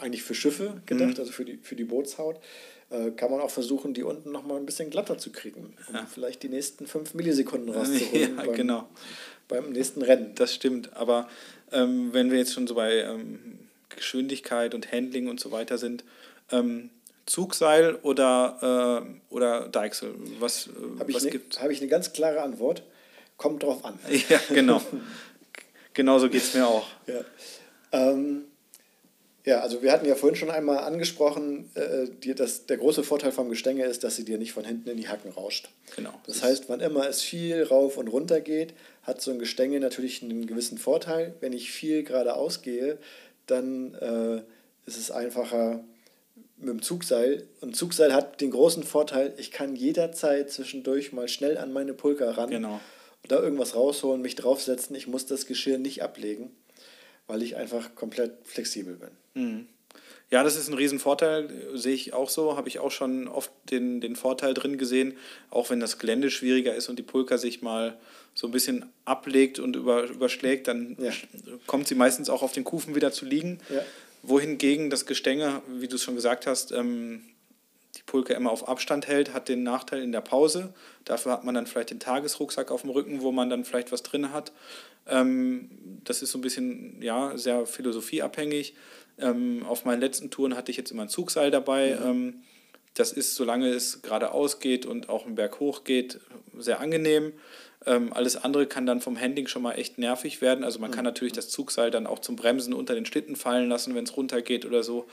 eigentlich 0.00 0.24
für 0.24 0.34
Schiffe 0.34 0.82
gedacht, 0.84 1.14
mhm. 1.14 1.20
also 1.20 1.30
für 1.30 1.44
die, 1.44 1.58
für 1.62 1.76
die 1.76 1.84
Bootshaut, 1.84 2.40
äh, 2.90 3.10
kann 3.12 3.30
man 3.30 3.40
auch 3.40 3.50
versuchen, 3.50 3.94
die 3.94 4.02
unten 4.02 4.32
noch 4.32 4.44
mal 4.44 4.56
ein 4.56 4.66
bisschen 4.66 4.90
glatter 4.90 5.16
zu 5.16 5.30
kriegen, 5.30 5.74
um 5.88 5.94
ja. 5.94 6.06
vielleicht 6.12 6.42
die 6.42 6.48
nächsten 6.48 6.86
fünf 6.86 7.14
Millisekunden 7.14 7.72
rauszuholen. 7.72 8.36
ja, 8.36 8.44
beim, 8.44 8.54
genau. 8.54 8.88
Beim 9.48 9.70
nächsten 9.70 10.02
Rennen. 10.02 10.32
Das 10.34 10.54
stimmt. 10.54 10.96
Aber 10.96 11.28
ähm, 11.72 12.12
wenn 12.12 12.30
wir 12.30 12.38
jetzt 12.38 12.52
schon 12.52 12.66
so 12.66 12.74
bei 12.74 12.98
ähm, 12.98 13.58
Geschwindigkeit 13.90 14.74
und 14.74 14.90
Handling 14.92 15.28
und 15.28 15.40
so 15.40 15.52
weiter 15.52 15.78
sind, 15.78 16.04
ähm, 16.50 16.90
Zugseil 17.26 17.94
oder, 18.02 19.04
äh, 19.30 19.34
oder 19.34 19.68
Deichsel? 19.68 20.14
Was, 20.40 20.66
äh, 20.66 20.70
was 21.06 21.22
ne, 21.22 21.30
gibt 21.30 21.60
Habe 21.60 21.72
ich 21.72 21.80
eine 21.80 21.88
ganz 21.88 22.12
klare 22.12 22.42
Antwort. 22.42 22.82
Kommt 23.36 23.62
drauf 23.62 23.84
an. 23.84 23.98
Ja, 24.28 24.40
genau. 24.48 24.82
Genauso 25.94 26.28
geht 26.28 26.42
es 26.42 26.54
mir 26.54 26.66
auch. 26.66 26.86
Ja. 27.06 27.20
Ähm, 27.92 28.46
ja, 29.44 29.60
also 29.60 29.82
wir 29.82 29.90
hatten 29.92 30.06
ja 30.06 30.14
vorhin 30.14 30.36
schon 30.36 30.50
einmal 30.50 30.78
angesprochen, 30.78 31.70
äh, 31.74 32.06
die, 32.22 32.34
dass 32.34 32.66
der 32.66 32.76
große 32.76 33.02
Vorteil 33.02 33.32
vom 33.32 33.48
Gestänge 33.48 33.84
ist, 33.84 34.04
dass 34.04 34.16
sie 34.16 34.24
dir 34.24 34.38
nicht 34.38 34.52
von 34.52 34.64
hinten 34.64 34.88
in 34.90 34.96
die 34.96 35.08
Hacken 35.08 35.30
rauscht. 35.30 35.70
Genau. 35.96 36.12
Das 36.26 36.42
heißt, 36.42 36.68
wann 36.68 36.80
immer 36.80 37.08
es 37.08 37.22
viel 37.22 37.62
rauf 37.62 37.96
und 37.96 38.08
runter 38.08 38.40
geht, 38.40 38.74
hat 39.02 39.22
so 39.22 39.30
ein 39.30 39.38
Gestänge 39.38 39.80
natürlich 39.80 40.22
einen 40.22 40.46
gewissen 40.46 40.76
Vorteil. 40.76 41.34
Wenn 41.40 41.52
ich 41.52 41.70
viel 41.70 42.02
geradeaus 42.02 42.60
gehe, 42.62 42.98
dann 43.46 43.94
äh, 43.94 44.42
ist 44.86 44.98
es 44.98 45.10
einfacher 45.10 45.82
mit 46.58 46.68
dem 46.68 46.82
Zugseil. 46.82 47.46
Und 47.62 47.74
Zugseil 47.74 48.12
hat 48.12 48.42
den 48.42 48.50
großen 48.50 48.82
Vorteil, 48.82 49.32
ich 49.38 49.50
kann 49.50 49.74
jederzeit 49.74 50.50
zwischendurch 50.50 51.12
mal 51.12 51.28
schnell 51.28 51.56
an 51.56 51.72
meine 51.72 51.94
Pulka 51.94 52.30
ran. 52.30 52.50
Genau 52.50 52.80
da 53.30 53.40
irgendwas 53.40 53.76
rausholen, 53.76 54.22
mich 54.22 54.34
draufsetzen. 54.34 54.96
Ich 54.96 55.06
muss 55.06 55.26
das 55.26 55.46
Geschirr 55.46 55.78
nicht 55.78 56.02
ablegen, 56.02 56.50
weil 57.30 57.42
ich 57.42 57.56
einfach 57.56 57.94
komplett 57.94 58.32
flexibel 58.44 58.96
bin. 58.96 59.10
Mhm. 59.42 59.66
Ja, 60.30 60.44
das 60.44 60.56
ist 60.56 60.68
ein 60.68 60.74
Riesenvorteil, 60.74 61.48
sehe 61.74 61.94
ich 61.94 62.12
auch 62.12 62.28
so, 62.28 62.56
habe 62.56 62.68
ich 62.68 62.78
auch 62.78 62.92
schon 62.92 63.26
oft 63.26 63.50
den, 63.70 64.00
den 64.00 64.14
Vorteil 64.14 64.54
drin 64.54 64.78
gesehen, 64.78 65.16
auch 65.50 65.70
wenn 65.70 65.80
das 65.80 65.98
Gelände 65.98 66.30
schwieriger 66.30 66.74
ist 66.74 66.88
und 66.88 67.00
die 67.00 67.02
Pulka 67.02 67.36
sich 67.36 67.62
mal 67.62 67.98
so 68.34 68.46
ein 68.46 68.52
bisschen 68.52 68.86
ablegt 69.04 69.58
und 69.58 69.74
über, 69.74 70.04
überschlägt, 70.04 70.68
dann 70.68 70.96
ja. 71.00 71.10
kommt 71.66 71.88
sie 71.88 71.96
meistens 71.96 72.30
auch 72.30 72.42
auf 72.42 72.52
den 72.52 72.62
Kufen 72.62 72.94
wieder 72.94 73.10
zu 73.10 73.24
liegen. 73.24 73.58
Ja. 73.70 73.82
Wohingegen 74.22 74.88
das 74.88 75.04
Gestänge, 75.04 75.62
wie 75.66 75.88
du 75.88 75.96
es 75.96 76.04
schon 76.04 76.14
gesagt 76.14 76.46
hast, 76.46 76.70
ähm, 76.70 77.22
die 77.96 78.02
Pulke 78.02 78.34
immer 78.34 78.52
auf 78.52 78.68
Abstand 78.68 79.08
hält, 79.08 79.34
hat 79.34 79.48
den 79.48 79.64
Nachteil 79.64 80.02
in 80.02 80.12
der 80.12 80.20
Pause. 80.20 80.72
Dafür 81.04 81.32
hat 81.32 81.44
man 81.44 81.56
dann 81.56 81.66
vielleicht 81.66 81.90
den 81.90 81.98
Tagesrucksack 81.98 82.70
auf 82.70 82.82
dem 82.82 82.90
Rücken, 82.90 83.20
wo 83.22 83.32
man 83.32 83.50
dann 83.50 83.64
vielleicht 83.64 83.90
was 83.90 84.04
drin 84.04 84.32
hat. 84.32 84.52
Ähm, 85.10 85.70
das 86.04 86.22
ist 86.22 86.30
so 86.30 86.38
ein 86.38 86.40
bisschen, 86.40 87.02
ja, 87.02 87.36
sehr 87.36 87.66
philosophieabhängig. 87.66 88.74
Ähm, 89.18 89.64
auf 89.66 89.84
meinen 89.84 90.00
letzten 90.00 90.30
Touren 90.30 90.56
hatte 90.56 90.70
ich 90.70 90.76
jetzt 90.76 90.90
immer 90.90 91.02
ein 91.02 91.08
Zugseil 91.08 91.50
dabei. 91.50 91.98
Mhm. 92.00 92.06
Ähm, 92.06 92.34
das 92.94 93.12
ist, 93.12 93.34
solange 93.34 93.68
es 93.68 94.02
geradeaus 94.02 94.58
geht 94.58 94.86
und 94.86 95.08
auch 95.08 95.26
einen 95.26 95.36
Berg 95.36 95.60
hoch 95.60 95.84
geht, 95.84 96.20
sehr 96.58 96.80
angenehm. 96.80 97.32
Alles 97.86 98.36
andere 98.36 98.66
kann 98.66 98.84
dann 98.84 99.00
vom 99.00 99.18
Handling 99.18 99.46
schon 99.46 99.62
mal 99.62 99.72
echt 99.72 99.96
nervig 99.96 100.42
werden. 100.42 100.64
Also 100.64 100.80
man 100.80 100.90
kann 100.90 101.04
natürlich 101.04 101.32
das 101.32 101.48
Zugseil 101.48 101.90
dann 101.90 102.06
auch 102.06 102.18
zum 102.18 102.36
Bremsen 102.36 102.74
unter 102.74 102.94
den 102.94 103.06
Schlitten 103.06 103.36
fallen 103.36 103.68
lassen, 103.70 103.94
wenn 103.94 104.04
es 104.04 104.16
runtergeht 104.16 104.66
oder 104.66 104.82
so. 104.82 105.06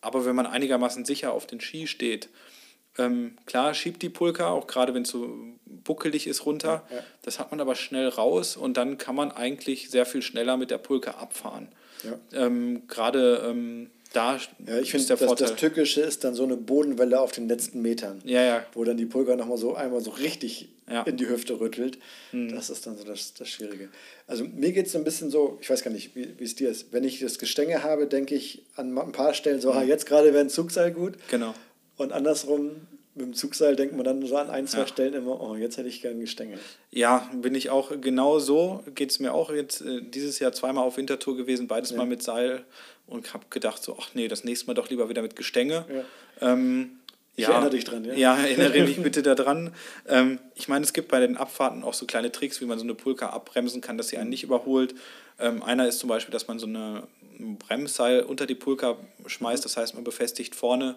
Aber 0.00 0.26
wenn 0.26 0.34
man 0.34 0.46
einigermaßen 0.46 1.04
sicher 1.04 1.32
auf 1.32 1.46
den 1.46 1.60
Ski 1.60 1.86
steht, 1.86 2.28
ähm, 3.00 3.36
klar 3.46 3.74
schiebt 3.74 4.02
die 4.02 4.08
Pulka, 4.08 4.50
auch 4.50 4.66
gerade 4.66 4.94
wenn 4.94 5.02
es 5.02 5.10
so 5.10 5.36
buckelig 5.66 6.26
ist, 6.26 6.46
runter. 6.46 6.84
Ja, 6.90 6.96
ja. 6.96 7.02
Das 7.22 7.38
hat 7.38 7.50
man 7.50 7.60
aber 7.60 7.74
schnell 7.74 8.08
raus 8.08 8.56
und 8.56 8.76
dann 8.76 8.98
kann 8.98 9.14
man 9.14 9.32
eigentlich 9.32 9.90
sehr 9.90 10.06
viel 10.06 10.22
schneller 10.22 10.56
mit 10.56 10.70
der 10.70 10.78
Pulka 10.78 11.12
abfahren. 11.12 11.68
Ja. 12.04 12.46
Ähm, 12.46 12.82
gerade 12.88 13.44
ähm, 13.48 13.90
da 14.12 14.38
ja, 14.66 14.78
ich 14.78 14.90
finde, 14.90 15.06
das, 15.06 15.34
das 15.36 15.56
Tückische 15.56 16.00
ist 16.00 16.24
dann 16.24 16.34
so 16.34 16.42
eine 16.42 16.56
Bodenwelle 16.56 17.20
auf 17.20 17.30
den 17.32 17.48
letzten 17.48 17.80
Metern. 17.80 18.20
Ja, 18.24 18.42
ja. 18.42 18.66
Wo 18.72 18.82
dann 18.84 18.96
die 18.96 19.06
Pulka 19.06 19.36
nochmal 19.36 19.58
so 19.58 19.74
einmal 19.74 20.00
so 20.00 20.10
richtig 20.10 20.68
ja. 20.90 21.02
in 21.02 21.16
die 21.16 21.28
Hüfte 21.28 21.60
rüttelt. 21.60 21.98
Mhm. 22.32 22.52
Das 22.52 22.70
ist 22.70 22.86
dann 22.86 22.96
so 22.96 23.04
das, 23.04 23.34
das 23.34 23.48
Schwierige. 23.48 23.88
Also 24.26 24.44
mir 24.44 24.72
geht 24.72 24.86
es 24.86 24.92
so 24.92 24.98
ein 24.98 25.04
bisschen 25.04 25.30
so, 25.30 25.58
ich 25.60 25.70
weiß 25.70 25.84
gar 25.84 25.92
nicht, 25.92 26.16
wie 26.16 26.42
es 26.42 26.56
dir 26.56 26.70
ist. 26.70 26.92
Wenn 26.92 27.04
ich 27.04 27.20
das 27.20 27.38
Gestänge 27.38 27.84
habe, 27.84 28.06
denke 28.06 28.34
ich 28.34 28.64
an 28.74 28.96
ein 28.98 29.12
paar 29.12 29.32
Stellen 29.34 29.60
so, 29.60 29.72
mhm. 29.72 29.78
ah, 29.78 29.82
jetzt 29.84 30.06
gerade 30.06 30.32
wäre 30.32 30.44
ein 30.44 30.50
Zugseil 30.50 30.90
gut. 30.90 31.14
Genau. 31.30 31.54
Und 32.00 32.12
andersrum, 32.12 32.86
mit 33.14 33.26
dem 33.26 33.34
Zugseil 33.34 33.76
denkt 33.76 33.94
man 33.94 34.04
dann 34.04 34.24
so 34.24 34.34
an 34.34 34.48
ein, 34.48 34.66
zwei 34.66 34.80
ja. 34.80 34.86
Stellen 34.86 35.12
immer, 35.12 35.38
oh, 35.38 35.54
jetzt 35.54 35.76
hätte 35.76 35.90
ich 35.90 36.00
gern 36.00 36.18
Gestänge. 36.18 36.58
Ja, 36.90 37.28
bin 37.34 37.54
ich 37.54 37.68
auch 37.68 37.92
genau 38.00 38.38
so. 38.38 38.82
Geht 38.94 39.10
es 39.10 39.20
mir 39.20 39.34
auch 39.34 39.52
jetzt 39.52 39.82
äh, 39.82 40.00
dieses 40.00 40.38
Jahr 40.38 40.52
zweimal 40.52 40.82
auf 40.82 40.96
Wintertour 40.96 41.36
gewesen, 41.36 41.68
beides 41.68 41.90
ja. 41.90 41.98
mal 41.98 42.06
mit 42.06 42.22
Seil 42.22 42.64
und 43.06 43.34
habe 43.34 43.44
gedacht, 43.50 43.82
so, 43.82 43.98
ach 44.00 44.14
nee, 44.14 44.28
das 44.28 44.44
nächste 44.44 44.66
Mal 44.66 44.72
doch 44.72 44.88
lieber 44.88 45.10
wieder 45.10 45.20
mit 45.20 45.36
Gestänge. 45.36 45.84
Ja. 46.40 46.52
Ähm, 46.52 46.92
ich 47.36 47.44
ja, 47.44 47.50
erinnere 47.50 47.70
dich 47.70 47.84
dran, 47.84 48.02
ja. 48.06 48.14
Ja, 48.14 48.38
erinnere 48.38 48.82
mich 48.82 49.02
bitte 49.02 49.22
daran. 49.22 49.74
Ähm, 50.08 50.38
ich 50.54 50.68
meine, 50.68 50.86
es 50.86 50.94
gibt 50.94 51.08
bei 51.08 51.20
den 51.20 51.36
Abfahrten 51.36 51.84
auch 51.84 51.92
so 51.92 52.06
kleine 52.06 52.32
Tricks, 52.32 52.62
wie 52.62 52.64
man 52.64 52.78
so 52.78 52.84
eine 52.84 52.94
Pulka 52.94 53.28
abbremsen 53.28 53.82
kann, 53.82 53.98
dass 53.98 54.08
sie 54.08 54.16
einen 54.16 54.30
nicht 54.30 54.42
überholt. 54.42 54.94
Ähm, 55.38 55.62
einer 55.62 55.86
ist 55.86 55.98
zum 55.98 56.08
Beispiel, 56.08 56.32
dass 56.32 56.48
man 56.48 56.58
so 56.58 56.66
eine 56.66 57.02
Bremsseil 57.58 58.22
unter 58.22 58.46
die 58.46 58.54
Pulka 58.54 58.96
schmeißt, 59.26 59.66
das 59.66 59.76
heißt, 59.76 59.94
man 59.94 60.04
befestigt 60.04 60.54
vorne 60.54 60.96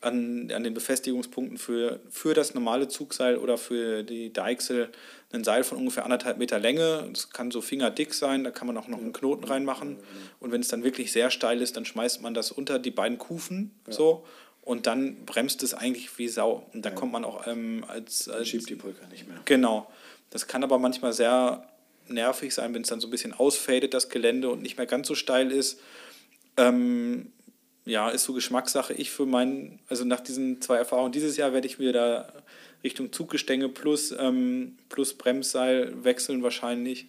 an, 0.00 0.50
an 0.52 0.64
den 0.64 0.74
Befestigungspunkten 0.74 1.58
für, 1.58 2.00
für 2.10 2.34
das 2.34 2.54
normale 2.54 2.88
Zugseil 2.88 3.36
oder 3.36 3.58
für 3.58 4.02
die 4.02 4.32
Deichsel 4.32 4.90
ein 5.32 5.44
Seil 5.44 5.64
von 5.64 5.78
ungefähr 5.78 6.04
anderthalb 6.04 6.38
Meter 6.38 6.58
Länge. 6.58 7.08
Das 7.12 7.30
kann 7.30 7.50
so 7.50 7.60
fingerdick 7.60 8.14
sein, 8.14 8.44
da 8.44 8.50
kann 8.50 8.66
man 8.66 8.76
auch 8.76 8.88
noch 8.88 8.98
einen 8.98 9.12
Knoten 9.12 9.44
reinmachen. 9.44 9.98
Und 10.40 10.52
wenn 10.52 10.60
es 10.60 10.68
dann 10.68 10.84
wirklich 10.84 11.12
sehr 11.12 11.30
steil 11.30 11.60
ist, 11.60 11.76
dann 11.76 11.84
schmeißt 11.84 12.22
man 12.22 12.34
das 12.34 12.50
unter 12.50 12.78
die 12.78 12.90
beiden 12.90 13.18
Kufen 13.18 13.72
ja. 13.86 13.92
so 13.92 14.24
und 14.62 14.86
dann 14.86 15.24
bremst 15.24 15.62
es 15.62 15.74
eigentlich 15.74 16.18
wie 16.18 16.28
Sau. 16.28 16.66
Und 16.72 16.84
dann 16.84 16.92
ja. 16.92 16.98
kommt 16.98 17.12
man 17.12 17.24
auch 17.24 17.46
ähm, 17.46 17.84
als, 17.88 18.28
als. 18.28 18.48
schiebt 18.48 18.68
die 18.68 18.76
Pulka 18.76 19.06
nicht 19.08 19.26
mehr. 19.26 19.40
Genau. 19.44 19.90
Das 20.30 20.46
kann 20.46 20.62
aber 20.62 20.78
manchmal 20.78 21.12
sehr 21.12 21.66
nervig 22.06 22.54
sein, 22.54 22.74
wenn 22.74 22.82
es 22.82 22.88
dann 22.88 23.00
so 23.00 23.08
ein 23.08 23.10
bisschen 23.10 23.32
ausfadet, 23.32 23.94
das 23.94 24.08
Gelände 24.08 24.50
und 24.50 24.62
nicht 24.62 24.76
mehr 24.76 24.86
ganz 24.86 25.08
so 25.08 25.14
steil 25.14 25.52
ist. 25.52 25.80
Ähm, 26.56 27.32
ja, 27.88 28.10
ist 28.10 28.24
so 28.24 28.32
Geschmackssache. 28.32 28.92
Ich 28.92 29.10
für 29.10 29.26
meinen, 29.26 29.78
also 29.88 30.04
nach 30.04 30.20
diesen 30.20 30.60
zwei 30.60 30.76
Erfahrungen 30.76 31.12
dieses 31.12 31.36
Jahr 31.36 31.52
werde 31.52 31.66
ich 31.66 31.78
mir 31.78 31.92
da 31.92 32.32
Richtung 32.84 33.12
Zuggestänge 33.12 33.68
plus, 33.68 34.12
ähm, 34.12 34.76
plus 34.88 35.14
Bremsseil 35.14 35.92
wechseln 36.04 36.42
wahrscheinlich, 36.42 37.06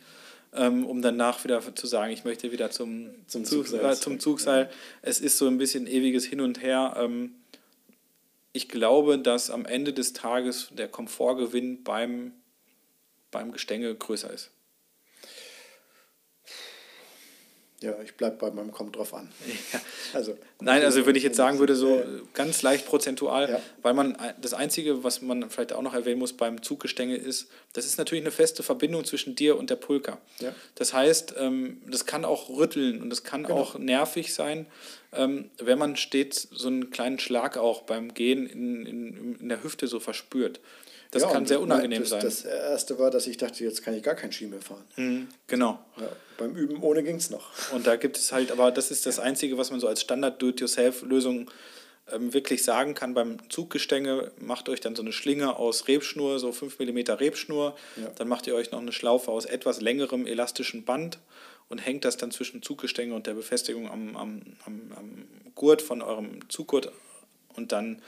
ähm, 0.54 0.86
um 0.86 1.02
danach 1.02 1.44
wieder 1.44 1.62
zu 1.76 1.86
sagen, 1.86 2.12
ich 2.12 2.24
möchte 2.24 2.52
wieder 2.52 2.72
zum, 2.72 3.10
zum 3.28 3.46
Zugseil. 3.46 3.86
Äh, 3.86 3.96
zum 3.96 4.20
Zugseil. 4.20 4.64
Ja. 4.64 4.70
Es 5.02 5.20
ist 5.20 5.38
so 5.38 5.48
ein 5.48 5.58
bisschen 5.58 5.86
ewiges 5.86 6.26
Hin 6.26 6.42
und 6.42 6.62
Her. 6.62 6.96
Ähm, 6.98 7.36
ich 8.54 8.68
glaube, 8.70 9.20
dass 9.20 9.52
am 9.52 9.66
Ende 9.66 9.94
des 9.94 10.14
Tages 10.14 10.70
der 10.72 10.88
Komfortgewinn 10.88 11.84
beim, 11.84 12.34
beim 13.30 13.52
Gestänge 13.52 13.94
größer 13.94 14.32
ist. 14.34 14.50
Ja, 17.82 17.94
ich 18.04 18.16
bleibe 18.16 18.36
bei 18.36 18.52
meinem 18.52 18.72
kommt 18.72 18.96
drauf 18.96 19.14
an. 19.14 19.30
Ja. 19.74 19.80
Also, 20.14 20.38
Nein, 20.60 20.84
also 20.84 21.06
wenn 21.06 21.16
ich 21.16 21.24
jetzt 21.24 21.38
sagen 21.38 21.60
würde, 21.60 21.76
so 21.76 22.02
ganz 22.34 22.62
leicht 22.62 22.88
prozentual, 22.88 23.50
ja. 23.50 23.62
weil 23.82 23.94
man 23.94 24.18
das 24.42 24.54
Einzige, 24.54 25.04
was 25.04 25.22
man 25.22 25.50
vielleicht 25.50 25.74
auch 25.74 25.82
noch 25.82 25.94
erwähnen 25.94 26.20
muss 26.20 26.34
beim 26.34 26.64
Zuggestänge 26.64 27.16
ist, 27.16 27.50
das 27.74 27.86
ist 27.86 27.98
natürlich 27.98 28.24
eine 28.24 28.32
feste 28.32 28.64
Verbindung 28.64 29.06
zwischen 29.06 29.36
dir 29.36 29.58
und 29.58 29.70
der 29.70 29.76
Pulka. 29.76 30.18
Ja. 30.40 30.54
Das 30.76 30.94
heißt, 30.94 31.36
ähm, 31.38 31.82
das 31.88 32.06
kann 32.06 32.26
auch 32.26 32.50
rütteln 32.50 33.02
und 33.02 33.10
das 33.10 33.24
kann 33.24 33.44
genau. 33.44 33.60
auch 33.60 33.78
nervig 33.78 34.34
sein, 34.34 34.66
ähm, 35.14 35.50
wenn 35.60 35.78
man 35.78 35.96
stets 35.96 36.48
so 36.52 36.68
einen 36.68 36.90
kleinen 36.90 37.20
Schlag 37.20 37.58
auch 37.58 37.84
beim 37.84 38.14
Gehen 38.14 38.48
in, 38.48 38.86
in, 38.86 39.36
in 39.40 39.50
der 39.50 39.64
Hüfte 39.64 39.88
so 39.88 40.00
verspürt. 40.00 40.60
Das 41.12 41.24
ja, 41.24 41.32
kann 41.32 41.46
sehr 41.46 41.60
unangenehm 41.60 42.02
das, 42.02 42.10
sein. 42.10 42.22
Das 42.22 42.46
erste 42.46 43.00
war, 43.00 43.10
dass 43.10 43.26
ich 43.26 43.38
dachte, 43.38 43.64
jetzt 43.64 43.84
kann 43.84 43.96
ich 43.96 44.04
gar 44.04 44.14
kein 44.14 44.32
Ski 44.32 44.46
mehr 44.46 44.62
fahren. 44.62 44.84
Mhm, 44.96 45.28
genau. 45.48 45.80
Ja, 45.98 46.08
beim 46.38 46.56
Üben 46.56 46.82
ohne 46.84 47.04
ging 47.04 47.16
es 47.16 47.32
noch. 47.32 47.50
Und 47.72 47.88
da 47.88 47.96
gibt 47.96 48.18
es 48.18 48.32
halt, 48.32 48.52
aber 48.52 48.72
das 48.72 48.92
ist 48.92 49.08
das 49.08 49.18
Einzige, 49.18 49.58
was 49.58 49.72
man 49.72 49.80
so 49.80 49.88
als 49.88 50.02
Standard-Do-it-yourself-Lösung 50.02 51.50
ähm, 52.12 52.34
wirklich 52.34 52.64
sagen 52.64 52.94
kann. 52.94 53.16
Beim 53.16 53.38
Zuggestänge 53.50 54.32
macht 54.40 54.70
euch 54.70 54.82
dann 54.82 54.96
so 54.96 55.02
eine 55.02 55.12
Schlinge 55.12 55.56
aus 55.56 55.88
Rebschnur, 55.88 56.38
so 56.38 56.52
5 56.52 56.78
mm 56.78 57.00
Rebschnur. 57.14 57.76
Ja. 57.96 58.12
Dann 58.16 58.28
macht 58.28 58.46
ihr 58.46 58.54
euch 58.54 58.72
noch 58.72 58.80
eine 58.80 58.92
Schlaufe 58.92 59.32
aus 59.32 59.46
etwas 59.46 59.82
längerem 59.82 60.28
elastischen 60.28 60.86
Band 60.86 61.18
und 61.70 61.80
hängt 61.80 62.06
das 62.06 62.18
dann 62.18 62.32
zwischen 62.32 62.62
Zuggestänge 62.62 63.16
und 63.16 63.26
der 63.26 63.34
Befestigung 63.34 63.90
am, 63.90 64.16
am, 64.16 64.42
am, 64.66 64.92
am 64.96 65.28
Gurt 65.56 65.82
von 65.82 66.02
eurem 66.02 66.48
Zuggurt 66.50 66.92
und 67.56 67.72
dann 67.72 68.02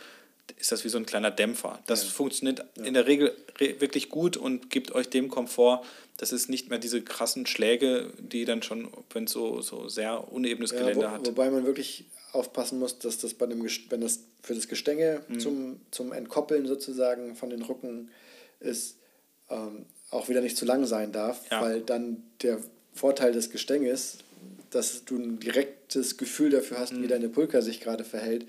ist 0.59 0.71
das 0.71 0.83
wie 0.83 0.89
so 0.89 0.97
ein 0.97 1.05
kleiner 1.05 1.31
Dämpfer. 1.31 1.79
Das 1.87 2.03
ja. 2.03 2.09
funktioniert 2.09 2.63
ja. 2.75 2.83
in 2.83 2.93
der 2.93 3.07
Regel 3.07 3.35
wirklich 3.57 4.09
gut 4.09 4.37
und 4.37 4.69
gibt 4.69 4.91
euch 4.93 5.09
dem 5.09 5.29
Komfort, 5.29 5.81
dass 6.17 6.31
es 6.31 6.49
nicht 6.49 6.69
mehr 6.69 6.79
diese 6.79 7.01
krassen 7.01 7.45
Schläge, 7.45 8.11
die 8.19 8.45
dann 8.45 8.61
schon, 8.61 8.89
wenn 9.13 9.25
es 9.25 9.31
so, 9.31 9.61
so 9.61 9.87
sehr 9.89 10.31
unebenes 10.31 10.71
Gelände 10.71 11.07
wo, 11.07 11.11
hat. 11.11 11.27
Wobei 11.27 11.49
man 11.49 11.65
wirklich 11.65 12.05
aufpassen 12.33 12.79
muss, 12.79 12.99
dass 12.99 13.17
das 13.17 13.33
bei 13.33 13.45
dem, 13.45 13.63
wenn 13.89 14.01
das 14.01 14.19
für 14.41 14.55
das 14.55 14.67
Gestänge 14.67 15.21
mhm. 15.27 15.39
zum, 15.39 15.81
zum 15.91 16.13
Entkoppeln 16.13 16.65
sozusagen 16.65 17.35
von 17.35 17.49
den 17.49 17.61
Rücken 17.61 18.09
ist, 18.59 18.97
ähm, 19.49 19.85
auch 20.09 20.29
wieder 20.29 20.41
nicht 20.41 20.57
zu 20.57 20.65
lang 20.65 20.85
sein 20.85 21.11
darf, 21.11 21.41
ja. 21.49 21.61
weil 21.61 21.81
dann 21.81 22.23
der 22.41 22.59
Vorteil 22.93 23.31
des 23.31 23.49
Gestänges, 23.49 24.19
dass 24.69 25.05
du 25.05 25.17
ein 25.17 25.39
direktes 25.39 26.17
Gefühl 26.17 26.49
dafür 26.49 26.79
hast, 26.79 26.93
mhm. 26.93 27.03
wie 27.03 27.07
deine 27.07 27.29
Pulka 27.29 27.61
sich 27.61 27.81
gerade 27.81 28.03
verhält, 28.03 28.45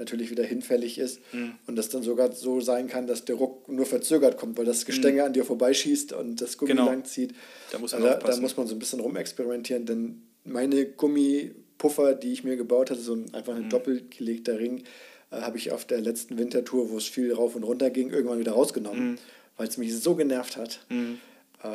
natürlich 0.00 0.30
wieder 0.30 0.42
hinfällig 0.42 0.98
ist 0.98 1.20
mhm. 1.32 1.54
und 1.66 1.76
das 1.76 1.88
dann 1.90 2.02
sogar 2.02 2.32
so 2.32 2.60
sein 2.60 2.88
kann, 2.88 3.06
dass 3.06 3.24
der 3.24 3.36
Ruck 3.36 3.68
nur 3.68 3.86
verzögert 3.86 4.36
kommt, 4.36 4.58
weil 4.58 4.64
das 4.64 4.84
Gestänge 4.84 5.20
mhm. 5.20 5.26
an 5.26 5.32
dir 5.34 5.44
vorbeischießt 5.44 6.12
und 6.14 6.40
das 6.40 6.58
Gummi 6.58 6.72
genau. 6.72 6.86
lang 6.86 7.04
zieht. 7.04 7.34
Da 7.70 7.78
muss 7.78 7.92
man 7.92 8.02
also, 8.02 8.26
da 8.26 8.36
muss 8.38 8.56
man 8.56 8.66
so 8.66 8.74
ein 8.74 8.80
bisschen 8.80 8.98
rumexperimentieren, 8.98 9.86
denn 9.86 10.22
meine 10.44 10.86
Gummipuffer, 10.86 12.14
die 12.14 12.32
ich 12.32 12.42
mir 12.42 12.56
gebaut 12.56 12.90
hatte, 12.90 13.00
so 13.00 13.14
ein, 13.14 13.32
einfach 13.34 13.54
ein 13.54 13.64
mhm. 13.64 13.70
doppelgelegter 13.70 14.58
Ring, 14.58 14.82
äh, 15.30 15.42
habe 15.42 15.58
ich 15.58 15.70
auf 15.70 15.84
der 15.84 16.00
letzten 16.00 16.38
Wintertour, 16.38 16.90
wo 16.90 16.96
es 16.96 17.06
viel 17.06 17.32
rauf 17.32 17.54
und 17.54 17.62
runter 17.62 17.90
ging, 17.90 18.10
irgendwann 18.10 18.40
wieder 18.40 18.52
rausgenommen, 18.52 19.12
mhm. 19.12 19.18
weil 19.56 19.68
es 19.68 19.76
mich 19.76 19.96
so 19.96 20.16
genervt 20.16 20.56
hat, 20.56 20.84
mhm. 20.88 21.18
äh, 21.62 21.68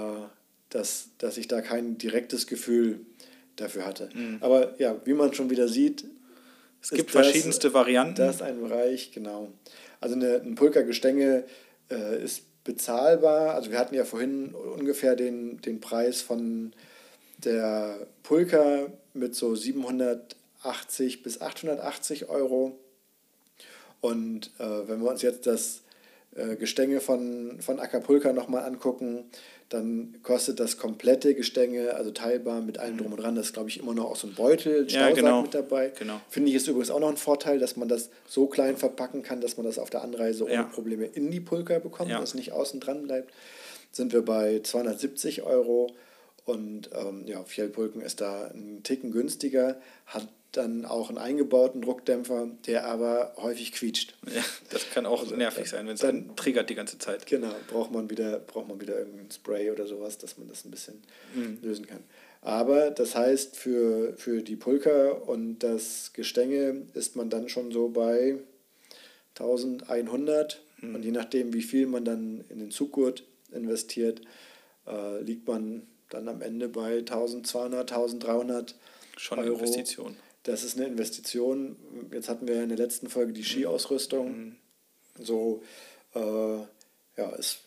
dass, 0.70 1.10
dass 1.20 1.38
ich 1.38 1.48
da 1.48 1.62
kein 1.62 1.98
direktes 1.98 2.48
Gefühl 2.48 3.00
dafür 3.56 3.86
hatte. 3.86 4.10
Mhm. 4.14 4.38
Aber 4.42 4.80
ja, 4.80 5.00
wie 5.06 5.14
man 5.14 5.34
schon 5.34 5.50
wieder 5.50 5.68
sieht, 5.68 6.06
es 6.86 6.92
gibt 6.92 7.16
das, 7.16 7.26
verschiedenste 7.26 7.74
Varianten. 7.74 8.18
Das 8.18 8.36
ist 8.36 8.42
ein 8.44 8.62
Bereich, 8.62 9.12
genau. 9.12 9.52
Also 10.02 10.16
eine, 10.16 10.36
ein 10.36 10.54
Pulka-Gestänge 10.54 11.44
äh, 11.90 12.24
ist 12.24 12.44
bezahlbar. 12.64 13.56
Also 13.56 13.72
wir 13.72 13.80
hatten 13.80 13.96
ja 13.96 14.06
vorhin 14.06 14.54
ungefähr 14.54 15.16
den, 15.16 15.60
den 15.62 15.82
Preis 15.82 16.22
von 16.22 16.74
der 17.40 18.06
Pulka 18.22 18.86
mit 19.16 19.34
so 19.34 19.56
780 19.56 21.24
bis 21.24 21.42
880 21.42 22.30
Euro. 22.30 22.78
Und 24.00 24.52
äh, 24.60 24.88
wenn 24.88 25.02
wir 25.02 25.10
uns 25.10 25.24
jetzt 25.24 25.48
das 25.48 25.82
äh, 26.36 26.56
Gestänge 26.56 27.02
von, 27.02 27.62
von 27.62 27.80
Acapulca 27.80 28.32
nochmal 28.32 28.64
angucken, 28.64 29.26
dann 29.70 30.16
kostet 30.22 30.60
das 30.60 30.78
komplette 30.78 31.34
Gestänge, 31.34 31.96
also 31.96 32.12
teilbar 32.12 32.62
mit 32.62 32.78
allem 32.78 32.98
drum 32.98 33.14
und 33.14 33.22
dran, 33.22 33.36
das 33.36 33.48
ist 33.48 33.54
glaube 33.54 33.70
ich 33.70 33.80
immer 33.80 33.94
noch 33.94 34.06
auch 34.06 34.16
so 34.16 34.28
ein 34.28 34.36
Beutel, 34.36 34.88
Staussack 34.90 35.10
ja, 35.10 35.16
genau. 35.16 35.42
mit 35.42 35.54
dabei. 35.54 35.92
Genau. 35.98 36.22
Finde 36.30 36.50
ich 36.50 36.56
ist 36.56 36.68
übrigens 36.68 36.92
auch 36.92 37.00
noch 37.00 37.10
ein 37.10 37.18
Vorteil, 37.18 37.58
dass 37.58 37.76
man 37.76 37.88
das 37.88 38.10
so 38.28 38.46
klein 38.48 38.78
verpacken 38.78 39.24
kann, 39.24 39.42
dass 39.42 39.58
man 39.58 39.66
das 39.66 39.80
auf 39.80 39.90
der 39.90 40.04
Anreise 40.04 40.46
ohne 40.46 40.66
Probleme 40.66 41.06
in 41.06 41.32
die 41.32 41.40
Pulka 41.40 41.80
bekommt, 41.80 42.12
ja. 42.12 42.20
dass 42.20 42.36
nicht 42.36 42.52
außen 42.52 42.80
dran 42.80 43.04
bleibt. 43.04 43.34
Sind 43.92 44.14
wir 44.14 44.24
bei 44.24 44.60
270 44.62 45.44
Euro 45.44 45.88
und 46.46 46.92
ähm, 46.94 47.24
ja, 47.26 47.44
Fjellpulken 47.44 48.02
ist 48.02 48.22
da 48.22 48.52
ein 48.54 48.82
Ticken 48.84 49.10
günstiger, 49.12 49.78
hat 50.06 50.28
dann 50.58 50.86
auch 50.86 51.10
einen 51.10 51.18
eingebauten 51.18 51.82
Druckdämpfer, 51.82 52.50
der 52.66 52.86
aber 52.86 53.34
häufig 53.38 53.72
quietscht. 53.72 54.16
Ja, 54.34 54.44
das 54.70 54.90
kann 54.92 55.06
auch 55.06 55.22
also, 55.22 55.36
nervig 55.36 55.70
sein, 55.70 55.88
wenn 55.88 55.96
es 55.96 56.02
dann 56.02 56.36
triggert 56.36 56.70
die 56.70 56.76
ganze 56.76 56.98
Zeit. 56.98 57.26
Genau, 57.26 57.54
braucht 57.68 57.92
man 57.92 58.10
wieder, 58.10 58.40
braucht 58.40 58.68
man 58.68 58.80
wieder 58.80 58.98
irgendein 58.98 59.32
Spray 59.32 59.72
oder 59.72 59.88
sowas, 59.88 60.18
dass 60.18 60.38
man 60.38 60.48
das 60.48 60.66
ein 60.66 60.72
bisschen 60.72 61.04
mhm. 61.34 61.60
lösen 61.62 61.88
kann. 61.88 62.04
Aber 62.42 62.92
das 62.92 63.16
heißt, 63.16 63.56
für, 63.56 64.14
für 64.18 64.44
die 64.44 64.56
Pulka 64.56 65.10
und 65.10 65.60
das 65.60 66.14
Gestänge 66.14 66.84
ist 66.94 67.16
man 67.16 67.30
dann 67.30 67.50
schon 67.50 67.72
so 67.72 67.90
bei 67.90 68.38
1100 69.40 70.62
Mhm. 70.86 70.96
Und 70.96 71.04
je 71.04 71.12
nachdem, 71.12 71.54
wie 71.54 71.62
viel 71.62 71.88
man 71.88 72.06
dann 72.06 72.44
in 72.50 72.60
den 72.60 72.72
Zuggurt 72.72 73.24
investiert, 73.52 74.22
äh, 74.88 75.22
liegt 75.22 75.48
man 75.48 75.84
dann 76.10 76.28
am 76.28 76.42
Ende 76.42 76.70
bei 76.70 77.00
1200, 77.00 77.92
1300 77.92 78.76
Schon 79.18 79.40
Euro. 79.40 79.60
Investition. 79.60 80.16
Das 80.46 80.64
ist 80.64 80.78
eine 80.78 80.88
Investition. 80.88 81.76
Jetzt 82.14 82.30
hatten 82.30 82.48
wir 82.48 82.62
in 82.62 82.70
der 82.70 82.78
letzten 82.78 83.10
Folge 83.10 83.34
die 83.34 83.44
Skiausrüstung. 83.44 84.38
Mhm. 84.38 84.56
So, 85.20 85.64
äh, 86.14 86.20
ja, 86.20 87.34
es, 87.38 87.60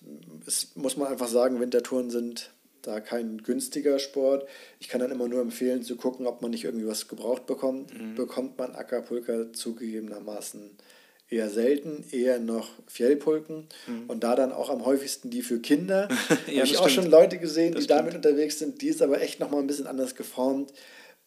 es 0.47 0.77
muss 0.77 0.97
man 0.97 1.09
einfach 1.09 1.29
sagen, 1.29 1.61
Wintertouren 1.61 2.11
sind 2.11 2.53
da 2.83 3.01
kein 3.01 3.39
günstiger 3.39 3.99
Sport. 3.99 4.49
Ich 4.79 4.89
kann 4.89 5.01
dann 5.01 5.11
immer 5.11 5.27
nur 5.27 5.41
empfehlen 5.41 5.83
zu 5.83 5.97
gucken, 5.97 6.27
ob 6.27 6.41
man 6.41 6.53
nicht 6.53 6.65
irgendwie 6.65 6.87
was 6.87 7.09
gebraucht 7.09 7.47
bekommt. 7.47 7.93
Mhm. 7.93 8.15
Bekommt 8.15 8.59
man 8.59 8.75
Ackerpulker 8.77 9.53
zugegebenermaßen 9.53 10.71
eher 11.31 11.51
selten, 11.51 12.05
eher 12.13 12.39
noch 12.39 12.71
Fjellpulken 12.87 13.67
mhm. 13.87 14.05
und 14.09 14.23
da 14.25 14.37
dann 14.37 14.53
auch 14.53 14.71
am 14.71 14.87
häufigsten 14.87 15.31
die 15.31 15.43
für 15.43 15.59
Kinder. 15.59 16.09
ja, 16.47 16.63
Habe 16.63 16.67
ich 16.67 16.79
auch 16.79 16.89
schon 16.89 17.11
Leute 17.11 17.39
gesehen, 17.39 17.73
das 17.73 17.81
die 17.81 17.85
stimmt. 17.85 18.01
damit 18.01 18.15
unterwegs 18.15 18.61
sind. 18.61 18.81
Die 18.83 18.89
ist 18.89 19.03
aber 19.03 19.21
echt 19.21 19.41
nochmal 19.41 19.61
ein 19.61 19.67
bisschen 19.67 19.89
anders 19.89 20.15
geformt. 20.15 20.73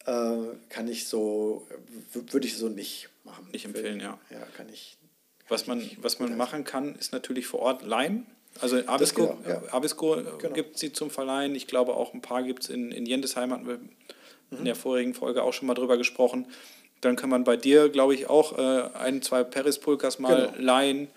Äh, 0.06 0.56
kann 0.68 0.88
ich 0.88 1.06
so, 1.06 1.66
würde 2.12 2.46
ich 2.46 2.56
so 2.56 2.68
nicht 2.68 3.08
machen. 3.24 3.46
Nicht 3.52 3.64
empfehlen, 3.64 4.00
ja. 4.00 4.18
Ja, 4.30 4.40
kann 4.56 4.68
ich. 4.72 4.96
Kann 5.38 5.50
was 5.50 5.66
man, 5.66 5.90
was 6.00 6.18
man 6.18 6.36
machen 6.36 6.64
kann, 6.64 6.94
ist 6.96 7.12
natürlich 7.12 7.46
vor 7.46 7.60
Ort 7.60 7.82
leihen. 7.82 8.26
Also 8.60 8.78
Abisko, 8.86 9.24
auch, 9.24 9.48
ja. 9.48 9.62
Abisko 9.70 10.22
genau. 10.38 10.54
gibt 10.54 10.78
sie 10.78 10.92
zum 10.92 11.10
Verleihen. 11.10 11.54
Ich 11.54 11.66
glaube 11.66 11.94
auch 11.94 12.12
ein 12.12 12.20
paar 12.20 12.42
gibt 12.42 12.64
es 12.64 12.70
in, 12.70 12.92
in 12.92 13.06
Jendesheim, 13.06 13.52
hatten 13.52 13.66
wir 13.66 13.78
mhm. 13.78 14.58
in 14.58 14.64
der 14.64 14.74
vorigen 14.74 15.14
Folge 15.14 15.42
auch 15.42 15.52
schon 15.52 15.66
mal 15.66 15.74
drüber 15.74 15.96
gesprochen. 15.96 16.46
Dann 17.00 17.16
kann 17.16 17.30
man 17.30 17.44
bei 17.44 17.56
dir, 17.56 17.88
glaube 17.88 18.14
ich, 18.14 18.28
auch 18.28 18.58
äh, 18.58 18.88
ein, 18.94 19.22
zwei 19.22 19.42
Perispulkas 19.42 20.18
mal 20.18 20.48
genau. 20.52 20.64
leihen. 20.64 21.08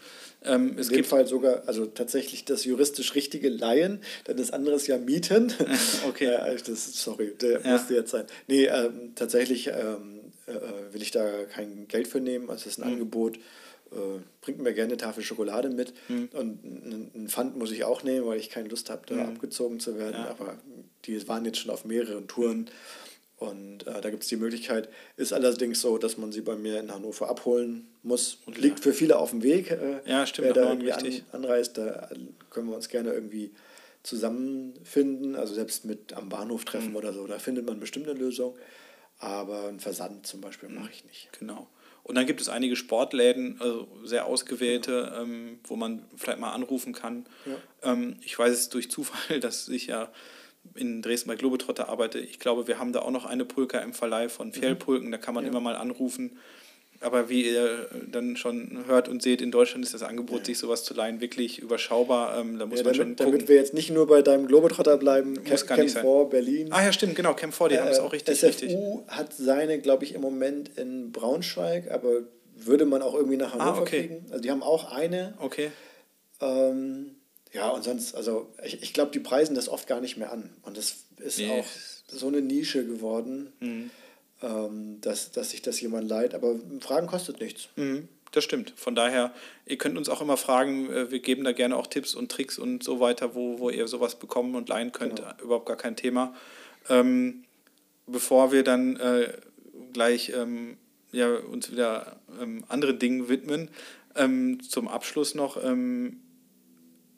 Ähm, 0.46 0.76
es 0.78 0.88
In 0.88 0.94
dem 0.94 0.96
gibt 0.98 1.08
Fall 1.08 1.28
sogar, 1.28 1.64
also 1.68 1.86
tatsächlich 1.86 2.46
das 2.46 2.66
juristisch 2.66 3.16
richtige 3.16 3.50
Leihen, 3.50 4.02
denn 4.28 4.38
das 4.38 4.52
andere 4.52 4.76
ist 4.76 4.88
ja 4.88 4.98
Mieten. 4.98 5.54
okay. 6.08 6.26
äh, 6.26 6.58
das, 6.66 7.02
sorry, 7.02 7.34
der 7.42 7.62
ja. 7.62 7.72
musste 7.72 7.96
jetzt 7.96 8.12
sein. 8.12 8.26
Nee, 8.48 8.66
ähm, 8.66 9.14
tatsächlich 9.16 9.68
ähm, 9.68 10.22
äh, 10.48 10.94
will 10.94 11.02
ich 11.02 11.12
da 11.12 11.46
kein 11.46 11.88
Geld 11.88 12.08
für 12.08 12.20
nehmen. 12.20 12.50
Also 12.50 12.62
es 12.62 12.78
ist 12.78 12.80
ein 12.80 12.88
mhm. 12.88 12.94
Angebot. 12.94 13.38
Äh, 13.92 14.20
bringt 14.42 14.60
mir 14.60 14.74
gerne 14.74 14.94
eine 14.94 14.98
Tafel 14.98 15.24
Schokolade 15.24 15.70
mit. 15.70 15.94
Mhm. 16.08 16.30
Und 16.34 16.64
einen 16.64 17.28
Pfand 17.30 17.58
muss 17.58 17.72
ich 17.72 17.84
auch 17.84 18.04
nehmen, 18.04 18.26
weil 18.26 18.40
ich 18.40 18.50
keine 18.50 18.70
Lust 18.70 18.90
habe, 18.90 19.04
da 19.08 19.16
mhm. 19.16 19.22
abgezogen 19.22 19.80
zu 19.80 19.98
werden. 19.98 20.16
Ja. 20.16 20.30
Aber 20.30 20.58
die 21.06 21.28
waren 21.28 21.46
jetzt 21.46 21.60
schon 21.60 21.72
auf 21.72 21.86
mehreren 21.86 22.28
Touren. 22.28 22.70
Und 23.38 23.86
äh, 23.86 24.00
da 24.02 24.10
gibt 24.10 24.24
es 24.24 24.30
die 24.30 24.38
Möglichkeit, 24.38 24.90
ist 25.18 25.34
allerdings 25.34 25.82
so, 25.82 25.98
dass 25.98 26.18
man 26.18 26.32
sie 26.32 26.42
bei 26.42 26.56
mir 26.56 26.80
in 26.80 26.94
Hannover 26.94 27.30
abholen 27.30 27.88
muss. 28.02 28.38
Und 28.46 28.58
liegt 28.58 28.80
für 28.80 28.94
viele 28.94 29.18
auf 29.18 29.32
dem 29.32 29.44
Weg. 29.44 29.72
Äh, 29.72 30.00
ja, 30.06 30.26
stimmt. 30.26 30.48
Wer 30.48 30.54
da 30.54 30.70
irgendwie 30.70 30.94
an, 30.94 31.06
anreist, 31.34 31.78
da 31.78 32.10
können 32.50 32.70
wir 32.70 32.76
uns 32.76 32.88
gerne 32.88 33.14
irgendwie 33.14 33.52
zusammenfinden. 34.04 35.36
Also 35.36 35.54
selbst 35.54 35.84
mit 35.84 36.14
am 36.14 36.30
Bahnhof 36.30 36.64
treffen 36.64 36.92
mhm. 36.92 36.96
oder 36.96 37.12
so, 37.12 37.28
da 37.28 37.40
findet 37.40 37.66
man 37.66 37.80
bestimmt 37.80 38.08
eine 38.08 38.18
Lösung. 38.18 38.56
Aber 39.20 39.68
einen 39.68 39.80
Versand 39.80 40.26
zum 40.26 40.40
Beispiel 40.40 40.70
mhm. 40.70 40.76
mache 40.76 40.92
ich 40.94 41.04
nicht. 41.06 41.30
Genau. 41.38 41.68
Und 42.04 42.16
dann 42.16 42.28
gibt 42.28 42.40
es 42.40 42.50
einige 42.50 42.76
Sportläden, 42.76 43.60
also 43.60 43.88
sehr 44.04 44.28
ausgewählte, 44.28 45.10
ja. 45.12 45.22
ähm, 45.24 45.60
wo 45.64 45.76
man 45.76 46.06
vielleicht 46.16 46.40
mal 46.40 46.52
anrufen 46.54 46.94
kann. 46.94 47.26
Ja. 47.46 47.92
Ähm, 47.92 48.18
ich 48.22 48.38
weiß 48.38 48.54
es 48.54 48.70
durch 48.70 48.92
Zufall, 48.92 49.40
dass 49.42 49.68
ich 49.68 49.88
ja 49.88 50.12
in 50.76 51.02
Dresden 51.02 51.30
bei 51.30 51.36
Globetrotter 51.36 51.90
arbeite. 51.90 52.20
Ich 52.20 52.40
glaube, 52.40 52.68
wir 52.68 52.80
haben 52.80 52.94
da 52.94 53.02
auch 53.02 53.12
noch 53.12 53.26
eine 53.26 53.46
Pulka 53.46 53.80
im 53.80 53.94
Verleih 53.94 54.30
von 54.30 54.48
mhm. 54.48 54.54
Fjellpulken, 54.54 55.12
da 55.12 55.18
kann 55.18 55.34
man 55.36 55.44
ja. 55.44 55.52
immer 55.52 55.62
mal 55.62 55.76
anrufen. 55.76 56.38
Aber 57.02 57.30
wie 57.30 57.46
ihr 57.46 57.90
dann 58.10 58.38
schon 58.38 58.86
hört 58.88 59.10
und 59.10 59.22
seht, 59.22 59.42
in 59.42 59.52
Deutschland 59.52 59.84
ist 59.84 59.94
das 59.94 60.02
Angebot, 60.02 60.40
ja. 60.40 60.46
sich 60.46 60.58
sowas 60.58 60.84
zu 60.84 60.94
leihen, 60.94 61.20
wirklich 61.20 61.60
überschaubar. 61.60 62.40
Ähm, 62.40 62.58
da 62.58 62.66
muss 62.66 62.80
ja, 62.80 62.86
man 62.86 62.94
damit, 62.94 63.20
schon 63.20 63.28
damit 63.28 63.48
wir 63.48 63.58
jetzt 63.58 63.74
nicht 63.74 63.92
nur 63.92 64.08
bei 64.08 64.22
deinem 64.22 64.48
Globetrotter 64.48 64.98
bleiben, 64.98 65.44
Camp, 65.44 65.68
Camp 65.68 65.90
4 65.90 66.28
Berlin. 66.30 66.70
Ah 66.72 66.84
ja, 66.84 66.94
stimmt, 66.94 67.16
genau, 67.16 67.34
Camp 67.34 67.54
4, 67.54 67.68
die 67.68 67.76
äh, 67.76 67.80
haben 67.80 67.90
es 67.90 68.00
auch 68.00 68.14
richtig. 68.14 68.40
SFU 68.40 68.48
richtig. 68.48 68.78
hat 69.08 69.34
seine, 69.34 69.80
glaube 69.80 70.06
ich, 70.06 70.14
im 70.14 70.22
Moment 70.22 70.78
in 70.78 71.12
Braunschweig, 71.12 71.92
aber 71.92 72.22
würde 72.56 72.86
man 72.86 73.02
auch 73.02 73.14
irgendwie 73.14 73.38
nach 73.38 73.54
Hannover 73.54 73.80
ah, 73.80 73.82
okay. 73.82 74.08
kriegen. 74.08 74.26
Also 74.30 74.42
die 74.42 74.52
haben 74.52 74.64
auch 74.64 74.92
eine. 74.92 75.34
Okay. 75.40 75.72
Ähm, 76.42 77.15
ja, 77.56 77.70
und 77.70 77.84
sonst, 77.84 78.16
also 78.16 78.54
ich, 78.64 78.84
ich 78.84 78.94
glaube, 78.94 79.12
die 79.12 79.20
preisen 79.20 79.56
das 79.56 79.70
oft 79.70 79.88
gar 79.88 80.02
nicht 80.02 80.18
mehr 80.18 80.32
an. 80.32 80.50
Und 80.64 80.78
das 80.78 81.06
ist 81.20 81.40
nee. 81.40 81.50
auch 81.50 81.66
so 82.08 82.28
eine 82.28 82.42
Nische 82.42 82.86
geworden, 82.86 83.54
mhm. 83.62 83.92
ähm, 84.42 84.98
dass, 85.00 85.32
dass 85.32 85.52
sich 85.52 85.62
das 85.62 85.80
jemand 85.80 86.10
leiht. 86.10 86.36
Aber 86.36 86.60
Fragen 86.82 87.08
kostet 87.08 87.40
nichts. 87.40 87.70
Mhm. 87.78 88.10
Das 88.34 88.44
stimmt. 88.44 88.74
Von 88.76 88.94
daher, 88.94 89.34
ihr 89.66 89.78
könnt 89.78 89.98
uns 89.98 90.10
auch 90.10 90.20
immer 90.20 90.36
fragen, 90.36 90.92
äh, 90.92 91.12
wir 91.12 91.20
geben 91.20 91.46
da 91.46 91.54
gerne 91.54 91.78
auch 91.78 91.88
Tipps 91.88 92.14
und 92.14 92.30
Tricks 92.30 92.60
und 92.60 92.84
so 92.84 93.00
weiter, 93.00 93.36
wo, 93.36 93.60
wo 93.60 93.70
ihr 93.70 93.88
sowas 93.88 94.16
bekommen 94.16 94.56
und 94.56 94.68
leihen 94.68 94.92
könnt. 94.92 95.18
Genau. 95.22 95.32
Überhaupt 95.42 95.66
gar 95.66 95.78
kein 95.78 95.96
Thema. 95.96 96.36
Ähm, 96.90 97.46
bevor 98.06 98.52
wir 98.52 98.66
dann 98.66 98.98
äh, 98.98 99.32
gleich 99.94 100.34
ähm, 100.36 100.76
ja, 101.14 101.34
uns 101.38 101.72
wieder 101.72 102.18
ähm, 102.42 102.66
anderen 102.68 103.00
Dingen 103.00 103.30
widmen, 103.30 103.70
ähm, 104.18 104.60
zum 104.62 104.90
Abschluss 104.90 105.36
noch 105.36 105.64
ähm, 105.64 106.20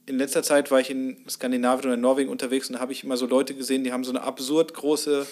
in 0.07 0.17
letzter 0.17 0.41
Zeit 0.41 0.71
war 0.71 0.79
ich 0.79 0.89
in 0.89 1.17
Skandinavien 1.29 1.85
oder 1.85 1.93
in 1.93 2.01
Norwegen 2.01 2.29
unterwegs 2.29 2.67
und 2.69 2.75
da 2.75 2.79
habe 2.79 2.93
ich 2.93 3.03
immer 3.03 3.17
so 3.17 3.25
Leute 3.25 3.53
gesehen, 3.53 3.83
die 3.83 3.91
haben 3.91 4.03
so 4.03 4.11
eine 4.11 4.23
absurd 4.23 4.73
große 4.73 5.27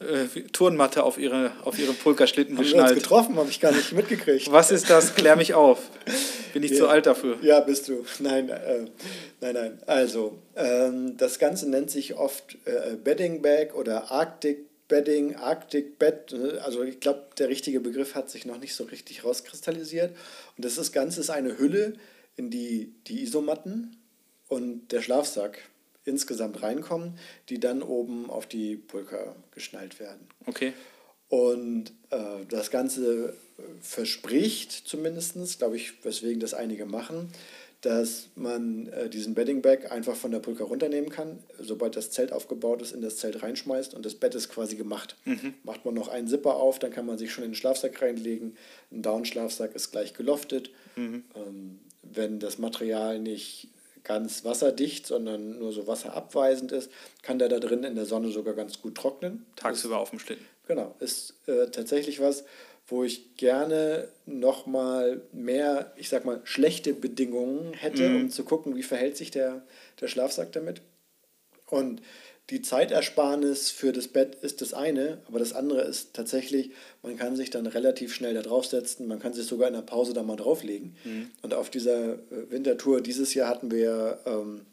äh, 0.00 0.40
Turnmatte 0.52 1.02
auf, 1.02 1.18
ihre, 1.18 1.52
auf 1.64 1.78
ihrem 1.78 1.96
Pulkerschlitten 1.96 2.56
geschnallt. 2.56 2.82
Haben 2.82 2.90
wir 2.90 2.94
uns 2.94 3.02
getroffen, 3.02 3.36
habe 3.36 3.50
ich 3.50 3.60
gar 3.60 3.72
nicht 3.72 3.92
mitgekriegt. 3.92 4.50
Was 4.50 4.70
ist 4.70 4.88
das? 4.88 5.14
Klär 5.14 5.36
mich 5.36 5.54
auf. 5.54 5.90
Bin 6.52 6.62
ich 6.62 6.70
ja. 6.72 6.78
zu 6.78 6.88
alt 6.88 7.06
dafür? 7.06 7.38
Ja, 7.42 7.60
bist 7.60 7.88
du. 7.88 8.04
Nein, 8.20 8.48
äh, 8.48 8.86
nein, 9.40 9.54
nein. 9.54 9.78
Also, 9.86 10.38
ähm, 10.56 11.16
das 11.16 11.38
Ganze 11.38 11.68
nennt 11.68 11.90
sich 11.90 12.14
oft 12.14 12.56
äh, 12.64 12.96
Bedding 12.96 13.42
Bag 13.42 13.74
oder 13.74 14.10
Arctic 14.12 14.66
Bedding, 14.86 15.36
Arctic 15.36 15.98
Bed. 15.98 16.32
Ne? 16.32 16.60
Also 16.64 16.82
ich 16.82 17.00
glaube, 17.00 17.26
der 17.38 17.48
richtige 17.48 17.80
Begriff 17.80 18.14
hat 18.14 18.30
sich 18.30 18.46
noch 18.46 18.58
nicht 18.58 18.74
so 18.74 18.84
richtig 18.84 19.24
rauskristallisiert. 19.24 20.14
Und 20.56 20.64
das, 20.64 20.76
das 20.76 20.92
Ganze 20.92 21.20
ist 21.20 21.30
eine 21.30 21.58
Hülle, 21.58 21.94
in 22.36 22.50
die 22.50 22.92
die 23.06 23.22
Isomatten 23.22 23.96
und 24.54 24.88
der 24.92 25.02
Schlafsack 25.02 25.58
insgesamt 26.04 26.62
reinkommen, 26.62 27.18
die 27.48 27.58
dann 27.58 27.82
oben 27.82 28.30
auf 28.30 28.46
die 28.46 28.76
Pulka 28.76 29.34
geschnallt 29.52 29.98
werden. 29.98 30.20
Okay. 30.46 30.72
Und 31.28 31.92
äh, 32.10 32.44
das 32.48 32.70
Ganze 32.70 33.34
verspricht 33.80 34.72
zumindest, 34.72 35.58
glaube 35.58 35.76
ich, 35.76 36.04
weswegen 36.04 36.40
das 36.40 36.54
einige 36.54 36.86
machen, 36.86 37.30
dass 37.80 38.28
man 38.34 38.86
äh, 38.88 39.10
diesen 39.10 39.34
Bedding 39.34 39.60
Bag 39.60 39.92
einfach 39.92 40.16
von 40.16 40.30
der 40.30 40.38
Pulka 40.38 40.64
runternehmen 40.64 41.10
kann, 41.10 41.38
sobald 41.58 41.96
das 41.96 42.10
Zelt 42.10 42.32
aufgebaut 42.32 42.80
ist, 42.80 42.92
in 42.92 43.02
das 43.02 43.16
Zelt 43.16 43.42
reinschmeißt 43.42 43.94
und 43.94 44.06
das 44.06 44.14
Bett 44.14 44.34
ist 44.34 44.48
quasi 44.48 44.76
gemacht. 44.76 45.16
Mhm. 45.24 45.54
Macht 45.64 45.84
man 45.84 45.94
noch 45.94 46.08
einen 46.08 46.26
Zipper 46.26 46.56
auf, 46.56 46.78
dann 46.78 46.92
kann 46.92 47.04
man 47.04 47.18
sich 47.18 47.32
schon 47.32 47.44
in 47.44 47.50
den 47.50 47.56
Schlafsack 47.56 48.00
reinlegen. 48.00 48.56
Ein 48.90 49.02
Down-Schlafsack 49.02 49.74
ist 49.74 49.90
gleich 49.90 50.14
geloftet. 50.14 50.70
Mhm. 50.96 51.24
Ähm, 51.34 51.78
wenn 52.02 52.38
das 52.38 52.58
Material 52.58 53.18
nicht 53.18 53.68
ganz 54.04 54.44
wasserdicht, 54.44 55.06
sondern 55.06 55.58
nur 55.58 55.72
so 55.72 55.86
wasserabweisend 55.86 56.72
ist, 56.72 56.90
kann 57.22 57.38
der 57.38 57.48
da 57.48 57.58
drin 57.58 57.84
in 57.84 57.94
der 57.94 58.06
Sonne 58.06 58.30
sogar 58.30 58.54
ganz 58.54 58.80
gut 58.80 58.94
trocknen. 58.94 59.46
Tagsüber 59.56 59.96
ist, 59.96 60.00
auf 60.00 60.10
dem 60.10 60.18
Schlitten. 60.18 60.46
Genau, 60.68 60.94
ist 61.00 61.34
äh, 61.46 61.68
tatsächlich 61.70 62.20
was, 62.20 62.44
wo 62.86 63.02
ich 63.02 63.36
gerne 63.36 64.08
nochmal 64.26 65.22
mehr, 65.32 65.92
ich 65.96 66.10
sag 66.10 66.24
mal, 66.24 66.40
schlechte 66.44 66.92
Bedingungen 66.92 67.72
hätte, 67.72 68.08
mhm. 68.08 68.16
um 68.16 68.30
zu 68.30 68.44
gucken, 68.44 68.76
wie 68.76 68.82
verhält 68.82 69.16
sich 69.16 69.30
der, 69.30 69.62
der 70.00 70.08
Schlafsack 70.08 70.52
damit. 70.52 70.82
Und 71.66 72.02
die 72.50 72.60
Zeitersparnis 72.60 73.70
für 73.70 73.92
das 73.92 74.08
Bett 74.08 74.34
ist 74.42 74.60
das 74.60 74.74
eine, 74.74 75.18
aber 75.26 75.38
das 75.38 75.54
andere 75.54 75.80
ist 75.82 76.12
tatsächlich, 76.12 76.70
man 77.02 77.16
kann 77.16 77.36
sich 77.36 77.48
dann 77.48 77.66
relativ 77.66 78.14
schnell 78.14 78.34
da 78.34 78.42
draufsetzen, 78.42 79.06
man 79.06 79.18
kann 79.18 79.32
sich 79.32 79.46
sogar 79.46 79.68
in 79.68 79.74
der 79.74 79.80
Pause 79.82 80.12
da 80.12 80.22
mal 80.22 80.36
drauflegen. 80.36 80.94
Mhm. 81.04 81.30
Und 81.40 81.54
auf 81.54 81.70
dieser 81.70 82.14
äh, 82.14 82.50
Wintertour 82.50 83.00
dieses 83.00 83.32
Jahr 83.32 83.48
hatten 83.48 83.70
wir 83.70 84.18
ähm, 84.26 84.66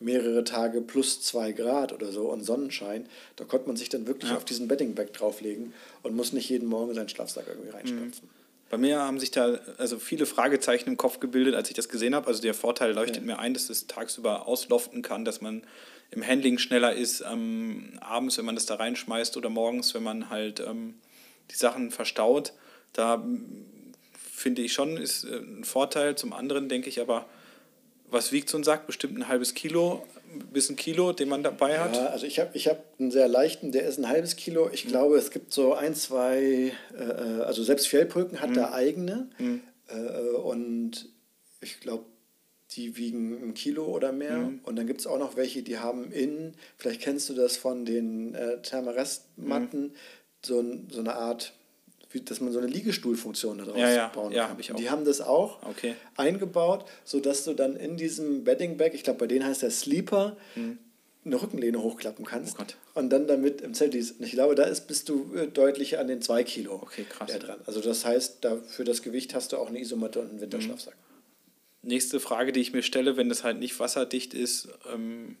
mehrere 0.00 0.42
Tage 0.44 0.80
plus 0.80 1.20
zwei 1.20 1.52
Grad 1.52 1.92
oder 1.92 2.12
so 2.12 2.30
und 2.30 2.44
Sonnenschein. 2.44 3.06
Da 3.36 3.44
konnte 3.44 3.66
man 3.66 3.76
sich 3.76 3.90
dann 3.90 4.06
wirklich 4.06 4.30
ja. 4.30 4.36
auf 4.36 4.46
diesen 4.46 4.66
Beddingback 4.66 5.12
drauflegen 5.12 5.74
und 6.02 6.16
muss 6.16 6.32
nicht 6.32 6.48
jeden 6.48 6.68
Morgen 6.68 6.94
seinen 6.94 7.10
Schlafsack 7.10 7.44
irgendwie 7.48 7.70
reinstopfen. 7.70 8.28
Mhm. 8.28 8.38
Bei 8.70 8.76
mir 8.76 9.00
haben 9.00 9.18
sich 9.18 9.30
da 9.30 9.58
also 9.78 9.98
viele 9.98 10.26
Fragezeichen 10.26 10.90
im 10.90 10.96
Kopf 10.96 11.20
gebildet, 11.20 11.54
als 11.54 11.68
ich 11.68 11.74
das 11.74 11.88
gesehen 11.88 12.14
habe. 12.14 12.26
Also 12.26 12.42
der 12.42 12.54
Vorteil 12.54 12.92
leuchtet 12.92 13.18
ja. 13.18 13.22
mir 13.22 13.38
ein, 13.38 13.54
dass 13.54 13.70
es 13.70 13.86
tagsüber 13.86 14.46
ausloften 14.46 15.02
kann, 15.02 15.24
dass 15.24 15.40
man 15.40 15.62
im 16.10 16.26
Handling 16.26 16.58
schneller 16.58 16.94
ist, 16.94 17.20
ähm, 17.20 17.98
abends, 18.00 18.38
wenn 18.38 18.44
man 18.44 18.54
das 18.54 18.66
da 18.66 18.76
reinschmeißt 18.76 19.36
oder 19.36 19.50
morgens, 19.50 19.94
wenn 19.94 20.02
man 20.02 20.30
halt 20.30 20.60
ähm, 20.60 20.94
die 21.50 21.56
Sachen 21.56 21.90
verstaut. 21.90 22.52
Da 22.92 23.22
finde 24.32 24.62
ich 24.62 24.72
schon, 24.72 24.96
ist 24.96 25.24
äh, 25.24 25.36
ein 25.36 25.64
Vorteil. 25.64 26.16
Zum 26.16 26.32
anderen 26.32 26.68
denke 26.68 26.88
ich 26.88 27.00
aber, 27.00 27.26
was 28.10 28.32
wiegt 28.32 28.48
so 28.48 28.56
ein 28.56 28.64
Sack? 28.64 28.86
Bestimmt 28.86 29.18
ein 29.18 29.28
halbes 29.28 29.54
Kilo, 29.54 30.06
bis 30.52 30.70
ein 30.70 30.76
Kilo, 30.76 31.12
den 31.12 31.28
man 31.28 31.42
dabei 31.42 31.78
hat? 31.78 31.94
Ja, 31.94 32.06
also 32.06 32.26
ich 32.26 32.38
habe 32.38 32.50
ich 32.54 32.68
hab 32.68 32.82
einen 32.98 33.10
sehr 33.10 33.28
leichten, 33.28 33.72
der 33.72 33.84
ist 33.84 33.98
ein 33.98 34.08
halbes 34.08 34.36
Kilo. 34.36 34.70
Ich 34.72 34.86
mhm. 34.86 34.90
glaube, 34.90 35.18
es 35.18 35.30
gibt 35.30 35.52
so 35.52 35.74
ein, 35.74 35.94
zwei, 35.94 36.72
äh, 36.96 37.02
äh 37.02 37.42
also 37.42 37.62
selbst 37.62 37.88
Fjellpulken 37.88 38.40
hat 38.40 38.50
mhm. 38.50 38.54
da 38.54 38.72
eigene. 38.72 39.28
Mhm. 39.38 39.60
Äh, 39.88 40.36
und 40.36 41.08
ich 41.60 41.80
glaube, 41.80 42.04
die 42.72 42.96
wiegen 42.96 43.42
ein 43.42 43.54
Kilo 43.54 43.84
oder 43.86 44.12
mehr. 44.12 44.36
Mhm. 44.36 44.60
Und 44.62 44.76
dann 44.76 44.86
gibt 44.86 45.00
es 45.00 45.06
auch 45.06 45.18
noch 45.18 45.36
welche, 45.36 45.62
die 45.62 45.78
haben 45.78 46.12
innen, 46.12 46.54
vielleicht 46.76 47.00
kennst 47.00 47.28
du 47.30 47.34
das 47.34 47.56
von 47.56 47.84
den 47.84 48.34
äh, 48.34 48.60
Thermarest-Matten, 48.60 49.82
mhm. 49.82 49.92
so, 50.44 50.62
so 50.90 51.00
eine 51.00 51.14
Art, 51.14 51.54
wie, 52.10 52.20
dass 52.20 52.40
man 52.40 52.52
so 52.52 52.58
eine 52.58 52.68
Liegestuhlfunktion 52.68 53.58
daraus 53.58 53.78
ja, 53.78 53.90
ja. 53.90 54.08
bauen 54.08 54.32
ja, 54.32 54.46
kann. 54.46 54.60
Ich 54.60 54.72
auch. 54.72 54.76
Die 54.76 54.90
haben 54.90 55.04
das 55.04 55.20
auch 55.20 55.62
okay. 55.66 55.94
eingebaut, 56.16 56.84
sodass 57.04 57.44
du 57.44 57.54
dann 57.54 57.76
in 57.76 57.96
diesem 57.96 58.44
Bedding 58.44 58.76
Bag, 58.76 58.94
ich 58.94 59.02
glaube 59.02 59.20
bei 59.20 59.26
denen 59.26 59.46
heißt 59.46 59.62
der 59.62 59.70
Sleeper, 59.70 60.36
mhm. 60.54 60.78
eine 61.24 61.40
Rückenlehne 61.40 61.82
hochklappen 61.82 62.26
kannst. 62.26 62.58
Oh 62.60 62.64
und 62.94 63.10
dann 63.10 63.26
damit 63.26 63.62
im 63.62 63.72
Zelt 63.72 63.94
ist. 63.94 64.18
Und 64.18 64.26
ich 64.26 64.32
glaube, 64.32 64.54
da 64.54 64.64
ist, 64.64 64.88
bist 64.88 65.08
du 65.08 65.34
äh, 65.34 65.46
deutlich 65.46 65.98
an 65.98 66.08
den 66.08 66.20
2 66.20 66.44
Kilo 66.44 66.74
okay, 66.74 67.06
krass. 67.08 67.30
dran. 67.38 67.60
Also 67.64 67.80
das 67.80 68.04
heißt, 68.04 68.38
da 68.42 68.56
für 68.56 68.84
das 68.84 69.02
Gewicht 69.02 69.34
hast 69.34 69.52
du 69.52 69.56
auch 69.56 69.68
eine 69.68 69.80
Isomatte 69.80 70.20
und 70.20 70.30
einen 70.30 70.40
Winterschlafsack. 70.40 70.94
Mhm 70.94 71.07
nächste 71.82 72.20
Frage, 72.20 72.52
die 72.52 72.60
ich 72.60 72.72
mir 72.72 72.82
stelle, 72.82 73.16
wenn 73.16 73.28
das 73.28 73.44
halt 73.44 73.58
nicht 73.58 73.78
wasserdicht 73.80 74.34
ist 74.34 74.68
ähm, 74.92 75.36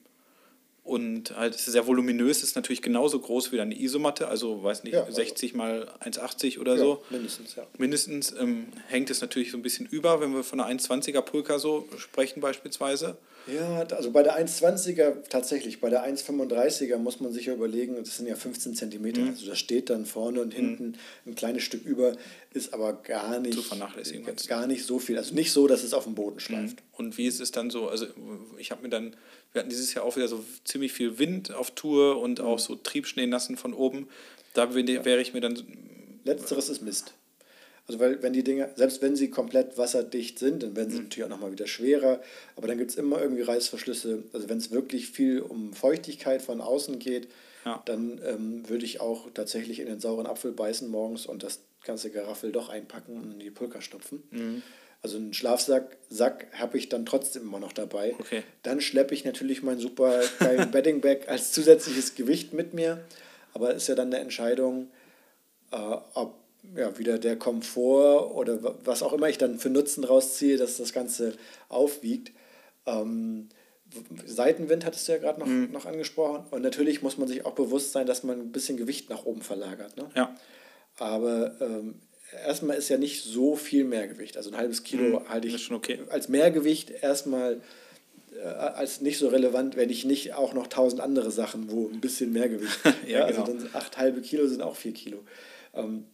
und 0.88 1.36
halt 1.36 1.54
sehr 1.54 1.86
voluminös 1.86 2.42
ist, 2.42 2.56
natürlich 2.56 2.80
genauso 2.80 3.20
groß 3.20 3.52
wie 3.52 3.60
eine 3.60 3.78
Isomatte, 3.78 4.28
also 4.28 4.62
weiß 4.62 4.84
nicht, 4.84 4.94
ja, 4.94 5.04
also 5.04 5.16
60 5.16 5.54
mal 5.54 5.92
1,80 6.00 6.58
oder 6.58 6.72
ja, 6.72 6.78
so. 6.78 7.04
Mindestens, 7.10 7.56
ja. 7.56 7.66
Mindestens 7.76 8.34
ähm, 8.38 8.68
hängt 8.88 9.10
es 9.10 9.20
natürlich 9.20 9.50
so 9.50 9.58
ein 9.58 9.62
bisschen 9.62 9.86
über, 9.86 10.20
wenn 10.20 10.32
wir 10.32 10.42
von 10.42 10.60
einer 10.60 10.80
1,20er 10.80 11.20
Pulka 11.20 11.58
so 11.58 11.86
sprechen 11.98 12.40
beispielsweise. 12.40 13.18
Ja, 13.46 13.82
also 13.82 14.10
bei 14.10 14.22
der 14.22 14.38
1,20er 14.38 15.28
tatsächlich, 15.28 15.80
bei 15.80 15.88
der 15.88 16.06
1,35er 16.06 16.98
muss 16.98 17.20
man 17.20 17.32
sich 17.32 17.46
ja 17.46 17.54
überlegen, 17.54 17.96
das 17.96 18.16
sind 18.16 18.26
ja 18.26 18.34
15 18.34 18.74
Zentimeter, 18.74 19.22
mhm. 19.22 19.28
also 19.28 19.46
das 19.46 19.58
steht 19.58 19.88
dann 19.88 20.04
vorne 20.04 20.42
und 20.42 20.52
hinten 20.52 20.88
mhm. 21.24 21.32
ein 21.32 21.34
kleines 21.34 21.62
Stück 21.62 21.84
über, 21.84 22.12
ist 22.52 22.74
aber 22.74 22.94
gar 22.94 23.40
nicht, 23.40 23.54
Zu 23.54 23.62
vernachlässigen 23.62 24.26
gar 24.48 24.66
nicht 24.66 24.84
so 24.84 24.98
viel. 24.98 25.16
Also 25.16 25.34
nicht 25.34 25.52
so, 25.52 25.66
dass 25.66 25.82
es 25.82 25.94
auf 25.94 26.04
dem 26.04 26.14
Boden 26.14 26.40
schleift. 26.40 26.76
Mhm. 26.76 26.84
Und 26.96 27.18
wie 27.18 27.26
ist 27.26 27.40
es 27.40 27.50
dann 27.50 27.70
so, 27.70 27.88
also 27.88 28.06
ich 28.58 28.70
habe 28.70 28.82
mir 28.82 28.90
dann, 28.90 29.16
wir 29.52 29.60
hatten 29.60 29.70
dieses 29.70 29.94
Jahr 29.94 30.04
auch 30.04 30.16
wieder 30.16 30.28
so 30.28 30.44
ziemlich 30.64 30.92
viel 30.92 31.18
Wind 31.18 31.52
auf 31.52 31.70
Tour 31.72 32.20
und 32.20 32.40
auch 32.40 32.58
mhm. 32.58 32.62
so 32.62 32.74
Triebschnee 32.76 33.26
nassen 33.26 33.56
von 33.56 33.74
oben, 33.74 34.08
da 34.54 34.74
wäre 34.74 35.20
ich 35.20 35.34
mir 35.34 35.40
dann... 35.40 35.62
Letzteres 36.24 36.68
ist 36.68 36.82
Mist. 36.82 37.14
Also 37.86 38.00
weil 38.00 38.22
wenn 38.22 38.34
die 38.34 38.44
Dinge, 38.44 38.68
selbst 38.76 39.00
wenn 39.00 39.16
sie 39.16 39.30
komplett 39.30 39.78
wasserdicht 39.78 40.38
sind, 40.38 40.62
dann 40.62 40.76
werden 40.76 40.90
sie 40.90 40.98
mhm. 40.98 41.04
natürlich 41.04 41.24
auch 41.24 41.30
nochmal 41.30 41.52
wieder 41.52 41.66
schwerer, 41.66 42.20
aber 42.54 42.68
dann 42.68 42.76
gibt 42.76 42.90
es 42.90 42.96
immer 42.98 43.20
irgendwie 43.20 43.42
Reißverschlüsse. 43.42 44.24
Also 44.34 44.48
wenn 44.50 44.58
es 44.58 44.70
wirklich 44.70 45.08
viel 45.08 45.40
um 45.40 45.72
Feuchtigkeit 45.72 46.42
von 46.42 46.60
außen 46.60 46.98
geht, 46.98 47.28
ja. 47.64 47.82
dann 47.86 48.20
ähm, 48.24 48.68
würde 48.68 48.84
ich 48.84 49.00
auch 49.00 49.30
tatsächlich 49.32 49.80
in 49.80 49.86
den 49.86 50.00
sauren 50.00 50.26
Apfel 50.26 50.52
beißen 50.52 50.88
morgens 50.88 51.24
und 51.24 51.42
das 51.42 51.60
ganze 51.82 52.10
Garaffel 52.10 52.52
doch 52.52 52.68
einpacken 52.68 53.16
und 53.16 53.32
in 53.32 53.38
die 53.38 53.50
Pulka 53.50 53.80
stopfen. 53.80 54.22
Mhm. 54.30 54.62
Also 55.00 55.16
einen 55.16 55.32
Schlafsack 55.32 55.96
Sack 56.10 56.48
habe 56.54 56.76
ich 56.76 56.88
dann 56.88 57.06
trotzdem 57.06 57.42
immer 57.42 57.60
noch 57.60 57.72
dabei. 57.72 58.16
Okay. 58.18 58.42
Dann 58.62 58.80
schleppe 58.80 59.14
ich 59.14 59.24
natürlich 59.24 59.62
mein 59.62 59.78
super 59.78 60.20
geilen 60.40 60.70
Bedding 60.72 61.00
Bag 61.00 61.28
als 61.28 61.52
zusätzliches 61.52 62.14
Gewicht 62.14 62.52
mit 62.52 62.74
mir. 62.74 63.04
Aber 63.54 63.70
es 63.70 63.82
ist 63.82 63.88
ja 63.88 63.94
dann 63.94 64.08
eine 64.08 64.18
Entscheidung, 64.18 64.90
äh, 65.70 65.76
ob 66.14 66.34
ja, 66.74 66.98
wieder 66.98 67.18
der 67.18 67.36
Komfort 67.36 68.34
oder 68.34 68.58
was 68.84 69.02
auch 69.02 69.12
immer 69.12 69.28
ich 69.28 69.38
dann 69.38 69.58
für 69.58 69.70
Nutzen 69.70 70.04
rausziehe, 70.04 70.56
dass 70.56 70.76
das 70.76 70.92
Ganze 70.92 71.34
aufwiegt. 71.68 72.32
Ähm, 72.86 73.48
Seitenwind 74.26 74.84
hattest 74.84 75.08
du 75.08 75.12
ja 75.12 75.18
gerade 75.18 75.40
noch, 75.40 75.46
mhm. 75.46 75.70
noch 75.72 75.86
angesprochen. 75.86 76.44
Und 76.50 76.62
natürlich 76.62 77.02
muss 77.02 77.16
man 77.16 77.28
sich 77.28 77.46
auch 77.46 77.54
bewusst 77.54 77.92
sein, 77.92 78.06
dass 78.06 78.22
man 78.22 78.38
ein 78.40 78.52
bisschen 78.52 78.76
Gewicht 78.76 79.08
nach 79.08 79.24
oben 79.24 79.42
verlagert. 79.42 79.96
Ne? 79.96 80.10
Ja. 80.14 80.36
Aber 80.98 81.60
ähm, 81.60 82.00
erstmal 82.44 82.76
ist 82.76 82.88
ja 82.88 82.98
nicht 82.98 83.24
so 83.24 83.56
viel 83.56 83.84
Mehrgewicht. 83.84 84.36
Also 84.36 84.50
ein 84.50 84.56
halbes 84.56 84.82
Kilo 84.84 85.20
mhm. 85.20 85.28
halte 85.28 85.48
ich 85.48 85.70
okay. 85.70 86.00
als 86.08 86.28
Mehrgewicht 86.28 86.90
erstmal 86.90 87.60
äh, 88.36 88.46
als 88.46 89.00
nicht 89.00 89.18
so 89.18 89.28
relevant, 89.28 89.76
wenn 89.76 89.90
ich 89.90 90.04
nicht 90.04 90.34
auch 90.34 90.52
noch 90.52 90.66
tausend 90.66 91.00
andere 91.00 91.30
Sachen, 91.30 91.70
wo 91.70 91.88
ein 91.88 92.00
bisschen 92.00 92.32
Mehrgewicht. 92.32 92.78
ja, 93.06 93.20
ja, 93.20 93.24
also 93.24 93.44
genau. 93.44 93.58
dann 93.58 93.70
acht 93.72 93.98
halbe 93.98 94.20
Kilo 94.20 94.46
sind 94.46 94.62
auch 94.62 94.76
vier 94.76 94.92
Kilo. 94.92 95.24
Ähm, 95.74 96.04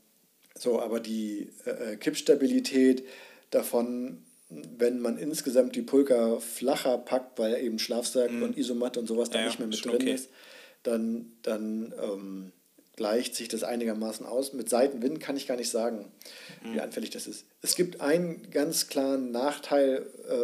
so, 0.57 0.81
aber 0.81 1.01
die 1.01 1.51
äh, 1.67 1.93
äh, 1.93 1.97
Kippstabilität 1.97 3.05
davon, 3.51 4.23
wenn 4.49 5.01
man 5.01 5.19
insgesamt 5.19 5.75
die 5.75 5.83
Pulka 5.83 6.39
flacher 6.39 6.99
packt, 6.99 7.39
weil 7.39 7.63
eben 7.63 7.79
Schlafsack 7.79 8.31
mhm. 8.31 8.43
und 8.43 8.59
Isomatte 8.59 9.01
und 9.01 9.07
sowas 9.07 9.31
da 9.31 9.41
ja, 9.41 9.47
nicht 9.47 9.59
mehr 9.59 9.69
mit 9.69 9.85
drin 9.85 9.95
okay. 9.95 10.15
ist, 10.15 10.31
dann, 10.83 11.33
dann 11.43 11.93
ähm, 12.01 12.53
gleicht 12.97 13.35
sich 13.35 13.49
das 13.49 13.65
einigermaßen 13.65 14.25
aus. 14.27 14.53
Mit 14.53 14.69
Seitenwind 14.69 15.21
kann 15.21 15.37
ich 15.37 15.47
gar 15.47 15.57
nicht 15.57 15.71
sagen, 15.71 16.13
mhm. 16.63 16.75
wie 16.75 16.81
anfällig 16.81 17.11
das 17.11 17.27
ist. 17.27 17.45
Es 17.63 17.75
gibt 17.75 18.01
einen 18.01 18.51
ganz 18.51 18.89
klaren 18.89 19.31
Nachteil, 19.31 20.07
äh, 20.29 20.35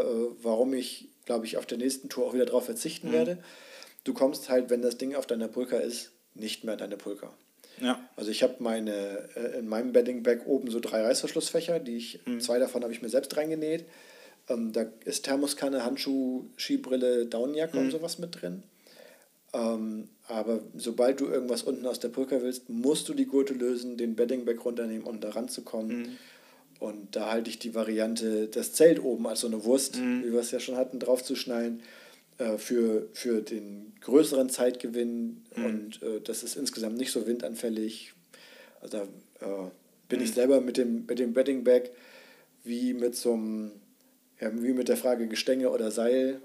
warum 0.43 0.75
ich, 0.75 1.09
glaube 1.27 1.47
ich, 1.47 1.57
auf 1.57 1.67
der 1.67 1.79
nächsten 1.79 2.09
Tour 2.09 2.27
auch 2.27 2.35
wieder 2.35 2.47
darauf 2.47 2.65
verzichten 2.65 3.09
mhm. 3.09 3.13
werde. 3.13 3.39
Du 4.05 4.15
kommst 4.15 4.49
halt, 4.49 4.71
wenn 4.71 4.83
das 4.83 4.99
Ding 4.99 5.15
auf 5.15 5.27
deiner 5.27 5.49
Pulka 5.49 5.77
ist, 5.77 6.11
nicht 6.35 6.65
mehr 6.65 6.73
an 6.73 6.79
deine 6.79 6.97
Pulka. 6.97 7.33
Ja. 7.81 7.99
Also 8.17 8.31
ich 8.31 8.43
habe 8.43 8.57
meine, 8.59 9.29
äh, 9.37 9.59
in 9.59 9.69
meinem 9.69 9.93
Bedding 9.93 10.23
Bag 10.23 10.47
oben 10.47 10.71
so 10.71 10.81
drei 10.81 11.03
Reißverschlussfächer, 11.03 11.79
die 11.79 11.97
ich, 11.97 12.21
mhm. 12.27 12.41
zwei 12.41 12.59
davon 12.59 12.83
habe 12.83 12.93
ich 12.93 13.03
mir 13.03 13.09
selbst 13.09 13.37
reingenäht. 13.37 13.85
Ähm, 14.49 14.73
da 14.73 14.87
ist 15.05 15.25
Thermoskanne, 15.25 15.85
Handschuh, 15.85 16.47
Skibrille, 16.57 17.27
Daunenjacke 17.27 17.79
mhm. 17.79 17.85
und 17.85 17.91
sowas 17.91 18.19
mit 18.19 18.41
drin. 18.41 18.63
Ähm, 19.53 20.09
aber 20.31 20.61
sobald 20.77 21.21
du 21.21 21.27
irgendwas 21.27 21.65
unten 21.65 21.87
aus 21.87 21.99
der 21.99 22.09
Pulka 22.09 22.41
willst, 22.41 22.69
musst 22.69 23.09
du 23.09 23.15
die 23.15 23.27
Gurte 23.27 23.53
lösen, 23.53 23.97
den 23.97 24.15
Bedding 24.15 24.45
Bag 24.45 24.65
runternehmen, 24.65 25.03
um 25.03 25.21
da 25.21 25.31
ranzukommen. 25.31 26.03
Mhm. 26.03 26.17
Und 26.79 27.17
da 27.17 27.31
halte 27.31 27.51
ich 27.51 27.59
die 27.59 27.75
Variante, 27.75 28.47
das 28.47 28.73
Zelt 28.73 29.03
oben 29.03 29.27
als 29.27 29.41
so 29.41 29.49
eine 29.49 29.65
Wurst, 29.65 29.97
mhm. 29.97 30.25
wie 30.25 30.33
wir 30.33 30.41
es 30.41 30.53
ja 30.53 30.61
schon 30.61 30.77
hatten, 30.77 31.01
draufzuschneiden 31.01 31.83
äh, 32.39 32.57
für, 32.59 33.09
für 33.13 33.43
den 33.43 33.93
größeren 34.01 34.49
Zeitgewinn 34.49 35.43
mhm. 35.57 35.65
und 35.65 36.03
äh, 36.03 36.21
das 36.23 36.43
ist 36.43 36.57
insgesamt 36.57 36.97
nicht 36.97 37.11
so 37.11 37.27
windanfällig. 37.27 38.15
Also 38.81 38.99
da 38.99 39.03
äh, 39.47 39.71
bin 40.09 40.21
mhm. 40.21 40.25
ich 40.25 40.33
selber 40.33 40.61
mit 40.61 40.77
dem, 40.77 41.07
mit 41.07 41.19
dem 41.19 41.33
Bedding 41.33 41.65
Bag 41.65 41.91
wie 42.63 42.95
mit 42.95 43.17
so 43.17 43.33
einem, 43.33 43.73
ja, 44.41 44.51
wie 44.63 44.73
mit 44.73 44.89
der 44.89 44.97
Frage 44.97 45.27
Gestänge 45.27 45.71
oder 45.71 45.91
Seil. 45.91 46.41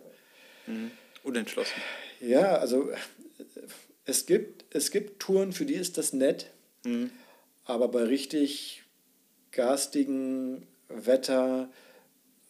Mhm. 0.66 0.91
Unentschlossen. 1.24 1.82
Ja, 2.20 2.57
also 2.57 2.90
es 4.06 4.26
gibt, 4.26 4.65
es 4.76 4.91
gibt 4.91 5.19
Touren, 5.19 5.52
für 5.52 5.65
die 5.65 5.76
ist 5.76 5.98
das 5.98 6.14
nett, 6.14 6.52
mhm. 6.84 7.11
aber 7.65 7.88
bei 7.88 8.03
richtig 8.03 8.84
garstigen 9.52 10.65
Wetter 10.90 11.69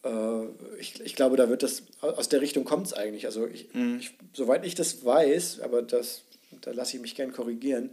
äh, 0.06 0.46
ich, 0.78 1.00
ich 1.00 1.14
glaube, 1.14 1.36
da 1.36 1.48
wird 1.48 1.62
das, 1.62 1.82
aus 2.00 2.28
der 2.28 2.40
Richtung 2.40 2.64
kommt 2.64 2.86
es 2.86 2.92
eigentlich. 2.92 3.26
Also 3.26 3.46
ich, 3.46 3.72
mhm. 3.74 3.98
ich, 4.00 4.12
soweit 4.32 4.64
ich 4.64 4.74
das 4.74 5.04
weiß, 5.04 5.60
aber 5.60 5.82
das, 5.82 6.22
da 6.60 6.70
lasse 6.72 6.96
ich 6.96 7.02
mich 7.02 7.14
gern 7.14 7.32
korrigieren, 7.32 7.90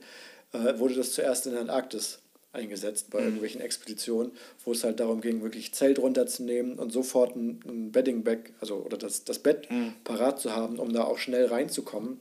äh, 0.54 0.78
wurde 0.80 0.96
das 0.96 1.14
zuerst 1.14 1.46
in 1.46 1.54
der 1.54 1.62
Antarktis 1.62 2.20
eingesetzt 2.52 3.10
bei 3.10 3.20
mhm. 3.20 3.26
irgendwelchen 3.26 3.62
Expeditionen, 3.62 4.32
wo 4.64 4.74
es 4.74 4.84
halt 4.84 5.00
darum 5.00 5.22
ging, 5.22 5.42
wirklich 5.42 5.74
Zelt 5.74 5.98
runterzunehmen 5.98 6.78
und 6.78 6.92
sofort 6.92 7.36
ein, 7.36 7.60
ein 7.66 7.92
Bedding 7.92 8.24
Bag, 8.24 8.54
also 8.60 8.76
oder 8.76 8.98
das, 8.98 9.24
das 9.24 9.40
Bett 9.40 9.70
mhm. 9.72 9.94
parat 10.04 10.40
zu 10.40 10.56
haben, 10.56 10.78
um 10.78 10.94
da 10.94 11.04
auch 11.04 11.18
schnell 11.18 11.48
reinzukommen. 11.48 12.20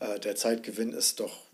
Äh, 0.00 0.18
der 0.20 0.36
Zeitgewinn 0.36 0.92
ist 0.92 1.20
doch 1.20 1.44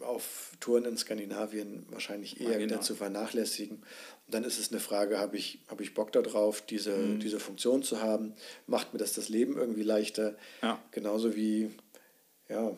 auf 0.00 0.52
Touren 0.60 0.84
in 0.84 0.96
Skandinavien 0.96 1.86
wahrscheinlich 1.90 2.40
eher 2.40 2.58
wieder 2.58 2.80
zu 2.80 2.94
vernachlässigen. 2.94 3.78
Und 3.78 4.34
dann 4.34 4.44
ist 4.44 4.58
es 4.58 4.70
eine 4.70 4.80
Frage, 4.80 5.18
habe 5.18 5.36
ich, 5.36 5.60
hab 5.68 5.80
ich 5.80 5.94
Bock 5.94 6.12
darauf, 6.12 6.62
diese, 6.62 6.96
mhm. 6.96 7.20
diese 7.20 7.40
Funktion 7.40 7.82
zu 7.82 8.02
haben? 8.02 8.34
Macht 8.66 8.92
mir 8.92 8.98
das 8.98 9.14
das 9.14 9.28
Leben 9.28 9.56
irgendwie 9.56 9.82
leichter? 9.82 10.36
Ja. 10.62 10.82
Genauso 10.90 11.34
wie, 11.34 11.70
ja, 12.48 12.76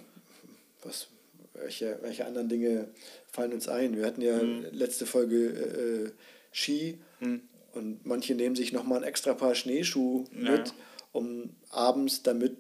was, 0.83 1.09
welche, 1.55 1.99
welche 2.03 2.27
anderen 2.27 2.49
Dinge 2.49 2.89
fallen 3.31 3.53
uns 3.53 3.69
ein? 3.69 3.97
Wir 3.97 4.07
hatten 4.07 4.23
ja 4.23 4.43
mhm. 4.43 4.67
letzte 4.71 5.07
Folge 5.07 5.47
äh, 5.47 6.11
Ski 6.53 6.99
mhm. 7.21 7.43
und 7.73 8.07
manche 8.07 8.35
nehmen 8.35 8.57
sich 8.57 8.73
nochmal 8.73 8.99
ein 8.99 9.09
extra 9.09 9.35
Paar 9.35 9.55
Schneeschuh 9.55 10.25
ja. 10.33 10.53
mit, 10.53 10.75
um 11.13 11.51
abends 11.71 12.23
damit 12.23 12.57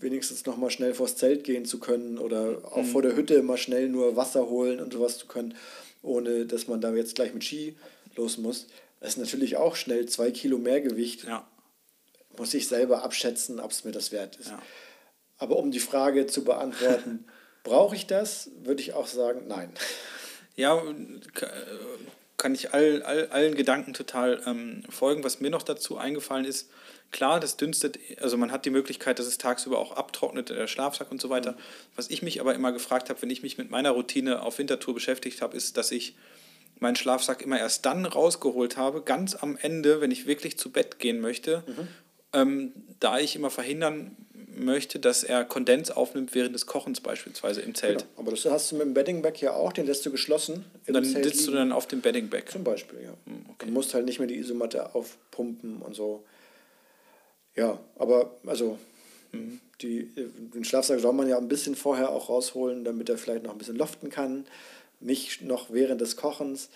wenigstens 0.00 0.44
noch 0.46 0.56
mal 0.56 0.70
schnell 0.70 0.94
vors 0.94 1.16
Zelt 1.16 1.44
gehen 1.44 1.64
zu 1.64 1.78
können 1.78 2.18
oder 2.18 2.58
auch 2.64 2.78
mhm. 2.82 2.86
vor 2.86 3.02
der 3.02 3.16
Hütte 3.16 3.42
mal 3.42 3.56
schnell 3.56 3.88
nur 3.88 4.16
Wasser 4.16 4.48
holen 4.48 4.80
und 4.80 4.92
sowas 4.92 5.18
zu 5.18 5.26
können, 5.26 5.54
ohne 6.02 6.46
dass 6.46 6.68
man 6.68 6.80
da 6.80 6.92
jetzt 6.94 7.14
gleich 7.14 7.32
mit 7.34 7.44
Ski 7.44 7.76
los 8.16 8.38
muss. 8.38 8.66
Das 9.00 9.10
ist 9.10 9.18
natürlich 9.18 9.56
auch 9.56 9.76
schnell 9.76 10.06
zwei 10.06 10.30
Kilo 10.30 10.58
mehr 10.58 10.80
Gewicht. 10.80 11.24
Ja. 11.24 11.46
Muss 12.38 12.54
ich 12.54 12.68
selber 12.68 13.02
abschätzen, 13.02 13.60
ob 13.60 13.70
es 13.70 13.84
mir 13.84 13.92
das 13.92 14.12
wert 14.12 14.36
ist. 14.36 14.48
Ja. 14.48 14.62
Aber 15.38 15.56
um 15.56 15.70
die 15.70 15.80
Frage 15.80 16.26
zu 16.26 16.44
beantworten, 16.44 17.26
brauche 17.64 17.94
ich 17.94 18.06
das, 18.06 18.50
würde 18.62 18.80
ich 18.80 18.94
auch 18.94 19.06
sagen, 19.06 19.46
nein. 19.46 19.72
Ja, 20.56 20.82
kann 22.36 22.54
ich 22.54 22.74
all, 22.74 23.02
all, 23.02 23.28
allen 23.28 23.54
Gedanken 23.54 23.92
total 23.92 24.42
ähm, 24.46 24.82
folgen. 24.88 25.24
Was 25.24 25.40
mir 25.40 25.50
noch 25.50 25.62
dazu 25.62 25.96
eingefallen 25.98 26.44
ist, 26.44 26.68
Klar, 27.14 27.38
das 27.38 27.56
dünstet, 27.56 28.00
also 28.20 28.36
man 28.36 28.50
hat 28.50 28.64
die 28.64 28.70
Möglichkeit, 28.70 29.20
dass 29.20 29.26
es 29.26 29.38
tagsüber 29.38 29.78
auch 29.78 29.92
abtrocknet, 29.92 30.48
der 30.48 30.66
Schlafsack 30.66 31.12
und 31.12 31.20
so 31.20 31.30
weiter. 31.30 31.52
Mhm. 31.52 31.56
Was 31.94 32.10
ich 32.10 32.22
mich 32.22 32.40
aber 32.40 32.56
immer 32.56 32.72
gefragt 32.72 33.08
habe, 33.08 33.22
wenn 33.22 33.30
ich 33.30 33.44
mich 33.44 33.56
mit 33.56 33.70
meiner 33.70 33.92
Routine 33.92 34.42
auf 34.42 34.58
Wintertour 34.58 34.94
beschäftigt 34.94 35.40
habe, 35.40 35.56
ist, 35.56 35.76
dass 35.76 35.92
ich 35.92 36.16
meinen 36.80 36.96
Schlafsack 36.96 37.40
immer 37.40 37.56
erst 37.56 37.86
dann 37.86 38.04
rausgeholt 38.04 38.76
habe, 38.76 39.00
ganz 39.00 39.36
am 39.36 39.56
Ende, 39.56 40.00
wenn 40.00 40.10
ich 40.10 40.26
wirklich 40.26 40.58
zu 40.58 40.72
Bett 40.72 40.98
gehen 40.98 41.20
möchte. 41.20 41.62
Mhm. 41.68 41.88
ähm, 42.32 42.72
da 42.98 43.20
ich 43.20 43.36
immer 43.36 43.50
verhindern 43.50 44.16
möchte, 44.56 44.98
dass 44.98 45.24
er 45.24 45.44
Kondens 45.44 45.90
aufnimmt 45.90 46.34
während 46.34 46.54
des 46.54 46.66
Kochens 46.66 47.00
beispielsweise 47.00 47.60
im 47.60 47.74
Zelt. 47.74 48.00
Genau. 48.00 48.10
Aber 48.16 48.30
das 48.30 48.44
hast 48.44 48.72
du 48.72 48.76
mit 48.76 48.86
dem 48.86 48.94
Bedding 48.94 49.22
Bag 49.22 49.40
ja 49.40 49.52
auch, 49.52 49.72
den 49.72 49.86
lässt 49.86 50.04
du 50.06 50.10
geschlossen. 50.10 50.64
Und 50.86 50.94
dann 50.94 51.04
Zelt 51.04 51.24
sitzt 51.24 51.40
liegen. 51.40 51.52
du 51.52 51.58
dann 51.58 51.72
auf 51.72 51.86
dem 51.86 52.00
Bedding 52.00 52.28
Bag. 52.28 52.50
Zum 52.50 52.64
Beispiel, 52.64 53.00
ja. 53.02 53.14
Hm, 53.26 53.46
okay. 53.50 53.66
Du 53.66 53.72
musst 53.72 53.94
halt 53.94 54.04
nicht 54.06 54.18
mehr 54.18 54.28
die 54.28 54.36
Isomatte 54.36 54.94
aufpumpen 54.94 55.82
und 55.82 55.94
so. 55.94 56.24
Ja, 57.56 57.78
aber 57.96 58.36
also 58.46 58.78
mhm. 59.32 59.60
die, 59.80 60.10
den 60.54 60.64
Schlafsack 60.64 61.00
soll 61.00 61.12
man 61.12 61.28
ja 61.28 61.38
ein 61.38 61.48
bisschen 61.48 61.76
vorher 61.76 62.10
auch 62.10 62.28
rausholen, 62.28 62.84
damit 62.84 63.08
er 63.08 63.18
vielleicht 63.18 63.44
noch 63.44 63.52
ein 63.52 63.58
bisschen 63.58 63.76
loften 63.76 64.10
kann. 64.10 64.46
Nicht 65.00 65.42
noch 65.42 65.70
während 65.70 66.00
des 66.00 66.16
Kochens. 66.16 66.70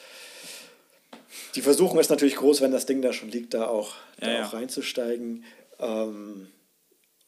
Die 1.54 1.62
Versuchung 1.62 1.98
ist 1.98 2.10
natürlich 2.10 2.36
groß, 2.36 2.60
wenn 2.60 2.72
das 2.72 2.86
Ding 2.86 3.02
da 3.02 3.12
schon 3.12 3.30
liegt, 3.30 3.54
da 3.54 3.66
auch, 3.66 3.94
ja, 4.20 4.26
da 4.26 4.32
ja. 4.32 4.46
auch 4.46 4.52
reinzusteigen. 4.52 5.44
Ähm, 5.78 6.48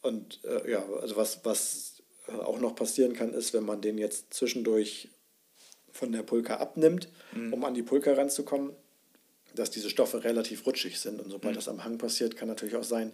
und 0.03 0.41
äh, 0.45 0.71
ja, 0.71 0.85
also 1.01 1.17
was, 1.17 1.45
was 1.45 2.03
äh, 2.29 2.33
auch 2.33 2.59
noch 2.61 2.75
passieren 2.75 3.15
kann, 3.15 3.35
ist, 3.35 3.53
wenn 3.53 3.65
man 3.65 3.81
den 3.81 3.99
jetzt 3.99 4.33
zwischendurch 4.33 5.09
von 5.93 6.13
der 6.13 6.23
Pulka 6.23 6.57
abnimmt, 6.57 7.09
mhm. 7.33 7.53
um 7.53 7.65
an 7.65 7.75
die 7.75 7.83
Pulka 7.83 8.13
ranzukommen, 8.13 8.73
dass 9.55 9.71
diese 9.71 9.91
Stoffe 9.91 10.23
relativ 10.25 10.67
rutschig 10.67 11.01
sind. 11.01 11.21
Und 11.21 11.31
sobald 11.31 11.55
mhm. 11.55 11.59
das 11.59 11.69
am 11.69 11.85
Hang 11.85 11.99
passiert, 11.99 12.37
kann 12.37 12.49
natürlich 12.49 12.77
auch 12.77 12.85
sein, 12.85 13.13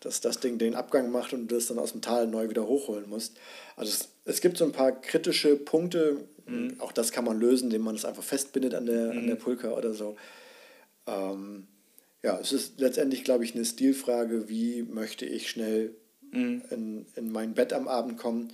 dass 0.00 0.20
das 0.20 0.40
Ding 0.40 0.58
den 0.58 0.74
Abgang 0.74 1.10
macht 1.10 1.32
und 1.32 1.48
du 1.48 1.54
das 1.54 1.66
dann 1.66 1.78
aus 1.78 1.92
dem 1.92 2.00
Tal 2.00 2.26
neu 2.26 2.48
wieder 2.48 2.66
hochholen 2.66 3.08
musst. 3.08 3.36
Also 3.76 3.90
es, 3.92 4.08
es 4.24 4.40
gibt 4.40 4.56
so 4.56 4.64
ein 4.64 4.72
paar 4.72 4.92
kritische 4.92 5.56
Punkte, 5.56 6.24
mhm. 6.46 6.76
auch 6.78 6.92
das 6.92 7.12
kann 7.12 7.24
man 7.24 7.38
lösen, 7.38 7.64
indem 7.64 7.82
man 7.82 7.94
es 7.94 8.04
einfach 8.04 8.22
festbindet 8.22 8.74
an 8.74 8.86
der, 8.86 9.10
an 9.10 9.26
der 9.26 9.36
mhm. 9.36 9.40
Pulka 9.40 9.72
oder 9.72 9.92
so. 9.92 10.16
Ähm, 11.06 11.66
ja, 12.22 12.38
es 12.38 12.52
ist 12.52 12.80
letztendlich, 12.80 13.24
glaube 13.24 13.44
ich, 13.44 13.54
eine 13.54 13.64
Stilfrage, 13.64 14.48
wie 14.48 14.82
möchte 14.82 15.26
ich 15.26 15.50
schnell 15.50 15.94
mhm. 16.32 16.62
in, 16.70 17.06
in 17.16 17.32
mein 17.32 17.54
Bett 17.54 17.72
am 17.72 17.88
Abend 17.88 18.18
kommen 18.18 18.52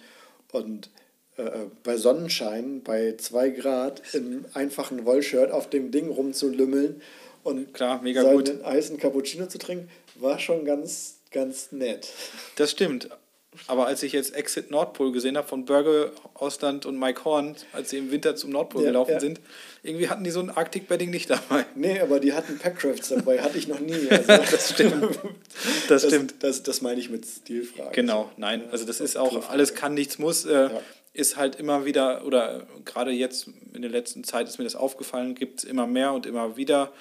und 0.53 0.91
äh, 1.37 1.51
bei 1.83 1.97
Sonnenschein, 1.97 2.83
bei 2.83 3.15
zwei 3.17 3.51
Grad, 3.51 4.03
im 4.13 4.45
einfachen 4.55 5.05
Wollshirt 5.05 5.51
auf 5.51 5.71
dem 5.71 5.91
Ding 5.91 6.11
rumzulümmeln 6.11 7.01
und 7.45 7.73
Klar, 7.73 8.03
mega 8.03 8.23
seinen 8.23 8.37
gut. 8.37 8.65
Eis 8.65 8.93
Cappuccino 8.99 9.47
zu 9.47 9.59
trinken, 9.59 9.89
war 10.17 10.39
schon 10.39 10.65
ganz, 10.65 11.19
ganz 11.31 11.73
nett. 11.73 12.13
Das 12.57 12.73
stimmt. 12.73 13.09
Aber 13.67 13.87
als 13.87 14.03
ich 14.03 14.13
jetzt 14.13 14.35
Exit 14.35 14.71
Nordpol 14.71 15.13
gesehen 15.13 15.37
habe 15.37 15.49
von 15.49 15.65
Burger 15.65 16.13
Ausland 16.35 16.87
und 16.87 16.99
Mike 16.99 17.25
Horn, 17.25 17.57
als 17.73 17.91
sie 17.91 17.99
im 17.99 18.11
Winter 18.11 18.37
zum 18.37 18.51
Nordpol 18.51 18.83
ja, 18.83 18.89
gelaufen 18.89 19.13
ja. 19.13 19.21
sind, 19.21 19.41
irgendwie 19.83 20.09
hatten 20.09 20.25
die 20.25 20.31
so 20.31 20.41
ein 20.41 20.51
Arctic 20.51 20.89
Bedding 20.89 21.11
nicht 21.11 21.31
dabei. 21.31 21.65
Nee, 21.75 22.01
aber 22.01 22.21
die 22.21 22.33
hatten 22.33 22.59
Packrafts 22.59 23.09
dabei, 23.09 23.41
hatte 23.41 23.59
ich 23.59 23.69
noch 23.69 23.81
nie. 23.81 23.97
Also 24.11 24.51
das 24.51 24.71
stimmt. 24.71 25.19
Das, 25.89 26.03
das 26.03 26.07
stimmt. 26.07 26.35
Das, 26.41 26.63
das 26.63 26.81
meine 26.81 27.01
ich 27.01 27.11
mit 27.11 27.27
Stilfragen. 27.27 27.93
Genau, 27.93 28.31
nein. 28.37 28.63
Also 28.71 28.85
das 28.85 29.01
ist 29.01 29.17
auch, 29.17 29.49
alles 29.51 29.75
kann, 29.75 29.95
nichts 29.95 30.19
muss. 30.19 30.45
Äh, 30.45 30.53
ja. 30.53 30.71
Ist 31.15 31.37
halt 31.37 31.57
immer 31.57 31.85
wieder, 31.85 32.25
oder 32.25 32.67
gerade 32.85 33.11
jetzt 33.11 33.49
in 33.73 33.83
der 33.83 33.91
letzten 33.91 34.23
Zeit 34.25 34.47
ist 34.47 34.59
mir 34.59 34.65
das 34.65 34.77
aufgefallen, 34.77 35.35
gibt 35.35 35.61
es 35.61 35.65
immer 35.65 35.87
mehr 35.87 36.13
und 36.13 36.27
immer 36.27 36.57
wieder 36.57 36.93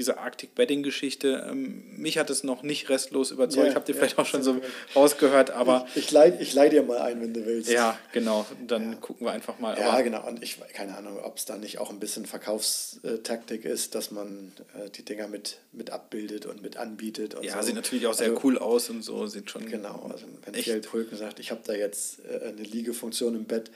diese 0.00 0.16
Arctic 0.16 0.54
Bedding 0.54 0.82
Geschichte, 0.82 1.46
ähm, 1.46 1.84
mich 1.98 2.16
hat 2.16 2.30
es 2.30 2.42
noch 2.42 2.62
nicht 2.62 2.88
restlos 2.88 3.32
überzeugt. 3.32 3.68
Ja, 3.68 3.74
Habt 3.74 3.86
ihr 3.90 3.94
ja, 3.94 3.98
vielleicht 3.98 4.18
auch 4.18 4.24
schon 4.24 4.42
so 4.42 4.56
rausgehört, 4.96 5.50
aber. 5.50 5.86
Ich, 5.94 6.04
ich 6.06 6.10
leih, 6.10 6.32
ich 6.40 6.54
leih 6.54 6.70
dir 6.70 6.82
mal 6.82 7.02
ein, 7.02 7.20
wenn 7.20 7.34
du 7.34 7.44
willst. 7.44 7.70
Ja, 7.70 7.98
genau. 8.12 8.46
Dann 8.66 8.92
ja. 8.92 8.98
gucken 8.98 9.26
wir 9.26 9.32
einfach 9.32 9.58
mal. 9.58 9.78
Ja, 9.78 9.90
aber 9.90 10.02
genau. 10.02 10.26
Und 10.26 10.42
ich 10.42 10.58
keine 10.72 10.96
Ahnung, 10.96 11.18
ob 11.22 11.36
es 11.36 11.44
da 11.44 11.58
nicht 11.58 11.78
auch 11.78 11.90
ein 11.90 12.00
bisschen 12.00 12.24
Verkaufstaktik 12.24 13.66
ist, 13.66 13.94
dass 13.94 14.10
man 14.10 14.52
äh, 14.74 14.88
die 14.88 15.04
Dinger 15.04 15.28
mit, 15.28 15.58
mit 15.72 15.90
abbildet 15.90 16.46
und 16.46 16.62
mit 16.62 16.78
anbietet. 16.78 17.34
Und 17.34 17.44
ja, 17.44 17.60
so. 17.60 17.66
sieht 17.66 17.74
natürlich 17.74 18.06
auch 18.06 18.14
sehr 18.14 18.30
also, 18.30 18.40
cool 18.44 18.56
aus 18.56 18.88
und 18.88 19.02
so. 19.02 19.26
Sieht 19.26 19.50
schon. 19.50 19.66
Genau. 19.66 20.08
Also, 20.10 20.24
wenn 20.46 20.54
Geld 20.54 20.90
Hulken 20.94 21.18
sagt, 21.18 21.38
ich 21.40 21.50
habe 21.50 21.60
da 21.62 21.74
jetzt 21.74 22.20
äh, 22.24 22.48
eine 22.48 22.62
Liegefunktion 22.62 23.34
im 23.34 23.44
Bett, 23.44 23.70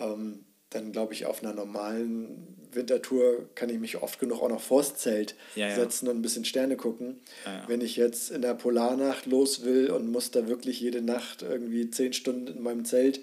ähm, 0.00 0.44
dann 0.70 0.92
glaube 0.92 1.12
ich, 1.12 1.26
auf 1.26 1.42
einer 1.42 1.52
normalen 1.52 2.56
Wintertour 2.72 3.48
kann 3.54 3.68
ich 3.68 3.78
mich 3.78 4.02
oft 4.02 4.20
genug 4.20 4.42
auch 4.42 4.48
noch 4.48 4.60
vors 4.60 4.94
Zelt 4.94 5.34
ja, 5.56 5.68
ja. 5.68 5.74
setzen 5.74 6.08
und 6.08 6.16
ein 6.16 6.22
bisschen 6.22 6.44
Sterne 6.44 6.76
gucken. 6.76 7.20
Ja, 7.44 7.64
Wenn 7.66 7.80
ich 7.80 7.96
jetzt 7.96 8.30
in 8.30 8.42
der 8.42 8.54
Polarnacht 8.54 9.26
los 9.26 9.64
will 9.64 9.90
und 9.90 10.10
muss 10.10 10.30
da 10.30 10.46
wirklich 10.46 10.80
jede 10.80 11.02
Nacht 11.02 11.42
irgendwie 11.42 11.90
zehn 11.90 12.12
Stunden 12.12 12.46
in 12.46 12.62
meinem 12.62 12.84
Zelt 12.84 13.20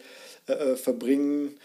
äh, 0.48 0.54
äh, 0.54 0.76
verbringen, 0.76 1.56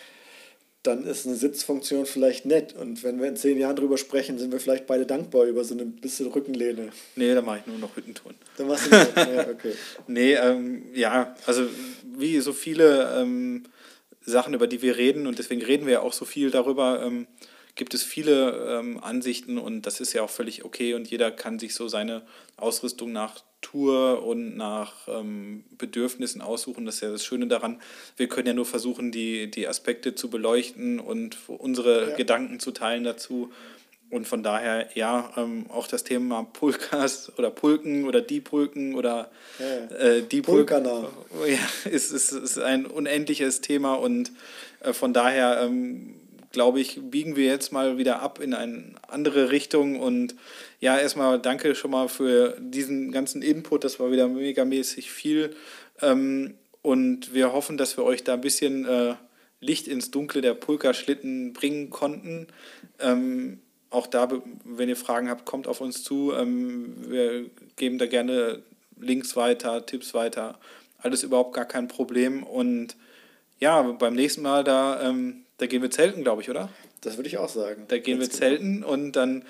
dann 0.84 1.04
ist 1.04 1.26
eine 1.26 1.36
Sitzfunktion 1.36 2.06
vielleicht 2.06 2.44
nett. 2.44 2.74
Und 2.74 3.04
wenn 3.04 3.20
wir 3.20 3.28
in 3.28 3.36
zehn 3.36 3.58
Jahren 3.58 3.76
drüber 3.76 3.98
sprechen, 3.98 4.38
sind 4.38 4.50
wir 4.50 4.58
vielleicht 4.58 4.86
beide 4.86 5.06
dankbar 5.06 5.44
über 5.44 5.64
so 5.64 5.74
eine 5.74 5.84
bisschen 5.84 6.28
Rückenlehne. 6.28 6.90
Nee, 7.14 7.34
da 7.34 7.42
mache 7.42 7.58
ich 7.60 7.66
nur 7.66 7.78
noch 7.78 7.94
Hüttentouren. 7.96 8.36
Dann 8.56 8.66
machst 8.66 8.86
du 8.86 8.96
ja, 9.16 9.48
okay. 9.48 9.74
nee, 10.08 10.34
ähm, 10.34 10.86
ja, 10.92 11.36
also 11.46 11.66
wie 12.16 12.40
so 12.40 12.52
viele 12.52 13.16
ähm, 13.16 13.64
Sachen, 14.24 14.54
über 14.54 14.66
die 14.66 14.82
wir 14.82 14.96
reden, 14.96 15.26
und 15.26 15.38
deswegen 15.38 15.62
reden 15.62 15.86
wir 15.86 15.94
ja 15.94 16.00
auch 16.00 16.12
so 16.12 16.24
viel 16.24 16.50
darüber, 16.50 17.02
ähm, 17.02 17.26
gibt 17.74 17.94
es 17.94 18.02
viele 18.02 18.78
ähm, 18.78 19.02
Ansichten 19.02 19.58
und 19.58 19.82
das 19.82 20.00
ist 20.00 20.12
ja 20.12 20.22
auch 20.22 20.30
völlig 20.30 20.64
okay 20.64 20.94
und 20.94 21.08
jeder 21.10 21.30
kann 21.30 21.58
sich 21.58 21.74
so 21.74 21.88
seine 21.88 22.22
Ausrüstung 22.56 23.12
nach 23.12 23.40
Tour 23.62 24.24
und 24.26 24.56
nach 24.56 25.08
ähm, 25.08 25.64
Bedürfnissen 25.78 26.42
aussuchen. 26.42 26.84
Das 26.84 26.96
ist 26.96 27.00
ja 27.00 27.10
das 27.10 27.24
Schöne 27.24 27.46
daran. 27.46 27.80
Wir 28.16 28.28
können 28.28 28.48
ja 28.48 28.54
nur 28.54 28.66
versuchen, 28.66 29.12
die, 29.12 29.50
die 29.50 29.68
Aspekte 29.68 30.14
zu 30.14 30.28
beleuchten 30.28 31.00
und 31.00 31.38
unsere 31.46 32.10
ja. 32.10 32.16
Gedanken 32.16 32.60
zu 32.60 32.72
teilen 32.72 33.04
dazu. 33.04 33.50
Und 34.12 34.28
von 34.28 34.42
daher, 34.42 34.90
ja, 34.94 35.32
ähm, 35.38 35.64
auch 35.70 35.86
das 35.86 36.04
Thema 36.04 36.42
Pulkas 36.52 37.32
oder 37.38 37.50
Pulken 37.50 38.04
oder 38.04 38.20
die 38.20 38.42
Pulken 38.42 38.94
oder 38.94 39.30
ja. 39.58 39.96
äh, 39.96 40.22
die 40.22 40.42
Pulken 40.42 40.84
ja, 40.84 41.58
ist, 41.90 42.12
ist, 42.12 42.30
ist 42.30 42.58
ein 42.58 42.84
unendliches 42.84 43.62
Thema 43.62 43.94
und 43.94 44.30
äh, 44.80 44.92
von 44.92 45.14
daher 45.14 45.62
ähm, 45.62 46.16
glaube 46.50 46.78
ich, 46.78 47.00
biegen 47.02 47.36
wir 47.36 47.46
jetzt 47.46 47.72
mal 47.72 47.96
wieder 47.96 48.20
ab 48.20 48.38
in 48.38 48.52
eine 48.52 48.92
andere 49.08 49.50
Richtung. 49.50 49.98
Und 49.98 50.34
ja, 50.78 50.98
erstmal 50.98 51.40
danke 51.40 51.74
schon 51.74 51.92
mal 51.92 52.08
für 52.08 52.58
diesen 52.60 53.12
ganzen 53.12 53.40
Input. 53.40 53.82
Das 53.82 53.98
war 53.98 54.12
wieder 54.12 54.28
megamäßig 54.28 55.10
viel. 55.10 55.56
Ähm, 56.02 56.52
und 56.82 57.32
wir 57.32 57.54
hoffen, 57.54 57.78
dass 57.78 57.96
wir 57.96 58.04
euch 58.04 58.24
da 58.24 58.34
ein 58.34 58.42
bisschen 58.42 58.84
äh, 58.84 59.14
Licht 59.60 59.88
ins 59.88 60.10
Dunkle 60.10 60.42
der 60.42 60.52
Pulka-Schlitten 60.52 61.54
bringen 61.54 61.88
konnten. 61.88 62.48
Ähm, 63.00 63.60
auch 63.92 64.06
da, 64.06 64.28
wenn 64.64 64.88
ihr 64.88 64.96
Fragen 64.96 65.28
habt, 65.28 65.44
kommt 65.44 65.66
auf 65.66 65.80
uns 65.80 66.02
zu. 66.02 66.32
Ähm, 66.32 66.94
wir 67.08 67.46
geben 67.76 67.98
da 67.98 68.06
gerne 68.06 68.62
Links 68.98 69.36
weiter, 69.36 69.84
Tipps 69.86 70.14
weiter. 70.14 70.58
Alles 70.98 71.22
überhaupt 71.22 71.54
gar 71.54 71.64
kein 71.64 71.88
Problem. 71.88 72.42
Und 72.42 72.96
ja, 73.58 73.82
beim 73.82 74.14
nächsten 74.14 74.42
Mal 74.42 74.64
da 74.64 75.00
ähm, 75.02 75.42
da 75.62 75.68
gehen 75.68 75.80
wir 75.80 75.92
zelten, 75.92 76.24
glaube 76.24 76.42
ich, 76.42 76.50
oder? 76.50 76.70
Das 77.02 77.16
würde 77.16 77.28
ich 77.28 77.38
auch 77.38 77.48
sagen. 77.48 77.84
Da 77.86 77.98
gehen 77.98 78.18
wir 78.18 78.26
genau. 78.26 78.38
zelten 78.38 78.82
und 78.82 79.12
dann 79.12 79.44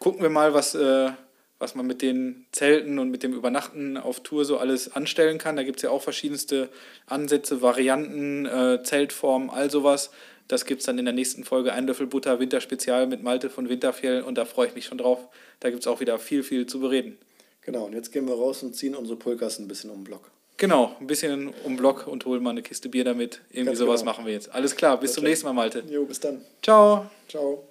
gucken 0.00 0.20
wir 0.20 0.28
mal, 0.28 0.52
was, 0.52 0.74
äh, 0.74 1.12
was 1.60 1.76
man 1.76 1.86
mit 1.86 2.02
den 2.02 2.46
Zelten 2.50 2.98
und 2.98 3.12
mit 3.12 3.22
dem 3.22 3.32
Übernachten 3.32 3.96
auf 3.96 4.18
Tour 4.24 4.44
so 4.44 4.58
alles 4.58 4.96
anstellen 4.96 5.38
kann. 5.38 5.54
Da 5.54 5.62
gibt 5.62 5.76
es 5.76 5.82
ja 5.82 5.90
auch 5.90 6.02
verschiedenste 6.02 6.70
Ansätze, 7.06 7.62
Varianten, 7.62 8.46
äh, 8.46 8.82
Zeltformen, 8.82 9.48
all 9.48 9.70
sowas. 9.70 10.10
Das 10.48 10.66
gibt 10.66 10.80
es 10.80 10.86
dann 10.86 10.98
in 10.98 11.04
der 11.04 11.14
nächsten 11.14 11.44
Folge 11.44 11.72
Ein 11.72 11.86
Löffel 11.86 12.06
Butter 12.06 12.38
Winterspezial 12.38 13.06
mit 13.06 13.22
Malte 13.22 13.48
von 13.48 13.68
Winterfjell 13.68 14.22
und 14.22 14.36
da 14.36 14.44
freue 14.44 14.68
ich 14.68 14.74
mich 14.74 14.84
schon 14.84 14.98
drauf. 14.98 15.20
Da 15.60 15.70
gibt 15.70 15.82
es 15.82 15.86
auch 15.86 16.00
wieder 16.00 16.18
viel, 16.18 16.42
viel 16.42 16.66
zu 16.66 16.80
bereden. 16.80 17.18
Genau, 17.62 17.84
und 17.86 17.94
jetzt 17.94 18.12
gehen 18.12 18.26
wir 18.28 18.34
raus 18.34 18.62
und 18.62 18.74
ziehen 18.76 18.94
unsere 18.94 19.18
Pulkas 19.18 19.58
ein 19.58 19.68
bisschen 19.68 19.90
um 19.90 19.98
den 19.98 20.04
Block. 20.04 20.30
Genau, 20.56 20.94
ein 21.00 21.06
bisschen 21.06 21.52
um 21.64 21.76
Block 21.76 22.06
und 22.06 22.24
holen 22.26 22.42
mal 22.42 22.50
eine 22.50 22.62
Kiste 22.62 22.88
Bier 22.88 23.04
damit. 23.04 23.40
Irgendwie 23.50 23.66
Ganz 23.66 23.78
sowas 23.78 24.00
genau. 24.00 24.12
machen 24.12 24.26
wir 24.26 24.32
jetzt. 24.32 24.54
Alles 24.54 24.76
klar, 24.76 25.00
bis 25.00 25.10
okay. 25.10 25.14
zum 25.14 25.24
nächsten 25.24 25.46
Mal, 25.46 25.52
Malte. 25.52 25.82
Jo, 25.90 26.04
bis 26.04 26.20
dann. 26.20 26.42
Ciao. 26.62 27.06
Ciao. 27.28 27.66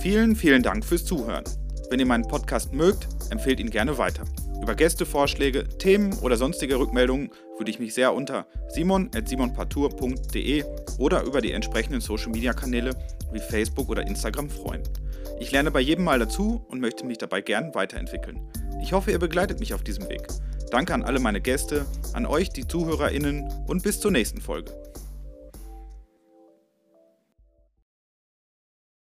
Vielen, 0.00 0.36
vielen 0.36 0.62
Dank 0.62 0.84
fürs 0.84 1.04
Zuhören. 1.04 1.44
Wenn 1.90 2.00
ihr 2.00 2.06
meinen 2.06 2.26
Podcast 2.26 2.72
mögt, 2.72 3.08
empfehlt 3.30 3.60
ihn 3.60 3.70
gerne 3.70 3.98
weiter. 3.98 4.24
Über 4.62 4.74
Gästevorschläge, 4.74 5.66
Themen 5.78 6.12
oder 6.20 6.36
sonstige 6.36 6.78
Rückmeldungen 6.78 7.30
würde 7.56 7.70
ich 7.70 7.78
mich 7.78 7.94
sehr 7.94 8.14
unter 8.14 8.46
simon.simonpartour.de 8.68 10.64
oder 10.98 11.22
über 11.22 11.40
die 11.40 11.52
entsprechenden 11.52 12.00
Social 12.00 12.30
Media 12.30 12.52
Kanäle 12.52 12.94
wie 13.32 13.40
Facebook 13.40 13.88
oder 13.88 14.06
Instagram 14.06 14.50
freuen. 14.50 14.82
Ich 15.38 15.50
lerne 15.50 15.70
bei 15.70 15.80
jedem 15.80 16.04
Mal 16.04 16.18
dazu 16.18 16.64
und 16.68 16.80
möchte 16.80 17.06
mich 17.06 17.18
dabei 17.18 17.40
gern 17.40 17.74
weiterentwickeln. 17.74 18.40
Ich 18.82 18.92
hoffe, 18.92 19.10
ihr 19.10 19.18
begleitet 19.18 19.60
mich 19.60 19.72
auf 19.72 19.82
diesem 19.82 20.08
Weg. 20.08 20.26
Danke 20.70 20.94
an 20.94 21.02
alle 21.02 21.20
meine 21.20 21.40
Gäste, 21.40 21.86
an 22.12 22.26
euch, 22.26 22.50
die 22.50 22.66
ZuhörerInnen 22.66 23.64
und 23.66 23.82
bis 23.82 24.00
zur 24.00 24.10
nächsten 24.10 24.40
Folge. 24.40 24.72